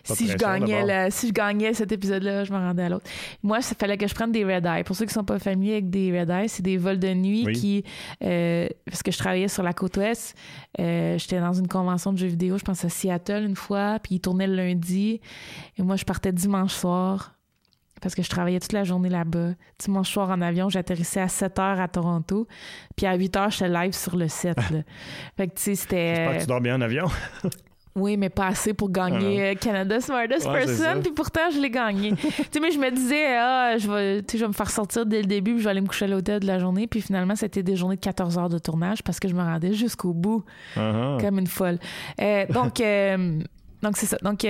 Si 0.03 0.27
je, 0.27 0.35
gagnais 0.35 1.09
si 1.11 1.27
je 1.27 1.33
gagnais 1.33 1.73
cet 1.73 1.91
épisode-là, 1.91 2.43
je 2.43 2.51
me 2.51 2.57
rendais 2.57 2.83
à 2.83 2.89
l'autre. 2.89 3.05
Moi, 3.41 3.61
ça 3.61 3.73
fallait 3.75 3.97
que 3.97 4.07
je 4.07 4.13
prenne 4.13 4.31
des 4.31 4.43
red 4.43 4.65
eye. 4.65 4.83
Pour 4.83 4.95
ceux 4.95 5.05
qui 5.05 5.13
sont 5.13 5.23
pas 5.23 5.39
familiers 5.39 5.73
avec 5.73 5.89
des 5.89 6.17
red 6.17 6.29
eye, 6.29 6.49
c'est 6.49 6.63
des 6.63 6.77
vols 6.77 6.99
de 6.99 7.13
nuit 7.13 7.47
qui... 7.53 7.83
Euh, 8.23 8.67
parce 8.85 9.01
que 9.01 9.11
je 9.11 9.17
travaillais 9.17 9.47
sur 9.47 9.63
la 9.63 9.73
côte 9.73 9.95
ouest. 9.97 10.35
Euh, 10.79 11.17
j'étais 11.17 11.39
dans 11.39 11.53
une 11.53 11.67
convention 11.67 12.11
de 12.11 12.17
jeux 12.17 12.27
vidéo, 12.27 12.57
je 12.57 12.63
pense 12.63 12.83
à 12.83 12.89
Seattle 12.89 13.43
une 13.45 13.55
fois, 13.55 13.99
puis 14.03 14.15
ils 14.15 14.19
tournaient 14.19 14.47
le 14.47 14.55
lundi. 14.55 15.21
Et 15.77 15.83
moi, 15.83 15.95
je 15.95 16.03
partais 16.03 16.31
dimanche 16.31 16.73
soir 16.73 17.33
parce 18.03 18.15
que 18.15 18.21
je 18.21 18.29
travaillais 18.29 18.59
toute 18.59 18.73
la 18.73 18.83
journée 18.83 19.09
là-bas. 19.09 19.53
Dimanche 19.79 20.11
soir 20.11 20.29
en 20.29 20.41
avion, 20.41 20.69
j'atterrissais 20.69 21.21
à 21.21 21.29
7 21.29 21.57
h 21.57 21.81
à 21.81 21.87
Toronto. 21.87 22.47
Puis 22.95 23.05
à 23.05 23.15
8 23.15 23.35
h, 23.35 23.51
j'étais 23.51 23.69
live 23.69 23.93
sur 23.93 24.17
le 24.17 24.27
set. 24.27 24.59
fait 25.37 25.47
que, 25.47 25.53
tu 25.55 25.61
sais, 25.61 25.75
c'était. 25.75 26.15
J'espère 26.15 26.35
que 26.35 26.41
tu 26.41 26.47
dors 26.47 26.61
bien 26.61 26.75
en 26.75 26.81
avion. 26.81 27.07
Oui, 27.95 28.17
mais 28.17 28.29
pas 28.29 28.47
assez 28.47 28.73
pour 28.73 28.89
gagner 28.89 29.39
ah 29.39 29.45
euh, 29.51 29.53
Canada 29.53 30.01
Smartest 30.01 30.47
Person, 30.47 31.01
puis 31.03 31.11
pourtant 31.11 31.51
je 31.53 31.59
l'ai 31.59 31.69
gagné. 31.69 32.13
tu 32.15 32.31
sais, 32.51 32.59
mais 32.59 32.71
je 32.71 32.79
me 32.79 32.89
disais, 32.89 33.37
ah, 33.37 33.77
je 33.77 33.87
vais, 33.87 34.23
je 34.31 34.37
vais 34.39 34.47
me 34.47 34.53
faire 34.53 34.71
sortir 34.71 35.05
dès 35.05 35.21
le 35.21 35.27
début, 35.27 35.51
puis 35.51 35.59
je 35.59 35.65
vais 35.65 35.69
aller 35.69 35.81
me 35.81 35.85
coucher 35.85 36.05
à 36.05 36.07
l'hôtel 36.07 36.39
de 36.39 36.47
la 36.47 36.57
journée, 36.57 36.87
puis 36.87 37.01
finalement, 37.01 37.35
c'était 37.35 37.61
des 37.61 37.75
journées 37.75 37.97
de 37.97 38.01
14 38.01 38.39
heures 38.39 38.49
de 38.49 38.57
tournage 38.57 39.03
parce 39.03 39.19
que 39.19 39.27
je 39.27 39.35
me 39.35 39.43
rendais 39.43 39.73
jusqu'au 39.73 40.11
bout, 40.11 40.43
uh-huh. 40.75 41.21
comme 41.21 41.37
une 41.37 41.45
folle. 41.45 41.77
Euh, 42.19 42.47
donc, 42.47 42.81
euh, 42.81 43.39
donc 43.83 43.97
c'est 43.97 44.07
ça. 44.07 44.17
Donc, 44.23 44.43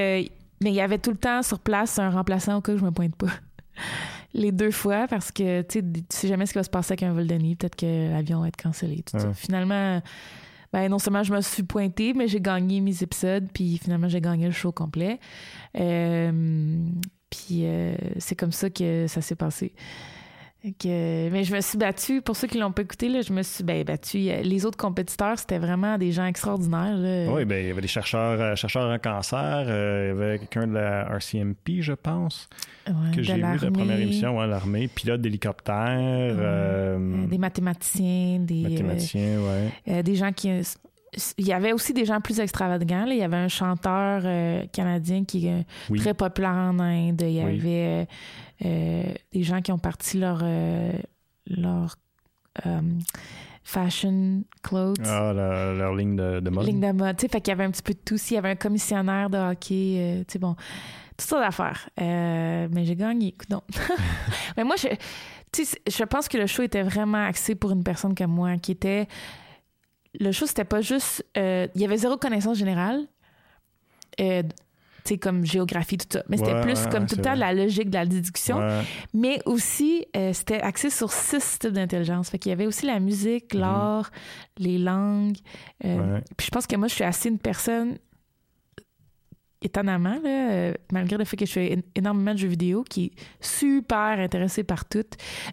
mais 0.64 0.72
il 0.72 0.76
y 0.76 0.82
avait 0.82 0.98
tout 0.98 1.12
le 1.12 1.18
temps 1.18 1.44
sur 1.44 1.60
place 1.60 2.00
un 2.00 2.10
remplaçant 2.10 2.58
au 2.58 2.62
cas 2.62 2.74
où 2.74 2.78
je 2.78 2.86
me 2.86 2.92
pointe 2.92 3.16
pas. 3.16 3.32
Les 4.34 4.52
deux 4.52 4.72
fois, 4.72 5.08
parce 5.08 5.32
que 5.32 5.62
tu 5.62 5.84
sais 6.10 6.28
jamais 6.28 6.48
ce 6.48 6.54
qui 6.54 6.58
va 6.58 6.64
se 6.64 6.70
passer 6.70 6.94
avec 6.94 7.04
un 7.04 7.14
vol 7.14 7.28
de 7.28 7.36
nuit. 7.36 7.56
Peut-être 7.56 7.76
que 7.76 8.10
l'avion 8.10 8.42
va 8.42 8.48
être 8.48 8.58
cancellé. 8.58 9.04
Finalement, 9.36 10.02
ben, 10.72 10.90
non 10.90 10.98
seulement 10.98 11.22
je 11.22 11.32
me 11.32 11.42
suis 11.42 11.62
pointée, 11.62 12.14
mais 12.16 12.28
j'ai 12.28 12.42
gagné 12.42 12.82
mes 12.82 13.04
épisodes, 13.04 13.48
puis 13.54 13.78
finalement, 13.78 14.08
j'ai 14.08 14.22
gagné 14.22 14.48
le 14.48 14.52
show 14.52 14.72
complet. 14.72 15.20
Euh, 15.80 16.84
puis 17.30 17.66
euh, 17.66 17.96
c'est 18.18 18.36
comme 18.36 18.52
ça 18.52 18.72
que 18.72 19.06
ça 19.08 19.22
s'est 19.22 19.36
passé 19.36 19.74
mais 20.64 21.44
je 21.44 21.54
me 21.54 21.62
suis 21.62 21.78
battue, 21.78 22.22
pour 22.22 22.38
ceux 22.38 22.48
qui 22.48 22.58
l'ont 22.58 22.72
pas 22.72 22.84
écouté, 22.84 23.10
là, 23.10 23.22
je 23.22 23.34
me 23.34 23.44
suis 23.44 23.64
ben, 23.64 23.84
battue. 23.84 24.18
Les 24.18 24.66
autres 24.66 24.78
compétiteurs, 24.78 25.38
c'était 25.38 25.58
vraiment 25.58 25.98
des 25.98 26.12
gens 26.12 26.26
extraordinaires. 26.26 27.30
Oui, 27.30 27.44
ben, 27.44 27.64
il 27.64 27.68
y 27.68 27.72
avait 27.72 27.82
des 27.82 27.88
chercheurs, 27.88 28.40
euh, 28.40 28.56
chercheurs 28.56 28.90
en 28.90 28.98
cancer, 28.98 29.66
euh, 29.68 30.06
il 30.06 30.20
y 30.20 30.24
avait 30.24 30.40
quelqu'un 30.40 30.68
de 30.68 30.74
la 30.74 31.10
RCMP, 31.16 31.82
je 31.82 31.94
pense, 31.94 32.48
que 33.14 33.22
j'ai 33.22 33.34
vu 33.34 33.42
de 33.42 33.66
la 33.66 33.72
première 33.72 34.00
émission, 34.00 34.38
ouais, 34.38 34.48
l'armée, 34.48 34.88
pilote 34.88 35.22
d'hélicoptère. 35.22 35.76
Euh, 36.00 37.28
des 37.28 37.38
mathématiciens, 37.38 38.40
des. 38.40 38.62
Mathématiciens, 38.62 39.40
ouais. 39.86 40.04
des 40.04 40.16
gens 40.16 40.32
qui 40.32 40.50
il 41.38 41.48
y 41.48 41.54
avait 41.54 41.74
aussi 41.74 41.94
des 41.94 42.06
gens 42.06 42.22
plus 42.22 42.40
extravagants. 42.40 43.06
Il 43.08 43.18
y 43.18 43.24
avait 43.24 43.38
un 43.38 43.48
chanteur 43.48 44.22
euh, 44.26 44.66
canadien 44.72 45.24
qui 45.26 45.48
est 45.48 45.66
euh, 45.92 45.98
très 45.98 46.14
populaire 46.14 46.52
en 46.52 46.80
Inde. 46.80 47.22
Il 47.22 47.32
y 47.32 47.42
avait 47.42 48.08
euh, 48.66 49.14
des 49.32 49.44
gens 49.44 49.62
qui 49.62 49.72
ont 49.72 49.80
parti 49.80 50.18
leur, 50.18 50.44
leur 51.48 51.96
fashion 53.64 54.44
clothes. 54.62 54.98
Ah, 55.06 55.34
leur, 55.34 55.96
ligne 55.96 56.16
de, 56.16 56.40
de, 56.40 56.50
mode. 56.50 56.66
Ligne 56.66 56.80
de 56.82 56.92
mode. 56.92 57.20
Fait 57.20 57.42
qu'il 57.42 57.50
y 57.50 57.52
avait 57.52 57.66
un 57.66 57.72
petit 57.72 57.84
peu 57.84 57.94
de 57.94 58.00
tout. 58.04 58.16
Il 58.16 58.34
y 58.34 58.38
avait 58.38 58.52
un 58.52 58.56
commissionnaire 58.56 59.30
de 59.30 59.38
hockey. 59.38 60.24
tu 60.28 60.34
sais, 60.34 60.40
bon, 60.40 60.56
tout 61.18 61.26
ça 61.26 61.40
d'affaires. 61.40 61.90
mais 61.98 62.86
j'ai 62.86 62.96
gagné. 62.96 63.36
non. 63.50 63.62
mais 64.58 64.64
moi, 64.64 64.76
je, 64.78 64.88
je 65.88 66.04
pense 66.04 66.28
que 66.28 66.38
le 66.38 66.48
show 66.48 66.64
était 66.64 66.84
vraiment 66.84 67.26
axé 67.26 67.56
pour 67.56 67.72
une 67.72 67.84
personne 67.84 68.16
comme 68.16 68.32
moi 68.32 68.58
qui 68.58 68.72
était 68.72 69.08
le 70.20 70.32
show, 70.32 70.46
c'était 70.46 70.64
pas 70.64 70.82
juste. 70.82 71.26
Euh, 71.38 71.68
il 71.76 71.82
y 71.82 71.86
avait 71.86 71.98
zéro 71.98 72.18
connaissance 72.18 72.58
générale. 72.58 73.02
Euh, 74.20 74.44
tu 74.44 75.16
sais, 75.16 75.18
comme 75.18 75.46
géographie, 75.46 75.98
tout 75.98 76.08
ça. 76.10 76.24
Mais 76.30 76.38
c'était 76.38 76.62
plus 76.62 76.88
comme 76.88 77.08
tout 77.08 77.16
le 77.18 77.22
temps 77.22 77.36
la 77.36 77.54
logique 77.54 77.90
de 77.90 77.96
la 77.96 78.06
déduction. 78.06 78.60
Mais 79.14 79.42
aussi, 79.46 80.06
euh, 80.16 80.32
c'était 80.34 80.62
axé 80.62 80.90
sur 80.90 81.12
six 81.12 81.60
types 81.60 81.72
d'intelligence. 81.72 82.30
Fait 82.30 82.40
qu'il 82.40 82.52
y 82.52 82.54
avait 82.54 82.68
aussi 82.68 82.86
la 82.86 83.00
musique, 83.00 83.54
mhm. 83.54 83.60
l'art, 83.60 84.12
les 84.58 84.78
langues. 84.78 85.38
Puis 85.80 86.46
je 86.46 86.52
pense 86.52 86.68
que 86.68 86.76
moi, 86.76 86.88
je 86.88 86.94
suis 86.94 87.04
assez 87.04 87.30
une 87.30 87.40
personne 87.40 87.98
étonnamment, 89.64 90.20
là, 90.24 90.74
malgré 90.92 91.18
le 91.18 91.26
fait 91.26 91.38
que 91.38 91.46
je 91.46 91.52
fais 91.52 91.84
énormément 91.96 92.34
de 92.34 92.40
jeux 92.40 92.48
vidéo, 92.48 92.84
qui 92.84 93.06
est 93.06 93.12
super 93.40 94.20
intéressée 94.20 94.64
par 94.64 94.86
tout. 94.86 95.06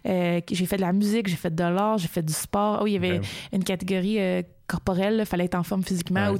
Euh, 0.05 0.41
j'ai 0.49 0.65
fait 0.65 0.77
de 0.77 0.81
la 0.81 0.93
musique, 0.93 1.27
j'ai 1.27 1.35
fait 1.35 1.53
de 1.53 1.63
l'art, 1.63 1.97
j'ai 1.97 2.07
fait 2.07 2.23
du 2.23 2.33
sport. 2.33 2.79
Oh, 2.81 2.87
il 2.87 2.93
y 2.93 2.95
avait 2.97 3.21
une 3.51 3.63
catégorie 3.63 4.19
euh, 4.19 4.41
corporelle, 4.67 5.17
il 5.19 5.25
fallait 5.25 5.45
être 5.45 5.55
en 5.55 5.63
forme 5.63 5.83
physiquement 5.83 6.29
ou 6.31 6.37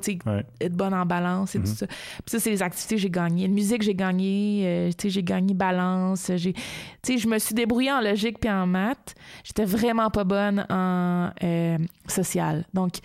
être 0.60 0.74
bonne 0.74 0.94
en 0.94 1.06
balance 1.06 1.56
et 1.56 1.60
tout 1.60 1.66
mm-hmm. 1.66 1.76
ça. 1.76 1.88
Puis 1.88 2.28
ça, 2.28 2.40
c'est 2.40 2.52
les 2.52 2.62
activités 2.62 2.96
que 2.96 3.02
j'ai 3.02 3.10
gagnées. 3.10 3.48
La 3.48 3.54
musique, 3.54 3.82
j'ai 3.82 3.96
gagné, 3.96 4.64
euh, 4.66 4.92
j'ai 5.04 5.24
gagné 5.24 5.54
balance. 5.54 6.32
Je 6.38 7.28
me 7.28 7.40
suis 7.40 7.56
débrouillée 7.56 7.92
en 7.92 8.02
logique 8.02 8.40
puis 8.40 8.50
en 8.50 8.68
maths. 8.68 9.16
J'étais 9.44 9.66
vraiment 9.66 10.10
pas 10.10 10.24
bonne 10.24 10.66
en 10.70 11.32
social. 12.08 12.66
Donc, 12.74 13.00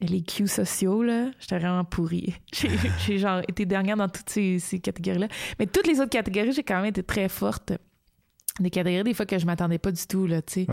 les 0.00 0.22
cues 0.22 0.46
sociaux, 0.46 1.02
là, 1.02 1.30
j'étais 1.40 1.58
vraiment 1.58 1.84
pourrie. 1.84 2.34
J'ai 3.06 3.18
genre 3.18 3.40
été 3.48 3.66
dernière 3.66 3.96
dans 3.96 4.08
toutes 4.08 4.30
ces, 4.30 4.60
catégories-là. 4.82 5.28
Mais 5.58 5.66
toutes 5.66 5.86
les 5.88 6.00
autres 6.00 6.10
catégories, 6.10 6.52
j'ai 6.52 6.62
quand 6.62 6.76
même 6.76 6.86
été 6.86 7.02
très 7.02 7.28
forte. 7.28 7.72
Des 8.60 8.70
catégories, 8.70 9.04
des 9.04 9.14
fois, 9.14 9.26
que 9.26 9.38
je 9.38 9.46
m'attendais 9.46 9.78
pas 9.78 9.90
du 9.92 10.06
tout, 10.06 10.26
là, 10.26 10.40
tu 10.42 10.64
sais. 10.64 10.66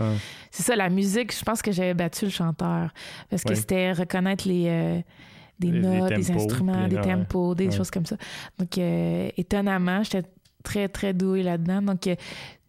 C'est 0.50 0.62
ça, 0.62 0.76
la 0.76 0.88
musique, 0.88 1.36
je 1.36 1.42
pense 1.44 1.60
que 1.62 1.72
j'avais 1.72 1.94
battu 1.94 2.24
le 2.26 2.30
chanteur. 2.30 2.90
Parce 3.30 3.42
que 3.44 3.54
c'était 3.54 3.92
reconnaître 3.92 4.46
les... 4.48 4.66
Euh, 4.68 5.00
des 5.58 5.70
Des- 5.70 5.80
des 5.80 5.88
notes, 5.88 6.12
des, 6.12 6.22
tempos, 6.24 6.40
instruments, 6.42 6.86
des 6.88 7.00
tempos, 7.00 7.54
des 7.54 7.66
Ouais. 7.68 7.72
choses 7.76 7.90
comme 7.90 8.04
ça. 8.04 8.16
Donc, 8.58 8.76
euh, 8.76 9.30
étonnamment, 9.38 10.02
j'étais 10.02 10.22
très, 10.62 10.88
très 10.88 11.14
douée 11.14 11.42
là-dedans. 11.42 11.80
Donc, 11.80 12.06
euh, 12.06 12.14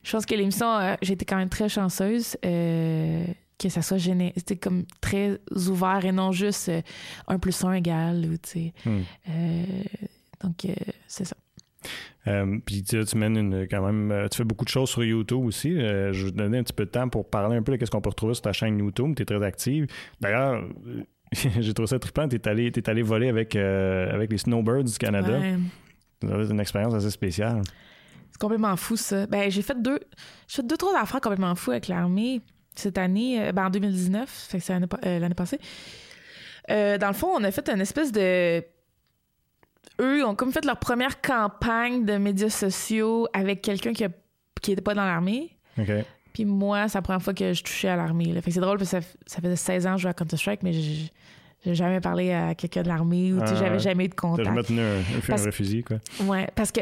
je 0.03 0.12
pense 0.14 0.26
que 0.26 0.36
l'émission, 0.36 0.95
été 1.01 1.26
quand 1.26 1.36
même 1.36 1.49
très 1.49 1.68
chanceuse. 1.68 2.38
euh, 2.45 3.26
que 3.58 3.70
ça 3.70 3.82
soit 3.82 3.97
c'était 3.99 4.58
comme 4.58 4.86
très 5.01 5.39
ouvert 5.51 6.05
et 6.05 6.12
non 6.12 6.32
juste 6.32 6.70
euh, 6.70 6.82
un 7.28 7.39
plus 7.39 7.64
un 7.64 7.74
égal 7.74 8.26
ou 8.26 8.36
sais 8.43 8.74
Hmm. 8.86 9.01
Euh, 9.30 9.64
donc 10.43 10.66
euh, 10.66 10.74
c'est 11.08 11.26
ça 11.26 11.36
Euh, 12.28 12.60
puis 12.66 12.84
tu, 12.84 13.03
tu 13.03 13.18
mènes 13.18 13.38
une, 13.38 13.68
quand 13.70 13.86
même, 13.86 14.28
tu 14.30 14.38
fais 14.38 14.43
beaucoup 14.43 14.66
de 14.66 14.70
choses 14.70 14.89
sur 14.89 15.03
YouTube 15.03 15.45
aussi. 15.45 15.72
Je 15.72 16.26
vais 16.26 16.32
te 16.32 16.38
donner 16.38 16.58
un 16.58 16.64
petit 16.64 16.74
peu 16.74 16.86
de 16.86 16.91
temps 16.91 17.08
pour 17.08 17.30
parler 17.30 17.55
un 17.55 17.64
peu 17.64 17.78
de 17.78 17.86
ce 17.86 17.89
qu'on 17.89 18.01
peut 18.01 18.10
retrouver 18.10 18.34
sur 18.34 18.41
ta 18.43 18.51
chaîne 18.51 18.78
YouTube. 18.78 19.14
Tu 19.16 19.22
es 19.24 19.26
très 19.26 19.41
active. 19.43 19.88
D'ailleurs, 20.20 20.62
j'ai 21.32 21.74
trouvé 21.74 21.88
ça 21.88 21.99
trippant. 21.99 22.28
Tu 22.28 22.36
es 22.36 22.47
allé, 22.47 22.72
t'es 22.72 22.89
allé 22.89 23.01
voler 23.01 23.30
avec, 23.30 23.55
avec 23.55 24.32
les 24.32 24.38
Snowbirds 24.38 24.84
du 24.84 24.97
Canada. 24.97 25.39
Ouais. 25.39 25.58
Être 26.24 26.51
une 26.51 26.60
expérience 26.60 26.93
assez 26.93 27.12
spéciale. 27.12 27.62
C'est 28.32 28.41
complètement 28.41 28.76
fou, 28.76 28.97
ça. 28.97 29.26
Ben, 29.28 29.49
j'ai 29.49 29.62
fait 29.62 29.82
deux, 29.82 29.99
j'ai 30.47 30.58
fait 30.58 30.68
deux, 30.68 30.78
trois 30.78 30.99
affaires 30.99 31.22
complètement 31.22 31.55
fous 31.55 31.72
avec 31.72 31.88
l'armée 31.88 32.41
cette 32.80 32.98
année, 32.98 33.42
euh, 33.42 33.52
ben, 33.52 33.66
en 33.68 33.70
2019, 33.70 34.30
fait 34.50 34.58
que 34.60 34.64
c'est 34.64 34.74
l'année, 34.74 34.88
euh, 35.06 35.20
l'année 35.20 35.36
passée. 35.36 35.60
Euh, 36.70 36.98
dans 36.98 37.08
le 37.08 37.14
fond, 37.14 37.30
on 37.34 37.44
a 37.44 37.52
fait 37.52 37.70
une 37.70 37.82
espèce 37.82 38.12
de. 38.12 38.64
Eux 40.00 40.26
ont 40.26 40.36
comme 40.36 40.52
fait 40.52 40.64
leur 40.66 40.78
première 40.78 41.22
campagne 41.22 42.06
de 42.06 42.18
médias 42.18 42.50
sociaux 42.50 43.28
avec 43.34 43.62
quelqu'un 43.62 43.94
qui, 43.94 44.04
a... 44.06 44.10
qui 44.62 44.74
était 44.74 44.82
pas 44.82 44.94
dans 44.94 45.06
l'armée. 45.06 45.58
OK. 45.80 45.92
Puis 46.34 46.46
moi, 46.46 46.88
c'est 46.88 47.00
la 47.00 47.02
première 47.02 47.22
fois 47.22 47.34
que 47.34 47.54
je 47.54 47.64
touchais 47.64 47.88
à 47.88 47.96
l'armée. 47.96 48.26
là. 48.26 48.42
Fait 48.42 48.52
que 48.52 48.54
c'est 48.54 48.60
drôle 48.60 48.78
parce 48.78 48.92
que 48.92 49.02
ça, 49.02 49.08
ça 49.26 49.42
faisait 49.42 49.56
16 49.56 49.88
ans 49.88 49.92
que 49.94 49.98
je 49.98 50.02
jouais 50.04 50.12
à 50.12 50.14
Counter-Strike, 50.14 50.62
mais 50.62 50.72
j'ai, 50.72 51.12
j'ai 51.66 51.74
jamais 51.74 52.00
parlé 52.00 52.32
à 52.32 52.54
quelqu'un 52.54 52.84
de 52.84 52.90
l'armée 52.90 53.34
ou 53.34 53.40
tu 53.40 53.48
sais, 53.48 53.54
Ah, 53.56 53.60
j'avais 53.60 53.80
jamais 53.80 54.06
eu 54.06 54.10
de 54.10 54.14
T'as 54.14 54.22
contact. 54.22 54.48
jamais 54.48 54.62
tenu 54.64 54.82
un, 54.82 55.00
un, 55.00 55.20
Parce- 55.28 55.48
un 55.48 55.52
fusil, 55.52 55.84
quoi. 55.84 55.98
Ouais, 56.26 56.48
parce 56.54 56.72
que 56.72 56.82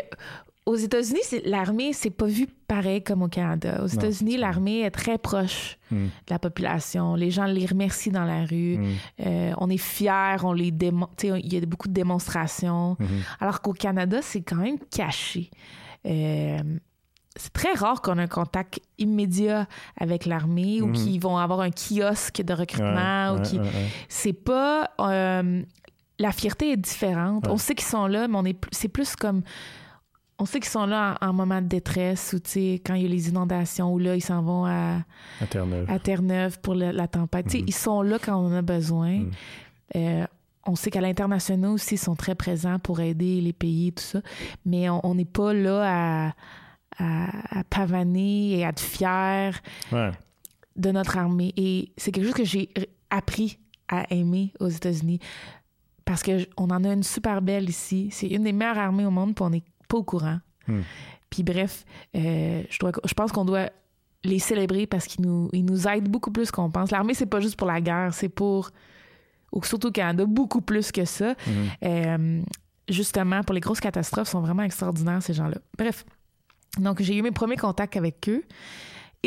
aux 0.66 0.76
États-Unis, 0.76 1.20
l'armée, 1.46 1.94
c'est 1.94 2.10
pas 2.10 2.26
vu 2.26 2.48
pareil 2.68 3.04
comme 3.04 3.22
au 3.22 3.28
Canada. 3.28 3.82
Aux 3.84 3.88
États-Unis, 3.88 4.38
l'armée 4.38 4.80
est 4.82 4.92
très 4.92 5.18
proche 5.18 5.78
Hmm. 5.92 6.06
de 6.06 6.32
la 6.32 6.40
population. 6.40 7.14
Les 7.14 7.30
gens 7.30 7.46
les 7.46 7.68
remercient 7.68 8.10
dans 8.10 8.24
la 8.26 8.44
rue. 8.46 8.78
Hmm. 8.78 8.94
Euh, 9.28 9.54
on 9.60 9.70
est 9.70 9.78
fiers, 9.78 10.38
on 10.44 10.52
les 10.54 10.74
sais, 11.18 11.30
Il 11.44 11.54
y 11.54 11.58
a 11.58 11.62
beaucoup 11.68 11.88
de 11.88 11.94
démonstrations. 11.94 12.98
Mhm. 13.00 13.08
Alors 13.40 13.62
qu'au 13.62 13.74
Canada, 13.74 14.18
c'est 14.24 14.42
quand 14.42 14.56
même 14.56 14.80
caché. 14.90 15.52
Euh, 16.08 16.58
c'est 17.36 17.54
très 17.54 17.74
rare 17.74 18.02
qu'on 18.02 18.18
ait 18.18 18.24
un 18.24 18.28
contact 18.28 18.80
immédiat 18.98 19.68
avec 20.00 20.26
l'armée 20.26 20.82
ou 20.82 20.92
qu'ils 20.92 21.20
vont 21.22 21.38
avoir 21.38 21.60
un 21.60 21.70
kiosque 21.70 22.42
de 22.42 22.54
recrutement 22.54 23.34
Ouais, 23.34 23.36
ou 23.36 23.42
ouais, 23.42 23.42
qui 23.48 23.60
ouais, 23.60 23.66
ouais. 23.66 23.90
c'est 24.10 24.34
pas 24.34 24.90
euh, 25.00 25.62
la 26.18 26.32
fierté 26.32 26.72
est 26.72 26.78
différente. 26.78 27.46
On 27.48 27.58
sait 27.58 27.76
qu'ils 27.76 27.86
sont 27.88 28.08
là, 28.08 28.28
mais 28.28 28.38
on 28.38 28.46
est 28.46 28.58
c'est 28.72 28.88
plus 28.88 29.16
comme 29.16 29.44
on 30.40 30.46
sait 30.46 30.60
qu'ils 30.60 30.70
sont 30.70 30.86
là 30.86 31.18
en, 31.22 31.28
en 31.30 31.34
moment 31.34 31.62
de 31.62 31.68
détresse 31.68 32.34
ou 32.34 32.40
tu 32.40 32.50
sais 32.50 32.82
quand 32.86 32.94
il 32.96 33.04
y 33.04 33.06
a 33.06 33.10
les 33.10 33.30
inondations 33.30 33.94
ou 33.94 34.00
là 34.00 34.16
ils 34.16 34.22
s'en 34.22 34.42
vont 34.42 34.66
à, 34.66 35.00
À 35.42 36.00
Terre-Neuve. 36.00 36.60
pour 36.62 36.76
le- 36.76 36.92
la 36.92 37.08
tempête. 37.08 37.46
Tu 37.46 37.52
sais, 37.52 37.58
Mhm. 37.60 37.66
ils 37.68 37.74
sont 37.74 38.02
là 38.02 38.18
quand 38.20 38.36
on 38.38 38.48
en 38.48 38.54
a 38.54 38.62
besoin. 38.62 39.20
Mhm. 39.20 39.32
Euh, 39.96 40.26
on 40.68 40.76
sait 40.76 40.90
qu'à 40.92 41.00
l'international 41.02 41.70
aussi, 41.72 41.96
ils 41.96 42.00
sont 42.00 42.16
très 42.16 42.36
présents 42.36 42.80
pour 42.80 43.00
aider 43.00 43.40
les 43.40 43.54
pays 43.54 43.90
et 43.90 43.92
tout 43.92 44.04
ça. 44.04 44.22
Mais 44.66 44.90
on 44.90 45.14
n'est 45.16 45.24
pas 45.26 45.54
là 45.54 46.28
à, 46.28 46.34
à, 46.98 47.60
à 47.60 47.64
pavaner 47.64 48.58
et 48.60 48.66
à 48.66 48.70
être 48.70 48.80
fier 48.82 49.54
Ouais. 49.92 50.12
de 50.76 50.92
notre 50.92 51.18
armée. 51.18 51.54
Et 51.56 51.92
c'est 51.98 52.12
quelque 52.12 52.26
chose 52.26 52.34
que 52.34 52.44
j'ai 52.46 52.70
appris 53.10 53.60
à 53.88 54.12
aimer 54.12 54.54
aux 54.60 54.68
États-Unis. 54.70 55.20
Parce 56.04 56.24
que 56.24 56.40
j- 56.40 56.48
on 56.58 56.70
en 56.72 56.84
a 56.84 56.94
une 56.94 57.04
super 57.04 57.42
belle 57.42 57.70
ici. 57.70 58.10
C'est 58.12 58.28
une 58.28 58.44
des 58.44 58.52
meilleures 58.54 58.78
armées 58.80 59.06
au 59.06 59.12
monde, 59.12 59.36
puis 59.36 59.44
on 59.46 59.50
n'est 59.52 59.64
pas 59.88 59.98
au 59.98 60.04
courant. 60.04 60.40
Hmm. 60.68 60.82
Puis 61.30 61.44
bref, 61.44 61.86
euh, 62.16 62.64
je, 62.70 62.80
dois, 62.80 62.92
je 63.04 63.14
pense 63.14 63.32
qu'on 63.32 63.46
doit 63.46 63.70
les 64.24 64.40
célébrer 64.40 64.88
parce 64.88 65.06
qu'ils 65.06 65.26
nous, 65.26 65.50
ils 65.54 65.66
nous 65.66 65.88
aident 65.88 66.10
beaucoup 66.10 66.32
plus 66.32 66.52
qu'on 66.52 66.72
pense. 66.72 66.92
L'armée, 66.92 67.14
c'est 67.14 67.26
pas 67.26 67.40
juste 67.40 67.58
pour 67.58 67.68
la 67.68 67.82
guerre, 67.82 68.14
c'est 68.14 68.30
pour, 68.30 68.72
surtout 69.64 69.88
au 69.88 69.92
Canada, 69.92 70.26
beaucoup 70.26 70.62
plus 70.62 70.92
que 70.92 71.06
ça. 71.06 71.36
Mhm. 71.48 71.70
Euh, 71.84 72.42
justement, 72.90 73.44
pour 73.44 73.54
les 73.54 73.62
grosses 73.62 73.80
catastrophes, 73.80 74.28
ils 74.28 74.32
sont 74.32 74.42
vraiment 74.42 74.64
extraordinaires, 74.64 75.22
ces 75.22 75.34
gens-là. 75.34 75.58
Bref. 75.78 76.06
Donc, 76.78 77.02
j'ai 77.02 77.16
eu 77.16 77.22
mes 77.22 77.32
premiers 77.32 77.58
contacts 77.58 77.96
avec 77.96 78.28
eux. 78.28 78.44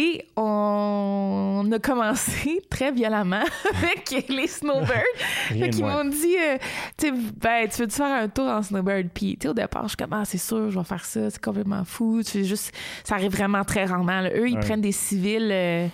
Et 0.01 0.25
on 0.37 1.69
a 1.73 1.79
commencé 1.81 2.63
très 2.71 2.93
violemment 2.93 3.43
avec 3.75 4.29
les 4.29 4.47
snowbirds. 4.47 5.03
Fait 5.49 5.71
qu'ils 5.71 5.85
m'ont 5.85 6.05
dit, 6.05 6.37
euh, 6.39 6.57
ben, 7.37 7.69
tu 7.69 7.83
veux-tu 7.83 7.97
faire 7.97 8.23
un 8.23 8.29
tour 8.29 8.47
en 8.47 8.63
snowbird? 8.63 9.09
Puis, 9.13 9.37
tu 9.37 9.43
sais, 9.43 9.49
au 9.49 9.55
départ, 9.55 9.83
je 9.83 9.89
suis 9.89 9.97
comme, 9.97 10.13
ah, 10.13 10.25
c'est 10.25 10.39
sûr, 10.39 10.71
je 10.71 10.79
vais 10.79 10.85
faire 10.85 11.05
ça, 11.05 11.31
c'est 11.31 11.43
complètement 11.43 11.85
fou. 11.85 12.23
Tu 12.23 12.45
juste, 12.45 12.73
ça 13.03 13.17
arrive 13.17 13.33
vraiment 13.33 13.65
très 13.65 13.87
rarement. 13.87 14.21
là. 14.21 14.31
Eux, 14.37 14.49
ils 14.49 14.61
prennent 14.61 14.81
des 14.81 14.93
civils 14.93 15.51
euh, 15.51 15.89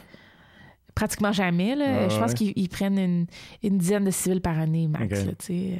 pratiquement 0.94 1.32
jamais. 1.32 1.74
Là. 1.74 2.10
Je 2.10 2.18
pense 2.18 2.32
ouais. 2.32 2.36
qu'ils 2.36 2.52
ils 2.56 2.68
prennent 2.68 2.98
une, 2.98 3.26
une 3.62 3.78
dizaine 3.78 4.04
de 4.04 4.10
civils 4.10 4.42
par 4.42 4.58
année, 4.58 4.86
max. 4.86 5.24
Là. 5.24 5.32
Euh, 5.48 5.76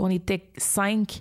on 0.00 0.10
était 0.10 0.50
cinq 0.56 1.20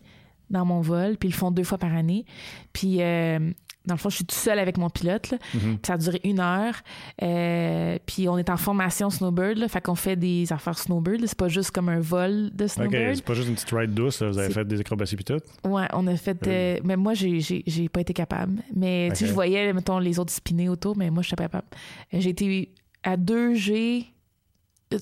dans 0.50 0.66
mon 0.66 0.82
vol, 0.82 1.18
puis 1.18 1.30
ils 1.30 1.34
le 1.34 1.38
font 1.38 1.52
deux 1.52 1.64
fois 1.64 1.78
par 1.78 1.94
année. 1.94 2.26
Puis, 2.74 2.98
euh, 3.04 3.52
dans 3.92 3.96
le 3.96 4.00
fond, 4.00 4.10
je 4.10 4.16
suis 4.16 4.26
toute 4.26 4.38
seule 4.38 4.60
avec 4.60 4.78
mon 4.78 4.90
pilote. 4.90 5.32
là. 5.32 5.38
Mhm. 5.54 5.60
Puis 5.62 5.80
ça 5.86 5.94
a 5.94 5.98
duré 5.98 6.22
une 6.24 6.40
heure. 6.40 6.76
Euh, 7.22 7.98
puis 8.06 8.30
on 8.30 8.38
est 8.38 8.50
en 8.50 8.58
formation 8.58 9.10
snowbird, 9.10 9.58
là, 9.58 9.68
fait 9.68 9.82
qu'on 9.82 9.96
fait 9.96 10.16
des 10.16 10.52
affaires 10.54 10.78
snowbird. 10.78 11.26
C'est 11.26 11.38
pas 11.38 11.50
juste 11.50 11.72
comme 11.72 11.90
un 11.90 12.00
vol 12.00 12.50
de 12.54 12.66
OK, 12.66 12.70
snowbird. 12.72 13.16
c'est 13.16 13.26
pas 13.26 13.34
juste 13.34 13.50
une 13.50 13.56
petite 13.56 13.72
ride 13.72 13.94
douce, 13.94 14.22
là. 14.22 14.30
vous 14.30 14.38
avez 14.38 14.54
fait 14.54 14.66
des 14.66 14.80
acrobaties 14.80 15.16
pis 15.16 15.24
tout? 15.26 15.40
Ouais, 15.68 15.88
on 15.94 16.08
a 16.08 16.16
fait. 16.16 16.48
euh, 16.48 16.78
mais 16.84 16.96
moi, 16.96 17.14
j'ai, 17.14 17.90
pas 17.92 18.02
été 18.02 18.14
capable. 18.14 18.62
Mais 18.76 19.10
tu 19.12 19.18
sais, 19.18 19.28
je 19.28 19.34
voyais, 19.34 19.74
mettons, 19.74 20.00
les 20.00 20.20
autres 20.20 20.32
spinner 20.32 20.70
autour, 20.70 20.98
mais 20.98 21.10
moi, 21.10 21.22
je 21.22 21.28
suis 21.28 21.36
pas 21.36 21.44
capable. 21.44 21.68
J'ai 22.14 22.30
été 22.30 22.70
à 23.04 23.18
2G. 23.18 24.06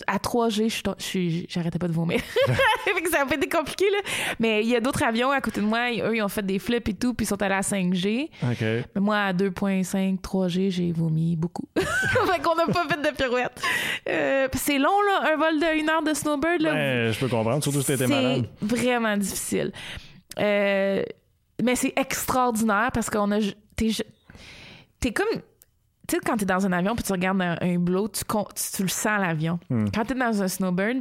À 0.08 0.18
3G, 0.18 0.66
je 0.66 0.74
suis 0.74 0.84
tom- 0.84 0.96
je 0.98 1.04
suis- 1.04 1.46
j'arrêtais 1.50 1.80
pas 1.80 1.88
de 1.88 1.94
vomir. 1.94 2.20
Fait 2.86 3.02
que 3.02 3.10
ça 3.10 3.22
a 3.22 3.26
pas 3.26 3.36
été 3.36 3.48
compliqué, 3.50 3.86
là. 3.90 3.98
Mais 4.40 4.62
il 4.64 4.70
y 4.70 4.76
a 4.76 4.80
d'autres 4.80 5.04
avions 5.04 5.32
à 5.32 5.42
côté 5.42 5.62
de 5.62 5.66
moi. 5.66 5.90
Eux, 5.92 6.16
ils 6.16 6.22
ont 6.22 6.28
fait 6.30 6.46
des 6.46 6.60
flips 6.60 6.88
et 6.90 6.94
tout, 6.94 7.14
puis 7.14 7.26
ils 7.26 7.28
sont 7.28 7.42
allés 7.42 7.56
à 7.56 7.62
5G. 7.62 8.30
OK. 8.44 8.62
Mais 8.62 9.02
moi, 9.02 9.18
à 9.18 9.34
2.5, 9.34 10.20
3G, 10.22 10.70
j'ai 10.72 10.92
vomi 10.92 11.36
beaucoup. 11.36 11.68
fait 11.76 12.42
qu'on 12.42 12.56
n'a 12.56 12.66
pas 12.68 12.86
fait 12.88 13.02
de 13.02 13.16
pirouette. 13.16 13.62
Euh, 14.08 14.48
c'est 14.54 14.78
long, 14.80 15.02
là, 15.08 15.32
un 15.34 15.38
vol 15.38 15.60
de 15.60 15.80
une 15.80 15.90
heure 15.90 16.04
de 16.04 16.14
snowbird. 16.14 16.62
Là. 16.62 16.74
Ben, 16.74 17.12
je 17.14 17.20
peux 17.20 17.28
comprendre, 17.28 17.64
surtout 17.64 17.82
si 17.82 17.88
t'étais 17.88 18.06
c'est 18.08 18.14
malade. 18.14 18.50
vraiment 18.62 19.18
difficile. 19.18 19.72
Euh, 20.40 21.04
mais 21.64 21.76
c'est 21.76 21.94
extraordinaire 21.98 22.90
parce 22.94 23.10
qu'on 23.10 23.32
a. 23.32 23.40
T'es 23.76 25.14
comme. 25.14 25.42
Tu 26.10 26.16
sais, 26.16 26.22
quand 26.26 26.38
t'es 26.38 26.46
dans 26.46 26.66
un 26.66 26.72
avion 26.72 26.96
puis 26.96 27.04
tu 27.04 27.12
regardes 27.12 27.42
un, 27.42 27.56
un 27.62 27.78
tu, 28.10 28.26
con- 28.26 28.48
tu, 28.56 28.64
tu 28.78 28.82
le 28.82 28.90
sens 28.90 29.20
l'avion. 29.22 29.60
Hmm. 29.70 29.86
Quand 29.94 30.06
t'es 30.06 30.16
dans 30.16 30.42
un 30.42 30.48
snowbird, 30.48 30.98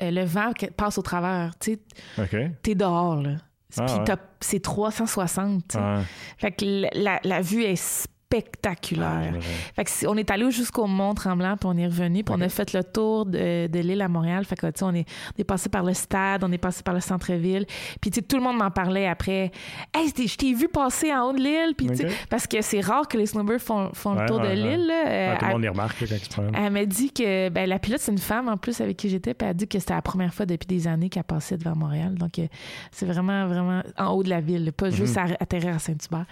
euh, 0.00 0.10
le 0.10 0.24
vent 0.24 0.52
passe 0.76 0.96
au 0.98 1.02
travers. 1.02 1.52
Tu 1.58 1.78
sais, 2.16 2.52
t'es 2.62 2.74
dehors, 2.74 3.20
là. 3.22 3.36
Ah, 3.76 3.84
Puis 3.84 3.94
ouais. 3.96 4.16
c'est 4.40 4.60
360. 4.62 5.68
tu 5.68 5.76
sais. 5.76 5.84
Ouais. 5.84 6.02
Fait 6.38 6.52
que 6.52 6.64
la, 6.64 6.88
la- 6.94 7.20
la 7.22 7.40
vue 7.42 7.64
est 7.64 8.08
spectaculaire. 8.30 9.32
Fait 9.74 9.84
que 9.84 10.06
on 10.06 10.16
est 10.16 10.30
allé 10.30 10.50
jusqu'au 10.50 10.86
Mont 10.86 11.14
Tremblant, 11.14 11.56
puis 11.56 11.68
on 11.72 11.76
est 11.76 11.86
revenu, 11.86 12.24
puis 12.24 12.34
on 12.36 12.40
a 12.40 12.48
fait 12.48 12.72
le 12.74 12.84
tour 12.84 13.24
de, 13.26 13.66
de 13.66 13.78
l'île 13.80 14.02
à 14.02 14.08
Montréal. 14.08 14.44
Fait 14.44 14.56
que, 14.56 14.66
on 14.82 14.94
est, 14.94 15.06
on 15.36 15.40
est 15.40 15.44
passé 15.44 15.68
par 15.68 15.82
le 15.82 15.94
stade, 15.94 16.44
on 16.44 16.52
est 16.52 16.58
passé 16.58 16.82
par 16.82 16.94
le 16.94 17.00
centre-ville. 17.00 17.64
Puis, 18.00 18.10
tout 18.10 18.36
le 18.36 18.42
monde 18.42 18.58
m'en 18.58 18.70
parlait 18.70 19.06
après. 19.06 19.50
Hey, 19.94 20.08
je 20.16 20.36
t'ai 20.36 20.52
vu 20.54 20.68
passer 20.68 21.12
en 21.12 21.28
haut 21.28 21.32
de 21.32 21.38
l'île. 21.38 21.74
Puis, 21.76 21.88
parce 22.28 22.46
que 22.46 22.60
c'est 22.60 22.80
rare 22.80 23.08
que 23.08 23.16
les 23.16 23.26
snowbirds 23.26 23.60
font, 23.60 23.90
font 23.94 24.14
Ouais, 24.14 24.22
le 24.22 24.28
tour 24.28 24.40
ouais, 24.40 24.48
de 24.56 24.62
l'île. 24.62 24.90
Euh, 24.90 25.34
tout 25.36 25.44
le 25.44 25.46
elle- 25.46 25.52
monde 25.54 25.62
les 25.62 25.68
remarque 25.68 25.98
quand 25.98 26.06
ils 26.06 26.56
elle 26.56 26.72
m'a 26.72 26.84
dit 26.84 27.12
que 27.12 27.48
ben, 27.48 27.68
la 27.68 27.78
pilote, 27.78 28.00
c'est 28.00 28.12
une 28.12 28.18
femme 28.18 28.48
en 28.48 28.56
plus 28.56 28.80
avec 28.80 28.96
qui 28.96 29.08
j'étais, 29.08 29.34
puis 29.34 29.44
elle 29.46 29.50
a 29.50 29.54
dit 29.54 29.68
que 29.68 29.78
c'était 29.78 29.94
la 29.94 30.02
première 30.02 30.34
fois 30.34 30.46
depuis 30.46 30.66
des 30.66 30.86
années 30.86 31.08
qu'elle 31.08 31.24
passait 31.24 31.56
devant 31.56 31.76
Montréal. 31.76 32.14
Donc, 32.14 32.38
euh, 32.38 32.46
c'est 32.92 33.06
vraiment, 33.06 33.46
vraiment 33.46 33.82
en 33.96 34.08
haut 34.12 34.22
de 34.22 34.30
la 34.30 34.40
ville, 34.40 34.72
pas 34.72 34.90
juste 34.90 35.16
à 35.16 35.24
atterrir 35.40 35.74
à 35.74 35.78
Saint-Hubert. 35.78 36.26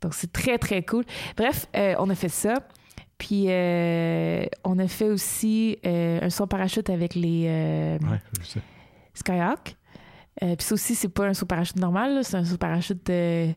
Donc, 0.00 0.14
c'est 0.14 0.32
très, 0.32 0.58
très 0.58 0.82
cool. 0.82 1.04
Bref, 1.36 1.66
euh, 1.76 1.94
on 1.98 2.08
a 2.10 2.14
fait 2.14 2.28
ça. 2.28 2.54
Puis, 3.18 3.44
euh, 3.48 4.44
on 4.64 4.78
a 4.78 4.88
fait 4.88 5.08
aussi 5.08 5.78
euh, 5.86 6.18
un 6.22 6.30
saut 6.30 6.46
parachute 6.46 6.90
avec 6.90 7.14
les 7.14 7.46
Ouais, 8.02 8.20
je 8.40 8.46
sais. 8.46 8.60
Skyhawk. 9.14 9.76
Puis 10.40 10.56
ça 10.58 10.74
aussi, 10.74 10.94
c'est 10.94 11.08
pas 11.08 11.26
un 11.26 11.34
saut 11.34 11.46
parachute 11.46 11.76
normal, 11.78 12.20
c'est 12.22 12.36
un 12.36 12.44
saut 12.44 12.58
parachute 12.58 13.06
de. 13.06 13.48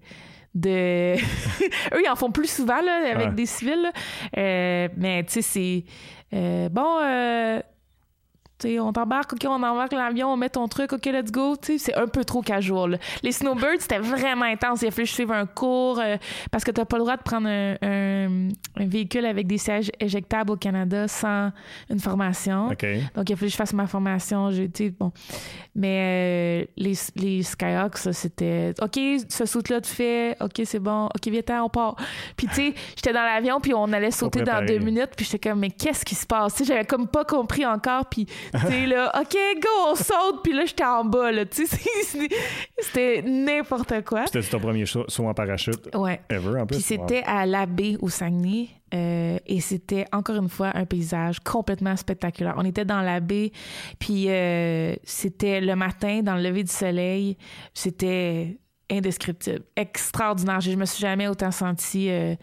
de... 0.53 1.15
Eux, 1.93 2.01
ils 2.03 2.09
en 2.09 2.15
font 2.15 2.31
plus 2.31 2.49
souvent 2.49 2.81
là, 2.81 3.11
avec 3.13 3.29
Ouais. 3.29 3.33
des 3.33 3.45
civils. 3.47 3.81
là. 3.81 3.91
Mais 4.95 5.23
tu 5.27 5.41
sais, 5.41 5.83
c'est. 6.31 6.69
bon, 6.69 6.99
euh, 8.65 8.69
sais, 8.69 8.79
on 8.79 8.91
t'embarque, 8.93 9.33
OK, 9.33 9.45
on 9.45 9.55
embarque 9.63 9.93
l'avion, 9.93 10.29
on 10.33 10.37
met 10.37 10.49
ton 10.49 10.67
truc, 10.67 10.93
OK, 10.93 11.05
let's 11.05 11.31
go. 11.31 11.55
Tu 11.55 11.73
sais, 11.73 11.77
c'est 11.77 11.95
un 11.95 12.07
peu 12.07 12.23
trop 12.25 12.41
casual. 12.41 12.91
là. 12.91 12.97
Les 13.23 13.31
snowbirds, 13.31 13.79
c'était 13.81 13.99
vraiment 13.99 14.45
intense. 14.45 14.81
Il 14.81 14.87
a 14.87 14.91
fallu 14.91 15.03
que 15.05 15.09
je 15.09 15.13
suive 15.13 15.31
un 15.31 15.45
cours 15.45 15.99
euh, 15.99 16.17
parce 16.51 16.63
que 16.63 16.71
t'as 16.71 16.85
pas 16.85 16.97
le 16.97 17.03
droit 17.03 17.17
de 17.17 17.23
prendre 17.23 17.47
un, 17.47 17.75
un- 17.81 18.49
un 18.77 18.85
véhicule 18.87 19.25
avec 19.25 19.47
des 19.47 19.57
sièges 19.57 19.91
éjectables 19.99 20.51
au 20.51 20.55
Canada 20.57 21.07
sans 21.07 21.51
une 21.89 21.99
formation. 21.99 22.67
OK. 22.69 22.85
Donc, 23.15 23.29
il 23.29 23.33
a 23.33 23.35
fallu 23.35 23.47
que 23.47 23.51
je 23.51 23.55
fasse 23.57 23.73
ma 23.73 23.87
formation. 23.87 24.51
J'ai 24.51 24.67
bon. 24.91 25.11
Mais 25.75 26.63
euh, 26.63 26.65
les, 26.77 26.93
les 27.15 27.43
Skyhawks, 27.43 27.97
ça, 27.97 28.13
c'était 28.13 28.73
OK, 28.81 28.99
ce 29.29 29.45
saut-là, 29.45 29.81
tu 29.81 29.91
fais. 29.93 30.35
OK, 30.41 30.61
c'est 30.65 30.79
bon. 30.79 31.05
OK, 31.05 31.27
viens 31.27 31.63
on 31.63 31.69
part. 31.69 31.95
Puis, 32.35 32.47
tu 32.47 32.53
sais, 32.55 32.73
j'étais 32.95 33.13
dans 33.13 33.21
l'avion, 33.23 33.59
puis 33.59 33.73
on 33.73 33.91
allait 33.93 34.11
sauter 34.11 34.41
dans 34.41 34.65
deux 34.65 34.79
minutes, 34.79 35.11
puis 35.15 35.25
j'étais 35.25 35.49
comme, 35.49 35.59
mais 35.59 35.69
qu'est-ce 35.71 36.03
qui 36.03 36.15
se 36.15 36.25
passe? 36.25 36.55
Tu 36.55 36.65
j'avais 36.65 36.85
comme 36.85 37.07
pas 37.07 37.25
compris 37.25 37.65
encore, 37.65 38.05
puis, 38.07 38.25
tu 38.25 38.33
sais, 38.67 38.85
là, 38.85 39.11
OK, 39.19 39.35
go, 39.61 39.69
on 39.91 39.95
saute, 39.95 40.43
puis 40.43 40.53
là, 40.53 40.65
j'étais 40.65 40.83
en 40.85 41.05
bas, 41.05 41.31
là. 41.31 41.45
Tu 41.45 41.65
sais, 41.65 41.77
c'était 42.79 43.21
n'importe 43.21 44.03
quoi. 44.05 44.25
C'était 44.25 44.41
ton 44.41 44.59
premier 44.59 44.85
saut 44.85 45.05
en 45.19 45.33
parachute? 45.33 45.95
Ouais. 45.95 46.21
ever, 46.29 46.59
en 46.61 46.65
plus? 46.65 46.77
Puis 46.77 46.83
c'était 46.83 47.23
à 47.25 47.45
l'abbé 47.45 47.97
au 48.01 48.09
Saguenay. 48.09 48.69
euh, 48.93 49.37
et 49.45 49.59
c'était 49.59 50.05
encore 50.13 50.37
une 50.37 50.49
fois 50.49 50.71
un 50.75 50.85
paysage 50.85 51.39
complètement 51.41 51.95
spectaculaire. 51.97 52.53
On 52.57 52.65
était 52.65 52.85
dans 52.85 53.01
la 53.01 53.19
baie, 53.19 53.51
puis 53.99 54.25
euh, 54.29 54.95
c'était 55.03 55.61
le 55.61 55.75
matin, 55.75 56.21
dans 56.23 56.35
le 56.35 56.41
lever 56.41 56.63
du 56.63 56.71
soleil. 56.71 57.37
C'était 57.73 58.57
indescriptible, 58.89 59.63
extraordinaire. 59.75 60.61
Je 60.61 60.71
me 60.71 60.85
suis 60.85 61.01
jamais 61.01 61.27
autant 61.27 61.51
sentie 61.51 62.09
euh, 62.09 62.35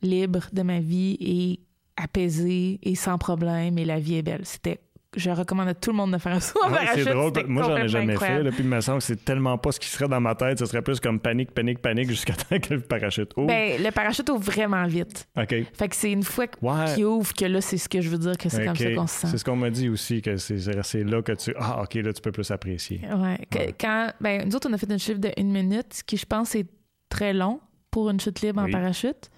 libre 0.00 0.46
de 0.52 0.62
ma 0.62 0.80
vie 0.80 1.16
et 1.20 1.60
apaisée 2.02 2.78
et 2.82 2.94
sans 2.94 3.18
problème. 3.18 3.76
Et 3.78 3.84
la 3.84 3.98
vie 4.00 4.16
est 4.16 4.22
belle. 4.22 4.44
C'était, 4.44 4.80
je 5.16 5.30
recommande 5.30 5.68
à 5.68 5.74
tout 5.74 5.90
le 5.90 5.96
monde 5.96 6.12
de 6.12 6.18
faire 6.18 6.32
un 6.32 6.40
saut 6.40 6.58
en 6.64 6.68
Ouais, 6.68 6.78
parachute. 6.84 7.04
c'est 7.04 7.12
drôle. 7.12 7.32
Moi, 7.46 7.62
j'en 7.64 7.76
ai 7.76 7.88
jamais 7.88 8.16
fait. 8.16 8.42
Là, 8.42 8.50
puis 8.50 8.60
il 8.62 8.68
me 8.68 8.80
semble 8.80 8.98
que 8.98 9.04
c'est 9.04 9.24
tellement 9.24 9.58
pas 9.58 9.72
ce 9.72 9.80
qui 9.80 9.88
serait 9.88 10.08
dans 10.08 10.20
ma 10.20 10.34
tête. 10.34 10.58
Ce 10.58 10.66
serait 10.66 10.82
plus 10.82 11.00
comme 11.00 11.20
panique, 11.20 11.52
panique, 11.52 11.80
panique 11.80 12.08
jusqu'à 12.08 12.32
temps 12.34 12.58
que 12.58 12.74
le 12.74 12.80
parachute 12.80 13.32
ouvre. 13.36 13.46
Ben, 13.48 13.82
le 13.82 13.90
parachute 13.90 14.28
ouvre 14.30 14.42
vraiment 14.42 14.86
vite. 14.86 15.28
OK. 15.36 15.54
Fait 15.74 15.88
que 15.88 15.96
c'est 15.96 16.12
une 16.12 16.22
fois 16.22 16.46
qu'il 16.46 17.04
ouvre 17.04 17.32
que 17.34 17.44
là, 17.44 17.60
c'est 17.60 17.78
ce 17.78 17.88
que 17.88 18.00
je 18.00 18.08
veux 18.08 18.18
dire 18.18 18.36
que 18.38 18.48
c'est 18.48 18.64
comme 18.64 18.76
ça 18.76 18.90
qu'on 18.92 19.06
se 19.06 19.14
sent. 19.20 19.26
C'est 19.30 19.38
ce 19.38 19.44
qu'on 19.44 19.56
m'a 19.56 19.70
dit 19.70 19.88
aussi, 19.88 20.22
que 20.22 20.36
c'est 20.36 21.04
là 21.04 21.22
que 21.22 21.32
tu. 21.32 21.54
Ah, 21.58 21.82
OK, 21.82 21.94
là, 21.94 22.12
tu 22.12 22.20
peux 22.22 22.32
plus 22.32 22.50
apprécier. 22.50 23.00
Ouais. 23.14 23.38
Quand, 23.78 24.12
ben, 24.20 24.46
nous 24.46 24.56
autres, 24.56 24.68
on 24.70 24.72
a 24.72 24.78
fait 24.78 24.90
une 24.90 24.98
chiffre 24.98 25.20
de 25.20 25.30
une 25.36 25.52
minute, 25.52 25.92
ce 25.94 26.04
qui, 26.04 26.16
je 26.16 26.26
pense, 26.26 26.54
est 26.54 26.66
très 27.08 27.32
long 27.32 27.60
pour 27.90 28.08
une 28.08 28.18
chute 28.20 28.40
libre 28.40 28.62
en 28.62 28.70
parachute. 28.70 29.30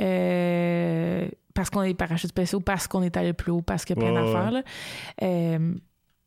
Euh, 0.00 1.28
parce 1.54 1.70
qu'on 1.70 1.82
est 1.82 1.94
parachute 1.94 2.28
spéciaux, 2.30 2.60
parce 2.60 2.86
qu'on 2.86 3.02
est 3.02 3.16
allé 3.16 3.32
plus 3.32 3.50
haut, 3.52 3.62
parce 3.62 3.84
qu'il 3.84 3.96
y 3.96 3.98
a 3.98 4.02
plein 4.02 4.12
d'affaires. 4.14 4.62
Euh, 5.22 5.74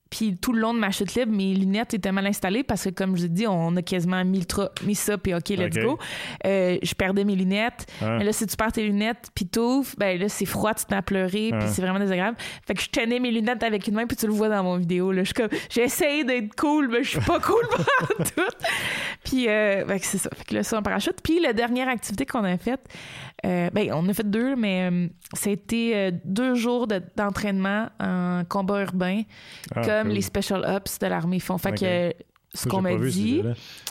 puis 0.09 0.37
tout 0.37 0.53
le 0.53 0.59
long 0.59 0.75
de 0.75 0.79
ma 0.79 0.91
chute 0.91 1.15
libre, 1.15 1.31
mes 1.31 1.55
lunettes 1.55 1.95
étaient 1.95 2.11
mal 2.11 2.27
installées 2.27 2.61
parce 2.61 2.83
que, 2.83 2.89
comme 2.91 3.17
je 3.17 3.23
l'ai 3.23 3.29
dit, 3.29 3.47
on 3.47 3.75
a 3.77 3.81
quasiment 3.81 4.23
mis, 4.23 4.37
le 4.37 4.45
tra- 4.45 4.69
mis 4.85 4.93
ça, 4.93 5.17
puis 5.17 5.33
OK, 5.33 5.49
let's 5.49 5.75
go. 5.83 5.97
Euh, 6.45 6.77
je 6.83 6.93
perdais 6.93 7.23
mes 7.23 7.35
lunettes. 7.35 7.87
Hein? 7.99 8.19
Mais 8.19 8.23
là, 8.25 8.31
si 8.31 8.45
tu 8.45 8.55
perds 8.55 8.73
tes 8.73 8.83
lunettes, 8.83 9.29
puis 9.33 9.47
t'ouvres, 9.47 9.89
ben 9.97 10.19
là, 10.19 10.29
c'est 10.29 10.45
froid, 10.45 10.75
tu 10.75 10.85
te 10.85 10.93
mets 10.93 10.99
à 10.99 11.01
pleurer, 11.01 11.49
puis 11.57 11.67
c'est 11.67 11.81
vraiment 11.81 11.97
désagréable. 11.97 12.37
Fait 12.67 12.75
que 12.75 12.81
je 12.83 12.89
tenais 12.89 13.19
mes 13.19 13.31
lunettes 13.31 13.63
avec 13.63 13.87
une 13.87 13.95
main, 13.95 14.05
puis 14.05 14.15
tu 14.15 14.27
le 14.27 14.33
vois 14.33 14.49
dans 14.49 14.61
mon 14.63 14.77
vidéo. 14.77 15.11
Là. 15.11 15.23
Je 15.23 15.29
suis 15.29 15.33
comme, 15.33 15.49
j'ai 15.71 15.81
essayé 15.81 16.23
d'être 16.23 16.53
cool, 16.57 16.89
mais 16.89 17.03
je 17.03 17.09
suis 17.09 17.19
pas 17.21 17.39
cool 17.39 17.63
pour 17.97 18.17
tout. 18.17 18.55
Puis, 19.23 19.49
euh, 19.49 19.83
que 19.85 20.05
c'est 20.05 20.19
ça. 20.19 20.29
Fait 20.35 20.43
que 20.45 20.53
là, 20.53 20.61
c'est 20.61 20.75
un 20.75 20.83
parachute. 20.83 21.17
Puis, 21.23 21.39
la 21.39 21.53
dernière 21.53 21.87
activité 21.87 22.27
qu'on 22.27 22.43
a 22.43 22.55
faite, 22.59 22.81
euh, 23.45 23.69
ben, 23.71 23.91
on 23.93 24.07
a 24.07 24.13
fait 24.13 24.29
deux, 24.29 24.55
mais 24.55 24.89
euh, 24.89 25.07
ça 25.33 25.49
a 25.49 25.53
été 25.53 25.95
euh, 25.95 26.11
deux 26.23 26.55
jours 26.55 26.87
de- 26.87 27.01
d'entraînement 27.17 27.89
en 27.99 28.43
combat 28.47 28.81
urbain, 28.83 29.23
Ah, 29.75 29.81
comme 29.81 30.07
cool. 30.07 30.13
les 30.15 30.21
Special 30.21 30.63
Ops 30.65 30.99
de 30.99 31.07
l'armée 31.07 31.39
font. 31.39 31.57
Fait 31.57 31.71
que 31.73 32.13
ce 32.55 32.63
Ça, 32.63 32.69
qu'on 32.69 32.81
m'a 32.81 32.95
dit, 32.95 33.41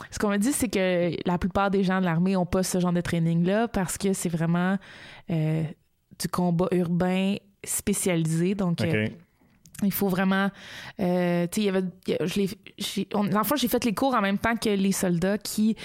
ce 0.09 0.17
qu'on 0.19 0.29
m'a 0.29 0.37
dit, 0.37 0.53
c'est 0.53 0.69
que 0.69 1.11
la 1.27 1.37
plupart 1.37 1.69
des 1.69 1.83
gens 1.83 1.99
de 1.99 2.05
l'armée 2.05 2.33
n'ont 2.33 2.45
pas 2.45 2.63
ce 2.63 2.79
genre 2.79 2.93
de 2.93 3.01
training-là 3.01 3.67
parce 3.67 3.97
que 3.97 4.13
c'est 4.13 4.29
vraiment 4.29 4.77
euh, 5.29 5.63
du 6.19 6.27
combat 6.29 6.67
urbain 6.71 7.35
spécialisé. 7.63 8.55
Donc, 8.55 8.81
euh, 8.81 9.07
il 9.83 9.91
faut 9.91 10.07
vraiment. 10.07 10.49
euh, 10.99 11.45
tu 11.51 11.55
sais, 11.55 11.61
il 11.61 11.65
y 11.65 11.69
avait. 11.69 11.83
je 12.25 12.39
l'ai- 12.39 12.49
j'ai- 12.77 13.07
j'ai 13.57 13.67
fait 13.67 13.83
les 13.85 13.93
cours 13.93 14.15
en 14.15 14.21
même 14.21 14.37
temps 14.37 14.55
que 14.55 14.69
les 14.69 14.91
soldats 14.93 15.37
qui 15.37 15.75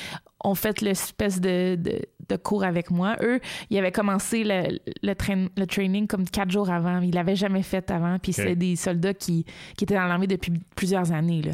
ont 0.44 0.54
fait 0.54 0.80
l'espèce 0.80 1.40
de, 1.40 1.74
de, 1.76 2.00
de 2.28 2.36
cours 2.36 2.62
avec 2.64 2.90
moi. 2.90 3.16
Eux, 3.22 3.40
ils 3.70 3.78
avaient 3.78 3.90
commencé 3.92 4.44
le, 4.44 4.78
le, 5.02 5.14
train- 5.14 5.48
le 5.56 5.66
training 5.66 6.06
comme 6.06 6.24
quatre 6.24 6.50
jours 6.50 6.70
avant. 6.70 7.00
Ils 7.00 7.14
l'avaient 7.14 7.34
jamais 7.36 7.62
fait 7.62 7.90
avant. 7.90 8.18
Puis 8.18 8.32
c'était 8.32 8.56
des 8.56 8.76
soldats 8.76 9.14
qui, 9.14 9.44
qui 9.76 9.84
étaient 9.84 9.94
dans 9.96 10.06
l'armée 10.06 10.26
depuis 10.28 10.52
plusieurs 10.76 11.10
années. 11.12 11.42
Là. 11.42 11.52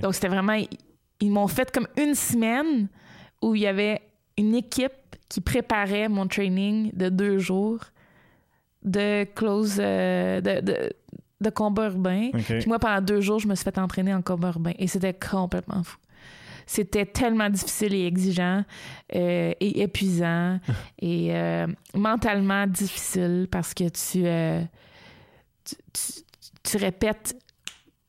Donc, 0.00 0.14
c'était 0.14 0.28
vraiment. 0.28 0.56
Ils 1.20 1.30
m'ont 1.30 1.46
fait 1.46 1.70
comme 1.70 1.86
une 1.96 2.14
semaine 2.14 2.88
où 3.40 3.54
il 3.54 3.62
y 3.62 3.66
avait 3.66 4.00
une 4.36 4.54
équipe 4.56 4.92
qui 5.28 5.40
préparait 5.40 6.08
mon 6.08 6.26
training 6.26 6.90
de 6.92 7.08
deux 7.08 7.38
jours 7.38 7.80
de 8.82 9.24
close. 9.34 9.76
euh, 9.80 10.40
de, 10.40 10.60
de, 10.60 10.90
de 11.40 11.50
combat 11.50 11.86
urbain. 11.86 12.30
Puis 12.60 12.68
moi, 12.68 12.78
pendant 12.78 13.00
deux 13.02 13.20
jours, 13.20 13.38
je 13.38 13.46
me 13.46 13.54
suis 13.54 13.64
fait 13.64 13.76
entraîner 13.78 14.14
en 14.14 14.22
combat 14.22 14.48
urbain. 14.48 14.72
Et 14.78 14.86
c'était 14.86 15.12
complètement 15.12 15.82
fou. 15.82 15.98
C'était 16.66 17.06
tellement 17.06 17.50
difficile 17.50 17.94
et 17.94 18.06
exigeant 18.06 18.64
euh, 19.14 19.52
et 19.60 19.82
épuisant 19.82 20.58
et 21.00 21.34
euh, 21.34 21.66
mentalement 21.94 22.66
difficile 22.66 23.48
parce 23.50 23.74
que 23.74 23.88
tu, 23.88 24.26
euh, 24.26 24.62
tu, 25.64 25.74
tu- 25.92 26.22
tu 26.62 26.76
répètes 26.78 27.36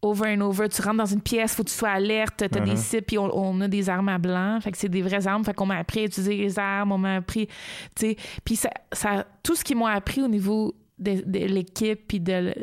over 0.01 0.35
and 0.37 0.41
over. 0.41 0.69
Tu 0.69 0.81
rentres 0.81 0.97
dans 0.97 1.05
une 1.05 1.21
pièce, 1.21 1.55
faut 1.55 1.63
que 1.63 1.69
tu 1.69 1.75
sois 1.75 1.89
alerte, 1.89 2.35
t'as 2.37 2.47
Uh-huh. 2.47 2.63
des 2.69 2.75
cibles, 2.77 3.05
puis 3.05 3.17
on, 3.17 3.29
on 3.35 3.59
a 3.61 3.67
des 3.67 3.89
armes 3.89 4.09
à 4.09 4.17
blanc. 4.19 4.59
Fait 4.61 4.71
que 4.71 4.77
c'est 4.77 4.87
des 4.89 5.01
vraies 5.01 5.25
armes. 5.27 5.43
Fait 5.43 5.53
qu'on 5.53 5.65
m'a 5.65 5.77
appris 5.79 6.01
à 6.01 6.03
utiliser 6.03 6.37
les 6.37 6.59
armes, 6.59 6.91
on 6.91 6.97
m'a 6.99 7.15
appris, 7.15 7.47
tu 7.47 7.53
sais. 8.11 8.15
Puis 8.45 8.55
ça, 8.55 8.69
ça, 8.93 9.25
tout 9.43 9.55
ce 9.55 9.63
qu'ils 9.63 9.75
m'ont 9.77 9.87
appris 9.87 10.21
au 10.21 10.27
niveau 10.27 10.75
de, 10.99 11.21
de 11.25 11.39
l'équipe, 11.47 12.07
puis 12.07 12.19
de 12.19 12.53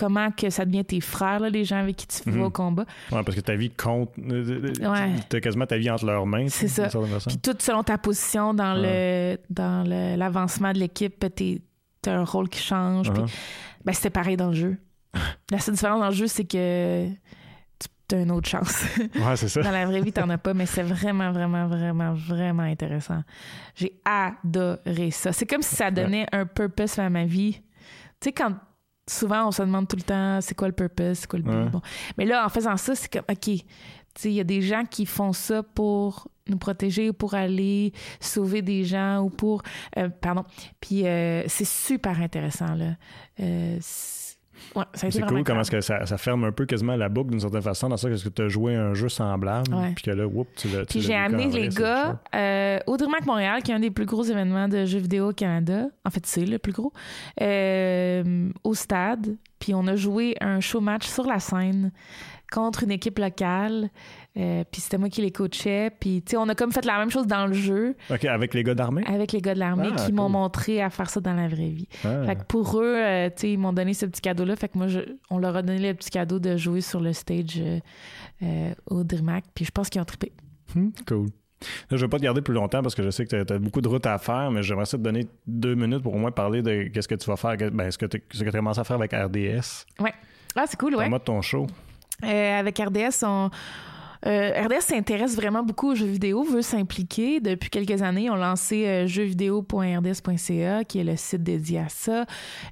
comment 0.00 0.30
que 0.30 0.48
ça 0.50 0.64
devient 0.64 0.84
tes 0.84 1.00
frères, 1.00 1.40
là, 1.40 1.50
les 1.50 1.64
gens 1.64 1.76
avec 1.78 1.96
qui 1.96 2.06
tu 2.06 2.30
vas 2.30 2.36
Mhm. 2.36 2.42
au 2.44 2.50
combat. 2.50 2.84
Ouais, 3.12 3.22
parce 3.22 3.34
que 3.36 3.40
ta 3.42 3.54
vie 3.54 3.70
compte. 3.70 4.10
euh, 4.18 4.72
Ouais. 4.80 5.12
T'as 5.28 5.40
quasiment 5.40 5.66
ta 5.66 5.76
vie 5.76 5.90
entre 5.90 6.06
leurs 6.06 6.24
mains. 6.26 6.46
C'est 6.48 6.68
ça. 6.68 6.88
Puis 7.26 7.38
tout 7.38 7.54
selon 7.58 7.82
ta 7.82 7.98
position 7.98 8.54
dans 8.54 8.74
le 8.74 9.36
dans 9.50 9.86
l'avancement 10.16 10.72
de 10.72 10.78
l'équipe, 10.78 11.24
t'es- 11.34 11.60
t'as 12.02 12.14
un 12.16 12.24
rôle 12.24 12.48
qui 12.48 12.60
change. 12.62 13.10
Uh-huh. 13.10 13.30
ben, 13.84 13.92
c'était 13.92 14.10
pareil 14.10 14.36
dans 14.36 14.48
le 14.48 14.54
jeu. 14.54 14.76
La 15.50 15.58
seule 15.58 15.74
différence 15.74 16.00
dans 16.00 16.08
le 16.08 16.14
jeu, 16.14 16.26
c'est 16.28 16.44
que 16.44 17.08
tu 18.08 18.14
as 18.16 18.20
une 18.22 18.30
autre 18.30 18.48
chance. 18.48 18.84
Ouais, 19.14 19.36
c'est 19.36 19.48
ça. 19.48 19.60
Dans 19.62 19.70
la 19.70 19.84
vraie 19.86 20.00
vie, 20.00 20.12
t'en 20.12 20.28
as 20.30 20.38
pas, 20.38 20.54
mais 20.54 20.66
c'est 20.66 20.82
vraiment, 20.82 21.30
vraiment, 21.32 21.66
vraiment, 21.68 22.12
vraiment 22.14 22.62
intéressant. 22.64 23.22
J'ai 23.76 23.92
adoré 24.04 25.10
ça. 25.10 25.32
C'est 25.32 25.46
comme 25.46 25.62
si 25.62 25.74
ça 25.76 25.90
donnait 25.90 26.26
un 26.32 26.46
purpose 26.46 26.98
à 26.98 27.08
ma 27.10 27.24
vie. 27.24 27.60
Tu 28.20 28.28
sais, 28.28 28.32
quand 28.32 28.54
souvent 29.10 29.48
on 29.48 29.50
se 29.50 29.62
demande 29.62 29.88
tout 29.88 29.96
le 29.96 30.02
temps 30.02 30.40
c'est 30.40 30.54
quoi 30.54 30.68
le 30.68 30.74
purpose, 30.74 31.18
c'est 31.18 31.26
quoi 31.26 31.38
le 31.38 31.44
but? 31.44 31.50
Ouais. 31.50 31.68
Bon. 31.68 31.82
Mais 32.16 32.24
là, 32.26 32.44
en 32.46 32.48
faisant 32.48 32.76
ça, 32.76 32.94
c'est 32.94 33.12
comme, 33.12 33.24
OK, 33.30 33.48
il 34.24 34.32
y 34.32 34.40
a 34.40 34.44
des 34.44 34.62
gens 34.62 34.84
qui 34.84 35.06
font 35.06 35.32
ça 35.32 35.62
pour 35.62 36.28
nous 36.48 36.58
protéger, 36.58 37.12
pour 37.12 37.34
aller 37.34 37.92
sauver 38.20 38.60
des 38.62 38.84
gens 38.84 39.20
ou 39.20 39.30
pour. 39.30 39.62
euh, 39.98 40.08
pardon. 40.08 40.44
Puis 40.80 41.06
euh, 41.06 41.44
c'est 41.46 41.66
super 41.66 42.20
intéressant, 42.20 42.74
là. 42.74 42.96
Euh, 43.40 43.78
ouais, 44.76 44.84
C'est 44.94 45.20
cool 45.26 45.44
comment 45.44 45.60
est-ce 45.60 45.70
que 45.70 45.80
ça, 45.80 46.06
ça 46.06 46.16
ferme 46.18 46.44
un 46.44 46.52
peu 46.52 46.66
quasiment 46.66 46.96
la 46.96 47.08
boucle 47.08 47.30
d'une 47.30 47.40
certaine 47.40 47.62
façon 47.62 47.88
dans 47.88 47.96
ça 47.96 48.08
que 48.08 48.28
tu 48.28 48.42
as 48.42 48.48
joué 48.48 48.74
un 48.74 48.94
jeu 48.94 49.08
semblable 49.08 49.68
puis 49.94 50.04
que 50.04 50.10
là 50.10 50.26
whoop, 50.26 50.48
tu 50.56 50.68
l'as 50.68 50.84
Puis 50.84 51.00
j'ai 51.00 51.14
amené 51.14 51.48
les 51.48 51.68
gars 51.68 52.20
euh, 52.34 52.78
au 52.86 52.96
DreamHack 52.96 53.26
Montréal, 53.26 53.62
qui 53.62 53.70
est 53.72 53.74
un 53.74 53.80
des 53.80 53.90
plus 53.90 54.06
gros 54.06 54.22
événements 54.24 54.68
de 54.68 54.84
jeux 54.84 54.98
vidéo 54.98 55.30
au 55.30 55.32
Canada. 55.32 55.86
En 56.04 56.10
fait, 56.10 56.24
c'est 56.26 56.44
le 56.44 56.58
plus 56.58 56.72
gros. 56.72 56.92
euh, 57.40 58.50
au 58.64 58.74
stade. 58.74 59.36
Puis 59.60 59.72
on 59.74 59.86
a 59.86 59.94
joué 59.94 60.34
un 60.40 60.58
show 60.58 60.80
match 60.80 61.06
sur 61.06 61.24
la 61.24 61.38
scène 61.38 61.92
contre 62.50 62.82
une 62.82 62.90
équipe 62.90 63.18
locale. 63.20 63.90
Euh, 64.36 64.64
puis 64.70 64.80
c'était 64.80 64.98
moi 64.98 65.08
qui 65.08 65.22
les 65.22 65.30
coachais. 65.30 65.90
Puis, 66.00 66.22
tu 66.22 66.32
sais, 66.32 66.36
on 66.36 66.48
a 66.48 66.54
comme 66.56 66.72
fait 66.72 66.84
la 66.84 66.98
même 66.98 67.10
chose 67.10 67.26
dans 67.28 67.46
le 67.46 67.52
jeu. 67.52 67.94
OK, 68.10 68.24
avec 68.24 68.54
les 68.54 68.64
gars 68.64 68.74
d'armée. 68.74 69.04
avec 69.06 69.30
les 69.30 69.40
gars 69.40 69.54
de 69.54 69.60
l'armée 69.60 69.90
Ah, 69.96 70.04
qui 70.04 70.12
m'ont 70.12 70.28
montré 70.28 70.82
à 70.82 70.90
faire 70.90 71.08
ça 71.10 71.20
dans 71.20 71.34
la 71.34 71.46
vraie 71.46 71.68
vie. 71.68 71.86
Ah. 72.04 72.24
Fait 72.26 72.34
que 72.36 72.44
pour 72.44 72.80
eux, 72.80 72.96
euh, 72.96 73.28
tu 73.28 73.34
sais, 73.42 73.52
ils 73.52 73.58
m'ont 73.58 73.72
donné 73.72 73.94
ce 73.94 74.06
petit 74.06 74.20
cadeau-là. 74.20 74.56
Fait 74.56 74.68
que 74.68 74.78
moi, 74.78 74.88
je- 74.88 74.98
on 75.30 75.38
leur 75.38 75.54
a 75.56 75.62
donné 75.62 75.78
le 75.90 75.94
petit 75.94 76.10
cadeau 76.10 76.40
de 76.40 76.56
jouer 76.56 76.80
sur 76.80 77.00
le 77.00 77.12
stage 77.12 77.60
euh, 78.42 78.72
au 78.86 79.04
DreamHack. 79.04 79.44
Puis 79.54 79.64
je 79.64 79.70
pense 79.70 79.88
qu'ils 79.88 80.00
ont 80.00 80.04
trippé. 80.04 80.32
Hmm, 80.74 80.88
cool. 81.06 81.26
Là, 81.90 81.96
je 81.96 82.04
vais 82.04 82.08
pas 82.08 82.18
te 82.18 82.22
garder 82.22 82.40
plus 82.40 82.54
longtemps 82.54 82.82
parce 82.82 82.94
que 82.94 83.02
je 83.02 83.10
sais 83.10 83.26
que 83.26 83.42
tu 83.42 83.52
as, 83.52 83.58
beaucoup 83.58 83.80
de 83.80 83.88
routes 83.88 84.06
à 84.06 84.18
faire, 84.18 84.50
mais 84.50 84.62
j'aimerais 84.62 84.86
ça 84.86 84.96
te 84.96 85.02
donner 85.02 85.26
deux 85.46 85.74
minutes 85.74 86.02
pour 86.02 86.14
au 86.14 86.18
moins 86.18 86.30
parler 86.30 86.62
de 86.62 86.84
qu'est-ce 86.84 87.08
que 87.08 87.14
tu 87.14 87.28
vas 87.28 87.36
faire, 87.36 87.56
ben, 87.72 87.90
ce 87.90 87.98
que 87.98 88.06
tu 88.06 88.18
as 88.18 88.50
commencé 88.50 88.80
à 88.80 88.84
faire 88.84 88.96
avec 88.96 89.12
RDS. 89.12 89.86
Ouais. 90.00 90.14
Ah, 90.56 90.64
c'est 90.66 90.78
cool, 90.78 90.96
ouais. 90.96 91.08
De 91.08 91.18
ton 91.18 91.42
show. 91.42 91.66
Euh, 92.24 92.58
avec 92.58 92.78
RDS, 92.78 93.24
on, 93.24 93.50
Euh, 94.26 94.52
RDS 94.66 94.82
s'intéresse 94.82 95.34
vraiment 95.34 95.62
beaucoup 95.62 95.92
aux 95.92 95.94
jeux 95.94 96.06
vidéo, 96.06 96.42
veut 96.42 96.62
s'impliquer. 96.62 97.40
Depuis 97.40 97.70
quelques 97.70 98.02
années, 98.02 98.30
ont 98.30 98.36
lancé 98.36 98.86
euh, 98.86 99.06
jeuxvideo.rds.ca, 99.06 100.84
qui 100.84 100.98
est 100.98 101.04
le 101.04 101.16
site 101.16 101.42
dédié 101.42 101.80
à 101.80 101.88
ça. 101.88 102.26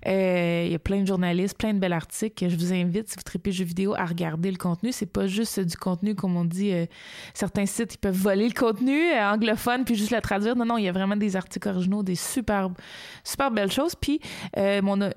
Euh, 0.06 0.64
il 0.66 0.72
y 0.72 0.74
a 0.74 0.78
plein 0.78 1.02
de 1.02 1.06
journalistes, 1.06 1.56
plein 1.56 1.72
de 1.72 1.78
belles 1.78 1.92
articles. 1.92 2.48
Je 2.48 2.56
vous 2.56 2.72
invite, 2.72 3.08
si 3.08 3.16
vous 3.16 3.22
tripez 3.22 3.52
jeux 3.52 3.64
vidéo, 3.64 3.94
à 3.94 4.04
regarder 4.04 4.50
le 4.50 4.58
contenu. 4.58 4.92
C'est 4.92 5.06
pas 5.06 5.26
juste 5.26 5.60
du 5.60 5.76
contenu, 5.76 6.14
comme 6.14 6.36
on 6.36 6.44
dit, 6.44 6.72
euh, 6.72 6.86
certains 7.34 7.66
sites, 7.66 7.94
ils 7.94 7.98
peuvent 7.98 8.16
voler 8.16 8.48
le 8.48 8.54
contenu 8.54 8.98
anglophone 9.12 9.84
puis 9.84 9.94
juste 9.94 10.10
le 10.10 10.20
traduire. 10.20 10.56
Non, 10.56 10.64
non, 10.64 10.78
il 10.78 10.84
y 10.84 10.88
a 10.88 10.92
vraiment 10.92 11.16
des 11.16 11.36
articles 11.36 11.68
originaux, 11.68 12.02
des 12.02 12.14
super, 12.14 12.70
super 13.24 13.50
belles 13.50 13.72
choses. 13.72 13.94
Puis, 13.94 14.20
mon, 14.56 15.10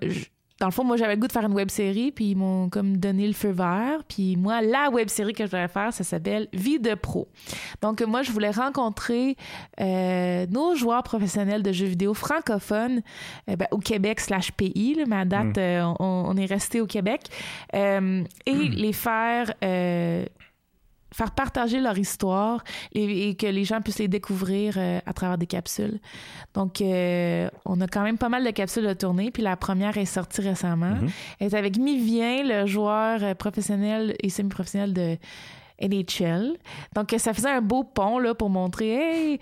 dans 0.62 0.68
le 0.68 0.72
fond, 0.72 0.84
moi, 0.84 0.96
j'avais 0.96 1.16
le 1.16 1.20
goût 1.20 1.28
de 1.28 1.32
faire 1.32 1.46
une 1.46 1.56
web 1.56 1.72
série, 1.72 2.12
puis 2.12 2.26
ils 2.32 2.36
m'ont 2.36 2.70
comme 2.70 2.98
donné 2.98 3.26
le 3.26 3.34
feu 3.34 3.50
vert. 3.50 4.04
Puis 4.08 4.36
moi, 4.36 4.62
la 4.62 4.92
web 4.92 5.10
série 5.10 5.34
que 5.34 5.44
je 5.44 5.50
voulais 5.50 5.68
faire, 5.68 5.92
ça 5.92 6.04
s'appelle 6.04 6.48
Vie 6.54 6.80
de 6.80 6.94
pro. 6.94 7.28
Donc, 7.82 8.00
moi, 8.02 8.22
je 8.22 8.32
voulais 8.32 8.52
rencontrer 8.52 9.38
euh, 9.80 10.46
nos 10.52 10.76
joueurs 10.76 11.02
professionnels 11.02 11.64
de 11.64 11.72
jeux 11.72 11.88
vidéo 11.88 12.14
francophones 12.14 13.02
euh, 13.50 13.56
ben, 13.56 13.68
au 13.72 13.80
Québec 13.80 14.20
slash 14.20 14.52
pays. 14.52 14.94
là, 14.94 15.06
ma 15.08 15.26
date, 15.26 15.58
euh, 15.58 15.82
on, 16.00 16.26
on 16.28 16.38
est 16.38 16.46
resté 16.46 16.80
au 16.80 16.86
Québec. 16.86 17.22
Euh, 17.74 18.24
et 18.46 18.54
les 18.54 18.94
faire... 18.94 19.52
faire 21.14 21.32
partager 21.32 21.80
leur 21.80 21.98
histoire 21.98 22.64
et, 22.94 23.30
et 23.30 23.36
que 23.36 23.48
les 23.48 23.66
gens 23.66 23.82
puissent 23.82 24.00
les 24.00 24.08
découvrir 24.08 24.76
euh, 24.78 25.00
à 25.06 25.14
travers 25.14 25.38
des 25.38 25.46
capsules. 25.46 26.00
Donc, 26.54 26.82
euh, 26.82 27.50
on 27.66 27.80
a 27.82 27.88
quand 27.88 28.04
même 28.04 28.18
pas 28.18 28.30
mal 28.30 28.44
de 28.44 28.52
capsules 28.52 28.86
de 28.86 28.94
tournée, 28.94 29.32
puis 29.32 29.44
la 29.44 29.58
première 29.58 29.98
est 29.98 30.06
sortie 30.06 30.42
récemment. 30.42 30.96
Elle 31.40 31.48
est 31.48 31.54
avec 31.54 31.78
Mivien, 31.78 32.44
le 32.44 32.66
joueur 32.66 33.24
euh, 33.24 33.34
professionnel 33.36 34.16
et 34.22 34.30
semi-professionnel 34.30 34.94
de 34.94 35.18
NHL. 35.82 36.58
Donc, 36.96 37.14
ça 37.18 37.34
faisait 37.34 37.50
un 37.50 37.62
beau 37.62 37.84
pont 37.84 38.20
là, 38.20 38.34
pour 38.34 38.50
montrer, 38.50 38.90
hey, 38.92 39.40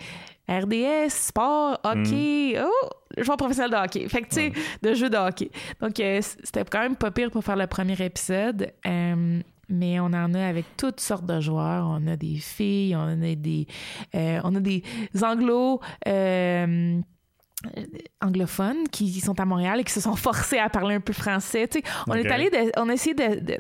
RDS, 0.50 1.10
sport, 1.10 1.80
hockey, 1.84 2.60
oh, 2.60 2.90
joueur 3.18 3.38
professionnel 3.38 3.72
de 3.72 3.76
hockey. 3.76 4.10
Fait 4.10 4.22
que, 4.22 4.30
tu 4.30 4.36
sais, 4.36 4.52
de 4.82 4.94
jeu 4.96 5.10
de 5.10 5.18
hockey. 5.18 5.52
Donc, 5.80 6.00
euh, 6.00 6.20
c'était 6.22 6.66
quand 6.66 6.80
même 6.80 6.96
pas 6.96 7.12
pire 7.12 7.30
pour 7.30 7.44
faire 7.44 7.56
le 7.56 7.68
premier 7.68 8.02
épisode. 8.02 8.72
Mais 9.70 10.00
on 10.00 10.06
en 10.08 10.34
a 10.34 10.46
avec 10.48 10.66
toutes 10.78 11.00
sortes 11.00 11.26
de 11.26 11.40
joueurs. 11.40 11.88
On 11.88 12.08
a 12.08 12.16
des 12.16 12.36
filles, 12.36 12.96
on 12.96 13.22
a 13.22 13.36
des, 13.36 13.68
euh, 14.16 14.40
on 14.44 14.56
a 14.56 14.60
des 14.60 14.84
anglos. 15.22 15.80
euh, 16.08 17.00
anglophones 18.22 18.88
qui 18.90 19.20
sont 19.20 19.38
à 19.40 19.44
Montréal 19.46 19.82
et 19.82 19.84
qui 19.84 19.92
se 19.92 20.00
sont 20.02 20.16
forcés 20.28 20.58
à 20.60 20.70
parler 20.70 20.96
un 20.96 21.00
peu 21.02 21.12
français. 21.14 21.68
Tu 21.68 21.80
sais, 21.80 21.84
on 22.08 22.14
est 22.14 22.24
allé, 22.32 22.50
de- 22.50 22.72
on 22.78 22.88
a 22.90 22.94
essayé 22.94 23.14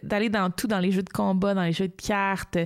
d'aller 0.04 0.30
dans 0.30 0.50
tout, 0.52 0.68
dans 0.68 0.80
les 0.80 0.92
jeux 0.92 1.04
de 1.04 1.10
combat, 1.10 1.54
dans 1.54 1.64
les 1.64 1.74
jeux 1.74 1.90
de 1.90 1.96
cartes, 2.02 2.58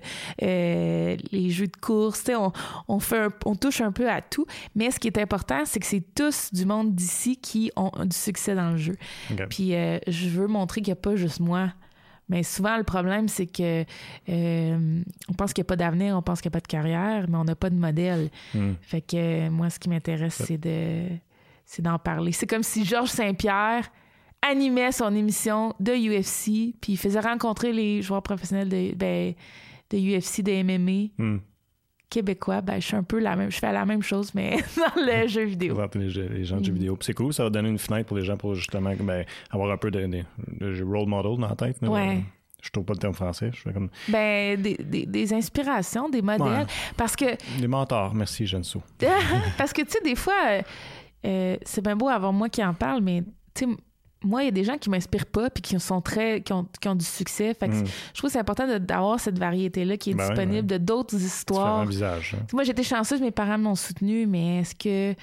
euh, 0.44 1.18
les 1.32 1.50
jeux 1.50 1.66
de 1.68 1.76
course. 1.78 2.20
Tu 2.20 2.26
sais, 2.26 2.36
on, 2.36 2.52
on 2.88 3.00
fait, 3.00 3.18
un- 3.18 3.34
on 3.46 3.56
touche 3.56 3.82
un 3.82 3.92
peu 3.92 4.10
à 4.10 4.22
tout. 4.22 4.46
Mais 4.76 4.92
ce 4.92 5.00
qui 5.00 5.08
est 5.08 5.18
important, 5.18 5.64
c'est 5.66 5.80
que 5.80 5.88
c'est 5.88 6.04
tous 6.16 6.54
du 6.54 6.66
monde 6.66 6.94
d'ici 6.94 7.38
qui 7.38 7.72
ont 7.76 7.92
du 8.06 8.16
succès 8.16 8.54
dans 8.56 8.70
le 8.72 8.78
jeu. 8.78 8.96
Puis 9.50 9.74
euh, 9.76 9.98
je 10.08 10.30
veux 10.30 10.48
montrer 10.48 10.82
qu'il 10.82 10.92
n'y 10.94 11.00
a 11.00 11.02
pas 11.02 11.16
juste 11.16 11.40
moi. 11.40 11.70
Mais 12.30 12.44
souvent, 12.44 12.78
le 12.78 12.84
problème, 12.84 13.28
c'est 13.28 13.48
que 13.48 13.84
euh, 14.30 15.04
on 15.30 15.34
pense 15.34 15.54
qu'il 15.54 15.62
n'y 15.62 15.68
a 15.68 15.70
pas 15.70 15.76
d'avenir, 15.76 16.18
on 16.18 16.22
pense 16.22 16.42
qu'il 16.42 16.50
n'y 16.50 16.54
a 16.54 16.58
pas 16.60 16.62
de 16.62 16.68
carrière, 16.68 17.26
mais 17.30 17.38
on 17.38 17.44
n'a 17.44 17.56
pas 17.56 17.70
de 17.70 17.76
modèle. 17.76 18.30
Hmm. 18.54 18.74
Fait 18.82 19.02
que 19.02 19.50
moi, 19.50 19.70
ce 19.70 19.80
qui 19.80 19.90
m'intéresse, 19.90 20.36
c'est 20.36 20.58
de 20.58 21.08
c'est 21.66 21.82
d'en 21.82 22.00
parler. 22.00 22.32
C'est 22.32 22.48
comme 22.48 22.64
si 22.64 22.86
Georges 22.86 23.10
Saint-Pierre 23.10 23.90
animait 24.42 24.92
son 24.92 25.16
émission 25.16 25.74
de 25.80 25.94
UFC, 25.94 26.76
puis 26.82 26.94
il 26.94 26.98
faisait 26.98 27.20
rencontrer 27.20 27.72
les 27.72 28.02
joueurs 28.02 28.22
professionnels 28.22 28.70
de, 28.70 28.94
ben, 28.96 29.34
de 29.90 29.98
UFC, 29.98 30.42
de 30.42 30.64
MMA. 30.64 31.38
Québécois. 32.14 32.62
Ben, 32.62 32.80
je 32.82 32.86
suis 32.88 32.96
un 32.96 33.04
peu 33.04 33.20
la 33.20 33.36
même, 33.36 33.52
je 33.52 33.58
fais 33.58 33.72
la 33.72 33.86
même 33.86 34.02
chose, 34.04 34.34
mais 34.36 34.58
dans 34.78 35.02
le 35.02 35.28
jeu 35.28 35.44
vidéo. 35.44 35.78
Les, 35.96 36.10
jeux- 36.10 36.30
les 36.32 36.46
gens 36.46 36.58
de 36.58 36.64
jeux 36.66 36.72
Mm. 36.72 36.76
vidéo. 36.76 36.98
C'est 37.02 37.14
cool, 37.14 37.34
ça 37.34 37.44
va 37.44 37.50
donner 37.50 37.70
une 37.70 37.80
fenêtre 37.80 38.08
pour 38.08 38.18
les 38.18 38.24
gens 38.24 38.38
pour 38.38 38.56
justement 38.56 38.94
ben, 39.00 39.26
avoir 39.52 39.72
un 39.72 39.78
peu 39.78 39.92
de, 39.92 40.06
de, 40.06 40.24
de 40.60 40.84
role 40.84 41.08
model 41.08 41.38
dans 41.40 41.48
la 41.50 41.56
tête. 41.56 41.82
là. 41.82 41.90
Ouais. 41.90 42.24
Je 42.62 42.70
trouve 42.70 42.86
pas 42.86 42.94
le 42.94 43.00
terme 43.00 43.14
français. 43.14 43.50
Je 43.54 43.60
fais 43.62 43.74
comme 43.74 43.90
Ben, 44.08 44.62
des, 44.62 44.76
des- 44.78 45.06
des 45.06 45.34
inspirations, 45.34 46.08
des 46.10 46.22
modèles. 46.22 46.48
Ouais. 46.62 46.66
Parce 46.96 47.16
que 47.16 47.26
des 47.60 47.68
mentors. 47.68 48.14
Merci, 48.16 48.46
Jenso. 48.48 48.82
Parce 49.58 49.74
que, 49.74 49.82
tu 49.82 49.90
sais, 49.92 50.00
des 50.02 50.16
fois, 50.16 50.34
euh, 50.48 50.62
euh, 51.26 51.58
c'est 51.64 51.84
bien 51.84 51.96
beau 51.98 52.08
avoir 52.08 52.32
moi 52.32 52.48
qui 52.48 52.64
en 52.64 52.74
parle, 52.74 53.02
mais, 53.02 53.22
tu 53.54 53.66
sais, 53.66 53.72
moi, 54.24 54.42
il 54.44 54.46
y 54.46 54.48
a 54.48 54.52
des 54.52 54.64
gens 54.64 54.78
qui 54.78 54.90
m'inspirent 54.90 55.26
pas 55.26 55.50
puis 55.50 55.62
qui 55.62 55.80
sont 55.80 56.02
très 56.02 56.42
qui 56.42 56.54
ont, 56.54 56.66
qui 56.82 56.88
ont 56.88 56.96
du 56.96 57.06
succès. 57.06 57.54
Fait 57.54 57.68
que 57.68 57.74
Mm. 57.74 57.86
je 57.86 58.18
trouve 58.20 58.30
que 58.30 58.34
c'est 58.34 58.40
important 58.40 58.68
de- 58.68 58.78
d'avoir 58.78 59.20
cette 59.20 59.38
variété-là 59.40 59.98
qui 59.98 60.12
est 60.12 60.14
Ben 60.16 60.28
disponible 60.30 60.68
de 60.68 60.78
d'autres 60.78 61.16
histoires. 61.22 61.84
Tu 61.84 61.90
visages. 61.90 62.36
hein. 62.40 62.46
Moi, 62.54 62.64
j'étais 62.64 62.84
chanceuse, 62.84 63.22
mes 63.22 63.32
parents 63.32 63.58
m'ont 63.58 63.76
soutenue, 63.76 64.26
mais 64.28 64.60
est-ce 64.62 64.76
que 64.76 65.16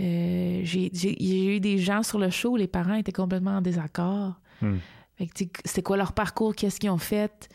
euh, 0.00 0.60
j'ai 0.64 1.54
eu 1.56 1.60
des 1.60 1.78
gens 1.78 2.02
sur 2.02 2.18
le 2.18 2.30
show 2.30 2.50
où 2.50 2.56
les 2.56 2.66
parents 2.66 2.94
étaient 2.94 3.12
complètement 3.12 3.58
en 3.58 3.60
désaccord? 3.60 4.34
Hmm. 4.60 4.76
C'est 5.64 5.82
quoi 5.82 5.96
leur 5.96 6.12
parcours? 6.12 6.54
Qu'est-ce 6.54 6.80
qu'ils 6.80 6.90
ont 6.90 6.98
fait? 6.98 7.48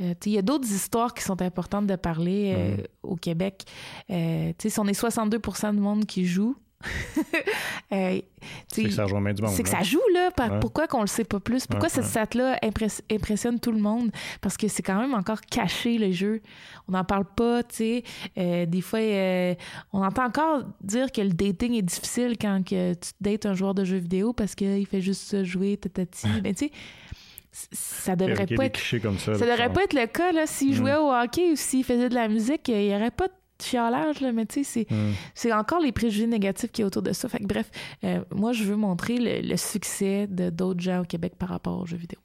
Euh, 0.00 0.14
Il 0.24 0.32
y 0.32 0.38
a 0.38 0.42
d'autres 0.42 0.70
histoires 0.72 1.12
qui 1.12 1.22
sont 1.22 1.42
importantes 1.42 1.86
de 1.86 1.96
parler 1.96 2.54
euh, 2.56 2.76
Mhm. 2.78 2.82
au 3.02 3.16
Québec. 3.16 3.64
Euh, 4.10 4.52
si 4.58 4.80
on 4.80 4.86
est 4.86 4.94
62% 4.94 5.74
du 5.74 5.80
monde 5.80 6.06
qui 6.06 6.24
joue, 6.24 6.56
euh, 7.92 8.20
C'est 8.72 8.84
que 8.84 8.90
ça 8.90 9.04
rejoint 9.04 9.20
bien 9.22 9.32
du 9.34 9.42
monde. 9.42 9.52
c'est 9.52 9.62
que 9.62 9.70
là. 9.70 9.78
ça 9.78 9.82
joue, 9.84 10.00
là. 10.14 10.30
Par- 10.30 10.52
Ouais. 10.52 10.60
Pourquoi 10.60 10.86
qu'on 10.88 11.00
le 11.02 11.06
sait 11.06 11.24
pas 11.24 11.40
plus? 11.40 11.66
Pourquoi 11.66 11.88
Ouais, 11.88 11.94
cette 11.94 12.04
stat-là 12.04 12.58
impress- 12.62 13.00
impressionne 13.10 13.58
tout 13.60 13.72
le 13.72 13.78
monde? 13.78 14.10
Parce 14.40 14.56
que 14.56 14.68
c'est 14.68 14.82
quand 14.82 15.00
même 15.00 15.14
encore 15.14 15.40
caché, 15.40 15.98
le 15.98 16.10
jeu. 16.12 16.40
On 16.88 16.92
n'en 16.92 17.04
parle 17.04 17.24
pas, 17.24 17.62
tu 17.62 17.76
sais. 17.76 18.02
Euh, 18.38 18.66
des 18.66 18.80
fois, 18.80 18.98
euh, 18.98 19.54
on 19.92 20.02
entend 20.02 20.24
encore 20.26 20.62
dire 20.80 21.10
que 21.12 21.20
le 21.20 21.30
dating 21.30 21.74
est 21.74 21.82
difficile 21.82 22.36
quand 22.40 22.62
que 22.68 22.94
tu 22.94 23.10
dates 23.20 23.46
un 23.46 23.54
joueur 23.54 23.74
de 23.74 23.84
jeux 23.84 23.98
vidéo 23.98 24.32
parce 24.32 24.54
qu'il 24.54 24.86
fait 24.86 25.00
juste 25.00 25.22
ça, 25.22 25.44
jouer, 25.44 25.76
tatati. 25.76 26.26
Mais 26.42 26.54
tu 26.54 26.66
sais, 26.66 26.72
ça 27.72 28.16
devrait 28.16 28.46
pas 28.46 28.64
être... 28.66 28.98
comme 29.02 29.18
ça. 29.18 29.32
Devrait 29.32 29.72
pas 29.72 29.84
être 29.84 29.94
le 29.94 30.06
cas, 30.06 30.32
là. 30.32 30.46
S'il 30.46 30.70
Mm. 30.72 30.74
jouait 30.74 30.96
au 30.96 31.12
hockey 31.12 31.52
ou 31.52 31.56
s'il 31.56 31.84
faisait 31.84 32.08
de 32.08 32.14
la 32.14 32.28
musique, 32.28 32.66
il 32.68 32.88
n'y 32.88 32.94
aurait 32.94 33.10
pas 33.10 33.28
de 33.28 33.32
chialage, 33.64 34.20
là. 34.20 34.32
Mais 34.32 34.46
tu 34.46 34.62
sais, 34.64 34.86
c'est 34.88 34.94
Hmm. 34.94 35.12
c'est 35.34 35.52
encore 35.52 35.80
les 35.80 35.92
préjugés 35.92 36.26
négatifs 36.26 36.70
qui 36.72 36.82
est 36.82 36.84
autour 36.84 37.02
de 37.02 37.12
ça. 37.12 37.28
Fait 37.28 37.38
que 37.38 37.46
bref, 37.46 37.70
euh, 38.04 38.20
moi, 38.34 38.52
je 38.52 38.64
veux 38.64 38.76
montrer 38.76 39.18
le, 39.18 39.46
le 39.48 39.56
succès 39.56 40.26
de 40.26 40.50
d'autres 40.50 40.80
gens 40.80 41.00
au 41.00 41.04
Québec 41.04 41.34
par 41.38 41.48
rapport 41.50 41.80
aux 41.80 41.86
jeux 41.86 41.96
vidéo. 41.96 42.18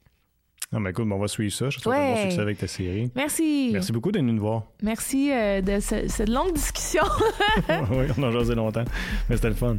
Ah, 0.70 0.78
ben 0.80 0.90
écoute, 0.90 1.06
on 1.10 1.18
va 1.18 1.28
suivre 1.28 1.52
ça. 1.54 1.70
Je 1.70 1.78
te 1.78 1.82
souhaite 1.84 1.98
un 1.98 2.06
bon 2.08 2.14
Ouais. 2.14 2.22
succès 2.24 2.40
avec 2.42 2.58
ta 2.58 2.66
série. 2.66 3.10
Merci. 3.14 3.70
Merci 3.72 3.90
beaucoup 3.90 4.12
d'être 4.12 4.20
venu 4.22 4.34
nous 4.34 4.42
voir. 4.42 4.64
Merci 4.82 5.30
euh, 5.32 5.62
de 5.62 5.80
ce- 5.80 6.08
cette 6.08 6.28
longue 6.28 6.52
discussion. 6.52 7.04
oui, 7.90 8.04
on 8.18 8.22
a 8.24 8.30
jasé 8.32 8.54
longtemps. 8.54 8.84
Mais 9.30 9.36
c'était 9.36 9.48
le 9.48 9.54
fun. 9.54 9.76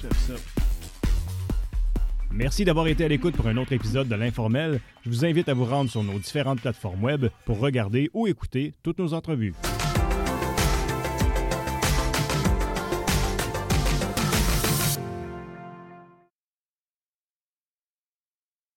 J'aime 0.00 0.10
ça. 0.26 0.34
Merci 2.32 2.64
d'avoir 2.64 2.86
été 2.88 3.04
à 3.04 3.08
l'écoute 3.08 3.36
pour 3.36 3.46
un 3.46 3.56
autre 3.58 3.72
épisode 3.72 4.08
de 4.08 4.14
l'Informel. 4.14 4.80
Je 5.04 5.10
vous 5.10 5.24
invite 5.24 5.48
à 5.48 5.54
vous 5.54 5.66
rendre 5.66 5.90
sur 5.90 6.02
nos 6.02 6.18
différentes 6.18 6.60
plateformes 6.60 7.04
web 7.04 7.26
pour 7.44 7.60
regarder 7.60 8.10
ou 8.14 8.26
écouter 8.26 8.72
toutes 8.82 8.98
nos 8.98 9.12
entrevues. 9.12 9.52